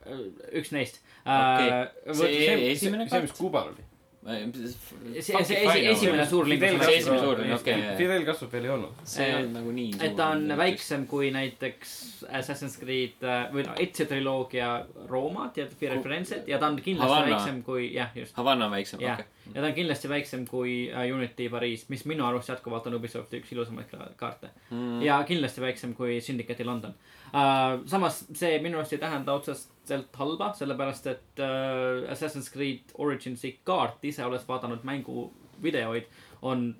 üks 0.52 0.72
neist. 0.72 1.02
Okei. 1.26 2.14
see 2.14 2.32
see, 2.46 2.70
esimene 2.70 3.08
see, 3.10 3.20
mis 3.26 3.32
Kuubal 3.36 3.74
oli. 3.74 3.84
see, 4.24 5.22
see 5.22 5.36
esi- 5.42 5.86
esimene 5.90 6.24
suur 6.28 6.46
linn. 6.48 6.60
Fidel 6.62 6.80
See 6.84 6.96
esimene 7.00 7.20
suur 7.20 7.42
linn, 7.42 7.52
okei. 7.58 7.82
Fidel 7.98 8.24
Castro 8.24 8.48
veel 8.52 8.64
ei 8.68 8.72
olnud. 8.74 9.02
see 9.04 9.26
ei 9.26 9.34
olnud 9.38 9.52
nagu 9.58 9.74
nii 9.76 9.92
suur. 9.92 10.04
et 10.08 10.16
ta 10.16 10.28
on. 10.32 10.46
väiksem 10.60 11.06
kui 11.10 11.30
näiteks 11.34 11.92
Assassin's 12.40 12.78
Creed 12.80 13.22
äh, 13.24 13.46
või 13.52 13.66
noh, 13.68 13.76
Ezio 13.84 14.06
triloogia 14.10 14.70
Rooma, 15.10 15.50
tead, 15.54 15.74
Firenze't 15.80 16.48
ja 16.48 16.58
ta 16.58 16.70
on 16.72 16.80
kindlasti 16.80 17.10
Havana. 17.12 17.36
Väiksem 17.36 17.62
kui, 17.66 17.90
jah, 17.94 18.10
just. 18.16 18.36
Havana 18.36 18.66
on 18.70 18.76
väiksem, 18.78 19.02
okei., 19.04 19.26
ja 19.52 19.60
ta 19.60 19.66
on 19.66 19.74
kindlasti 19.76 20.08
väiksem 20.08 20.46
kui 20.48 20.74
äh, 20.90 21.08
Unity 21.14 21.48
Pariis, 21.52 21.88
mis 21.92 22.04
minu 22.08 22.24
arust 22.26 22.48
jätkuvalt 22.48 22.86
on 22.88 22.96
Ubisofti 22.98 23.42
üks 23.42 23.52
ilusamaid 23.52 23.90
ka- 23.90 24.10
kaarte 24.20 24.50
mm.. 24.70 25.02
ja 25.04 25.18
kindlasti 25.28 25.60
väiksem 25.64 25.94
kui 25.98 26.20
Syndicate'i 26.24 26.66
London 26.66 26.94
uh,. 27.32 27.82
samas 27.90 28.24
see 28.32 28.58
minu 28.64 28.80
arust 28.80 28.96
ei 28.96 29.02
tähenda 29.02 29.36
otseselt 29.36 30.16
halba, 30.16 30.52
sellepärast 30.56 31.10
et 31.12 31.44
uh, 31.44 32.06
Assassin's 32.12 32.52
Creed 32.52 32.94
Origins'i 32.98 33.58
kaart 33.64 34.04
ise, 34.04 34.24
olles 34.24 34.48
vaadanud 34.48 34.86
mängu 34.86 35.28
videoid, 35.62 36.08
on 36.42 36.72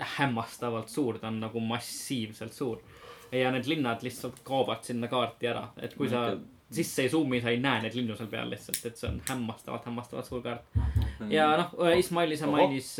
hämmastavalt 0.00 0.88
suur, 0.88 1.18
ta 1.18 1.28
on 1.28 1.40
nagu 1.40 1.60
massiivselt 1.60 2.52
suur. 2.56 2.80
Ja 3.32 3.50
need 3.50 3.66
linnad 3.66 4.02
lihtsalt 4.02 4.40
kaovad 4.44 4.82
sinna 4.82 5.08
kaarti 5.08 5.46
ära, 5.46 5.68
et 5.82 5.94
kui 5.94 6.08
sa 6.08 6.26
Okei. 6.32 6.40
sisse 6.70 7.02
ei 7.02 7.08
zoom'i, 7.12 7.40
sa 7.42 7.50
ei 7.50 7.60
näe 7.60 7.82
neid 7.82 7.94
linnu 7.94 8.16
seal 8.16 8.28
peal 8.28 8.50
lihtsalt, 8.50 8.84
et 8.86 8.96
see 8.96 9.08
on 9.08 9.20
hämmastavalt, 9.28 9.84
hämmastavalt 9.86 10.26
suur 10.26 10.42
kaart. 10.42 10.62
ja 11.28 11.50
noh, 11.56 11.74
Ismail 11.98 12.32
ise 12.32 12.46
mainis, 12.46 12.96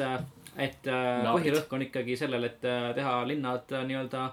et 0.57 0.86
äh, 0.86 1.24
põhirõhk 1.32 1.73
on 1.73 1.82
ikkagi 1.86 2.16
sellel, 2.16 2.44
et 2.44 2.65
äh, 2.65 2.93
teha 2.94 3.20
linnad 3.27 3.70
äh, 3.73 3.85
nii-öelda 3.86 4.31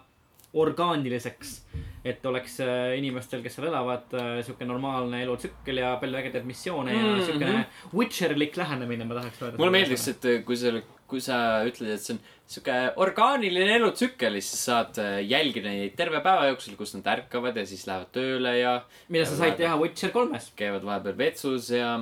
orgaaniliseks. 0.57 1.61
et 2.07 2.26
oleks 2.26 2.60
äh, 2.64 2.94
inimestel, 2.98 3.41
kes 3.44 3.57
seal 3.57 3.65
elavad, 3.68 4.14
sihuke 4.45 4.64
normaalne 4.65 5.19
elutsükkel 5.26 5.82
ja 5.82 5.90
palju 5.99 6.15
ägedaid 6.22 6.45
missioone 6.48 6.94
ja 6.94 7.02
Mhm. 7.03 7.24
siukene 7.26 7.65
Witcherlik 7.94 8.56
lähenemine, 8.57 9.03
ma 9.06 9.18
tahaks 9.19 9.41
öelda. 9.41 9.57
mulle 9.57 9.72
meeldiks, 9.76 10.07
et 10.14 10.28
kui 10.45 10.56
sa, 10.56 10.72
kui 11.08 11.22
sa 11.24 11.64
ütled, 11.68 11.90
et 11.94 12.02
see 12.04 12.16
on 12.18 12.20
sihuke 12.48 12.74
orgaaniline 13.04 13.78
elutsükkel, 13.78 14.34
siis 14.42 14.50
sa 14.66 14.72
saad 14.84 14.98
äh, 15.04 15.18
jälgida 15.28 15.70
neid 15.72 15.96
terve 16.00 16.20
päeva 16.26 16.50
jooksul, 16.50 16.76
kus 16.80 16.94
nad 16.98 17.08
ärkavad 17.14 17.56
ja 17.56 17.64
siis 17.68 17.86
lähevad 17.88 18.12
tööle 18.16 18.52
ja 18.60 18.74
mida 19.10 19.26
sa 19.28 19.38
said 19.40 19.56
teha 19.60 19.78
Witcher 19.80 20.12
kolmes, 20.16 20.50
käivad 20.60 20.84
vahepeal 20.88 21.18
vetsus 21.20 21.70
ja 21.72 21.94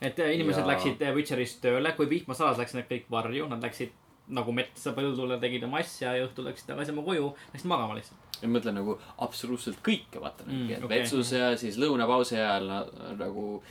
et 0.00 0.18
äh, 0.18 0.30
inimesed 0.36 0.62
Jaa. 0.62 0.70
läksid 0.74 1.02
äh, 1.02 1.14
Witcherist 1.14 1.60
tööle, 1.62 1.92
kui 1.98 2.06
vihmasalas 2.10 2.58
läks 2.62 2.74
nad 2.78 2.86
kõik 2.90 3.10
varju, 3.10 3.48
nad 3.50 3.62
läksid 3.66 3.92
nagu 4.32 4.52
metsa 4.54 4.92
põldule, 4.96 5.36
tegid 5.42 5.64
oma 5.66 5.80
asja 5.82 6.12
ja 6.16 6.26
õhtul 6.28 6.46
läksid 6.46 6.68
tagasi 6.70 6.92
oma 6.94 7.02
koju, 7.06 7.32
läksid 7.52 7.68
magama 7.70 7.96
lihtsalt. 7.98 8.18
ja 8.42 8.48
ma 8.48 8.56
mõtlen 8.58 8.76
nagu 8.78 8.94
absoluutselt 9.26 9.82
kõike, 9.86 10.20
vaata 10.22 10.46
Mm, 10.46 10.70
okei. 10.84 10.88
vetsus 10.98 11.32
ja 11.34 11.50
siis 11.58 11.76
lõunapausi 11.82 12.38
ajal 12.38 12.66
na- 12.70 12.86
nagu 13.18 13.62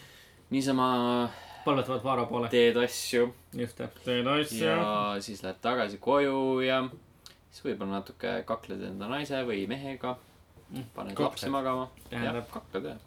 niisama 0.52 1.30
palvetavad 1.66 2.04
Vaaro 2.04 2.26
poole. 2.30 2.50
teed 2.54 2.78
asju 2.78 3.30
just, 3.58 3.82
teed 4.06 4.28
asju. 4.28 4.66
ja 4.66 5.16
siis 5.22 5.44
lähed 5.46 5.62
tagasi 5.62 5.98
koju 6.02 6.60
ja 6.66 6.82
siis 7.52 7.66
võib-olla 7.66 8.00
natuke 8.00 8.36
kakled 8.48 8.84
enda 8.92 9.08
naise 9.12 9.44
või 9.48 9.64
mehega 9.72 10.18
Mm.. 10.72 10.86
paned 10.96 11.12
Kakled. 11.18 11.26
lapsi 11.28 11.50
magama. 11.52 11.90
jah 12.12 12.38
kakled 12.54 12.86
jah. 12.88 13.00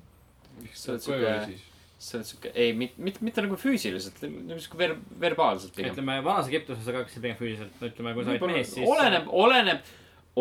sa 0.77 0.91
oled 0.93 1.01
siuke- 1.01 1.55
sa 1.99 2.19
oled 2.19 2.27
siuke, 2.29 2.51
ei, 2.55 2.75
mitte, 2.77 3.01
mitte, 3.01 3.23
mitte 3.25 3.41
nagu 3.41 3.57
füüsiliselt, 3.57 4.19
nagu 4.21 4.61
siuke 4.61 4.77
ver-, 4.83 4.99
verbaalselt 5.23 5.73
pigem. 5.73 5.95
ütleme, 5.95 6.19
vanas 6.27 6.51
Egiptuses 6.51 6.87
aga 6.93 7.01
hakkasid 7.01 7.23
pigem 7.25 7.39
füüsiliselt, 7.39 7.79
ütleme, 7.89 8.13
kui 8.19 8.25
sa 8.27 8.35
olid 8.35 8.45
mees, 8.51 8.75
siis. 8.75 8.85
oleneb, 8.85 9.31
oleneb, 9.33 9.81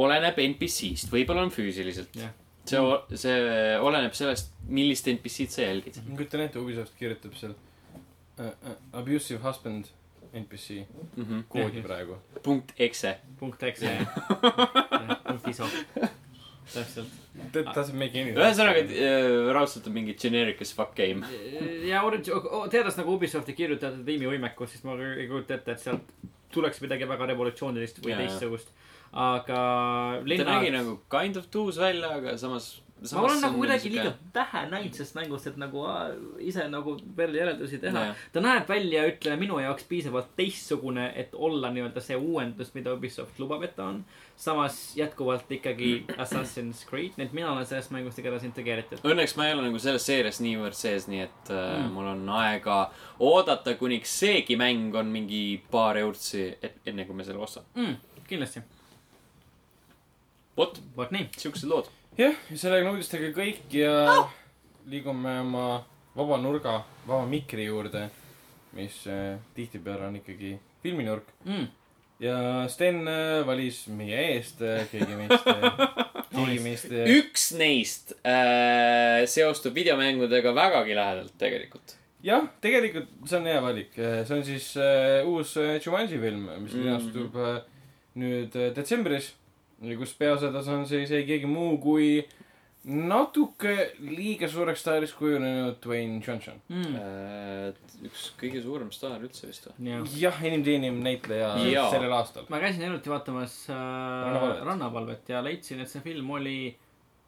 oleneb 0.03 0.41
NPC-st, 0.49 1.07
võib-olla 1.15 1.45
on 1.47 1.53
füüsiliselt 1.55 2.11
Jah.. 2.19 2.33
see, 2.67 2.83
see 3.23 3.39
oleneb 3.79 4.19
sellest, 4.19 4.51
millist 4.67 5.07
NPC-d 5.13 5.55
sa 5.55 5.61
jälgid. 5.69 6.01
ma 6.09 6.17
kujutan 6.19 6.43
ette, 6.43 6.59
Ubisoft 6.59 6.99
kirjutab 6.99 7.39
seal 7.39 7.55
uh, 8.39 8.45
uh, 8.45 8.99
abusive 8.99 9.39
husband 9.43 9.85
NPC 10.33 10.85
Mm 11.15 11.25
-hmm. 11.25 11.43
koodi 11.49 11.77
Jah. 11.77 11.85
praegu. 11.85 12.17
punkt 12.43 12.73
exe. 12.79 13.17
punkt 13.39 13.63
X, 13.63 13.81
jah. 13.81 14.07
punkt 15.27 15.47
ISO. 15.47 15.65
täpselt. 16.73 17.07
That 17.51 17.65
doesn't 17.75 17.93
make 17.97 18.21
any 18.21 18.31
ühesõnaga, 18.33 18.77
et 18.85 18.91
äh, 18.91 19.53
raudselt 19.53 19.87
on 19.87 19.93
mingi 19.93 20.13
generic 20.13 20.61
as 20.61 20.73
fuck 20.73 20.95
game. 20.95 21.25
ja 21.87 22.03
Orange, 22.03 22.31
teades 22.71 22.97
nagu 22.97 23.13
Ubisofti 23.17 23.53
kirjutajate 23.53 24.03
tiimi 24.05 24.25
võimekust, 24.29 24.71
siis 24.77 24.83
ma 24.83 24.93
ei 24.93 25.27
kujuta 25.27 25.53
ette, 25.53 25.71
et 25.71 25.79
sealt 25.79 26.13
tuleks 26.53 26.81
midagi 26.81 27.07
väga 27.09 27.25
revolutsioonilist 27.25 27.99
või 28.05 28.13
jaa. 28.13 28.19
teistsugust. 28.21 28.69
aga 29.13 29.55
ta 29.55 30.21
nägi 30.23 30.29
linnad, 30.29 30.71
nagu 30.73 30.99
kind 31.09 31.37
of 31.37 31.47
tuus 31.51 31.77
välja, 31.77 32.09
aga 32.17 32.37
samas. 32.37 32.82
Ma 33.13 33.21
olen 33.21 33.41
nagu 33.43 33.57
kuidagi 33.59 33.89
liiga 33.91 34.13
vähe 34.35 34.61
näinud 34.71 34.93
sellest 34.95 35.15
mängust, 35.17 35.47
et 35.51 35.57
nagu 35.59 35.81
aa, 35.85 36.09
ise 36.39 36.67
nagu 36.71 36.95
veel 37.17 37.35
järeldusi 37.35 37.77
teha 37.83 38.03
Jaa.. 38.07 38.15
ta 38.31 38.41
näeb 38.41 38.69
välja, 38.69 39.03
ütleme 39.11 39.39
minu 39.43 39.59
jaoks 39.59 39.83
piisavalt 39.89 40.29
teistsugune, 40.39 41.09
et 41.15 41.33
olla 41.33 41.71
nii-öelda 41.75 42.01
see 42.01 42.15
uuendus, 42.15 42.73
mida 42.73 42.93
Ubisoft 42.93 43.39
lubab, 43.39 43.63
et 43.67 43.75
ta 43.75 43.89
on. 43.91 44.03
samas 44.37 44.77
jätkuvalt 44.97 45.51
ikkagi 45.51 46.05
Assassin's 46.17 46.85
Creed, 46.89 47.13
nii 47.17 47.25
et 47.27 47.33
mina 47.37 47.51
olen 47.51 47.65
sellest 47.65 47.91
mängust 47.93 48.17
igatahes 48.19 48.43
integreeritud. 48.47 49.03
Õnneks 49.05 49.35
ma 49.37 49.45
ei 49.47 49.53
ole 49.53 49.67
nagu 49.67 49.79
selles 49.79 50.05
seerias 50.05 50.39
niivõrd 50.41 50.73
sees, 50.77 51.07
nii 51.11 51.21
et 51.27 51.51
äh, 51.53 51.73
Mm. 51.83 51.91
mul 51.93 52.05
on 52.07 52.29
aega 52.29 52.91
oodata, 53.19 53.75
kuniks 53.75 54.11
seegi 54.19 54.55
mäng 54.59 54.95
on 54.95 55.05
mingi 55.11 55.61
paar 55.71 55.97
eurtsi, 55.97 56.57
et 56.61 56.75
enne 56.85 57.05
kui 57.05 57.15
me 57.15 57.23
selle 57.23 57.39
ostame. 57.43 57.65
mm,. 57.75 57.95
kindlasti, 58.27 58.61
vot, 60.57 60.79
vot 60.97 61.11
nii. 61.11 61.29
siuksed 61.37 61.69
lood. 61.69 61.89
jah, 62.17 62.35
ja 62.49 62.57
sellega 62.59 62.87
on 62.89 62.95
uudistega 62.97 63.31
kõik 63.35 63.73
ja 63.77 63.93
liigume 64.89 65.37
oma 65.43 65.67
vaba 66.15 66.37
nurga, 66.41 66.79
vaba 67.07 67.23
mikri 67.29 67.65
juurde, 67.69 68.07
mis 68.77 68.99
äh, 69.09 69.37
tihtipeale 69.55 70.07
on 70.09 70.19
ikkagi 70.19 70.55
filminurk. 70.83 71.29
mm. 71.45 71.67
ja 72.23 72.37
Sten 72.69 73.01
äh, 73.07 73.41
valis 73.47 73.85
meie 73.87 74.19
eest 74.35 74.61
äh, 74.61 74.85
keegi 74.91 75.17
meist 75.17 75.47
keegi 76.35 76.59
meist 76.63 76.91
üks 77.17 77.49
neist 77.57 78.13
äh, 78.25 79.23
seostub 79.29 79.75
videomängudega 79.75 80.53
vägagi 80.55 80.95
lähedalt 80.97 81.33
tegelikult. 81.41 81.95
jah, 82.23 82.45
tegelikult 82.61 83.09
see 83.29 83.37
on 83.39 83.45
hea 83.49 83.61
valik, 83.63 83.93
see 83.97 84.35
on 84.37 84.43
siis 84.47 84.71
äh, 84.77 85.21
uus 85.27 85.55
Jumanji 85.85 86.19
film, 86.21 86.49
mis 86.63 86.73
Mhm. 86.73 86.83
linastub 86.83 87.35
äh, 87.41 87.61
nüüd 88.15 88.53
äh, 88.55 88.69
detsembris. 88.75 89.33
Kus 89.99 90.13
peaosades 90.19 90.67
on 90.71 90.85
siis 90.87 91.11
ei 91.11 91.25
keegi 91.27 91.45
muu 91.49 91.77
kui 91.83 92.23
natuke 92.83 93.73
liiga 94.03 94.47
suureks 94.51 94.81
staariks 94.83 95.13
kujunenud 95.15 95.77
Dwayne 95.83 96.17
Johnson. 96.25 96.57
Mm. 96.67 96.97
Üks 98.09 98.25
kõige 98.39 98.59
suurem 98.63 98.89
staar 98.91 99.21
üldse 99.23 99.47
vist 99.47 99.69
või? 99.69 99.93
jah, 100.19 100.39
enim 100.43 100.65
teeniv 100.65 100.97
näitleja 100.99 101.53
Jaa. 101.69 101.85
sellel 101.93 102.11
aastal. 102.17 102.43
ma 102.51 102.59
käisin 102.59 102.83
hiljuti 102.83 103.11
vaatamas 103.13 103.55
äh, 103.71 103.77
Rannapalvet. 103.77 104.65
Rannapalvet 104.67 105.31
ja 105.31 105.39
leidsin, 105.45 105.79
et 105.85 105.91
see 105.93 106.03
film 106.03 106.29
oli 106.35 106.57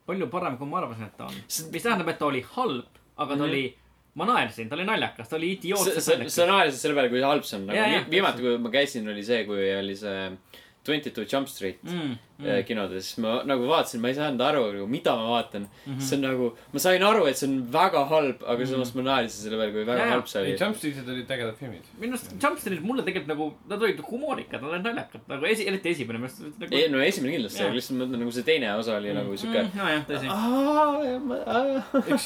palju 0.05 0.27
parem, 0.33 0.57
kui 0.59 0.67
ma 0.69 0.81
arvasin, 0.83 1.07
et 1.07 1.15
ta 1.17 1.29
on. 1.31 1.39
See- 1.47 1.71
mis 1.71 1.83
tähendab, 1.87 2.11
et 2.11 2.19
ta 2.19 2.27
oli 2.27 2.43
halb, 2.57 2.99
aga 3.17 3.31
ta 3.31 3.39
Mhm. 3.39 3.47
oli, 3.47 3.63
ma 4.19 4.25
naersin, 4.29 4.67
ta 4.69 4.75
oli 4.75 4.83
naljakas, 4.85 5.29
ta 5.31 5.35
oli 5.39 5.53
idiootselt 5.55 6.03
sa, 6.03 6.11
naljakas. 6.11 6.35
sa 6.35 6.45
naersid 6.51 6.79
selle 6.83 6.95
peale, 6.99 7.09
kui 7.15 7.21
halb 7.23 7.43
see 7.47 7.57
on. 7.61 7.65
Nagu 7.71 8.11
viimati, 8.11 8.43
kui 8.43 8.57
ma 8.59 8.69
käisin, 8.75 9.07
oli 9.09 9.23
see, 9.23 9.45
kui 9.47 9.71
oli 9.79 9.95
see 9.95 10.29
Twenty 10.85 11.09
Two 11.09 11.23
Jump 11.25 11.47
Street 11.49 11.79
mm, 11.81 12.11
mm. 12.39 12.63
kinodes, 12.67 13.07
siis 13.09 13.19
ma 13.23 13.37
nagu 13.47 13.67
vaatasin, 13.69 14.01
ma 14.03 14.11
ei 14.11 14.17
saanud 14.17 14.41
aru 14.43 14.63
nagu, 14.73 14.87
mida 14.91 15.13
ma 15.15 15.25
vaatan 15.35 15.63
mm. 15.67 15.69
-hmm. 15.85 16.01
see 16.07 16.17
on 16.17 16.23
nagu, 16.25 16.49
ma 16.73 16.79
sain 16.83 17.03
aru, 17.09 17.25
et 17.29 17.37
see 17.39 17.47
on 17.49 17.55
väga 17.71 18.01
halb, 18.11 18.43
aga 18.43 18.57
mm 18.57 18.63
-hmm. 18.63 18.71
samas 18.71 18.91
ma 18.95 19.01
naersin 19.09 19.41
selle 19.43 19.57
peale, 19.59 19.71
kui 19.75 19.85
väga 19.87 20.01
jaa. 20.01 20.11
halb 20.13 20.27
see 20.31 20.41
oli. 20.41 20.55
Jump 20.61 20.75
Street'id 20.79 21.09
olid 21.13 21.31
ägedad 21.35 21.55
filmid. 21.59 21.85
minu 22.01 22.11
arust 22.13 22.27
Jumpstreetid 22.43 22.83
mulle 22.89 23.01
tegelikult 23.07 23.31
nagu, 23.33 23.45
nad 23.69 23.79
olid 23.87 23.99
humoorikad, 24.11 24.59
nad 24.61 24.69
olid 24.71 24.85
naljakad, 24.89 25.21
nagu 25.31 25.43
esi, 25.51 25.67
eriti 25.69 25.89
esimene 25.95 26.17
minu 26.19 26.29
arust 26.31 26.59
nagu. 26.59 26.71
ei 26.75 26.89
no 26.89 26.97
esimene 27.09 27.31
kindlasti, 27.35 27.63
aga 27.63 27.73
lihtsalt 27.77 27.97
ma 27.97 28.03
mõtlen 28.05 28.19
nagu 28.25 28.31
see 28.37 28.45
teine 28.49 28.67
osa 28.75 28.91
oli 28.99 29.09
mm. 29.11 29.17
nagu 29.19 29.37
siuke 29.43 29.59
mm,. 29.63 29.69
nojah, 29.79 30.01
tõsi. 30.09 30.27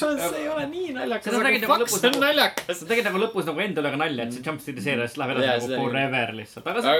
see 0.00 0.42
ei 0.42 0.48
ole 0.54 0.64
nii 0.74 0.88
naljakas, 0.98 1.34
aga 1.34 1.44
nagu 1.44 1.66
fuck, 1.72 1.88
see 1.94 2.08
on 2.08 2.14
nagu- 2.16 2.24
naljakas. 2.26 2.80
sa 2.80 2.90
tegid 2.90 3.04
nagu 3.10 3.18
lõpus 3.24 3.44
nagu 3.50 3.58
endale 3.66 3.88
ka 3.94 3.98
nalja, 4.04 4.26
et 4.26 4.32
see 4.34 4.44
Jumpstreeti 4.46 4.86
seerias 4.88 5.14
läheb 5.20 5.36
edasi 5.38 5.70
nagu 5.70 5.86
forever 5.86 6.34
lihtsalt, 6.40 6.66
aga 6.66 6.82
see 6.82 6.90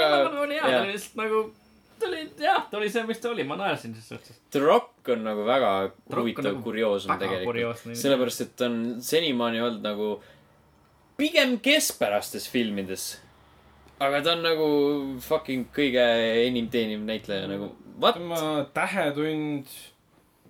oli 0.45 0.55
hea, 0.55 0.62
ta 0.62 0.70
jaa. 0.70 0.82
oli 0.85 0.95
lihtsalt 0.95 1.16
nagu, 1.20 1.39
ta 2.01 2.09
oli 2.09 2.20
jah, 2.40 2.66
ta 2.70 2.78
oli 2.81 2.90
see, 2.93 3.05
mis 3.09 3.20
ta 3.22 3.31
oli, 3.31 3.44
ma 3.48 3.56
naersin 3.60 3.94
selles 3.94 4.09
suhtes. 4.12 4.40
The 4.52 4.62
Rock 4.62 5.10
on 5.12 5.24
nagu 5.27 5.44
väga 5.47 5.70
on 5.86 6.20
huvitav 6.20 6.48
nagu 6.48 6.62
kurioosum 6.64 7.16
tegelikult. 7.20 7.82
sellepärast, 7.98 8.44
et 8.47 8.64
on 8.66 8.77
senimaani 9.05 9.62
olnud 9.66 9.85
nagu 9.85 10.10
pigem 11.20 11.59
keskpärastes 11.64 12.48
filmides. 12.52 13.12
aga 14.01 14.22
ta 14.24 14.35
on 14.36 14.44
nagu 14.47 14.66
fucking 15.20 15.68
kõige 15.77 16.05
enim 16.47 16.70
teeniv 16.72 17.05
näitleja 17.05 17.48
nagu, 17.51 17.72
what? 18.01 18.16
tema 18.16 18.66
Tähetund, 18.77 19.68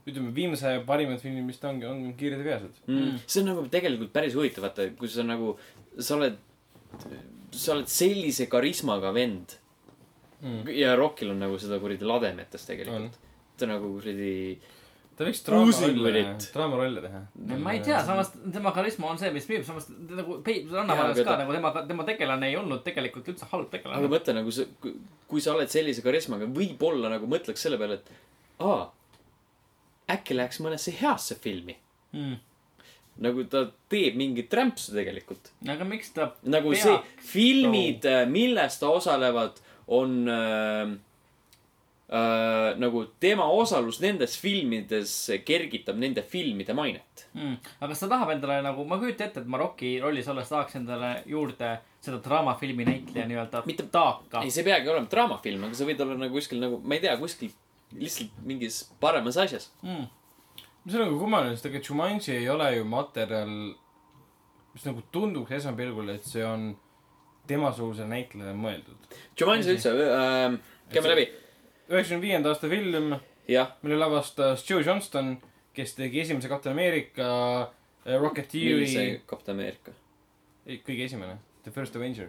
ütleme 0.07 0.31
viimase 0.35 0.77
parimad 0.87 1.19
filmid, 1.23 1.49
mis 1.49 1.59
ta 1.59 1.73
ongi, 1.73 1.89
on 1.89 2.13
Kiired 2.19 2.45
ja 2.45 2.47
veased. 2.53 2.85
mm.. 2.87 3.25
see 3.27 3.43
on 3.43 3.51
nagu 3.53 3.67
tegelikult 3.73 4.15
päris 4.15 4.39
huvitav, 4.39 4.69
vaata, 4.69 4.87
kui 4.99 5.11
sa 5.11 5.27
nagu, 5.27 5.57
sa 5.99 6.15
oled, 6.19 6.39
sa 7.51 7.75
oled 7.75 7.91
sellise 7.91 8.47
karismaga 8.53 9.11
vend 9.17 9.59
Mm. 10.43 10.69
ja 10.73 10.95
Rockil 10.97 11.31
on 11.35 11.39
nagu 11.43 11.59
seda 11.61 11.77
kuradi 11.83 12.07
lademetes 12.09 12.63
tegelikult. 12.69 13.17
ta 13.61 13.67
nagu 13.69 13.91
kuradi, 13.99 14.57
ta 15.19 15.27
võiks 15.27 15.43
draamarolle 16.55 17.03
teha. 17.05 17.21
ma 17.61 17.75
ei 17.77 17.83
tea, 17.85 17.99
samas 18.07 18.31
tema 18.53 18.73
karisma 18.73 19.11
on 19.11 19.19
see, 19.21 19.31
mis 19.35 19.45
müüb, 19.51 19.67
samas 19.69 19.85
ta 19.91 20.17
nagu 20.23 20.39
Jaa, 20.47 20.87
ka 20.87 20.95
aga 21.11 21.25
ta- 21.25 21.37
nagu 21.43 21.53
tema, 21.53 21.75
tema 21.91 22.05
tegelane 22.09 22.49
ei 22.49 22.57
olnud 22.57 22.81
tegelikult 22.87 23.29
üldse 23.35 23.45
halb 23.53 23.69
aga 23.69 23.77
tegelane. 23.77 24.09
mõtle 24.15 24.35
nagu 24.39 24.51
sa, 24.51 24.65
kui 25.29 25.41
sa 25.45 25.53
oled 25.55 25.69
sellise 25.69 26.01
karismaga, 26.07 26.49
võib-olla 26.49 27.13
nagu 27.13 27.29
mõtleks 27.29 27.61
selle 27.67 27.77
peale, 27.77 28.01
et 28.01 28.09
aa, 28.65 28.87
äkki 30.17 30.35
läheks 30.41 30.61
mõnesse 30.65 30.95
heasse 31.03 31.37
filmi. 31.41 31.77
Mm. 32.17 32.39
nagu 33.21 33.43
ta 33.53 33.67
teeb 33.93 34.17
mingit 34.17 34.51
rämpsu 34.57 34.95
tegelikult. 34.97 35.51
aga 35.69 35.85
miks 35.85 36.15
ta 36.17 36.31
nagu 36.49 36.71
Peaks. 36.73 36.83
see, 36.83 36.97
filmid, 37.29 38.07
milles 38.33 38.79
ta 38.81 38.89
osalevad, 38.89 39.61
on 39.91 40.29
äh, 40.29 40.93
äh, 42.11 42.79
nagu 42.79 43.05
tema 43.21 43.47
osalus 43.51 44.01
nendes 44.03 44.37
filmides 44.39 45.15
kergitab 45.47 45.99
nende 45.99 46.23
filmide 46.23 46.75
mainet. 46.75 47.27
mm., 47.35 47.57
aga 47.79 47.89
kas 47.93 48.05
ta 48.05 48.11
tahab 48.15 48.35
endale 48.35 48.61
nagu, 48.67 48.85
ma 48.89 48.99
kujutan 49.01 49.29
ette, 49.31 49.45
et 49.45 49.51
Marocki 49.51 49.97
rollis 50.03 50.29
olles 50.31 50.51
tahaks 50.51 50.79
endale 50.81 51.15
juurde 51.31 51.73
seda 52.01 52.21
draamafilmi 52.25 52.87
näitleja 52.89 53.27
nii-öelda 53.29 53.65
Mitte- 53.69 53.89
taaka 53.93 54.45
ei, 54.45 54.51
see 54.51 54.65
ei 54.65 54.71
peagi 54.71 54.91
olema 54.93 55.11
draamafilm, 55.11 55.67
aga 55.69 55.79
sa 55.79 55.89
võid 55.89 56.03
olla 56.05 56.17
nagu 56.23 56.39
kuskil 56.39 56.63
nagu, 56.63 56.81
ma 56.85 56.97
ei 56.97 57.05
tea, 57.05 57.17
kuskil 57.21 57.53
lihtsalt 57.99 58.43
mingis 58.47 58.83
paremas 59.03 59.39
asjas. 59.41 59.71
mm.. 59.83 60.07
see 60.87 60.99
on 60.99 61.07
nagu 61.07 61.19
kummaline, 61.21 61.57
sest 61.57 61.71
ega 61.71 61.83
Jumanji 61.85 62.37
ei 62.37 62.49
ole 62.49 62.71
ju 62.77 62.87
materjal, 62.89 63.57
mis 64.75 64.87
nagu 64.87 65.03
tunduks 65.13 65.59
esmapilgul, 65.59 66.15
et 66.15 66.27
see 66.27 66.47
on 66.47 66.71
temasugusele 67.51 68.09
näitlejale 68.15 68.55
mõeldud. 68.57 69.11
Jumanji 69.41 69.75
üldse 69.75 69.93
äh,, 70.07 70.57
käime 70.95 71.13
läbi. 71.15 71.27
üheksakümne 71.91 72.23
viienda 72.23 72.53
aasta 72.55 72.71
film, 72.71 73.15
mille 73.83 73.99
lavastas 73.99 74.63
Joe 74.71 74.83
Johnston, 74.87 75.35
kes 75.75 75.95
tegi 75.99 76.23
esimese 76.23 76.49
Captain 76.51 76.73
America, 76.77 77.31
Rocketeeri, 78.07 78.75
millise 78.81 79.21
Kapten 79.29 79.59
Ameerika? 79.59 79.93
kõige 80.87 81.05
esimene, 81.09 81.35
The 81.65 81.73
First 81.75 81.97
Avenger. 81.99 82.29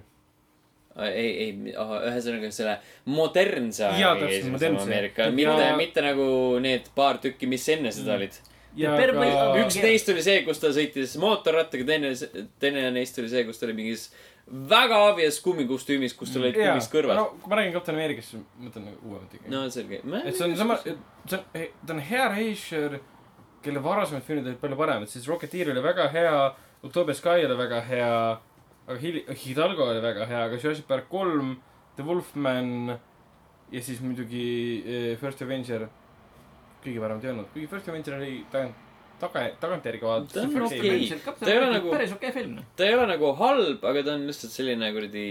ei, 0.99 1.29
ei, 1.45 1.51
ühesõnaga 1.71 2.49
selle 2.51 2.73
modernse 3.07 3.83
Jaa, 3.85 3.93
aja 3.95 4.09
täpselt, 4.15 4.31
esimese 4.39 4.51
modernse. 4.51 4.87
Ameerika, 4.89 5.27
Ja- 5.29 5.31
mitte, 5.31 5.67
mitte 5.77 6.01
nagu 6.03 6.25
need 6.59 6.89
paar 6.95 7.19
tükki, 7.23 7.47
mis 7.47 7.67
enne 7.69 7.91
seda 7.95 8.17
olid. 8.17 8.33
ja 8.75 8.95
Per- 8.97 9.13
ka 9.13 9.55
üks 9.61 9.77
neist 9.83 10.09
oli 10.09 10.23
see, 10.25 10.41
kus 10.47 10.59
ta 10.59 10.67
sõitis 10.75 11.15
mootorrattaga, 11.21 11.85
teine, 11.85 12.11
teine 12.59 12.89
neist 12.91 13.19
oli 13.19 13.29
see, 13.31 13.43
kus 13.47 13.59
ta 13.59 13.65
oli 13.69 13.73
mingis 13.77 14.09
väga 14.51 14.97
obvious 15.07 15.39
kummikostüümis, 15.43 16.13
kus 16.17 16.33
tal 16.33 16.43
olid 16.43 16.57
jaa, 16.59 16.73
kummist 16.73 16.91
kõrvad. 16.91 17.19
No 17.19 17.27
kui 17.39 17.51
ma 17.51 17.59
räägin 17.59 17.75
Captain 17.75 17.97
Americast, 17.97 18.33
siis 18.33 18.41
ma 18.41 18.67
mõtlen 18.67 18.87
nagu 18.89 19.07
uuemat 19.07 19.37
ikkagi. 19.37 19.53
no 19.53 19.63
selge. 19.71 20.01
et 20.01 20.35
see 20.35 20.47
on 20.47 20.55
sama, 20.59 20.77
see 20.83 21.37
on, 21.37 21.45
ta 21.85 21.95
on 21.95 22.03
hea 22.11 22.27
režissöör, 22.33 22.97
kelle 23.63 23.83
varasemad 23.85 24.25
filmid 24.27 24.49
olid 24.49 24.59
palju 24.61 24.79
paremad, 24.79 25.11
siis 25.11 25.27
Rocketeer 25.29 25.71
oli 25.71 25.83
väga 25.85 26.09
hea, 26.11 26.35
October 26.83 27.15
Sky 27.15 27.45
oli 27.47 27.57
väga 27.59 27.81
hea, 27.87 28.11
aga 28.87 28.99
Hil-, 28.99 29.23
Hidalgo 29.45 29.87
oli 29.93 30.03
väga 30.03 30.27
hea, 30.27 30.43
aga 30.49 30.59
Jurassic 30.59 30.89
Park 30.89 31.07
kolm, 31.11 31.55
The 31.95 32.03
Wolfman 32.07 32.97
ja 33.71 33.81
siis 33.81 34.01
muidugi 34.03 34.45
eh, 34.83 35.17
First 35.21 35.41
Avenger. 35.45 35.87
Kõige 36.81 37.01
paremad 37.03 37.23
ei 37.23 37.31
olnud, 37.31 37.51
kuigi 37.53 37.69
First 37.69 37.91
Avenger 37.91 38.17
oli 38.17 38.39
tagant, 38.51 38.90
taga, 39.21 39.43
tagantjärgi 39.61 40.01
Ta 40.03 40.07
vaadates 40.11 40.43
on 40.43 40.53
päris 40.53 40.71
okei. 40.77 41.09
hea. 41.09 41.33
Ta 41.39 41.51
ei 41.51 41.57
ole 41.57 41.71
nagu- 41.75 41.91
päris 41.95 42.13
okei 42.15 42.31
film. 42.35 42.55
ta 42.75 42.85
ei 42.87 42.95
ole 42.95 43.07
nagu 43.13 43.33
halb, 43.41 43.83
aga 43.91 44.03
ta 44.07 44.13
on 44.17 44.27
lihtsalt 44.29 44.53
selline 44.53 44.91
kuradi, 44.95 45.25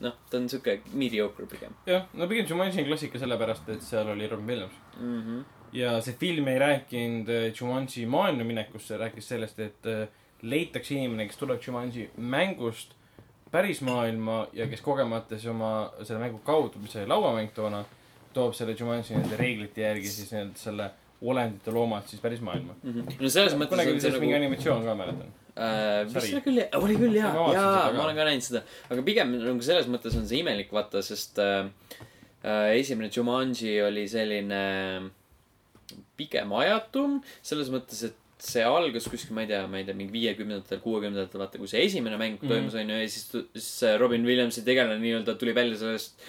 noh, 0.00 0.14
ta 0.30 0.38
on 0.40 0.48
siuke 0.52 0.78
mediocre 0.92 1.46
pigem 1.50 1.74
jah, 1.86 2.06
no 2.14 2.28
pigem 2.30 2.46
Jumanji 2.48 2.82
on 2.82 2.88
klassika 2.88 3.18
sellepärast, 3.22 3.68
et 3.74 3.82
seal 3.86 4.08
oli 4.14 4.28
Robin 4.30 4.46
Williams. 4.46 4.78
mm. 5.00 5.20
-hmm. 5.26 5.44
ja 5.72 6.00
see 6.00 6.14
film 6.20 6.48
ei 6.48 6.58
rääkinud 6.58 7.28
äh, 7.28 7.52
Jumanji 7.60 8.06
maailma 8.06 8.44
minekust, 8.44 8.86
see 8.88 8.98
rääkis 8.98 9.28
sellest, 9.28 9.58
et 9.58 9.86
äh, 9.86 10.08
leitakse 10.42 10.94
inimene, 10.94 11.26
kes 11.26 11.36
tuleb 11.36 11.60
Jumanji 11.66 12.10
mängust 12.16 12.94
päris 13.50 13.80
maailma 13.82 14.46
ja 14.52 14.66
kes 14.66 14.80
kogemata 14.80 15.34
siis 15.36 15.46
oma 15.50 15.92
selle 16.02 16.20
mängu 16.20 16.38
kaudu, 16.38 16.78
mis 16.78 16.96
oli 16.96 17.06
lauamäng 17.06 17.50
toona, 17.54 17.84
toob 18.32 18.54
selle 18.54 18.76
Jumanji 18.78 19.16
nende 19.16 19.36
reeglite 19.36 19.80
järgi 19.82 20.08
siis 20.08 20.32
nii-öelda 20.32 20.58
selle 20.58 20.90
olendite 21.22 21.70
loomad 21.74 22.06
siis 22.08 22.20
päris 22.22 22.40
maailma. 22.40 22.74
Mm 22.82 22.92
-hmm. 22.94 23.20
no 23.20 23.28
selles 23.28 23.54
mõttes 23.54 23.74
kunagi 23.76 23.90
on 23.90 23.96
oli 23.98 24.00
sellest 24.00 24.20
mingi 24.20 24.34
nagu 24.34 24.44
animatsioon 24.44 24.84
ka, 24.84 24.94
mäletan. 24.94 25.32
äh,, 25.56 26.14
vist 26.14 26.32
oli 26.32 26.40
küll, 26.46 26.62
oli 26.80 26.96
küll 26.96 27.16
jaa 27.18 27.34
jaa 27.54 27.92
ma 27.92 28.04
olen 28.04 28.16
ka 28.16 28.24
näinud 28.24 28.46
seda, 28.46 28.62
aga 28.90 29.02
pigem 29.02 29.34
nagu 29.36 29.62
selles 29.62 29.86
mõttes 29.92 30.16
on 30.16 30.26
see 30.28 30.40
imelik 30.40 30.72
vaata, 30.72 31.02
sest 31.02 31.38
äh, 31.38 31.66
äh, 32.44 32.76
esimene 32.80 33.10
Jumanji 33.16 33.82
oli 33.82 34.08
selline 34.08 34.62
pigem 36.16 36.52
ajatum, 36.52 37.20
selles 37.42 37.68
mõttes, 37.72 38.04
et 38.06 38.16
see 38.40 38.62
algas 38.64 39.04
kuskil, 39.10 39.34
ma 39.36 39.42
ei 39.44 39.50
tea, 39.50 39.66
ma 39.68 39.80
ei 39.80 39.84
tea, 39.84 39.94
mingi 39.96 40.12
viiekümnendatel, 40.14 40.80
kuuekümnendatel, 40.80 41.40
vaata, 41.42 41.58
kui 41.60 41.68
see 41.68 41.82
esimene 41.84 42.16
mäng 42.16 42.38
Mhm. 42.40 42.48
toimus, 42.48 42.74
onju, 42.74 42.96
ja 43.02 43.08
siis, 43.08 43.26
siis 43.54 43.98
Robin 44.00 44.24
Williamsi 44.24 44.62
tegelane 44.64 44.96
nii-öelda 45.02 45.34
tuli 45.36 45.52
välja 45.54 45.76
sellest 45.76 46.22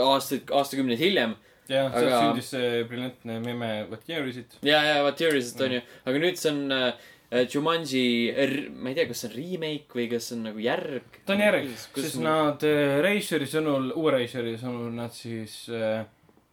aastaid, 0.00 0.48
aastakümneid 0.54 0.98
hiljem 1.02 1.34
jah, 1.70 1.88
sealt 1.94 2.10
Aga- 2.10 2.18
sündis 2.26 2.50
see 2.54 2.82
briljantne 2.90 3.38
meme 3.44 3.70
What 3.90 4.08
year 4.10 4.26
is 4.28 4.36
it? 4.42 4.58
ja, 4.66 4.82
ja 4.84 5.00
What 5.06 5.20
Year 5.22 5.36
Is 5.38 5.52
It 5.54 5.60
Mm. 5.60 5.66
onju, 5.70 5.80
aga 6.10 6.18
nüüd 6.26 6.36
see 6.42 6.50
on 6.52 6.72
äh, 6.72 6.92
Jumanji, 7.46 8.04
ma 8.74 8.90
ei 8.90 8.94
tea, 8.98 9.06
kas 9.06 9.20
see 9.22 9.28
on 9.30 9.34
remake 9.38 9.94
või 9.94 10.08
kas 10.10 10.24
see 10.28 10.36
on 10.36 10.42
nagu 10.48 10.58
järg. 10.64 11.18
ta 11.26 11.36
on 11.36 11.42
järg, 11.44 11.68
sest 11.94 12.18
nad 12.24 12.64
äh, 12.66 12.96
režissööri 13.06 13.46
sõnul, 13.46 13.92
uue 13.94 14.14
režissööri 14.16 14.56
sõnul 14.58 14.88
nad 14.96 15.14
siis 15.14 15.60
äh, 15.70 16.00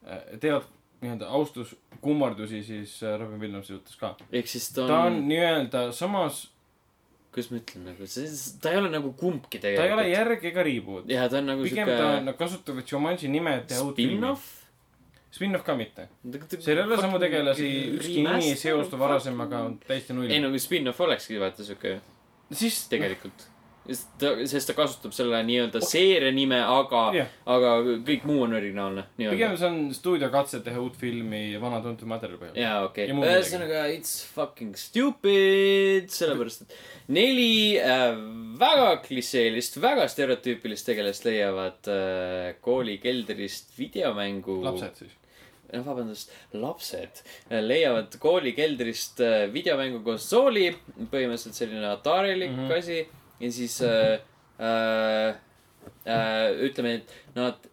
äh, 0.05 0.27
teevad 0.39 0.67
nii-öelda 1.01 1.27
austuskummardusi 1.37 2.63
siis 2.65 2.93
äh, 3.03 3.17
Robin 3.19 3.39
Williamsi 3.41 3.73
suhtes 3.73 3.95
ka. 3.99 4.15
ehk 4.31 4.47
siis 4.49 4.69
ta 4.73 4.83
on, 4.85 4.87
ta 4.91 4.99
on 5.09 5.17
nii-öelda 5.29 5.81
samas, 5.97 6.43
kuidas 7.33 7.51
ma 7.53 7.59
ütlen 7.61 7.83
nagu, 7.91 8.07
see, 8.09 8.29
ta 8.61 8.71
ei 8.73 8.79
ole 8.81 8.89
nagu 8.93 9.11
kumbki 9.17 9.59
ta 9.61 9.69
ei 9.69 9.77
ole 9.77 9.83
tegelikult. 9.87 10.13
järg 10.13 10.45
ega 10.51 10.63
reboot. 10.69 11.09
ja 11.09 11.27
ta 11.29 11.37
on 11.41 11.49
nagu 11.53 11.65
pigem 11.65 11.89
ta, 11.89 11.97
siuke 11.97 12.23
nad 12.29 12.37
kasutavad 12.39 12.93
Jumanji 12.93 13.29
nime, 13.33 13.57
et 13.63 13.67
teha 13.73 13.81
uut 13.85 13.95
filmi. 13.97 14.17
spin-off. 14.17 14.53
Spin-off 15.37 15.65
ka 15.67 15.77
mitte. 15.77 16.09
seal 16.57 16.75
ei 16.77 16.83
ole 16.83 16.99
samu 16.99 17.21
tegelasi, 17.21 17.71
ükski 17.95 18.21
nimi 18.25 18.51
ei 18.51 18.59
seostu 18.59 18.99
varasemaga, 18.99 19.63
täiesti 19.87 20.15
ei 20.15 20.19
null. 20.19 20.37
no 20.47 20.53
kui 20.55 20.63
spin-off 20.63 21.07
olekski 21.07 21.39
vaata 21.41 21.65
siuke 21.67 21.99
siis 22.55 22.87
tegelikult. 22.91 23.47
sest 23.87 24.09
ta, 24.19 24.33
sest 24.51 24.67
ta 24.67 24.73
kasutab 24.75 25.13
selle 25.15 25.37
nii-öelda 25.47 25.79
seeria 25.79 26.33
nime, 26.35 26.57
aga 26.59 27.03
jah, 27.15 27.29
aga 27.47 27.69
kõik 28.03 28.25
muu 28.27 28.41
on 28.43 28.55
originaalne 28.57 29.05
pigem. 29.15 29.53
see 29.55 29.67
on 29.69 29.77
stuudio 29.95 30.27
katse 30.33 30.59
teha 30.65 30.81
uut 30.83 30.97
filmi 30.99 31.55
vana 31.61 31.79
tuntud 31.85 32.09
materjali 32.11 32.41
põhjal. 32.41 32.57
jaa, 32.59 32.81
okei 32.89 33.07
Ja 33.07 33.15
okay., 33.15 33.37
ühesõnaga 33.37 33.85
it's 33.93 34.17
fucking 34.35 34.75
stupid, 34.79 36.11
sellepärast 36.11 36.65
et 36.65 36.75
neli 37.15 37.77
äh, 37.79 38.19
väga 38.59 38.89
klišeelist, 39.05 39.79
väga 39.83 40.09
stereotüüpilist 40.11 40.91
tegelast 40.91 41.29
leiavad 41.29 41.87
äh, 41.93 42.57
kooli 42.59 42.97
keldrist 43.03 43.71
videomängu. 43.79 44.59
lapsed 44.67 44.99
siis. 45.05 45.15
noh, 45.73 45.85
vabandust, 45.85 46.33
lapsed 46.55 47.21
äh, 47.51 47.61
leiavad 47.63 48.17
kooli 48.21 48.53
keldrist 48.57 49.21
äh, 49.23 49.45
videomängu 49.53 50.03
konsooli, 50.05 50.69
põhimõtteliselt 51.11 51.59
selline 51.59 51.89
Atari-lik 51.91 52.53
mm. 52.53 52.67
-hmm. 52.67 52.77
asi 52.77 52.99
ja 53.39 53.51
siis 53.51 53.81
äh, 53.81 54.19
äh, 54.59 55.35
äh, 56.05 56.51
ütleme, 56.67 57.01
et 57.01 57.35
nad 57.35 57.67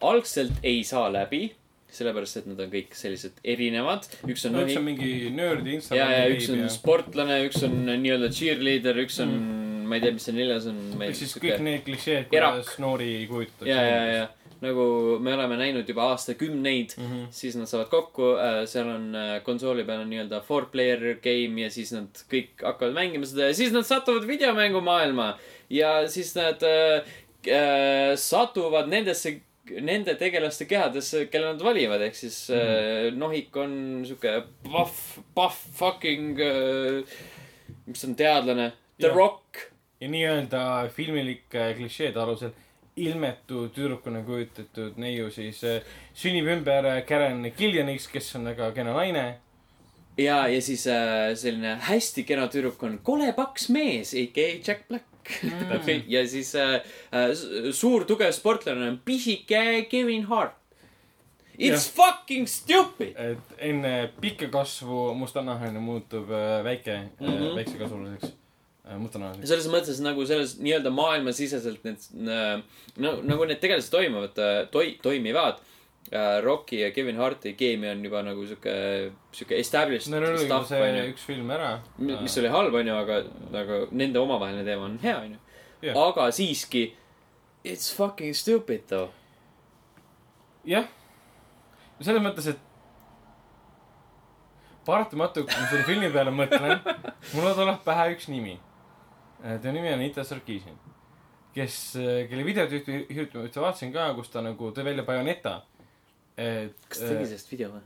algselt 0.00 0.62
ei 0.62 0.82
saa 0.84 1.10
läbi, 1.12 1.50
sellepärast 1.90 2.40
et 2.40 2.50
nad 2.50 2.60
on 2.62 2.70
kõik 2.70 2.94
sellised 2.94 3.40
erinevad, 3.42 4.06
üks 4.30 4.46
on 4.46 4.54
no 4.54 4.64
üks 4.64 4.78
on 4.78 4.86
mingi 4.86 5.30
nörd 5.34 5.66
ja, 5.66 5.74
Instagrami 5.76 6.18
ja 6.18 6.34
üks 6.36 6.50
on 6.54 6.66
sportlane, 6.70 7.40
üks 7.48 7.64
on 7.66 7.80
nii-öelda 7.90 8.30
cheerleader, 8.34 9.00
üks 9.04 9.18
on 9.24 9.34
mm., 9.34 9.88
ma 9.90 9.98
ei 9.98 10.04
tea, 10.04 10.14
mis 10.14 10.28
see 10.28 10.36
neljas 10.36 10.68
on. 10.70 10.76
ehk 11.02 11.16
siis 11.18 11.32
kõik 11.42 11.64
need 11.66 11.82
klišeed, 11.82 12.28
kuidas 12.30 12.76
noori 12.78 13.10
kujutatakse. 13.26 13.72
ja, 13.72 13.82
ja, 13.82 14.04
ja 14.20 14.28
nagu 14.60 15.18
me 15.22 15.34
oleme 15.34 15.56
näinud 15.56 15.88
juba 15.88 16.10
aastakümneid 16.12 16.94
mm, 16.96 17.04
Mhm. 17.04 17.14
-hmm. 17.20 17.26
siis 17.30 17.56
nad 17.56 17.66
saavad 17.66 17.88
kokku 17.88 18.34
äh,, 18.36 18.66
seal 18.68 18.88
on 18.88 19.14
äh, 19.14 19.42
konsooli 19.42 19.84
peal 19.84 20.00
on 20.00 20.10
nii-öelda 20.10 20.40
four 20.40 20.66
player 20.72 21.16
game 21.22 21.62
ja 21.62 21.70
siis 21.70 21.92
nad 21.92 22.08
kõik 22.32 22.60
hakkavad 22.64 22.94
mängima 22.94 23.26
seda 23.26 23.48
ja 23.48 23.54
siis 23.54 23.72
nad 23.72 23.82
satuvad 23.88 24.26
videomängumaailma 24.28 25.38
ja 25.70 26.08
siis 26.08 26.34
nad 26.36 26.62
äh, 26.62 27.02
äh, 27.48 28.16
satuvad 28.16 28.88
nendesse, 28.88 29.40
nende 29.80 30.14
tegelaste 30.18 30.64
kehadesse, 30.66 31.26
kelle 31.30 31.52
nad 31.52 31.62
valivad, 31.62 32.00
ehk 32.02 32.14
siis 32.14 32.48
mm 32.50 32.56
-hmm. 32.56 33.08
äh, 33.08 33.18
Nohik 33.18 33.56
on 33.56 34.02
sihuke 34.06 34.42
pahv, 34.72 34.96
pahv 35.34 35.56
fucking 35.74 36.40
äh,, 36.40 37.04
mis 37.86 38.04
on, 38.04 38.14
teadlane, 38.16 38.72
The 39.00 39.06
Jah. 39.06 39.16
Rock 39.16 39.56
ja 40.00 40.08
nii-öelda 40.08 40.88
filmilike 40.92 41.74
klišeede 41.76 42.20
alusel 42.20 42.50
ilmetu 43.06 43.68
tüdrukuna 43.74 44.22
kujutatud 44.26 44.98
neiu 45.00 45.30
siis 45.34 45.62
äh, 45.64 45.82
sünnib 46.14 46.48
ümber 46.54 46.84
äh, 46.84 47.02
Karen 47.06 47.44
Gillianiks, 47.56 48.08
kes 48.12 48.34
on 48.38 48.50
väga 48.50 48.70
kena 48.76 48.94
naine. 48.96 49.26
ja, 50.18 50.46
ja 50.48 50.60
siis 50.62 50.86
äh, 50.86 51.34
selline 51.34 51.76
hästi 51.88 52.24
kena 52.28 52.48
tüdruk 52.52 52.82
on 52.82 52.98
kole 53.02 53.32
paks 53.36 53.68
mees, 53.72 54.14
AKA 54.14 54.48
Jack 54.66 54.88
Black 54.88 55.06
mm.. 55.42 56.02
ja 56.08 56.24
siis 56.28 56.54
äh, 56.54 56.80
suur 57.72 58.04
tugev 58.04 58.32
sportlane 58.36 58.88
on 58.88 58.98
pisike 59.04 59.86
Kevin 59.90 60.26
Hart. 60.30 60.56
It's 61.60 61.84
yeah. 61.84 61.96
fucking 61.96 62.46
stupid. 62.48 63.16
et 63.16 63.56
enne 63.58 64.10
pikka 64.20 64.48
kasvu 64.48 65.10
mustanahaline 65.14 65.80
muutub 65.80 66.30
äh, 66.30 66.64
väike 66.64 67.00
mm. 67.20 67.26
-hmm. 67.26 67.56
väiksekasvuliseks 67.56 68.39
äh, 68.90 68.98
mustanahaliseks. 69.00 69.48
selles 69.48 69.68
mõttes 69.72 70.00
nagu 70.04 70.26
selles 70.28 70.56
nii-öelda 70.60 70.92
maailmasiseselt 70.94 71.84
need 71.86 72.06
äh, 72.26 72.60
no, 73.02 73.16
nagu 73.26 73.48
need 73.48 73.60
tegelased 73.62 73.92
toimuvad 73.94 74.38
äh,, 74.38 74.62
toi-, 74.74 74.96
toimivad. 75.02 75.66
Rocki 76.42 76.80
ja 76.80 76.88
Kevin 76.90 77.20
Harti 77.20 77.52
keemia 77.54 77.92
on 77.94 78.00
juba 78.02 78.22
nagu 78.26 78.42
sihuke, 78.42 78.72
sihuke 79.36 79.58
established 79.60 80.10
Neil 80.10 80.24
oli 80.26 80.40
juba 80.42 80.56
see 80.66 80.80
onju. 80.82 81.02
üks 81.12 81.26
film 81.28 81.52
ära. 81.54 81.68
mis 82.00 82.34
oli 82.40 82.50
halb 82.50 82.74
onju, 82.80 82.96
aga, 82.98 83.18
aga 83.60 83.76
nende 83.94 84.18
omavaheline 84.18 84.64
teema 84.66 84.88
on 84.88 84.96
hea 85.04 85.14
onju. 85.20 85.38
Jah. 85.84 86.00
aga 86.08 86.26
siiski, 86.34 86.82
it's 87.62 87.92
fucking 87.94 88.34
stupid 88.34 88.88
though. 88.90 89.12
jah, 90.66 90.88
selles 92.00 92.24
mõttes, 92.24 92.50
et 92.50 92.66
paratamatu, 94.86 95.44
kui 95.44 95.60
ma 95.60 95.68
selle 95.70 95.86
filmi 95.86 96.10
peale 96.12 96.32
mõtlen, 96.34 96.80
mulle 97.34 97.54
tuleb 97.56 97.80
pähe 97.86 98.10
üks 98.14 98.28
nimi. 98.32 98.56
Ta 99.42 99.72
nimi 99.72 99.92
on 99.92 100.02
Ita 100.04 100.24
Sarkeesian, 100.26 100.76
kes, 101.54 101.78
kelle 102.30 102.44
videot 102.46 102.72
ühte, 102.78 103.00
hiljuti 103.08 103.40
ühte 103.46 103.62
vaatasin 103.62 103.92
ka, 103.94 104.10
kus 104.18 104.32
ta 104.32 104.42
nagu 104.44 104.72
tõi 104.76 104.84
välja 104.90 105.06
Bayoneta. 105.06 105.60
et 106.36 106.76
kas 106.88 107.02
ta 107.02 107.10
tegi 107.14 107.26
sellest 107.32 107.52
video 107.52 107.72
või? 107.74 107.82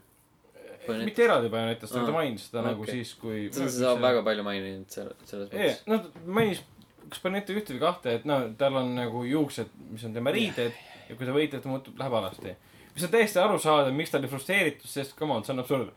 äh, 0.85 1.01
mitte 1.05 1.24
eraldi 1.24 1.51
Bayonetast, 1.52 1.94
aga 1.94 2.06
ta 2.06 2.12
Aa, 2.12 2.18
mainis 2.20 2.48
seda 2.51 2.62
nagu 2.66 2.85
okei. 2.85 3.01
siis, 3.01 3.14
kui. 3.20 3.48
seda 3.55 3.70
sa 3.72 3.94
väga 4.01 4.22
palju 4.26 4.47
maininud 4.47 4.90
seal, 4.93 5.10
selles 5.24 5.51
mõttes. 5.51 5.82
noh, 5.90 6.05
ta 6.05 6.28
mainis 6.40 6.62
kas 7.09 7.22
Bayoneta 7.24 7.55
ühte 7.56 7.74
või 7.76 7.82
kahte, 7.82 8.18
et 8.18 8.28
no 8.28 8.40
tal 8.59 8.81
on 8.81 8.94
nagu 8.97 9.24
juuksed, 9.28 9.72
mis 9.93 10.05
on 10.06 10.14
tema 10.16 10.32
riided 10.35 10.72
ja 11.09 11.16
kui 11.16 11.26
ta 11.28 11.35
võitleb, 11.36 11.62
ta 11.64 11.70
muutub, 11.72 11.98
läheb 12.01 12.16
alasti. 12.20 12.55
mis 12.94 13.05
on 13.05 13.12
täiesti 13.12 13.40
arusaadav, 13.43 13.93
miks 13.97 14.12
ta 14.12 14.20
oli 14.20 14.31
frustreeritud, 14.31 14.89
sest 14.90 15.16
come 15.18 15.35
on, 15.35 15.44
see 15.44 15.55
on 15.55 15.62
absurd. 15.64 15.93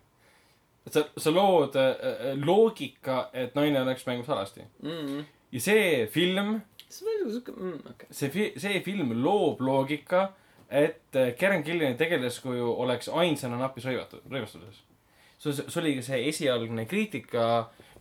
et 0.87 0.93
sa, 0.95 1.03
sa 1.19 1.31
lood 1.33 1.75
äh, 1.75 2.35
loogika, 2.39 3.29
et 3.33 3.55
naine 3.55 3.81
oleks 3.81 4.05
mängus 4.07 4.29
alasti. 4.31 4.63
Mm. 4.83 5.25
Ja 5.51 5.59
see 5.63 6.07
film, 6.11 6.57
see 6.89 7.15
siuke, 7.31 7.53
okei. 7.93 8.09
see 8.11 8.29
fi-, 8.33 8.51
see 8.59 8.81
film 8.85 9.13
loob 9.23 9.61
loogika, 9.63 10.27
et 10.69 11.15
äh, 11.15 11.31
Karen 11.39 11.63
Gilliani 11.63 11.95
tegelaskuju 11.99 12.73
oleks 12.83 13.07
ainsana 13.09 13.59
napis 13.61 13.85
rõivatud, 13.87 14.25
rõivastuses. 14.31 14.81
see, 15.39 15.53
see 15.53 15.79
oli 15.81 15.95
ka 15.99 16.05
see 16.09 16.25
esialgne 16.31 16.85
kriitika, 16.89 17.45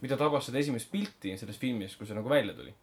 mida 0.03 0.17
tabas 0.21 0.49
seda 0.49 0.59
esimest 0.59 0.91
pilti 0.93 1.37
selles 1.39 1.59
filmis, 1.63 1.95
kui 1.97 2.07
see 2.09 2.17
nagu 2.19 2.29
välja 2.29 2.55
tuli 2.57 2.75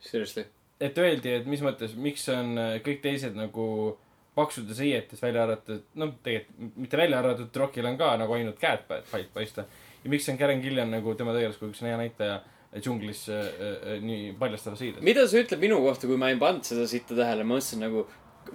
Seriously. 0.00 0.44
et 0.80 0.98
öeldi, 0.98 1.32
et 1.38 1.46
mis 1.46 1.62
mõttes, 1.64 1.94
miks 1.96 2.26
on 2.34 2.58
äh, 2.58 2.76
kõik 2.84 3.00
teised 3.02 3.38
nagu 3.38 3.96
paksudes 4.38 4.78
riietes 4.78 5.18
välja 5.22 5.42
arvatud, 5.46 5.80
noh, 5.98 6.12
tegelikult 6.22 6.76
mitte 6.78 6.96
välja 7.00 7.18
arvatud, 7.18 7.56
Rockil 7.58 7.86
on 7.90 7.96
ka 7.98 8.12
nagu 8.20 8.34
ainult 8.36 8.58
käed 8.62 8.84
pa- 8.86 9.00
pa- 9.10 9.24
paista. 9.34 9.64
ja 10.04 10.10
miks 10.10 10.28
on 10.30 10.38
Karen 10.38 10.60
Gillan 10.62 10.90
nagu 10.94 11.14
tema 11.18 11.34
tegelaskujuks 11.34 11.82
on 11.82 11.88
hea 11.90 11.96
näitaja 11.98 12.36
äh, 12.72 12.80
džunglis 12.82 13.28
äh, 13.32 13.44
äh, 13.44 14.00
nii 14.04 14.32
paljastavas 14.38 14.82
riides. 14.84 15.04
mida 15.04 15.26
sa 15.28 15.40
ütled 15.40 15.62
minu 15.62 15.80
kohta, 15.84 16.08
kui 16.10 16.18
ma 16.20 16.32
ei 16.32 16.40
pannud 16.40 16.66
seda 16.68 16.88
sitta 16.90 17.16
tähele, 17.16 17.46
ma 17.46 17.56
mõtlesin 17.56 17.84
nagu, 17.84 18.04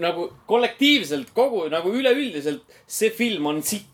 nagu 0.02 0.28
kollektiivselt 0.50 1.34
kogu 1.38 1.66
nagu 1.74 1.94
üleüldiselt 1.94 2.78
see 2.88 3.12
film 3.14 3.50
on 3.50 3.64
sitt. 3.66 3.90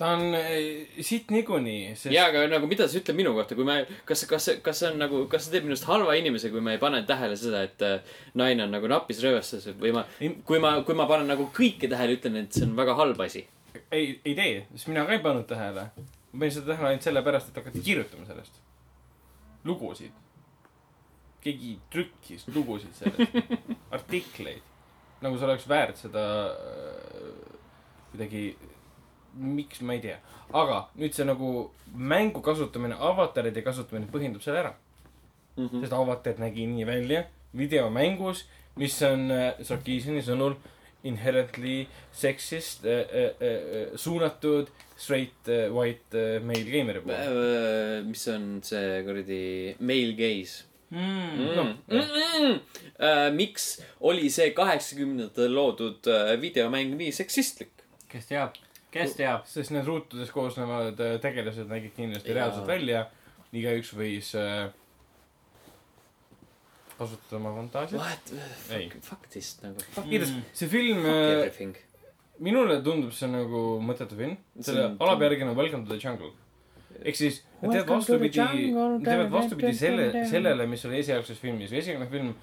ta 0.00 0.14
on 0.16 0.34
äh, 0.36 0.86
siit 1.04 1.32
niikuinii, 1.32 1.94
sest 1.94 2.14
ja, 2.14 2.28
aga 2.30 2.46
nagu 2.48 2.68
mida 2.68 2.86
sa 2.88 3.00
ütled 3.00 3.18
minu 3.18 3.34
kohta, 3.36 3.56
kui 3.56 3.66
ma, 3.68 3.80
kas, 4.08 4.24
kas, 4.28 4.46
kas 4.64 4.80
see 4.80 4.92
on 4.92 5.00
nagu, 5.00 5.24
kas 5.32 5.44
see 5.46 5.56
teeb 5.56 5.66
minust 5.68 5.88
halva 5.88 6.16
inimese, 6.16 6.52
kui 6.52 6.64
ma 6.64 6.76
ei 6.76 6.80
pane 6.80 7.02
tähele 7.08 7.36
seda, 7.40 7.64
et 7.68 7.84
äh, 7.84 8.14
naine 8.40 8.64
on 8.64 8.72
nagu 8.76 8.88
napis 8.88 9.20
rööbastes 9.24 9.68
või 9.80 9.92
ma, 9.96 10.06
kui 10.48 10.60
ma, 10.62 10.78
kui 10.88 10.96
ma 10.96 11.08
panen 11.10 11.28
nagu 11.32 11.50
kõike 11.56 11.88
tähele, 11.92 12.16
ütlen, 12.20 12.40
et 12.44 12.56
see 12.56 12.68
on 12.68 12.72
väga 12.80 12.96
halb 13.00 13.20
asi. 13.26 13.44
ei, 13.92 14.16
ei 14.24 14.32
tee, 14.36 14.64
sest 14.72 14.88
mina 14.92 15.04
ka 15.08 15.16
ei 15.16 15.24
pannud 15.24 15.48
tähele. 15.48 15.90
Ma 16.32 16.40
panin 16.40 16.54
seda 16.54 16.72
tähele 16.72 16.88
ainult 16.92 17.06
sellepärast, 17.06 17.50
et 17.50 17.60
hakati 17.60 17.84
kirjutama 17.84 18.26
sellest. 18.26 18.60
lugusid. 19.64 20.12
keegi 21.40 21.78
trükkis 21.90 22.46
lugusid 22.54 22.92
sellest, 22.94 23.56
artikleid. 23.96 24.62
nagu 25.20 25.38
see 25.38 25.48
oleks 25.48 25.68
väärt 25.68 25.96
seda 26.00 26.24
äh, 26.50 27.56
kuidagi, 28.12 28.44
miks, 29.34 29.80
ma 29.80 29.96
ei 29.96 30.04
tea. 30.04 30.20
aga 30.52 30.84
nüüd 30.98 31.16
see 31.16 31.26
nagu 31.26 31.70
mängu 31.94 32.42
kasutamine, 32.44 32.96
avataride 32.98 33.62
kasutamine 33.66 34.10
põhjendab 34.12 34.42
selle 34.46 34.64
ära. 34.64 34.74
Mhm. 35.56 35.80
sest 35.82 35.92
avatar 35.92 36.38
nägi 36.38 36.66
nii 36.70 36.86
välja 36.86 37.24
videomängus, 37.56 38.44
mis 38.78 38.94
on 39.02 39.30
äh, 39.34 39.58
Sarkeesiani 39.66 40.22
sõnul 40.22 40.54
inherently 41.02 41.86
sexist 42.12 42.84
äh,, 42.84 43.00
äh, 43.00 43.34
äh, 43.40 43.96
suunatud 43.96 44.68
straight 44.98 45.48
äh, 45.48 45.70
white 45.72 46.14
äh, 46.14 46.40
male 46.40 46.64
gamer'i 46.64 47.00
poole. 47.00 48.02
mis 48.04 48.26
on 48.28 48.60
see 48.62 49.02
kuradi 49.06 49.42
male 49.80 50.14
gaze 50.18 50.64
mm.. 50.90 50.98
mm.. 51.00 51.76
Mm 51.88 52.00
-mm. 52.00 52.60
Uh, 53.00 53.34
miks 53.34 53.82
oli 54.00 54.30
see 54.30 54.50
kaheksakümnendatel 54.50 55.54
loodud 55.54 56.06
uh, 56.06 56.34
videomäng 56.40 56.96
nii 56.98 57.12
seksistlik? 57.12 57.72
kes 58.10 58.26
teab, 58.26 58.58
kes 58.90 59.14
teab. 59.16 59.46
sest 59.46 59.72
need 59.74 59.86
ruutudest 59.86 60.34
koosnevad 60.34 61.00
äh, 61.00 61.16
tegelased 61.22 61.70
nägid 61.70 61.94
kindlasti 61.96 62.34
reaalselt 62.36 62.66
välja. 62.66 63.06
igaüks 63.52 63.94
võis 63.98 64.34
äh, 64.38 64.68
kasutada 67.00 67.38
oma 67.40 67.54
fantaasiat. 67.56 68.00
What? 68.00 69.00
Fuck 69.08 69.28
this 69.32 69.54
nagu. 69.64 69.80
Igatahes 70.04 70.34
Mm. 70.36 70.42
see 70.52 70.68
film 70.68 71.06
everything. 71.06 71.76
minule 72.38 72.80
tundub 72.84 73.12
see 73.16 73.28
nagu 73.28 73.64
mõttetu 73.84 74.16
film. 74.20 74.36
See 74.60 74.72
selle 74.72 74.94
järgi 75.24 75.42
on 75.48 75.56
Welcome 75.56 75.86
to 75.86 75.96
the 75.96 76.00
jungle. 76.08 76.32
ehk 77.04 77.16
siis 77.16 77.40
nad 77.62 77.72
teevad 77.72 77.88
vastupidi, 77.94 78.40
nad 78.74 79.04
teevad 79.04 79.30
vastupidi 79.32 79.72
selle, 79.76 80.26
sellele, 80.28 80.66
mis 80.66 80.84
oli 80.84 80.98
esialgses 81.00 81.38
filmis. 81.40 81.72
esimene 81.72 82.06
film 82.10 82.34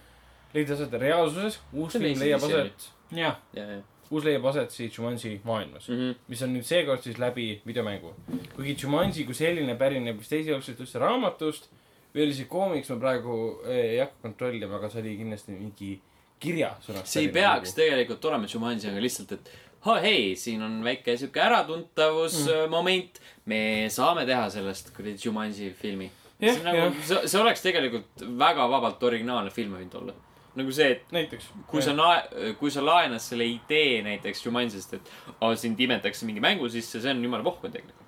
leidis 0.53 0.71
aset 0.77 0.93
reaalsuses, 1.01 1.59
uus 1.73 1.93
film 1.93 2.19
leiab 2.19 2.43
aset, 2.47 2.87
jah, 3.11 3.35
ja, 3.53 3.65
ja. 3.75 3.81
uus 4.09 4.23
leiab 4.25 4.45
aset 4.49 4.71
siis 4.71 4.97
Jumanji 4.97 5.41
maailmas. 5.45 5.89
Mhm. 5.89 6.11
mis 6.27 6.41
on 6.41 6.53
nüüd 6.55 6.65
seekord 6.65 7.03
siis 7.03 7.19
läbi 7.21 7.61
videomängu. 7.67 8.13
kuigi 8.55 8.77
Jumanji 8.83 9.25
kui 9.25 9.35
selline 9.37 9.75
pärineb 9.77 10.19
vist 10.19 10.33
esialgselt 10.33 10.79
üldse 10.79 10.99
raamatust 11.03 11.69
või 12.17 12.25
oli 12.25 12.35
see 12.35 12.49
koomiks, 12.49 12.89
ma 12.93 12.99
praegu 13.01 13.37
eh, 13.67 13.93
ei 13.93 13.97
hakka 14.01 14.25
kontrollima, 14.25 14.79
aga 14.79 14.89
see 14.89 15.03
oli 15.03 15.15
kindlasti 15.19 15.53
mingi 15.53 15.93
kirjasõnast. 16.41 17.09
see 17.11 17.27
ei 17.27 17.33
peaks 17.33 17.75
tegelikult 17.77 18.25
olema 18.29 18.49
Jumanji, 18.49 18.89
aga 18.89 19.01
lihtsalt, 19.03 19.35
et 19.37 19.51
oh, 19.85 19.97
hei, 20.01 20.31
siin 20.39 20.63
on 20.65 20.79
väike 20.85 21.17
sihuke 21.17 21.41
äratuntavusmoment 21.45 23.21
mm.. 23.21 23.43
me 23.53 23.59
saame 23.93 24.25
teha 24.29 24.47
sellest 24.53 24.93
kuradi 24.95 25.17
Jumanji 25.23 25.71
filmi. 25.77 26.09
See, 26.37 26.53
nagu, 26.61 26.89
see, 27.01 27.23
see 27.25 27.41
oleks 27.41 27.63
tegelikult 27.65 28.25
väga 28.37 28.67
vabalt 28.69 29.03
originaalne 29.09 29.53
film 29.53 29.77
võinud 29.77 29.95
olla. 30.01 30.17
nagu 30.57 30.73
see, 30.73 30.89
et 30.95 31.13
näiteks. 31.13 31.51
kui 31.69 31.85
sa 31.85 31.93
na-, 31.93 32.25
kui 32.57 32.73
sa 32.73 32.81
laenad 32.85 33.21
selle 33.21 33.45
idee 33.45 34.01
näiteks 34.05 34.45
Jumanjist, 34.45 34.97
et 34.97 35.11
oh, 35.37 35.53
sind 35.57 35.79
imetakse 35.81 36.25
mingi 36.29 36.41
mängu 36.41 36.69
sisse, 36.73 37.01
see 37.01 37.13
on 37.13 37.25
jumala 37.25 37.45
pohhu 37.45 37.69
tegelikult. 37.69 38.05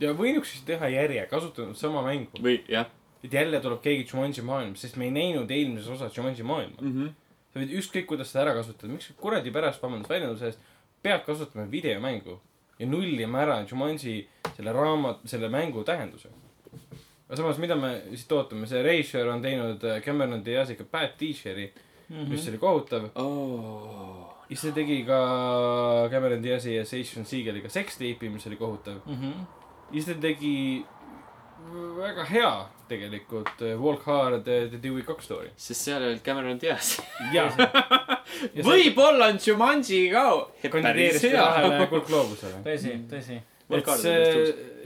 ja 0.00 0.12
võinuks 0.16 0.52
siis 0.52 0.66
teha 0.68 0.92
järje, 0.92 1.24
kasutanud 1.30 1.80
sama 1.80 2.04
mängu. 2.04 2.40
või 2.44 2.60
jah 2.68 2.88
et 3.24 3.32
jälle 3.32 3.60
tuleb 3.60 3.82
keegi 3.82 4.06
Jumanji 4.12 4.42
maailma, 4.42 4.76
sest 4.76 4.96
me 4.96 5.04
ei 5.04 5.14
näinud 5.14 5.50
eelmises 5.50 5.88
osas 5.88 6.16
Jumanji 6.16 6.42
maailma. 6.42 6.76
mm. 6.80 6.92
-hmm. 6.92 7.10
sa 7.52 7.60
võid 7.60 7.74
ükskõik 7.78 8.06
kuidas 8.06 8.32
seda 8.32 8.44
ära 8.46 8.54
kasutada, 8.54 8.92
miks 8.92 9.12
kuradi 9.20 9.50
pärast, 9.50 9.82
vabandust 9.82 10.10
väljenduse 10.10 10.46
eest, 10.46 10.60
pead 11.02 11.24
kasutama 11.26 11.70
videomängu 11.70 12.40
ja 12.78 12.86
nullima 12.86 13.38
ära 13.38 13.66
Jumanji 13.70 14.28
selle 14.56 14.72
raamat, 14.72 15.22
selle 15.24 15.48
mängu 15.48 15.84
tähenduse. 15.84 16.28
aga 17.28 17.36
samas, 17.36 17.58
mida 17.58 17.76
me 17.76 17.94
siit 18.16 18.32
ootame, 18.32 18.66
see 18.66 18.82
Reischer 18.82 19.28
on 19.28 19.42
teinud 19.42 19.84
äh, 19.84 20.02
Cameron 20.02 20.44
Diaziga 20.44 20.84
Bad 20.84 21.16
Teacheri 21.18 21.72
mm, 22.08 22.16
-hmm. 22.16 22.28
mis 22.28 22.48
oli 22.48 22.58
kohutav. 22.58 23.04
oh.. 23.14 24.44
ja 24.48 24.56
ta 24.56 24.72
tegi 24.72 25.04
ka 25.04 26.08
Cameron 26.10 26.42
Diazi 26.42 26.74
ja 26.74 26.84
Station 26.84 27.24
Seagaliga 27.24 27.68
Sex 27.68 27.96
Tape'i, 27.98 28.28
mis 28.28 28.46
oli 28.46 28.56
kohutav. 28.56 28.96
ja 29.92 30.02
siis 30.02 30.06
ta 30.06 30.14
tegi 30.20 30.84
väga 31.96 32.24
hea 32.24 32.68
tegelikult 32.92 33.62
äh, 33.64 33.74
Walk 33.80 34.06
Hard 34.06 34.48
äh, 34.48 34.66
The 34.72 34.80
Dewey 34.82 35.04
Cox 35.06 35.24
Story. 35.28 35.50
sest 35.56 35.88
seal 35.88 36.04
oli 36.08 36.20
Cameron 36.24 36.60
Diaz. 36.60 36.94
jaa. 37.34 37.48
võib-olla 38.68 39.30
on 39.32 39.40
Jumanji 39.42 40.04
ka 40.12 40.26
kandideeris 40.68 41.26
kahele 41.32 41.88
kuldgloobusele. 41.90 42.62
tõsi, 42.66 42.96
tõsi. 43.10 43.38
et 43.72 43.92
see, 44.02 44.16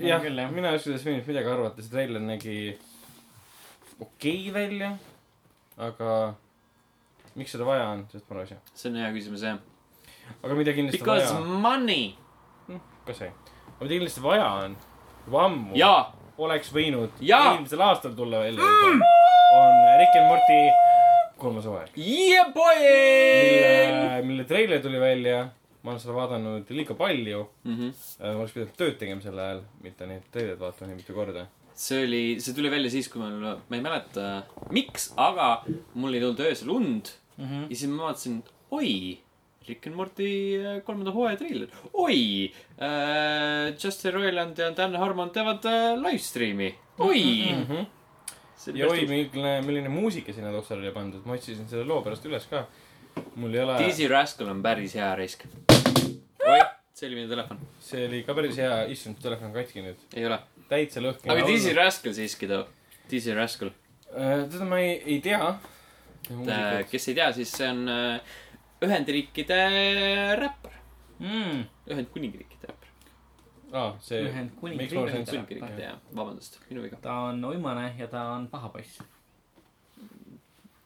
jah 0.06 0.22
küll, 0.22 0.38
jah., 0.38 0.52
mina 0.54 0.72
ei 0.72 0.80
oska 0.80 0.90
sellest 0.90 1.08
filmist 1.08 1.30
midagi 1.30 1.50
arvata, 1.52 1.82
see 1.82 1.94
treiler 1.94 2.22
nägi 2.22 2.58
okei 4.00 4.50
välja, 4.54 4.92
aga 5.80 6.10
miks 7.36 7.52
seda 7.56 7.66
vaja 7.68 7.88
on, 7.94 8.04
sest 8.12 8.26
pole 8.28 8.44
asja. 8.44 8.58
see 8.74 8.90
on 8.92 9.00
hea 9.00 9.08
küsimus 9.16 9.44
jah. 9.46 9.58
aga 10.42 10.58
mida 10.58 10.74
kindlasti 10.76 11.02
Because 11.02 11.32
vaja, 11.32 11.56
money. 11.64 12.04
ka 13.06 13.16
see, 13.16 13.32
aga 13.76 13.82
mida 13.82 13.98
kindlasti 13.98 14.24
vaja 14.24 14.46
on, 14.66 14.76
juba 15.26 15.44
ammu 15.48 15.76
jaa, 15.80 16.00
oleks 16.38 16.72
võinud 16.74 17.10
eelmisel 17.22 17.80
aastal 17.86 18.12
tulla 18.18 18.42
välja 18.44 18.60
mm., 18.62 19.02
on 19.56 19.76
Rick 20.00 20.16
and 20.20 20.28
Morty 20.28 20.60
kolmas 21.38 21.64
hooaeg, 21.68 21.92
yeah 21.96 22.48
boy. 22.52 22.80
mille, 22.80 24.22
mille 24.26 24.44
treiler 24.48 24.80
tuli 24.84 25.00
välja, 25.00 25.42
ma 25.84 25.92
olen 25.92 26.00
seda 26.02 26.14
vaadanud 26.16 26.70
liiga 26.74 26.94
palju, 26.98 27.44
Mhm. 27.64 27.92
ma 28.22 28.32
oleks 28.40 28.52
pidanud 28.56 28.74
tööd 28.80 28.96
tegema 29.00 29.22
sel 29.22 29.38
ajal, 29.38 29.60
mitte 29.84 30.06
neid 30.08 30.24
treilereid 30.32 30.60
vaatama 30.62 30.90
nii 30.92 31.00
mitu 31.02 31.14
korda. 31.16 31.46
see 31.76 32.04
oli, 32.06 32.22
see 32.40 32.54
tuli 32.56 32.70
välja 32.72 32.90
siis, 32.90 33.08
kui 33.12 33.20
mul, 33.20 33.36
ma 33.68 33.76
ei 33.76 33.82
mäleta, 33.84 34.42
miks, 34.72 35.10
aga 35.20 35.62
mul 35.94 36.14
ei 36.14 36.20
tulnud 36.24 36.40
öösel 36.40 36.70
und 36.72 37.12
Mhm. 37.38 37.66
ja 37.68 37.76
siis 37.76 37.90
ma 37.92 38.06
vaatasin, 38.08 38.42
oi, 38.72 39.18
Rick 39.68 39.86
and 39.86 39.96
Morty 39.96 40.30
äh, 40.56 40.80
kolmanda 40.86 41.12
hooaja 41.14 41.38
treiler, 41.40 41.70
oi 41.92 42.52
äh,, 42.78 43.74
Justin 43.82 44.14
Roiland 44.14 44.58
ja 44.58 44.70
Dan 44.76 44.94
Harmon 45.00 45.32
teevad 45.34 45.66
äh, 45.66 45.94
live 45.98 46.22
stream'i, 46.22 46.70
oi 46.98 47.22
mm. 47.50 47.64
-hmm. 47.68 47.86
ja 48.78 48.88
oi, 48.88 49.06
milline, 49.10 49.60
milline 49.66 49.88
muusika 49.88 50.32
sinna 50.32 50.52
taustale 50.54 50.86
oli 50.86 50.94
pandud, 50.94 51.26
ma 51.26 51.34
otsisin 51.34 51.68
selle 51.68 51.84
loo 51.84 52.02
pärast 52.02 52.26
üles 52.26 52.46
ka. 52.50 52.66
mul 53.34 53.54
ei 53.54 53.62
ole, 53.64 53.78
Dizzy 53.78 54.08
Rascal 54.08 54.48
on 54.48 54.62
päris 54.62 54.94
hea 54.94 55.14
risk. 55.16 55.44
oi, 56.46 56.60
see 56.94 57.08
oli 57.08 57.14
minu 57.16 57.28
telefon, 57.28 57.60
see 57.80 58.06
oli 58.06 58.22
ka 58.22 58.34
päris 58.34 58.58
hea, 58.62 58.84
issand, 58.94 59.18
telefon 59.22 59.52
katki 59.52 59.82
nüüd, 59.82 60.08
ei 60.14 60.26
ole. 60.26 60.38
täitsa 60.68 61.02
lõhki. 61.02 61.30
aga 61.32 61.46
Dizzy 61.46 61.74
Rascal 61.74 62.14
siiski 62.14 62.46
too, 62.46 62.66
Dizzy 63.10 63.34
Rascal. 63.34 63.74
teda 64.14 64.64
ma 64.64 64.78
ei, 64.78 65.00
ei 65.06 65.20
tea. 65.20 65.56
kes 66.90 67.08
ei 67.08 67.14
tea, 67.14 67.32
siis 67.32 67.52
see 67.54 67.68
on 67.70 67.88
äh, 67.88 68.36
Ühendriikide 68.84 69.60
räppar, 70.36 70.74
mm.. 71.18 71.62
Ühendkuningriikide 71.88 72.68
räppar. 72.68 72.90
aa, 73.72 73.90
see, 74.04 74.20
Ühendkuningriigi 74.28 74.82
miks 74.82 74.94
ma 74.94 75.00
olen 75.00 75.14
räppar. 75.14 75.34
Ühendkuningriikide 75.34 75.86
jah, 75.86 75.98
vabandust, 76.18 76.58
minu 76.68 76.84
viga. 76.84 76.98
ta 77.02 77.14
on 77.30 77.44
uimane 77.48 77.86
ja 77.98 78.08
ta 78.12 78.26
on 78.34 78.48
paha 78.52 78.68
poiss. 78.74 79.00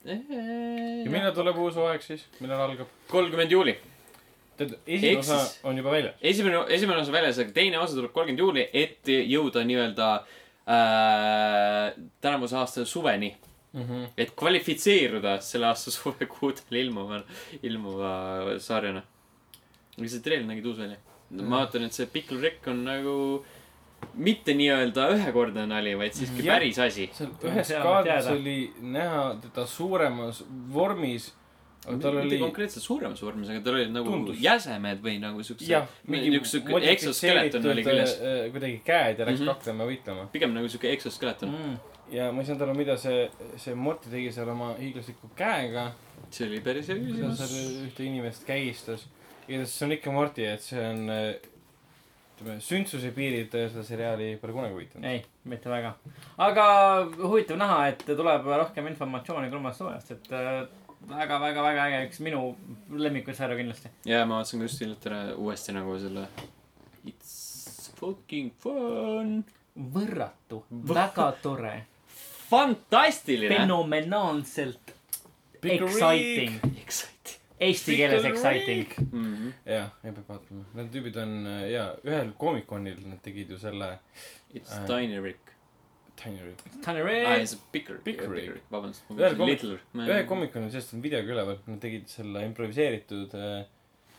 ja 0.07 1.11
millal 1.11 1.33
tuleb 1.35 1.59
uus 1.61 1.75
hooaeg 1.77 2.01
siis, 2.05 2.25
millal 2.39 2.63
algab? 2.69 2.87
kolmkümmend 3.11 3.51
juuli. 3.51 3.75
tead, 4.57 4.77
esimene 4.87 5.11
Ehk 5.17 5.25
osa 5.25 5.67
on 5.67 5.77
juba 5.77 5.91
väljas. 5.91 6.15
esimene, 6.21 6.63
esimene 6.79 7.03
osa 7.03 7.11
väljas, 7.11 7.43
aga 7.43 7.57
teine 7.59 7.79
osa 7.83 7.99
tuleb 7.99 8.15
kolmkümmend 8.15 8.45
juuli, 8.47 8.67
et 8.73 9.11
jõuda 9.35 9.67
nii-öelda 9.67 10.09
äh, 10.15 11.85
tänavuse 12.23 12.55
aasta 12.57 12.85
suveni. 12.85 13.35
Mhm. 13.73 14.03
et 14.17 14.33
kvalifitseeruda 14.35 15.37
selle 15.41 15.67
aasta 15.67 15.91
suvekuudel 15.91 16.75
ilmuva, 16.81 17.21
ilmuva 17.63 18.59
sarjana. 18.59 19.03
aga 19.97 20.07
see 20.09 20.19
treiler 20.19 20.45
nägi 20.49 20.61
tuus 20.65 20.77
välja. 20.77 20.97
ma 21.31 21.61
vaatan, 21.61 21.83
et 21.87 21.93
see 21.93 22.05
Pickle 22.05 22.41
Rick 22.41 22.67
on 22.67 22.83
nagu 22.83 23.45
mitte 24.17 24.51
nii-öelda 24.57 25.05
ühekordne 25.15 25.63
nali, 25.69 25.93
vaid 25.95 26.11
siiski 26.17 26.43
Jah. 26.43 26.55
päris 26.57 26.79
asi. 26.79 27.09
Ja, 27.19 27.27
ühes 27.47 27.69
kaadris 27.69 28.25
teada. 28.25 28.31
oli 28.35 28.73
näha 28.81 29.37
teda 29.41 29.65
suuremas 29.65 30.43
vormis, 30.73 31.29
aga 31.85 31.97
tal 32.01 32.13
mitte 32.17 32.27
oli, 32.35 32.39
konkreetselt 32.39 32.83
suuremas 32.83 33.21
vormis, 33.23 33.49
aga 33.53 33.61
tal 33.63 33.73
olid 33.77 33.91
nagu 33.93 34.09
Tundus. 34.11 34.41
jäsemed 34.41 34.99
või 35.05 35.19
nagu 35.21 35.43
siuksed 35.43 35.69
jah, 35.69 35.87
mingi 36.07 36.35
exoskeleton 36.91 37.69
oli 37.71 37.83
küljes. 37.85 38.17
äh, 38.19 38.51
kuidagi 38.51 38.81
käed 38.85 39.19
ja 39.19 39.25
läks 39.25 39.39
Mhm. 39.39 39.47
kaklema, 39.53 39.85
võitlema. 39.85 40.27
pigem 40.31 40.53
nagu 40.53 40.67
siuke 40.67 40.91
exoskeleton. 40.91 41.49
Mm. 41.49 41.77
Ja 42.11 42.31
ma 42.31 42.43
ei 42.43 42.49
saanud 42.49 42.65
aru, 42.67 42.75
mida 42.77 42.97
see, 42.99 43.23
see 43.61 43.75
Morty 43.77 44.11
tegi 44.11 44.31
seal 44.35 44.51
oma 44.51 44.73
hiiglasliku 44.79 45.31
käega, 45.37 45.91
see 46.29 46.49
oli 46.49 46.59
päris 46.65 46.91
hea 46.91 46.99
küsimus. 46.99 47.41
ühte 47.87 48.05
inimest 48.05 48.45
kägistas. 48.47 49.07
igatahes 49.47 49.77
see 49.77 49.87
on 49.87 49.95
ikka 49.97 50.13
Morty, 50.15 50.45
et 50.47 50.63
see 50.65 50.83
on, 50.83 51.07
ütleme, 52.41 52.57
sündsuse 52.63 53.13
piirid 53.15 53.55
äh, 53.57 53.69
seda 53.71 53.83
seriaali 53.87 54.35
pole 54.41 54.57
kunagi 54.57 54.77
huvitanud. 54.77 55.07
ei, 55.07 55.23
mitte 55.45 55.69
väga. 55.69 55.95
aga 56.37 56.67
huvitav 57.21 57.59
näha, 57.61 57.81
et 57.93 58.05
tuleb 58.05 58.47
rohkem 58.51 58.91
informatsiooni 58.91 59.49
kolmandast 59.53 59.85
hooajast, 59.85 60.15
et 60.17 60.31
äh, 60.35 60.63
väga-väga-väga 61.09 61.85
äge, 61.89 62.01
üks 62.09 62.19
minu 62.25 62.41
lemmikuid 62.91 63.37
sarju 63.37 63.57
kindlasti. 63.61 63.93
ja 64.05 64.25
ma 64.25 64.41
vaatasin 64.41 64.61
ka 64.61 64.69
just 64.69 64.83
hiljuti 64.83 65.11
ära 65.11 65.21
uuesti 65.35 65.77
nagu 65.77 65.97
selle 65.99 66.27
It's 67.01 67.89
fucking 67.97 68.51
fun. 68.61 69.41
võrratu, 69.71 70.65
väga 70.69 71.29
tore, 71.41 71.73
fantastiline. 72.51 73.55
fenomenaalselt 73.57 74.93
exciting, 75.63 76.59
Exciting 76.81 77.37
eesti 77.61 77.95
keeles 77.99 78.23
exciting. 78.25 78.87
jah, 79.69 79.91
ei 80.03 80.11
peab 80.15 80.27
vaatama. 80.31 80.63
Need 80.73 80.87
tüübid 80.95 81.17
on 81.21 81.33
äh, 81.45 81.67
ja 81.71 81.83
ühel 82.07 82.31
Comic-Conil 82.41 83.03
nad 83.11 83.21
tegid 83.25 83.51
ju 83.53 83.59
selle 83.61 83.91
It's 84.53 84.73
Äh. 84.73 84.85
Tiny 84.89 85.19
Rick. 85.21 85.51
Tiny 86.21 86.41
Rick. 86.43 86.59
Tony 86.85 86.99
aa, 87.01 87.05
Ray, 87.05 87.45
see 87.47 87.59
Bigger. 87.71 87.99
Big 88.05 88.19
Rick. 88.29 88.57
vabandust. 88.73 89.05
Ühel 89.13 89.37
comic- 89.37 89.63
Little. 89.63 89.77
ühe 89.95 90.25
Comic-Conil, 90.29 90.69
sellest 90.73 90.93
on 90.97 91.01
video 91.05 91.21
ka 91.25 91.31
üleval, 91.33 91.57
nad 91.67 91.79
tegid 91.81 92.09
selle 92.11 92.43
improviseeritud 92.49 93.33
äh, 93.37 93.63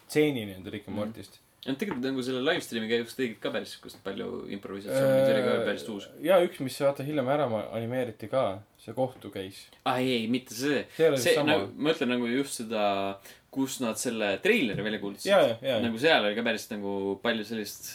stseeni 0.06 0.46
nii-öelda 0.48 0.70
Rick 0.74 0.88
and 0.88 0.96
Mhm. 0.96 1.04
Mortist. 1.04 1.41
Nad 1.62 1.76
tegelikult 1.78 2.02
nagu 2.02 2.22
selle 2.26 2.40
live 2.42 2.62
stream'i 2.64 2.88
käigus 2.90 3.14
tegid 3.14 3.36
ka 3.42 3.52
päris 3.54 3.76
sihukest 3.76 4.00
palju 4.02 4.48
improvisatsiooni, 4.56 5.20
see 5.22 5.34
oli 5.36 5.42
ka 5.46 5.52
päris 5.68 5.84
uus. 5.92 6.08
ja 6.24 6.40
üks, 6.42 6.58
mis 6.64 6.78
vaata 6.82 7.06
hiljem 7.06 7.28
ära 7.30 7.46
animeeriti 7.78 8.26
ka, 8.32 8.42
see 8.82 8.94
kohtu 8.96 9.30
case. 9.30 9.68
aa 9.86 10.00
ei, 10.02 10.08
ei, 10.16 10.24
mitte 10.32 10.56
see. 10.58 10.80
see 10.96 11.12
see, 11.22 11.36
nagu, 11.46 11.68
ma 11.78 11.94
ütlen 11.94 12.10
nagu 12.16 12.26
just 12.32 12.58
seda, 12.64 12.82
kus 13.54 13.78
nad 13.84 14.00
selle 14.00 14.32
treileri 14.42 14.82
välja 14.82 14.98
kuulutasid. 15.04 15.30
ja, 15.30 15.38
ja, 15.52 15.56
ja, 15.70 15.78
nagu 15.86 16.02
seal 16.02 16.26
oli 16.26 16.34
ka 16.40 16.42
päris 16.50 16.66
nagu 16.72 16.96
palju 17.22 17.46
sellist 17.46 17.92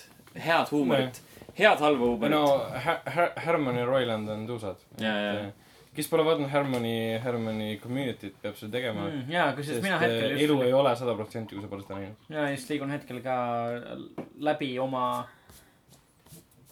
head 0.47 0.71
huumorit, 0.71 1.19
head 1.59 1.83
halba 1.83 2.05
huumorit 2.13 2.37
no 2.37 2.43
Her- 2.85 3.03
Her- 3.17 3.33
Hermione 3.49 3.83
Roiland 3.89 4.29
on 4.31 4.47
tuusad. 4.47 4.79
ja, 5.01 5.11
ja, 5.11 5.51
kes 5.97 6.09
pole 6.11 6.25
vaadanud 6.25 6.51
Hermione, 6.51 6.93
Hermione 7.23 7.71
Community't, 7.81 8.37
peab 8.43 8.57
seda 8.59 8.75
tegema 8.77 9.07
mm,. 9.07 9.31
jaa, 9.33 9.49
kusjuures 9.57 9.81
mina 9.85 9.97
äh, 9.97 10.05
hetkel 10.05 10.35
just 10.35 10.45
elu 10.45 10.59
ei 10.67 10.75
ole 10.77 10.93
sada 10.99 11.15
protsenti, 11.17 11.57
kui 11.57 11.65
sa 11.65 11.71
pole 11.71 11.85
seda 11.85 11.97
näinud. 11.97 12.29
mina 12.29 12.51
just 12.53 12.69
liigun 12.69 12.93
hetkel 12.93 13.21
ka 13.25 13.37
läbi 14.49 14.69
oma 14.83 15.03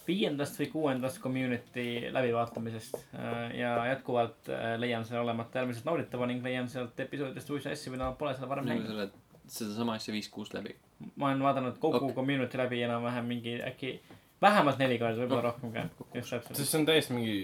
viiendast 0.05 0.59
või 0.61 0.67
kuuendast 0.69 1.21
community 1.21 2.11
läbivaatamisest 2.13 2.97
äh, 2.97 3.55
ja 3.59 3.75
jätkuvalt 3.89 4.51
äh, 4.53 4.75
leian 4.81 5.05
selle 5.07 5.23
olevat 5.23 5.55
äärmiselt 5.57 5.87
nauditava 5.89 6.27
ning 6.29 6.45
leian 6.45 6.69
sealt 6.69 6.99
episoodidest 6.99 7.49
uusi 7.49 7.71
asju, 7.71 7.95
mida 7.95 8.11
pole 8.19 8.35
seda 8.37 8.49
varem 8.49 8.69
näinud. 8.69 8.91
selle, 8.91 9.09
sedasama 9.47 9.97
asja 9.97 10.13
viis-kuus 10.13 10.53
läbi. 10.53 10.75
ma 11.15 11.31
olen 11.31 11.43
vaadanud 11.43 11.81
kogu 11.81 11.97
Ok. 11.97 12.03
okay. 12.03 12.15
community 12.21 12.61
läbi 12.61 12.83
enam-vähem 12.85 13.25
mingi 13.25 13.57
äkki 13.71 13.97
vähemalt 14.41 14.77
neli 14.77 14.99
korda, 15.01 15.23
võib-olla 15.23 15.49
rohkem 15.49 15.73
ka. 15.73 15.89
just 16.13 16.29
täpselt. 16.29 16.55
sest 16.55 16.71
see 16.71 16.79
on 16.79 16.87
täiesti 16.91 17.17
mingi, 17.17 17.35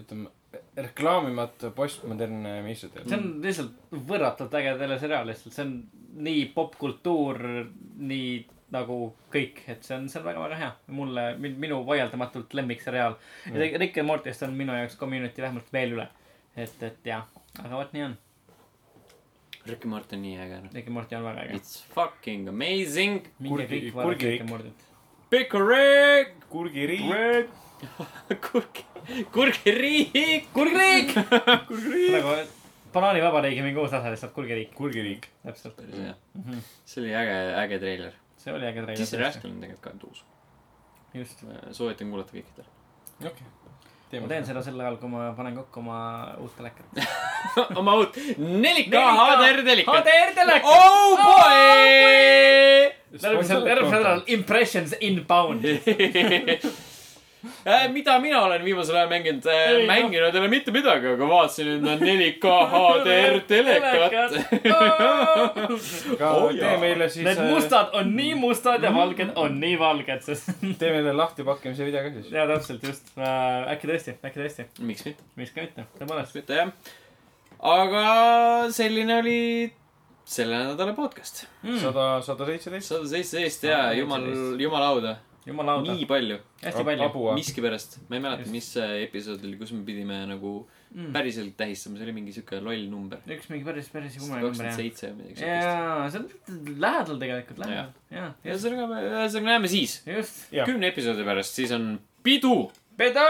ütleme, 0.00 0.32
reklaamimata 0.76 1.70
postmodernne 1.76 2.62
meistritöö. 2.62 3.02
see 3.08 3.18
on 3.18 3.42
lihtsalt 3.42 3.72
võrratult 4.08 4.54
äge 4.60 4.76
teleseriaal 4.80 5.26
lihtsalt, 5.28 5.54
see 5.54 5.64
on 5.66 5.74
nii 6.28 6.44
popkultuur, 6.54 7.38
nii 7.96 8.30
nagu 8.72 8.96
kõik, 9.32 9.60
et 9.72 9.82
see 9.84 9.96
on, 9.96 10.08
see 10.12 10.20
on 10.20 10.26
väga-väga 10.28 10.56
hea. 10.60 10.70
mulle, 10.92 11.26
minu 11.40 11.82
vaieldamatult 11.86 12.54
lemmikseriaal 12.54 13.14
mm.. 13.18 13.56
ja 13.56 13.68
Mm. 13.70 13.78
Rick 13.80 13.98
and 13.98 14.06
Morty'st 14.06 14.42
on 14.48 14.52
minu 14.56 14.72
jaoks 14.76 14.96
community 14.96 15.42
vähemalt 15.42 15.72
veel 15.72 15.92
üle. 15.98 16.08
et, 16.56 16.82
et 16.82 17.04
jah, 17.06 17.24
aga 17.64 17.76
vot 17.76 17.92
nii 17.92 18.02
on. 18.08 18.16
Rick 19.68 19.84
and 19.84 19.90
Morty 19.92 20.16
on 20.16 20.22
nii 20.22 20.36
äge, 20.40 20.58
noh. 20.64 20.72
Rick 20.74 20.86
and 20.88 20.94
Morty 20.96 21.16
on 21.16 21.24
väga 21.24 21.42
äge. 21.44 21.56
It's 21.60 21.82
fucking 21.94 22.48
amazing. 22.48 23.22
minge 23.38 23.54
Kurgi- 23.66 23.80
kõik 23.82 23.94
vaadake 23.94 24.14
kurgi 24.14 24.30
Rick 24.30 24.40
and 24.40 24.50
Morty't. 24.50 24.84
Pickerick. 25.30 26.30
kurgiriik. 26.48 27.00
kurgi, 27.04 27.48
kurgiriik. 29.34 30.48
kurgiriik. 30.52 31.14
nagu 32.12 32.34
banaanivabariigi 32.92 33.62
mingi 33.62 33.80
uus 33.80 33.92
osa 33.92 34.10
lihtsalt, 34.10 34.32
kurgiriik. 34.32 34.74
kurgiriik. 34.74 35.28
täpselt. 35.44 35.78
hea. 35.92 36.14
Mhm. 36.34 36.58
see 36.84 37.02
oli 37.02 37.14
äge, 37.14 37.36
äge 37.62 37.78
treiler. 37.78 38.12
see 38.36 38.54
oli 38.54 38.66
äge 38.66 38.86
Disney 38.86 39.06
treiler. 39.06 39.26
Rascal 39.26 39.50
on 39.50 39.60
tegelikult 39.60 39.84
ka 39.84 39.90
nüüd 39.94 40.04
uus. 40.10 40.24
just. 41.14 41.44
soovitan 41.72 42.10
kuulata 42.10 42.34
kõikidel. 42.34 42.68
okei. 43.20 43.46
ma 44.20 44.28
teen 44.32 44.46
seda 44.48 44.62
sel 44.64 44.80
ajal, 44.80 44.98
kui 44.98 45.12
ma 45.12 45.30
panen 45.36 45.56
kokku 45.60 45.80
oma 45.84 46.00
uut 46.42 46.56
telekat. 46.56 46.86
oma 47.80 47.96
uut 48.02 48.16
4K 48.16 49.06
HDR 49.22 49.64
telikat. 49.70 50.02
HDR 50.02 50.34
telekat. 50.34 50.70
Oh 50.74 51.16
boy. 51.22 51.56
järgmisel, 53.22 53.66
järgmisel 53.66 53.98
nädalal 53.98 54.22
impressions 54.26 54.96
inbound. 55.00 55.64
Äh, 57.68 57.88
mida 57.92 58.18
mina 58.22 58.40
olen 58.42 58.64
viimasel 58.64 58.96
ajal 58.96 59.08
mänginud 59.10 59.46
äh, 59.50 59.64
noh. 59.74 59.86
mänginud 59.88 60.34
ei 60.34 60.40
ole 60.40 60.48
mitte 60.48 60.72
midagi, 60.72 61.10
aga 61.14 61.28
vaatasin 61.28 61.70
enda 61.74 61.96
4K 62.00 62.52
HDR 62.72 63.40
telekat. 63.48 64.36
Oh, 66.28 66.50
tee 66.52 66.76
meile 66.80 67.08
siis, 67.12 67.24
Need 67.26 67.40
mustad 67.50 67.92
on 67.96 68.10
nii 68.16 68.34
mustad 68.38 68.82
ja 68.84 68.90
valged 68.94 69.32
on 69.38 69.58
nii 69.60 69.76
valged, 69.80 70.22
sest 70.26 70.62
tee 70.80 70.92
meile 70.94 71.12
lahtipakkimise 71.16 71.86
video 71.86 72.04
ka 72.04 72.12
siis. 72.14 72.30
ja 72.34 72.46
täpselt 72.50 72.86
just. 72.88 73.12
äkki 73.18 73.90
tõesti, 73.90 74.16
äkki 74.24 74.42
tõesti, 74.42 74.68
miks 74.88 75.04
mitte, 75.06 75.28
miks 75.40 75.54
ka 75.54 75.64
mitte, 75.66 75.86
tõepoolest. 76.00 76.38
mitte 76.38 76.62
jah. 76.62 76.72
aga 77.76 78.06
selline 78.74 79.20
oli 79.22 79.38
selle 80.28 80.64
nädala 80.70 80.92
podcast. 80.96 81.46
sada, 81.80 82.10
sada 82.22 82.50
seitseteist. 82.50 82.92
sada 82.92 83.08
seitseteist 83.08 83.64
ja 83.70 83.80
jumal 83.96 84.26
seitseteist., 84.26 84.62
jumal 84.66 84.88
auda. 84.92 85.16
Jumala 85.48 85.78
auda, 85.78 85.94
nii 85.96 86.06
palju. 86.10 86.38
hästi 86.62 86.84
palju. 86.88 87.24
Miskipärast, 87.38 87.98
ma 88.08 88.18
ei 88.18 88.22
mäleta, 88.24 88.50
mis 88.52 88.68
see 88.76 89.04
episood 89.06 89.44
oli, 89.48 89.56
kus 89.60 89.72
me 89.76 89.84
pidime 89.86 90.20
nagu 90.30 90.58
Mm. 90.88 91.10
päriselt 91.12 91.52
tähistama, 91.60 91.98
see 91.98 92.06
oli 92.06 92.12
mingi 92.16 92.32
siuke 92.32 92.62
loll 92.64 92.86
number. 92.88 93.18
üks 93.28 93.50
mingi 93.52 93.66
päris, 93.66 93.90
päris 93.92 94.14
kummaline 94.16 94.46
number 94.46 94.64
kakskümmend 94.64 94.70
jah. 94.70 94.78
seitse 94.78 95.10
või 95.10 95.16
midagi 95.18 95.34
siukest. 95.36 95.66
jaa, 95.68 96.06
see 96.08 96.22
on 96.22 96.80
lähedal 96.80 97.18
tegelikult, 97.20 97.58
lähedal. 97.60 97.90
jaa, 98.10 98.30
ühesõnaga, 98.46 99.02
ühesõnaga 99.10 99.50
näeme 99.52 99.68
siis. 99.68 99.98
kümne 100.64 100.88
episoodi 100.88 101.28
pärast, 101.28 101.60
siis 101.60 101.76
on 101.76 101.90
pidu 102.24 102.70
Pedo, 102.96 103.26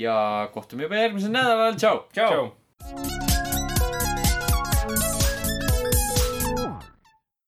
ja 0.00 0.48
kohtume 0.56 0.88
juba 0.88 1.04
järgmisel 1.04 1.36
nädalal, 1.36 1.76
tšau. 1.76 2.00
tšau. 2.16 2.48
tšau. 2.80 3.31